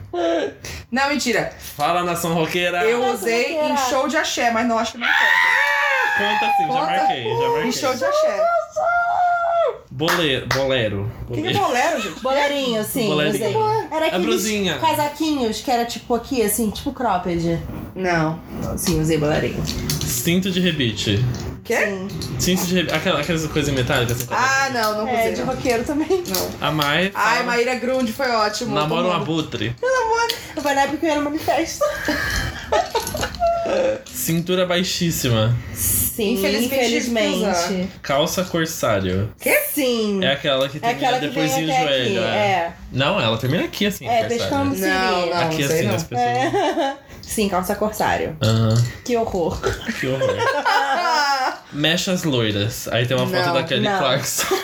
Não, 0.91 1.09
mentira. 1.09 1.53
Fala 1.77 2.03
nação 2.05 2.35
roqueira. 2.35 2.85
Eu 2.85 3.01
Nossa, 3.01 3.15
usei 3.15 3.55
roqueira. 3.55 3.75
em 3.75 3.77
show 3.77 4.09
de 4.09 4.17
axé, 4.17 4.51
mas 4.51 4.67
não 4.67 4.79
acho 4.79 4.93
que 4.93 4.99
não 4.99 5.07
conta. 5.07 5.73
Conta 6.19 6.53
sim, 6.57 6.63
já 6.63 6.69
Conta. 6.69 6.87
marquei, 6.87 7.25
já 7.25 7.49
marquei. 7.49 7.69
Em 7.69 7.73
show 7.73 7.95
de 7.95 8.05
axé. 8.05 8.47
Bolero. 10.07 10.47
Bolero. 10.53 11.13
O 11.29 11.33
que, 11.35 11.43
que 11.43 11.49
é 11.49 11.53
bolero, 11.53 12.01
gente? 12.03 12.21
Boleirinho, 12.21 12.83
sim, 12.91 13.07
Boleirinho. 13.07 13.51
usei. 13.59 13.87
Era 13.93 14.07
A 14.07 14.09
aqueles 14.09 14.81
casaquinhos 14.81 15.61
que 15.61 15.71
era 15.71 15.85
tipo 15.85 16.13
aqui, 16.15 16.43
assim, 16.43 16.71
tipo 16.71 16.93
cropped. 16.93 17.57
Não. 17.95 18.41
Sim, 18.77 19.01
usei 19.01 19.17
boleirinho. 19.17 19.63
Cinto 20.05 20.51
de 20.51 20.59
rebite. 20.59 21.25
Quê? 21.63 21.77
Sim. 21.77 22.09
Cinto 22.41 22.67
de 22.67 22.75
rebite. 22.75 22.95
Aquela, 22.97 23.21
aquelas 23.21 23.47
coisas 23.47 23.73
metálicas. 23.73 24.27
Ah, 24.29 24.71
não, 24.75 24.99
não 24.99 25.09
É, 25.09 25.21
usei. 25.21 25.33
de 25.35 25.41
não. 25.43 25.47
roqueiro 25.55 25.85
também. 25.85 26.25
não. 26.27 26.67
A 26.69 26.73
Mai. 26.73 27.13
Ai, 27.15 27.37
fala, 27.37 27.47
Maíra 27.47 27.75
Grunde 27.77 28.13
foi 28.13 28.29
ótimo. 28.31 28.75
Namora 28.75 29.03
um 29.03 29.05
Todo 29.05 29.13
mundo. 29.21 29.23
abutre. 29.23 29.77
Foi 30.61 30.75
na 30.75 30.81
época 30.83 30.99
que 30.99 31.07
eu 31.07 31.11
era 31.13 31.21
manifesto. 31.21 31.85
Cintura 34.13 34.67
baixíssima. 34.67 35.57
Sim, 35.75 36.02
Infelizmente, 36.19 36.75
infelizmente. 36.75 37.89
Calça 38.03 38.45
corsário. 38.45 39.33
Sim. 39.73 40.23
É 40.23 40.33
aquela 40.33 40.69
que 40.69 40.77
É 40.77 40.81
termina 40.81 41.09
aquela 41.09 41.21
que 41.21 41.27
depois 41.29 41.53
até 41.53 41.63
joelho. 41.65 42.21
aqui. 42.25 42.29
é. 42.35 42.37
É. 42.37 42.73
Não, 42.93 43.21
ela 43.21 43.39
termina 43.39 43.65
aqui 43.65 43.87
assim. 43.87 44.07
É, 44.07 44.29
siri. 44.29 44.51
Não, 44.51 44.65
não. 44.67 45.33
Aqui 45.41 45.65
assim, 45.65 45.83
não. 45.85 45.95
as 45.95 46.03
pessoas. 46.03 46.29
É. 46.29 46.97
Sim, 47.23 47.49
calça 47.49 47.75
corsário. 47.75 48.37
Que 49.05 49.17
horror. 49.17 49.59
Que 49.99 50.07
horror. 50.09 50.37
Mechas 51.73 52.25
loiras. 52.25 52.89
Aí 52.89 53.07
tem 53.07 53.17
uma 53.17 53.27
foto 53.27 53.47
Não, 53.47 53.55
da 53.55 53.63
Kelly 53.63 53.89
não. 53.89 53.99
Clarkson. 53.99 54.55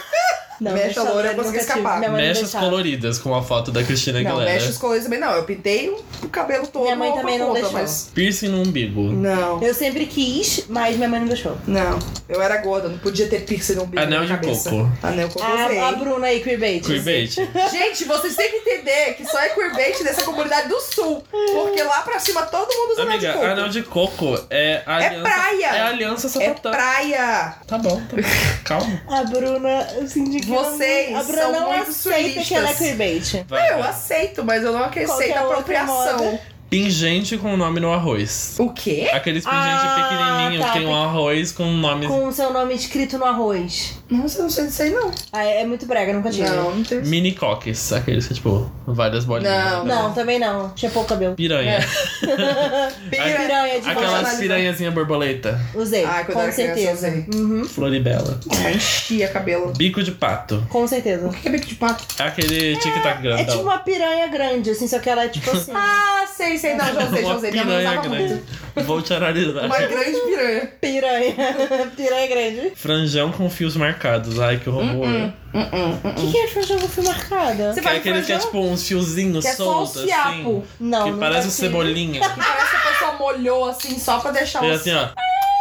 Não, 0.60 0.72
Mecha 0.72 1.02
loura, 1.02 1.28
eu 1.28 1.34
consegui 1.36 1.58
escapar. 1.58 2.00
Não 2.00 2.12
Mechas 2.12 2.52
coloridas 2.52 3.18
com 3.18 3.34
a 3.34 3.42
foto 3.42 3.70
da 3.70 3.82
Cristina 3.84 4.20
não, 4.20 4.30
Aguilera. 4.32 4.52
mexe 4.54 4.70
os 4.70 4.78
colores 4.78 5.04
também 5.04 5.20
não. 5.20 5.30
Eu 5.32 5.44
pintei 5.44 5.88
o, 5.90 6.28
cabelo 6.28 6.66
todo. 6.66 6.82
Minha 6.84 6.96
mãe 6.96 7.12
também 7.12 7.38
não 7.38 7.48
conta, 7.48 7.60
deixou. 7.60 7.78
Mas... 7.80 8.10
Piercing 8.14 8.48
no 8.48 8.62
umbigo. 8.62 9.02
Não. 9.02 9.62
Eu 9.62 9.72
sempre 9.74 10.06
quis, 10.06 10.64
mas 10.68 10.96
minha 10.96 11.08
mãe 11.08 11.20
não 11.20 11.28
deixou. 11.28 11.56
Não. 11.66 11.98
Eu 12.28 12.42
era 12.42 12.56
gorda, 12.58 12.88
não 12.88 12.98
podia 12.98 13.26
ter 13.28 13.40
piercing 13.44 13.74
no 13.74 13.84
umbigo 13.84 14.02
Anel 14.02 14.22
de 14.22 14.28
cabeça. 14.28 14.70
coco. 14.70 14.90
Anel 15.02 15.28
de 15.28 15.34
coco. 15.34 15.46
A, 15.46 15.88
a 15.88 15.92
Bruna 15.92 16.26
aí, 16.26 16.40
queerbait. 16.40 16.80
Queerbait. 16.84 17.34
Gente, 17.70 18.04
vocês 18.04 18.34
têm 18.34 18.50
que 18.50 18.56
entender 18.70 19.14
que 19.14 19.24
só 19.26 19.38
é 19.40 19.50
queerbait 19.50 20.02
dessa 20.02 20.22
comunidade 20.22 20.68
do 20.68 20.80
sul. 20.80 21.22
Porque 21.30 21.82
lá 21.82 22.02
pra 22.02 22.18
cima 22.18 22.42
todo 22.42 22.68
mundo 22.74 22.92
usa 22.92 23.02
Amiga, 23.02 23.32
anel 23.32 23.32
de 23.32 23.38
coco. 23.38 23.46
anel 23.46 23.68
de 23.68 23.82
coco 23.82 24.46
é 24.50 24.82
a 24.84 25.02
É 25.02 25.06
aliança. 25.06 25.22
praia. 25.30 25.66
É 25.66 25.80
a 25.80 25.86
aliança 25.86 26.26
É 26.26 26.30
sapatã. 26.30 26.70
praia. 26.70 27.54
Tá 27.66 27.78
bom, 27.78 28.00
tá 28.08 28.16
bom. 28.16 28.22
Calma. 28.64 29.02
A 29.08 29.24
Bruna, 29.24 29.88
eu 29.96 30.06
senti 30.08 30.40
que 30.40 30.47
Vocês 30.48 31.16
A 31.16 31.22
Bruna 31.22 31.42
são 31.42 31.52
não 31.52 31.72
muito 31.72 31.90
aceita 31.90 32.40
que 32.42 32.54
ela 32.54 32.70
é 32.70 32.74
queerbait. 32.74 33.44
Vai, 33.48 33.72
Eu 33.72 33.78
vai. 33.78 33.90
aceito, 33.90 34.44
mas 34.44 34.62
eu 34.62 34.72
não 34.72 34.84
aceito 35.04 35.06
Qualquer 35.32 35.36
a 35.38 35.42
outra 35.42 35.58
apropriação. 35.82 36.18
moda. 36.24 36.40
Pingente 36.70 37.38
com 37.38 37.54
o 37.54 37.56
nome 37.56 37.80
no 37.80 37.90
arroz. 37.92 38.56
O 38.58 38.70
quê? 38.70 39.08
Aqueles 39.12 39.42
pingentes 39.44 39.68
Ah, 39.84 40.08
pequenininhos 40.10 40.66
tá. 40.66 40.72
que 40.72 40.78
tem 40.78 40.86
um 40.86 40.94
arroz 40.94 41.50
com 41.52 41.64
nomes. 41.72 42.06
Com 42.08 42.26
o 42.28 42.32
seu 42.32 42.52
nome 42.52 42.74
escrito 42.74 43.16
no 43.16 43.24
arroz. 43.24 43.94
Nossa, 44.10 44.38
eu 44.38 44.42
não 44.44 44.50
sei 44.50 44.66
disso 44.66 44.82
aí, 44.82 44.90
não. 44.90 45.10
Ah, 45.32 45.44
é 45.44 45.64
muito 45.66 45.86
brega, 45.86 46.12
nunca 46.12 46.30
tive. 46.30 46.48
Não, 46.48 46.74
não 46.76 46.82
tem. 46.84 47.00
Mini 47.02 47.32
coques. 47.32 47.92
Aqueles 47.92 48.26
que, 48.26 48.34
tipo, 48.34 48.70
várias 48.86 49.24
bolinhas. 49.24 49.52
Não, 49.54 49.84
Não, 49.86 50.12
também 50.12 50.38
não. 50.38 50.68
Tinha 50.70 50.90
pouco 50.90 51.08
cabelo. 51.08 51.34
Piranha. 51.34 51.78
Pira- 52.20 52.92
Piranha 53.10 53.80
de 53.80 53.88
Aquelas 53.88 54.34
piranhazinha 54.38 54.90
borboleta. 54.90 55.58
Usei, 55.74 56.04
Ah, 56.04 56.24
com 56.24 56.32
criança, 56.32 56.52
certeza. 56.52 56.92
usei. 57.08 57.26
Uhum, 57.34 57.64
Floribela. 57.64 58.38
Ah, 58.64 58.70
enchia 58.72 59.28
cabelo. 59.28 59.72
Bico 59.74 60.02
de 60.02 60.12
pato. 60.12 60.62
com 60.68 60.86
certeza. 60.86 61.26
O 61.28 61.32
que 61.32 61.48
é 61.48 61.50
bico 61.50 61.66
de 61.66 61.74
pato? 61.76 62.04
Aquele 62.22 62.76
tic-tac 62.76 63.18
É 63.18 63.22
grandão. 63.22 63.46
tipo 63.46 63.62
uma 63.62 63.78
piranha 63.78 64.26
grande, 64.28 64.70
assim, 64.70 64.86
só 64.86 64.98
que 64.98 65.08
ela 65.08 65.24
é 65.24 65.28
tipo 65.28 65.48
assim. 65.56 65.72
Ah, 65.74 66.26
sei, 66.26 66.57
sei. 66.58 66.74
Não, 66.74 66.84
Uma 66.86 67.36
usei. 67.36 67.50
Minha 67.50 67.64
mãe 67.64 67.76
piranha 67.78 67.90
usava 68.00 68.08
grande. 68.08 68.32
muito. 68.34 68.58
Vou 68.86 69.02
te 69.02 69.14
analisar. 69.14 69.64
Uma 69.66 69.78
grande 69.78 70.20
piranha. 70.20 70.72
piranha. 70.80 71.34
piranha 71.96 72.26
grande. 72.28 72.72
Franjão 72.76 73.32
com 73.32 73.48
fios 73.50 73.76
marcados. 73.76 74.38
Ai, 74.38 74.58
que 74.58 74.68
horror. 74.68 74.84
Hum, 74.84 75.32
hum. 75.54 75.98
O 76.04 76.14
que, 76.14 76.30
que 76.32 76.38
é 76.38 76.46
franjão 76.48 76.78
com 76.78 76.88
fio 76.88 77.04
marcada? 77.04 77.72
Você 77.72 77.80
Que 77.80 77.86
é 77.86 77.90
vai 77.90 77.96
aquele 77.98 78.22
que 78.22 78.32
é 78.32 78.38
franjão? 78.38 78.46
tipo 78.46 78.58
uns 78.60 78.86
fiozinhos 78.86 79.44
Que 79.44 79.50
é 79.50 79.54
só 79.54 79.64
soltos, 79.64 80.02
fiapo. 80.02 80.28
assim. 80.30 80.62
Não, 80.80 81.04
que 81.04 81.10
não 81.12 81.18
parece 81.18 81.48
tive. 81.48 81.52
cebolinha. 81.52 82.20
Que 82.20 82.28
parece 82.28 82.70
que 82.70 82.76
a 82.76 82.90
pessoa 82.92 83.12
molhou 83.18 83.64
assim 83.68 83.98
só 83.98 84.18
pra 84.20 84.30
deixar 84.30 84.62
os... 84.62 84.70
assim, 84.80 84.92
ó. 84.94 85.08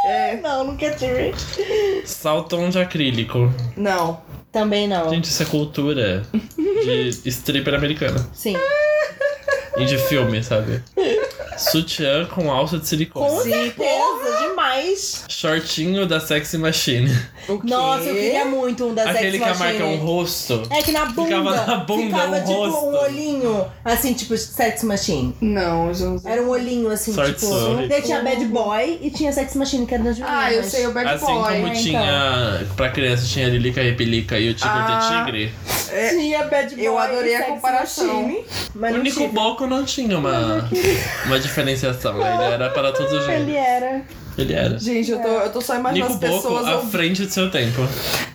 É. 0.06 0.38
Não, 0.42 0.64
nunca 0.64 0.92
tive. 0.92 1.34
Saltão 2.06 2.70
de 2.70 2.80
acrílico. 2.80 3.52
Não. 3.76 4.22
Também 4.52 4.88
não. 4.88 5.10
Gente, 5.10 5.26
isso 5.26 5.44
é 5.44 5.46
cultura 5.46 6.24
de 6.58 7.10
stripper 7.30 7.74
americana. 7.76 8.26
Sim. 8.34 8.56
E 9.80 9.86
de 9.86 9.98
filme, 9.98 10.44
sabe? 10.44 10.82
Sutiã 11.58 12.26
com 12.26 12.52
alça 12.52 12.78
de 12.78 12.88
silicone. 12.88 13.30
Com 13.30 13.42
Sim, 13.42 13.50
certeza, 13.52 14.48
demais. 14.48 15.24
Shortinho 15.28 16.06
da 16.06 16.20
Sexy 16.20 16.58
Machine. 16.58 17.12
O 17.48 17.60
quê? 17.60 17.68
Nossa, 17.70 18.04
eu 18.04 18.16
queria 18.16 18.46
muito 18.46 18.86
um 18.86 18.94
da 18.94 19.04
Aquele 19.10 19.38
Sex 19.40 19.44
que 19.44 19.50
Machine. 19.60 19.80
marca 19.80 19.86
um 19.86 19.96
rosto. 19.98 20.64
É 20.70 20.82
que 20.82 20.92
na 20.92 21.06
bunda. 21.06 21.24
Ficava 21.28 21.66
na 21.66 21.76
bunda, 21.78 22.04
ficava, 22.18 22.36
um 22.36 22.40
tipo 22.40 22.54
rosto. 22.54 22.86
um 22.86 22.96
olhinho, 23.04 23.66
assim, 23.84 24.14
tipo 24.14 24.38
Sex 24.38 24.84
Machine. 24.84 25.36
Não, 25.42 25.88
eu 25.88 25.94
já 25.94 26.06
não 26.06 26.20
sei. 26.20 26.32
Era 26.32 26.42
um 26.44 26.50
olhinho, 26.50 26.90
assim, 26.92 27.14
Sorte 27.14 27.34
tipo. 27.40 27.88
Daí 27.88 28.02
tinha 28.02 28.22
Bad 28.22 28.46
Boy 28.46 29.00
e 29.02 29.10
tinha 29.10 29.32
Sex 29.34 29.56
Machine, 29.56 29.86
que 29.88 29.94
era 29.96 30.04
das 30.04 30.18
meninas. 30.20 30.40
Ah, 30.40 30.54
eu 30.54 30.64
sei, 30.64 30.86
o 30.88 30.92
Bad 30.94 31.10
Assim 31.10 31.26
Boy. 31.26 31.44
como 31.54 31.68
então. 31.68 31.74
tinha. 31.82 32.68
Pra 32.76 32.90
criança 32.90 33.26
tinha 33.26 33.48
Lilica 33.50 33.82
Repelica 33.82 34.38
e 34.40 34.50
o 34.50 34.54
Tigre 34.54 34.70
Ah. 34.72 35.00
de 35.26 35.26
Tigre. 35.26 35.54
Tinha 36.10 36.44
Bad 36.44 36.76
Boy. 36.76 36.86
Eu 36.86 36.98
adorei 36.98 37.36
a 37.36 37.44
comparação. 37.44 38.24
Machine, 38.24 38.46
mas 38.76 38.92
o 38.94 38.98
não 38.98 39.04
Nico 39.04 39.18
tive. 39.22 39.34
Boco 39.34 39.66
não 39.68 39.84
tinha 39.86 40.18
uma, 40.18 40.70
uma 41.28 41.40
diferenciação. 41.40 42.16
Ele 42.16 42.54
era 42.54 42.70
para 42.70 42.92
todos 42.92 43.12
os 43.14 43.24
Ele 43.30 43.46
gêneros. 43.54 43.56
era. 43.68 44.02
Ele 44.38 44.54
era. 44.54 44.78
Gente, 44.78 45.10
eu 45.12 45.20
tô, 45.20 45.28
eu 45.28 45.52
tô 45.52 45.62
só 45.62 45.76
imaginando 45.76 46.14
Nico 46.14 46.26
as 46.26 46.32
Boco 46.32 46.44
pessoas. 46.44 46.68
à 46.68 46.76
ouvindo- 46.76 46.92
frente 46.92 47.22
do 47.26 47.30
seu 47.32 47.50
tempo. 47.50 47.82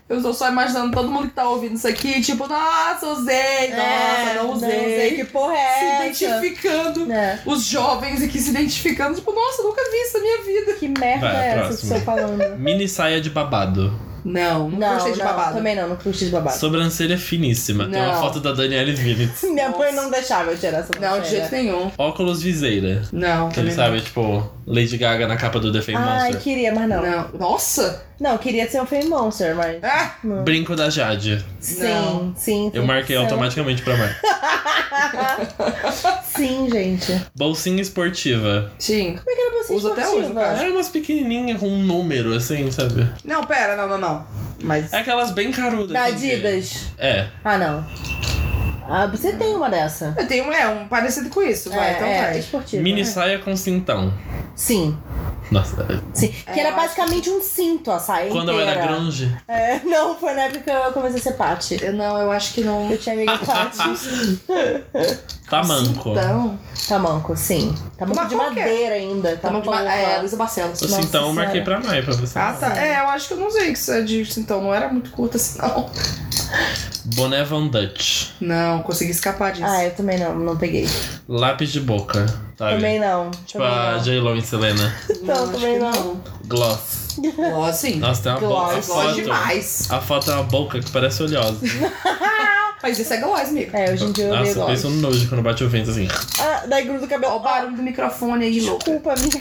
Eu 0.09 0.21
tô 0.21 0.33
só 0.35 0.49
imaginando 0.49 0.91
todo 0.93 1.09
mundo 1.09 1.29
que 1.29 1.35
tá 1.35 1.49
ouvindo 1.49 1.75
isso 1.77 1.87
aqui, 1.89 2.21
tipo, 2.21 2.47
nossa, 2.47 3.07
usei, 3.07 3.69
nossa, 3.71 3.81
É, 3.81 4.35
não 4.37 4.51
usei. 4.53 5.15
Que 5.17 5.25
porra 5.25 5.55
se 5.55 5.59
é 5.61 6.09
essa? 6.09 6.25
identificando. 6.25 7.13
É. 7.13 7.39
Os 7.47 7.65
jovens 7.65 8.21
aqui 8.23 8.39
se 8.41 8.51
identificando, 8.51 9.15
tipo, 9.15 9.33
nossa, 9.33 9.63
nunca 9.63 9.81
vi 9.91 9.97
isso 9.99 10.19
na 10.19 10.21
minha 10.25 10.43
vida. 10.43 10.73
Que 10.75 10.89
merda 10.89 11.27
Vai, 11.33 11.37
é 11.37 11.49
essa 11.51 11.61
que 11.61 11.67
próximo. 11.69 11.95
eu 11.95 11.99
tô 12.01 12.05
falando? 12.05 12.59
Mini 12.59 12.89
saia 12.89 13.21
de 13.21 13.31
babado. 13.31 13.93
Não, 14.25 14.69
não, 14.71 14.79
Não, 14.79 14.95
gostei 14.95 15.13
de 15.15 15.19
não, 15.19 15.27
babado. 15.27 15.55
também 15.57 15.75
não, 15.77 15.89
não 15.89 15.97
curti 15.97 16.25
de 16.27 16.31
babado. 16.31 16.57
Sobrancelha 16.57 17.19
finíssima. 17.19 17.87
Tem 17.89 18.01
uma 18.01 18.13
Não. 18.15 18.21
foto 18.21 18.41
da 18.41 18.53
Danielle 18.53 18.93
Vinitz. 18.93 19.43
Minha 19.51 19.69
Nossa. 19.69 19.79
mãe 19.79 19.93
não 19.95 20.11
deixava 20.11 20.51
eu 20.53 20.59
tirar 20.59 20.79
essa 20.79 20.91
Não, 21.01 21.21
de 21.21 21.29
jeito 21.31 21.51
nenhum. 21.53 21.91
Óculos 21.99 22.43
viseira. 22.43 23.03
Não, 23.13 23.49
Que 23.49 23.61
ele 23.61 23.73
sabe, 23.73 24.01
tipo, 24.01 24.49
Lady 24.67 24.97
Gaga 24.97 25.27
na 25.27 25.37
capa 25.37 25.59
do 25.59 25.73
The 25.73 25.81
Fame 25.83 25.99
Ai, 25.99 26.23
Monster. 26.25 26.41
queria, 26.43 26.75
mas 26.75 26.89
não. 26.89 27.03
não. 27.03 27.29
Nossa! 27.39 28.05
Não, 28.23 28.39
queria 28.39 28.71
ser 28.71 28.81
um 28.81 28.87
Fame 28.87 29.07
Monster, 29.07 29.57
mas. 29.57 29.83
Ah! 29.83 30.15
Brinco 30.45 30.77
da 30.77 30.89
Jade. 30.89 31.45
Sim, 31.59 31.83
Não. 31.83 32.33
sim. 32.37 32.71
Eu 32.73 32.87
marquei 32.87 33.03
que 33.03 33.13
ser 33.15 33.19
automaticamente 33.19 33.83
pra 33.83 33.97
Mar. 33.97 34.15
Sim, 36.25 36.71
gente. 36.71 37.21
Bolsinha 37.35 37.83
esportiva. 37.83 38.71
Sim. 38.79 39.17
Como 39.17 39.29
é 39.29 39.35
que 39.35 39.41
era 39.41 39.51
pra 39.51 39.63
você 39.65 39.75
Uso 39.75 39.93
até 39.93 40.09
hoje. 40.09 40.33
Era 40.39 40.71
umas 40.71 40.89
pequenininhas 40.89 41.59
com 41.59 41.69
um 41.69 41.83
número, 41.83 42.33
assim, 42.33 42.71
sabe? 42.71 43.09
Não, 43.25 43.43
pera, 43.43 43.77
não, 43.77 43.89
não, 43.89 43.99
não. 43.99 44.25
Mas. 44.63 44.93
É 44.93 44.99
aquelas 44.99 45.33
bem 45.33 45.51
carudas. 45.51 45.93
Da 45.93 46.05
que- 46.05 46.13
Adidas. 46.13 46.87
É. 46.99 47.27
Ah, 47.45 47.59
não. 47.59 47.85
Ah, 48.89 49.07
você 49.07 49.33
tem 49.33 49.57
uma 49.57 49.69
dessa. 49.69 50.15
Eu 50.17 50.29
tenho 50.29 50.53
é, 50.53 50.69
um 50.69 50.87
parecido 50.87 51.29
com 51.29 51.43
isso, 51.43 51.71
vai, 51.71 51.91
é, 51.91 51.97
então 51.97 52.07
é, 52.07 52.23
vai. 52.23 52.39
esportiva. 52.39 52.83
Mini 52.83 53.01
né? 53.01 53.05
saia 53.05 53.41
com 53.41 53.57
cintão. 53.57 54.13
Sim, 54.55 54.97
Nossa, 55.53 56.03
sim. 56.15 56.29
Que 56.29 56.51
É, 56.51 56.61
era 56.61 56.71
eu 56.71 56.77
basicamente 56.77 57.31
um 57.31 57.41
cinto 57.43 57.91
a 57.91 57.99
saia 57.99 58.31
quando 58.31 58.51
eu 58.51 58.61
inteira. 58.61 58.81
era 58.81 58.87
grunge. 58.87 59.37
É, 59.47 59.81
não, 59.85 60.15
foi 60.17 60.33
na 60.35 60.43
época 60.43 60.61
que 60.61 60.71
eu 60.71 60.93
comecei 60.93 61.21
a 61.21 61.23
ser 61.23 61.33
Paty. 61.35 61.79
Eu, 61.83 61.93
não, 61.93 62.19
eu 62.19 62.33
acho 62.33 62.55
que 62.55 62.63
não. 62.63 62.91
Eu 62.91 62.99
tinha 62.99 63.15
amiga 63.15 63.39
Paty. 63.45 64.41
Tamanco. 65.49 66.11
Então. 66.11 66.59
Tamanco, 66.89 67.37
sim. 67.37 67.75
Tamanco 67.99 68.17
Mas 68.21 68.29
de 68.31 68.35
qual 68.35 68.51
que 68.53 68.61
é? 68.61 68.63
madeira 68.65 68.95
ainda. 68.95 69.37
Tá 69.37 69.49
de 69.51 69.67
ma- 69.69 69.83
é, 69.95 70.19
Luísa 70.19 70.37
Barcelos. 70.37 70.81
O 70.81 70.89
Nossa 70.89 71.03
cintão 71.03 71.29
eu 71.29 71.35
marquei 71.35 71.61
pra 71.61 71.79
Mai, 71.81 72.03
pra 72.03 72.15
você. 72.15 72.39
Ah, 72.39 72.53
tá. 72.59 72.77
É, 72.77 73.01
eu 73.01 73.09
acho 73.09 73.29
que 73.29 73.35
eu 73.35 73.39
não 73.39 73.49
usei 73.49 73.67
que 73.73 73.79
isso 73.79 73.93
é 73.93 74.01
disso, 74.03 74.41
então 74.41 74.63
não 74.63 74.73
era 74.75 74.89
muito 74.89 75.11
curta 75.11 75.37
assim, 75.37 75.59
não. 75.59 75.91
Boné 77.17 77.45
Van 77.45 77.67
Dutch. 77.67 78.29
Não, 78.41 78.83
consegui 78.83 79.11
escapar 79.11 79.53
disso. 79.53 79.67
Ah, 79.67 79.85
eu 79.85 79.95
também 79.95 80.19
não, 80.19 80.35
não 80.39 80.57
peguei. 80.57 80.89
Lápis 81.29 81.71
de 81.73 81.81
boca, 81.81 82.27
sabe? 82.57 82.75
Também 82.77 82.99
não. 83.01 83.31
Tipo 83.31 83.63
também 83.63 83.79
a. 83.79 83.99
J-Lo 83.99 84.37
em 84.37 84.41
Selena. 84.41 84.95
Não, 85.23 85.53
também 85.53 85.79
não. 85.79 86.21
Gloss. 86.47 87.17
Gloss, 87.37 87.77
sim. 87.77 87.97
Nossa, 87.97 88.23
tem 88.23 88.33
uma 88.33 88.41
boca. 88.41 88.63
A 88.63 88.73
Gloss, 88.73 88.87
Gloss 88.87 89.05
foto, 89.05 89.15
demais. 89.15 89.87
a 89.91 90.01
foto 90.01 90.31
é 90.31 90.35
uma 90.35 90.43
boca 90.45 90.81
que 90.81 90.91
parece 90.91 91.23
oleosa. 91.23 91.59
Mas 92.83 92.99
isso 92.99 93.15
é 93.15 93.19
gloss, 93.19 93.49
amigo. 93.49 93.77
É, 93.77 93.93
hoje 93.93 94.05
em 94.05 94.11
dia 94.11 94.25
eu 94.25 94.31
Nossa, 94.31 94.41
odeio 94.43 94.63
eu 94.63 94.67
penso 94.67 94.83
gloss. 94.89 94.95
no 94.97 95.01
nojo 95.03 95.29
quando 95.29 95.43
bate 95.43 95.63
o 95.63 95.69
vento 95.69 95.91
assim. 95.91 96.09
Ah, 96.41 96.65
daí 96.67 96.85
gruda 96.85 97.07
o 97.07 97.09
cabelo. 97.09 97.33
Olha 97.33 97.41
o 97.41 97.45
barulho 97.45 97.77
do 97.77 97.83
microfone 97.83 98.45
aí, 98.45 98.61
louco. 98.61 98.79
Desculpa, 98.85 99.13
amiga. 99.13 99.39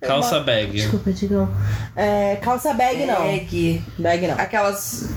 Calça 0.00 0.40
bag. 0.40 0.72
Desculpa, 0.72 1.12
Digão. 1.12 1.48
É, 1.94 2.36
calça 2.36 2.72
bag 2.72 3.04
não. 3.04 3.22
Bag. 3.22 3.82
Bag 3.98 4.26
não. 4.28 4.34
Aquelas. 4.34 5.10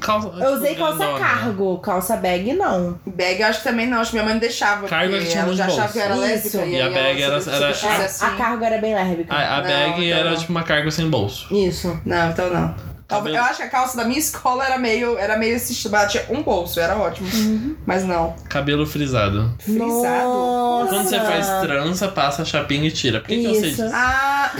Calça, 0.00 0.28
Eu 0.28 0.54
usei 0.54 0.70
tipo, 0.70 0.80
calça 0.82 0.98
grandona. 0.98 1.18
cargo, 1.18 1.78
calça 1.78 2.16
bag 2.16 2.52
não. 2.54 2.98
Bag 3.06 3.40
eu 3.40 3.46
acho 3.46 3.58
que 3.58 3.64
também 3.68 3.86
não, 3.86 3.98
acho 4.00 4.10
que 4.10 4.16
minha 4.16 4.24
mãe 4.24 4.34
não 4.34 4.40
deixava. 4.40 4.88
Cargo 4.88 5.14
é 5.14 5.20
tinha 5.20 5.40
ela 5.40 5.48
nos 5.48 5.58
já 5.58 5.66
achava 5.66 5.92
que 5.92 5.98
era 5.98 6.14
lésbica. 6.14 6.64
E 6.64 6.80
a 6.80 6.86
aí 6.86 6.92
bag 6.94 7.22
era- 7.22 7.34
era- 7.34 7.70
É, 7.70 7.74
fizesse 7.74 8.24
assim. 8.24 8.24
A 8.24 8.30
cargo 8.36 8.64
era 8.64 8.78
bem 8.78 8.94
lésbica. 8.94 9.34
A, 9.34 9.56
a 9.56 9.56
Não, 9.58 9.68
bag 9.68 10.04
então 10.06 10.18
era 10.18 10.30
não. 10.30 10.36
tipo 10.38 10.50
uma 10.52 10.62
carga 10.62 10.90
sem 10.90 11.08
bolso. 11.10 11.54
Isso. 11.54 12.00
Não, 12.04 12.30
então 12.30 12.50
não. 12.50 12.93
Cabelo. 13.06 13.36
Eu 13.36 13.42
acho 13.42 13.56
que 13.58 13.62
a 13.62 13.68
calça 13.68 13.96
da 13.96 14.04
minha 14.04 14.18
escola 14.20 14.64
era 14.64 14.78
meio, 14.78 15.18
era 15.18 15.36
meio 15.36 15.56
esse 15.56 15.74
tinha 15.74 16.24
um 16.30 16.42
bolso, 16.42 16.80
era 16.80 16.96
ótimo. 16.96 17.28
Mas 17.86 18.04
não. 18.04 18.34
Cabelo 18.48 18.86
frisado. 18.86 19.54
Frisado? 19.58 19.84
Nossa. 20.28 20.88
Quando 20.88 21.08
você 21.08 21.20
faz 21.20 21.46
trança, 21.60 22.08
passa 22.08 22.42
a 22.42 22.44
chapinha 22.44 22.88
e 22.88 22.90
tira. 22.90 23.20
Por 23.20 23.28
que, 23.28 23.40
que 23.40 23.44
eu 23.44 23.54
sei 23.54 23.70
Isso. 23.70 23.82
disso? 23.82 23.94
Ah! 23.94 24.52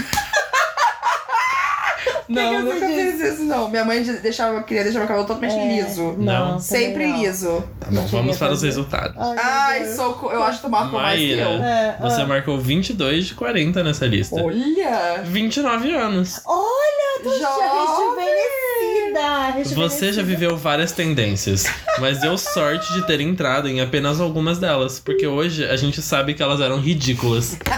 Não, 2.29 2.49
que 2.49 2.55
eu 2.55 2.63
nunca 2.63 2.87
fiz 2.87 3.21
isso, 3.21 3.43
não. 3.45 3.69
Minha 3.69 3.85
mãe 3.85 4.03
deixava, 4.03 4.63
queria 4.63 4.85
deixar 4.85 5.01
meu 5.01 5.09
cabelo 5.09 5.27
totalmente 5.27 5.59
É, 5.59 5.83
liso. 5.83 6.15
Não. 6.19 6.59
Sempre 6.59 7.07
não. 7.07 7.19
liso. 7.19 7.65
Tá 7.81 7.87
bom, 7.91 8.07
vamos 8.07 8.37
para 8.37 8.53
os 8.53 8.63
resultados. 8.63 9.17
Ai, 9.19 9.37
Ai, 9.39 9.83
Deus. 9.85 9.97
soco. 9.97 10.31
Eu 10.31 10.43
acho 10.43 10.59
que 10.59 10.67
tu 10.67 10.71
marcou 10.71 11.01
mais 11.01 11.19
que 11.19 11.27
Maíra, 11.27 11.43
eu. 11.51 11.63
É, 11.63 11.97
você 12.01 12.23
ah. 12.23 12.27
marcou 12.27 12.59
22 12.59 13.27
de 13.27 13.35
40 13.35 13.83
nessa 13.83 14.07
lista. 14.07 14.37
Olha! 14.37 15.23
29 15.25 15.95
anos. 15.95 16.41
Olha, 16.47 17.23
tô 17.23 17.39
já 17.39 17.49
rejuvenescida. 17.49 19.75
Você 19.75 20.13
já 20.13 20.23
viveu 20.23 20.57
várias 20.57 20.93
tendências, 20.93 21.67
mas 22.01 22.21
deu 22.21 22.37
sorte 22.37 22.93
de 22.93 23.07
ter 23.07 23.21
entrado 23.21 23.69
em 23.69 23.81
apenas 23.81 24.21
algumas 24.21 24.59
delas, 24.59 24.99
porque 24.99 25.27
hoje 25.27 25.65
a 25.65 25.77
gente 25.77 26.03
sabe 26.03 26.35
que 26.35 26.43
elas 26.43 26.61
eram 26.61 26.81
ridículas. 26.81 27.57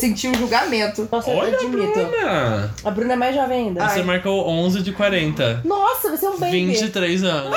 Senti 0.00 0.28
um 0.28 0.34
julgamento. 0.34 1.06
Nossa, 1.12 1.30
eu 1.30 1.36
Olha, 1.36 1.54
admito. 1.58 1.92
Bruna! 1.92 2.74
A 2.82 2.90
Bruna 2.90 3.12
é 3.12 3.16
mais 3.16 3.34
jovem 3.34 3.66
ainda. 3.68 3.86
Você 3.86 3.98
Ai. 4.00 4.04
marcou 4.04 4.48
11 4.48 4.82
de 4.82 4.92
40. 4.92 5.60
Nossa, 5.62 6.08
você 6.10 6.24
é 6.24 6.30
um 6.30 6.38
baby. 6.38 6.52
23 6.68 7.22
anos. 7.22 7.54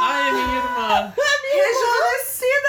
Ai, 0.00 0.32
minha 0.32 0.44
irmã! 0.46 1.12
Rejuvenescida! 1.52 2.68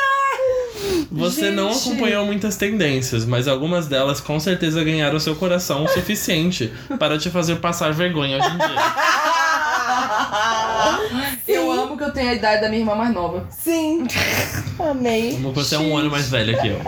Você 1.12 1.50
não 1.50 1.72
Gente. 1.72 1.88
acompanhou 1.90 2.26
muitas 2.26 2.58
tendências, 2.58 3.24
mas 3.26 3.48
algumas 3.48 3.88
delas 3.88 4.20
com 4.20 4.38
certeza 4.38 4.84
ganharam 4.84 5.18
seu 5.20 5.34
coração 5.36 5.86
o 5.86 5.88
suficiente 5.88 6.74
para 7.00 7.18
te 7.18 7.30
fazer 7.30 7.56
passar 7.58 7.94
vergonha 7.94 8.38
hoje 8.38 8.48
em 8.48 8.58
dia. 8.58 8.68
Eu 11.48 11.72
amo 11.72 11.98
que 11.98 12.04
eu 12.04 12.12
tenho 12.14 12.30
a 12.30 12.34
idade 12.34 12.62
da 12.62 12.70
minha 12.70 12.82
irmã 12.82 12.94
mais 12.96 13.14
nova. 13.14 13.48
Sim. 13.50 14.06
Amei. 14.80 15.34
Como 15.34 15.52
você 15.52 15.76
é 15.76 15.80
um 15.80 15.98
ano 15.98 16.10
mais 16.12 16.30
velha 16.30 16.56
que 16.60 16.68
eu. 16.68 16.80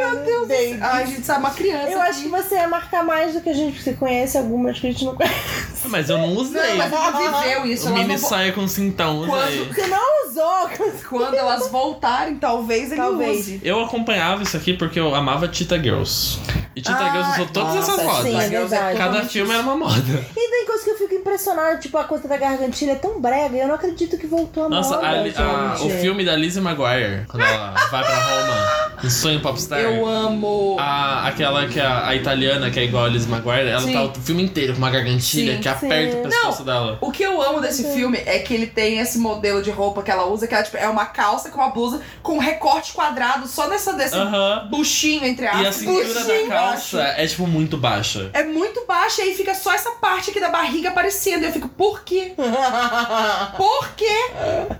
Meu 0.00 0.24
Deus. 0.24 0.48
Baby. 0.48 0.78
Ai, 0.82 1.02
a 1.02 1.06
gente 1.06 1.24
sabe 1.26 1.40
uma 1.40 1.50
criança. 1.50 1.90
Eu 1.90 2.00
acho 2.02 2.22
que 2.22 2.28
você 2.28 2.54
ia 2.56 2.68
marcar 2.68 3.04
mais 3.04 3.34
do 3.34 3.40
que 3.40 3.50
a 3.50 3.54
gente, 3.54 3.72
porque 3.72 3.84
você 3.84 3.92
conhece 3.94 4.38
algumas 4.38 4.78
que 4.78 4.86
a 4.88 4.90
gente 4.92 5.04
não 5.04 5.14
conhece. 5.14 5.60
Mas 5.84 6.08
eu 6.10 6.18
não 6.18 6.34
usei. 6.34 6.60
Não, 6.70 6.76
mas 6.76 6.92
ela 6.92 7.10
viveu 7.42 7.66
isso. 7.66 7.88
O 7.88 7.92
mini 7.94 8.08
não 8.08 8.18
saia 8.18 8.52
com 8.52 8.66
cintão, 8.68 9.20
usei. 9.20 9.64
Você 9.66 9.86
não 9.86 10.28
usou. 10.28 10.70
Quando 11.08 11.34
elas 11.34 11.68
voltarem, 11.68 12.36
talvez 12.36 12.92
ele 12.92 13.00
Talvez. 13.00 13.40
use. 13.40 13.60
Eu 13.64 13.82
acompanhava 13.84 14.42
isso 14.42 14.56
aqui 14.56 14.74
porque 14.74 14.98
eu 15.00 15.14
amava 15.14 15.48
Tita 15.48 15.80
Girls. 15.82 16.38
E 16.76 16.80
Tita 16.80 16.96
Ah, 16.98 17.10
Girls 17.10 17.30
usou 17.32 17.46
todas 17.46 17.74
nossa, 17.74 17.92
essas 17.92 18.04
modas. 18.04 18.22
sim, 18.22 18.36
é 18.36 18.48
verdade. 18.48 18.96
Cada 18.98 19.04
totalmente 19.10 19.32
filme 19.32 19.52
era 19.52 19.62
uma 19.62 19.76
moda. 19.76 20.26
E 20.36 20.50
tem 20.50 20.66
coisa 20.66 20.84
que 20.84 20.90
eu 20.90 20.98
fico 20.98 21.14
impressionada, 21.14 21.76
tipo, 21.78 21.98
a 21.98 22.04
coisa 22.04 22.28
da 22.28 22.36
gargantilha 22.36 22.92
é 22.92 22.96
tão 22.96 23.20
brega, 23.20 23.56
eu 23.56 23.66
não 23.66 23.74
acredito 23.74 24.16
que 24.16 24.26
voltou 24.26 24.66
a 24.66 24.68
Nossa, 24.68 24.96
moda, 24.96 25.06
a- 25.06 25.10
a- 25.10 25.24
gente. 25.76 25.86
o 25.86 25.90
filme 26.00 26.24
da 26.24 26.36
Lizzie 26.36 26.62
McGuire, 26.62 27.26
quando 27.28 27.42
ela 27.42 27.72
vai 27.90 28.04
pra 28.04 28.14
Roma, 28.16 29.00
um 29.04 29.10
sonho 29.10 29.40
popstar. 29.40 29.80
Eu 29.80 29.89
amo. 30.06 30.76
A, 30.78 31.26
aquela 31.28 31.66
que 31.68 31.78
é 31.78 31.84
a, 31.84 32.08
a 32.08 32.14
italiana, 32.16 32.70
que 32.70 32.78
é 32.80 32.84
igual 32.84 33.04
a 33.04 33.08
Liz 33.08 33.26
Maguire, 33.26 33.68
ela 33.68 33.80
Sim. 33.82 33.92
tá 33.92 34.02
o 34.04 34.14
filme 34.14 34.42
inteiro 34.42 34.72
com 34.72 34.78
uma 34.78 34.90
gargantilha 34.90 35.54
Sim. 35.54 35.60
que 35.60 35.68
aperta 35.68 36.16
o 36.16 36.22
pescoço 36.22 36.64
dela. 36.64 36.98
O 37.00 37.10
que 37.10 37.22
eu 37.22 37.40
amo 37.42 37.60
desse 37.60 37.84
filme 37.92 38.18
é 38.26 38.38
que 38.40 38.52
ele 38.54 38.66
tem 38.66 38.98
esse 38.98 39.18
modelo 39.18 39.62
de 39.62 39.70
roupa 39.70 40.02
que 40.02 40.10
ela 40.10 40.26
usa, 40.26 40.46
que 40.46 40.54
ela, 40.54 40.62
tipo, 40.62 40.76
é 40.76 40.88
uma 40.88 41.06
calça 41.06 41.50
com 41.50 41.58
uma 41.60 41.70
blusa 41.70 42.00
com 42.22 42.34
um 42.34 42.38
recorte 42.38 42.92
quadrado 42.92 43.46
só 43.46 43.68
nessa 43.68 43.92
desse 43.92 44.14
Aham. 44.16 44.68
buchinho, 44.70 45.24
entre 45.24 45.44
E 45.44 45.48
a 45.48 45.52
aspas. 45.52 45.74
cintura 45.76 46.14
da 46.14 46.48
calça 46.48 46.96
baixo. 46.98 47.20
é, 47.20 47.26
tipo, 47.26 47.46
muito 47.46 47.76
baixa. 47.76 48.30
É 48.32 48.44
muito 48.44 48.84
baixa 48.86 49.22
e 49.22 49.30
aí 49.30 49.34
fica 49.34 49.54
só 49.54 49.72
essa 49.72 49.90
parte 49.92 50.30
aqui 50.30 50.40
da 50.40 50.48
barriga 50.48 50.88
aparecendo. 50.90 51.42
E 51.42 51.46
eu 51.46 51.52
fico, 51.52 51.68
por 51.68 52.02
quê? 52.04 52.32
Por 53.56 53.88
quê? 53.96 54.30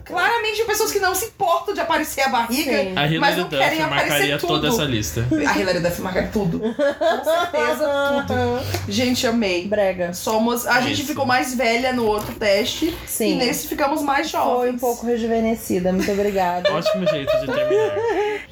Claramente 0.04 0.64
pessoas 0.64 0.92
que 0.92 0.98
não 0.98 1.14
se 1.14 1.26
importam 1.26 1.74
de 1.74 1.80
aparecer 1.80 2.22
a 2.22 2.28
barriga, 2.28 2.72
Sim. 2.72 3.18
Mas 3.18 3.36
não 3.36 3.48
querem 3.48 3.80
aparecer 3.82 4.38
tudo. 4.38 4.54
toda 4.54 4.68
essa 4.68 4.84
lista. 4.84 4.99
A 5.48 5.58
Hilary 5.58 5.80
Duff 5.80 6.00
marca 6.00 6.28
tudo. 6.32 6.60
Com 6.60 7.24
certeza, 7.24 8.24
tudo. 8.26 8.60
Gente, 8.88 9.26
amei. 9.26 9.66
Brega. 9.66 10.12
Somos. 10.12 10.66
A 10.66 10.80
gente 10.80 10.98
Isso. 10.98 11.06
ficou 11.06 11.26
mais 11.26 11.54
velha 11.54 11.92
no 11.92 12.04
outro 12.06 12.34
teste. 12.34 12.96
Sim. 13.06 13.32
E 13.32 13.34
nesse 13.36 13.66
ficamos 13.66 14.02
mais 14.02 14.28
jovens. 14.28 14.60
Foi 14.60 14.70
um 14.72 14.78
pouco 14.78 15.06
rejuvenescida, 15.06 15.92
muito 15.92 16.10
obrigada. 16.10 16.70
Ótimo 16.74 17.06
jeito 17.06 17.32
de 17.40 17.46
terminar. 17.46 17.96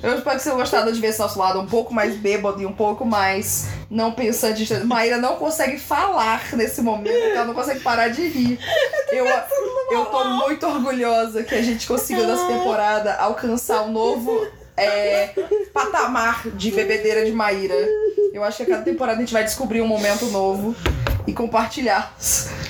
Eu 0.03 0.15
espero 0.15 0.37
que 0.37 0.43
vocês 0.43 0.55
gostado 0.55 0.93
de 0.93 1.01
ver 1.01 1.09
esse 1.09 1.19
nosso 1.19 1.39
lado 1.39 1.61
um 1.61 1.67
pouco 1.67 1.93
mais 1.93 2.17
bêbado 2.17 2.63
e 2.63 2.67
um 2.67 2.73
pouco 2.73 3.05
mais 3.05 3.69
não 3.91 4.13
pensante. 4.13 4.73
Maíra 4.85 5.19
não 5.19 5.37
consegue 5.37 5.79
falar 5.79 6.55
nesse 6.55 6.81
momento, 6.81 7.13
porque 7.13 7.37
ela 7.37 7.47
não 7.47 7.55
consegue 7.55 7.81
parar 7.81 8.09
de 8.09 8.29
rir. 8.29 8.59
Eu, 9.11 9.27
eu 9.91 10.05
tô 10.07 10.25
muito 10.25 10.67
orgulhosa 10.67 11.43
que 11.43 11.55
a 11.55 11.63
gente 11.63 11.87
conseguiu 11.87 12.27
nessa 12.27 12.47
temporada 12.47 13.15
alcançar 13.15 13.83
um 13.83 13.93
novo 13.93 14.47
é, 14.79 15.35
patamar 15.73 16.49
de 16.51 16.71
bebedeira 16.71 17.25
de 17.25 17.33
Maíra. 17.33 17.75
Eu 18.33 18.45
acho 18.45 18.59
que 18.59 18.63
a 18.65 18.67
cada 18.67 18.83
temporada 18.83 19.19
a 19.19 19.21
gente 19.21 19.33
vai 19.33 19.45
descobrir 19.45 19.81
um 19.81 19.87
momento 19.87 20.27
novo 20.27 20.75
e 21.27 21.33
compartilhar. 21.33 22.15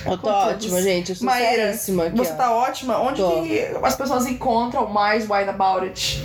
Eu 0.05 0.17
tô 0.17 0.23
Com 0.23 0.31
ótima, 0.31 0.83
gente. 0.83 1.11
Eu 1.11 1.17
sou 1.17 1.27
Maíra, 1.27 1.71
aqui, 1.71 1.77
Você 2.17 2.33
ó. 2.33 2.37
tá 2.37 2.53
ótima. 2.55 2.99
Onde 3.01 3.21
Tô. 3.21 3.43
que 3.43 3.61
as 3.83 3.97
pessoas 3.97 4.27
encontram 4.27 4.87
mais 4.89 5.29
Wine 5.29 5.49
About 5.51 5.85
It? 5.87 6.23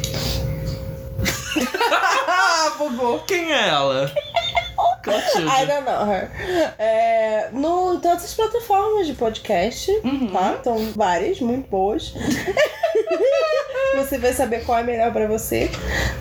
Bugou. 2.77 3.19
Quem 3.19 3.51
é 3.53 3.67
ela? 3.69 4.11
I 5.03 5.03
Clotilde. 5.03 5.65
don't 5.67 5.85
know 5.85 6.05
her. 6.05 6.31
É, 6.79 7.49
no, 7.51 7.95
em 7.95 7.99
todas 7.99 8.23
as 8.23 8.33
plataformas 8.33 9.05
de 9.07 9.13
podcast, 9.13 9.91
Uhum. 10.03 10.29
tá? 10.31 10.59
São 10.63 10.91
várias, 10.95 11.39
muito 11.41 11.69
boas. 11.69 12.13
você 13.95 14.17
vai 14.17 14.33
saber 14.33 14.63
qual 14.65 14.79
é 14.79 14.83
melhor 14.83 15.11
pra 15.11 15.27
você, 15.27 15.69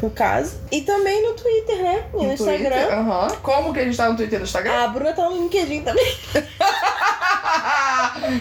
no 0.02 0.10
caso. 0.10 0.60
E 0.70 0.82
também 0.82 1.22
no 1.22 1.34
Twitter, 1.34 1.76
né? 1.82 2.04
E 2.12 2.16
no, 2.16 2.22
No 2.24 2.32
Instagram. 2.32 3.30
Como 3.42 3.72
que 3.72 3.80
a 3.80 3.84
gente 3.84 3.96
tá 3.96 4.08
no 4.08 4.16
Twitter 4.16 4.34
e 4.34 4.38
no 4.38 4.44
Instagram? 4.44 4.72
A 4.84 4.88
Bruna 4.88 5.12
tá 5.12 5.28
no 5.28 5.36
LinkedIn 5.36 5.82
também. 5.82 6.16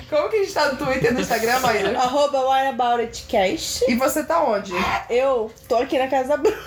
Como 0.09 0.29
que 0.29 0.35
a 0.37 0.39
gente 0.39 0.53
tá 0.53 0.71
no 0.71 0.77
Twitter 0.77 1.11
e 1.11 1.13
no 1.13 1.21
Instagram, 1.21 1.59
Maíra? 1.59 1.97
Arroba 1.99 2.39
whatabouitcast. 2.41 3.85
E 3.89 3.95
você 3.95 4.23
tá 4.23 4.43
onde? 4.43 4.73
Eu 5.09 5.51
tô 5.67 5.77
aqui 5.77 5.97
na 5.97 6.07
casa 6.07 6.29
da 6.29 6.37
Bruna. 6.37 6.57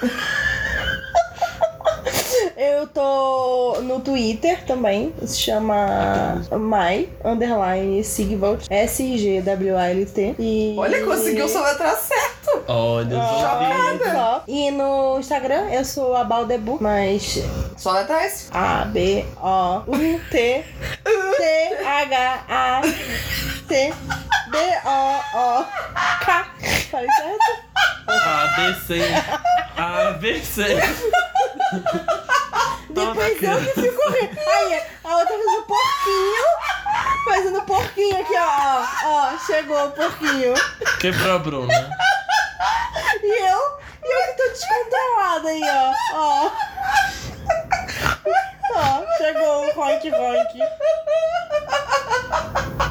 Eu 2.56 2.86
tô 2.88 3.80
no 3.82 4.00
Twitter 4.00 4.64
também, 4.64 5.14
se 5.24 5.40
chama 5.40 6.42
My 6.52 7.08
Underline 7.24 8.02
Sigvalt, 8.04 8.66
S-G-W-A-L-T. 8.70 10.36
E... 10.38 10.74
Olha, 10.78 11.04
conseguiu 11.04 11.48
soletrar 11.48 11.96
certo. 11.96 12.64
Olha, 12.68 13.16
só. 14.12 14.44
E 14.46 14.70
no 14.70 15.18
Instagram 15.18 15.70
eu 15.70 15.84
sou 15.84 16.14
a 16.14 16.24
Baldebu, 16.24 16.78
mas 16.80 17.42
Soletra 17.76 18.24
esse. 18.24 18.48
A 18.52 18.84
B 18.84 19.24
O 19.36 19.82
U 19.86 20.20
T 20.30 20.64
T 21.04 21.44
H 21.84 22.44
A 22.48 22.80
T 23.68 23.94
B 24.50 24.58
O 24.84 25.20
O 25.38 25.64
K. 26.24 26.46
Falei 26.90 27.08
certo? 27.10 27.73
ABC. 28.06 29.00
ABC. 29.76 30.80
Depois 32.90 33.42
eu 33.42 33.60
que 33.60 33.80
fico 33.80 34.10
rindo. 34.10 34.40
Aí, 34.46 34.82
a 35.04 35.16
outra 35.16 35.36
fez 35.36 35.58
o 35.58 35.62
porquinho. 35.62 36.44
Fazendo 37.24 37.62
porquinho 37.62 38.20
aqui, 38.20 38.34
ó. 38.36 38.84
Ó, 39.04 39.38
chegou 39.38 39.86
o 39.86 39.90
porquinho. 39.90 40.54
Quebrou 41.00 41.34
a 41.34 41.38
Bruna. 41.38 41.90
E 43.22 43.26
eu, 43.26 43.78
e 44.04 44.12
eu 44.12 44.22
que 44.26 44.36
tô 44.36 44.48
descontrolada 44.50 45.48
aí, 45.48 45.62
ó. 45.64 45.94
Ó. 46.14 46.50
Ó, 48.74 49.16
chegou 49.16 49.66
o 49.66 49.72
ronk 49.74 50.10
ronk. 50.10 50.58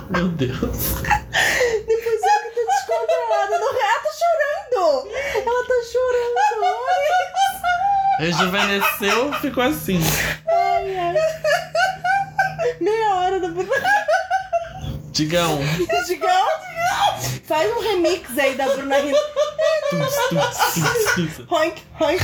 Meu 0.10 0.27
Deus. 0.30 1.02
Depois 1.88 2.22
eu 2.22 2.38
que 2.41 2.49
tô 2.56 2.65
descontrolada. 2.65 3.60
No 3.60 3.72
real, 3.73 3.99
tá 4.03 4.11
chorando. 4.19 5.10
Ela 5.35 5.68
tá 5.68 5.77
chorando. 5.91 6.64
Olha 6.64 7.14
Rejuvenesceu, 8.19 9.34
ficou 9.34 9.64
assim. 9.64 9.99
Ai, 10.48 10.98
ai. 10.98 11.15
Meia 12.80 13.15
hora 13.15 13.40
da 13.40 13.48
Bruna. 13.49 14.06
Digão. 15.11 15.60
Digão. 16.07 16.48
Faz 17.45 17.72
um 17.76 17.80
remix 17.81 18.38
aí 18.38 18.56
da 18.56 18.68
Bruna 18.68 18.98
rindo. 18.98 19.33
Tuts, 20.30 20.74
tuts, 20.74 20.74
tuts, 20.74 21.38
tuts. 21.38 21.48
Roink, 21.48 21.82
roink. 21.99 22.22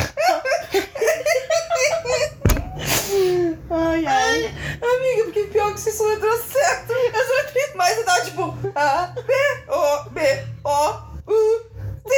Ai, 3.70 4.06
ai. 4.06 4.46
Amiga, 4.82 5.24
porque 5.26 5.44
pior 5.44 5.74
que 5.74 5.80
você 5.80 5.92
soletrou 5.92 6.38
certo. 6.38 6.92
Eu 6.92 7.26
soletrei 7.28 7.74
mais 7.76 7.98
e 7.98 8.04
tava 8.04 8.26
tipo 8.26 8.58
A, 8.76 9.08
B, 9.08 9.34
O, 9.68 10.10
B, 10.10 10.22
O, 10.64 10.90
U, 11.28 11.60
T, 12.08 12.16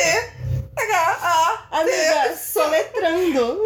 H, 0.78 1.18
A, 1.22 1.80
Amiga, 1.80 2.36
soletrando. 2.38 3.62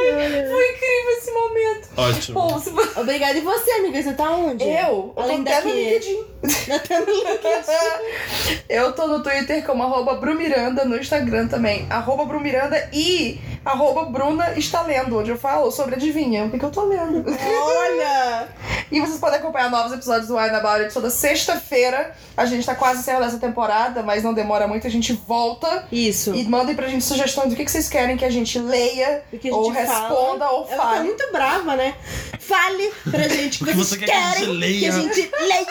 Foi 0.00 0.70
incrível 0.70 1.10
esse 1.18 1.30
momento. 1.32 1.88
Ótimo. 1.96 2.40
Bom, 2.40 2.58
se 2.60 2.70
você... 2.70 3.00
Obrigada. 3.00 3.38
E 3.38 3.42
você, 3.42 3.70
amiga? 3.72 4.02
Você 4.02 4.12
tá 4.14 4.30
onde? 4.30 4.64
Eu? 4.64 5.12
Além 5.16 5.38
eu 5.38 5.44
tô 5.44 5.50
até 5.50 5.62
daqui. 5.62 5.68
no 5.68 5.74
LinkedIn. 5.74 6.72
Até 6.74 7.00
no 7.00 7.06
LinkedIn. 7.06 8.62
Eu 8.68 8.88
tô 9.00 9.06
no 9.06 9.22
Twitter 9.22 9.64
como 9.64 9.82
arroba 9.82 10.14
Brumiranda, 10.16 10.84
no 10.84 10.94
Instagram 10.94 11.48
também, 11.48 11.86
arroba 11.88 12.26
Brumiranda 12.26 12.90
e 12.92 13.40
arroba 13.64 14.04
Bruna 14.04 14.52
está 14.58 14.82
lendo, 14.82 15.18
onde 15.18 15.30
eu 15.30 15.38
falo 15.38 15.70
sobre 15.70 15.94
adivinha, 15.94 16.44
o 16.44 16.50
que, 16.50 16.58
que 16.58 16.64
eu 16.66 16.70
tô 16.70 16.84
lendo. 16.84 17.24
Olha! 17.26 18.48
E 18.90 19.00
vocês 19.00 19.18
podem 19.20 19.38
acompanhar 19.38 19.70
novos 19.70 19.92
episódios 19.92 20.26
do 20.26 20.36
Wine 20.36 20.54
About 20.56 20.82
It 20.82 20.92
toda 20.92 21.10
sexta-feira. 21.10 22.12
A 22.36 22.44
gente 22.44 22.66
tá 22.66 22.74
quase 22.74 23.00
encerrando 23.00 23.26
essa 23.26 23.38
temporada, 23.38 24.02
mas 24.02 24.22
não 24.24 24.34
demora 24.34 24.66
muito, 24.66 24.86
a 24.86 24.90
gente 24.90 25.12
volta. 25.12 25.86
Isso. 25.92 26.34
E 26.34 26.42
mandem 26.44 26.74
pra 26.74 26.88
gente 26.88 27.04
sugestões 27.04 27.50
do 27.50 27.56
que, 27.56 27.64
que 27.64 27.70
vocês 27.70 27.88
querem 27.88 28.16
que 28.16 28.24
a 28.24 28.30
gente 28.30 28.58
leia, 28.58 29.22
a 29.32 29.54
ou 29.54 29.66
gente 29.66 29.74
responda, 29.76 30.44
fala. 30.46 30.50
ou 30.52 30.66
Ela 30.68 30.76
tá 30.76 30.88
fale. 30.90 31.04
muito 31.04 31.32
brava, 31.32 31.76
né? 31.76 31.94
Fale 32.40 32.92
pra 33.10 33.28
gente 33.28 33.62
o 33.62 33.66
que 33.66 33.72
vocês 33.74 33.88
você 33.88 33.98
quer 33.98 34.06
que 34.06 34.10
a 34.12 34.20
gente 34.30 34.38
querem 34.40 34.54
leia? 34.54 34.80
que 34.80 34.86
a 34.86 34.90
gente 35.00 35.30
leia 35.40 35.66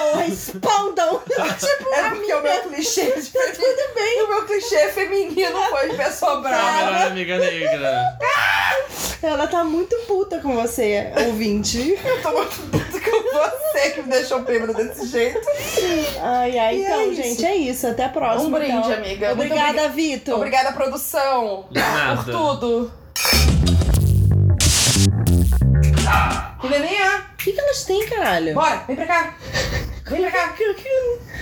ou 0.00 0.16
respondam. 0.18 1.18
tipo, 1.18 1.88
É 1.92 2.08
porque 2.10 2.34
o 2.34 2.42
meu 2.42 2.60
clichê 2.62 3.04
de 3.20 3.30
tudo 3.30 3.94
bem. 3.94 4.22
O 4.22 4.28
meu 4.28 4.46
clichê 4.46 4.88
feminino 4.88 5.58
foi 5.68 5.90
de 5.90 5.96
pessoa 5.96 6.40
brava. 6.40 6.86
melhor 6.86 7.06
amiga 7.08 7.38
negra. 7.38 8.18
Ela 9.22 9.46
tá 9.46 9.62
muito 9.62 9.94
puta 10.08 10.40
com 10.40 10.54
você, 10.56 11.12
ouvinte. 11.26 11.96
Eu 12.04 12.22
tô 12.22 12.32
muito 12.32 12.61
puta 12.70 13.00
com 13.10 13.22
você 13.32 13.90
que 13.90 14.02
me 14.02 14.08
deixou 14.10 14.40
bêbada 14.42 14.72
desse 14.74 15.06
jeito. 15.06 15.40
Ai, 16.20 16.58
ai. 16.58 16.76
E 16.76 16.82
então, 16.84 17.00
é 17.00 17.04
isso. 17.06 17.22
gente, 17.22 17.44
é 17.46 17.56
isso. 17.56 17.86
Até 17.86 18.04
a 18.04 18.08
próxima. 18.08 18.48
Um 18.48 18.60
brinde, 18.60 18.72
então. 18.76 18.92
amiga. 18.92 19.32
Obrigada, 19.32 19.68
obriga- 19.70 19.88
Vitor. 19.88 20.34
Obrigada, 20.36 20.72
produção, 20.72 21.66
Nada. 21.70 22.22
por 22.22 22.32
tudo. 22.58 22.92
Neninha, 26.68 27.24
O 27.34 27.36
que, 27.36 27.52
que 27.52 27.60
elas 27.60 27.84
têm, 27.84 28.06
caralho? 28.08 28.54
bora, 28.54 28.84
vem 28.86 28.96
pra 28.96 29.06
cá. 29.06 29.34
Vem 30.12 30.22
pra 30.22 30.30
cá. 30.30 30.54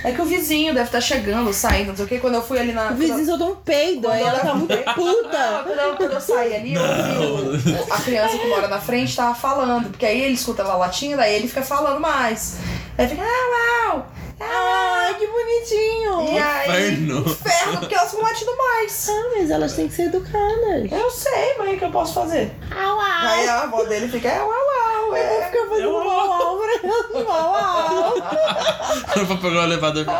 É 0.04 0.12
que 0.12 0.22
o 0.22 0.24
vizinho 0.24 0.72
deve 0.72 0.86
estar 0.86 1.00
chegando, 1.00 1.52
saindo, 1.52 1.88
não 1.88 1.96
sei 1.96 2.04
o 2.04 2.08
que. 2.08 2.18
Quando 2.18 2.34
eu 2.34 2.42
fui 2.42 2.58
ali 2.58 2.72
na. 2.72 2.92
O 2.92 2.94
vizinho 2.94 3.26
soltou 3.26 3.52
um 3.52 3.56
peido, 3.56 4.08
aí 4.08 4.22
ela 4.22 4.38
tá 4.38 4.54
muito 4.54 4.74
puta. 4.94 5.62
quando 5.64 5.78
eu, 5.78 5.96
quando 5.96 6.12
eu 6.12 6.20
saí 6.20 6.54
ali, 6.54 6.74
eu 6.74 6.82
ouvi 6.82 7.76
a 7.90 8.00
criança 8.00 8.38
que 8.38 8.46
mora 8.46 8.68
na 8.68 8.80
frente 8.80 9.14
tava 9.14 9.34
falando. 9.34 9.90
Porque 9.90 10.06
aí 10.06 10.22
ele 10.22 10.34
escuta 10.34 10.62
a 10.62 10.76
latinha, 10.76 11.16
daí 11.16 11.34
ele 11.34 11.48
fica 11.48 11.62
falando 11.62 12.00
mais. 12.00 12.58
Aí 12.96 13.08
fica, 13.08 13.22
au, 13.22 13.96
au, 13.96 14.06
Ai, 14.40 15.14
que 15.14 15.26
bonitinho. 15.26 16.22
E 16.32 16.38
aí, 16.38 16.68
Inferno. 16.94 17.20
inferno, 17.20 17.78
porque 17.80 17.94
elas 17.94 18.10
ficam 18.10 18.24
latindo 18.24 18.56
mais. 18.56 19.08
Ah, 19.08 19.30
mas 19.36 19.50
elas 19.50 19.72
têm 19.74 19.86
que 19.88 19.94
ser 19.94 20.04
educadas. 20.04 20.90
Eu 20.90 21.10
sei, 21.10 21.54
mas 21.58 21.74
o 21.74 21.76
que 21.78 21.84
eu 21.84 21.90
posso 21.90 22.14
fazer? 22.14 22.50
Au, 22.74 22.98
au. 22.98 23.00
Aí 23.00 23.46
a 23.48 23.62
avó 23.62 23.82
dele 23.84 24.08
fica, 24.08 24.30
au, 24.40 24.50
au, 24.50 25.10
au. 25.10 25.16
É. 25.16 25.46
Fica 25.46 25.66
fazendo 25.68 25.88
Eu- 25.88 26.04
mau 26.04 26.32
au 26.32 26.58
pra 26.58 26.72
elas. 26.82 27.26
Mau 27.26 27.54
au. 27.54 29.26
pra 29.26 29.36
pegar 29.36 29.60
o 29.60 29.64
elevador. 29.64 30.06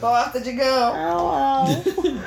Corta, 0.00 0.40
Digão. 0.40 0.94
Au, 0.94 1.26
au. 1.28 2.24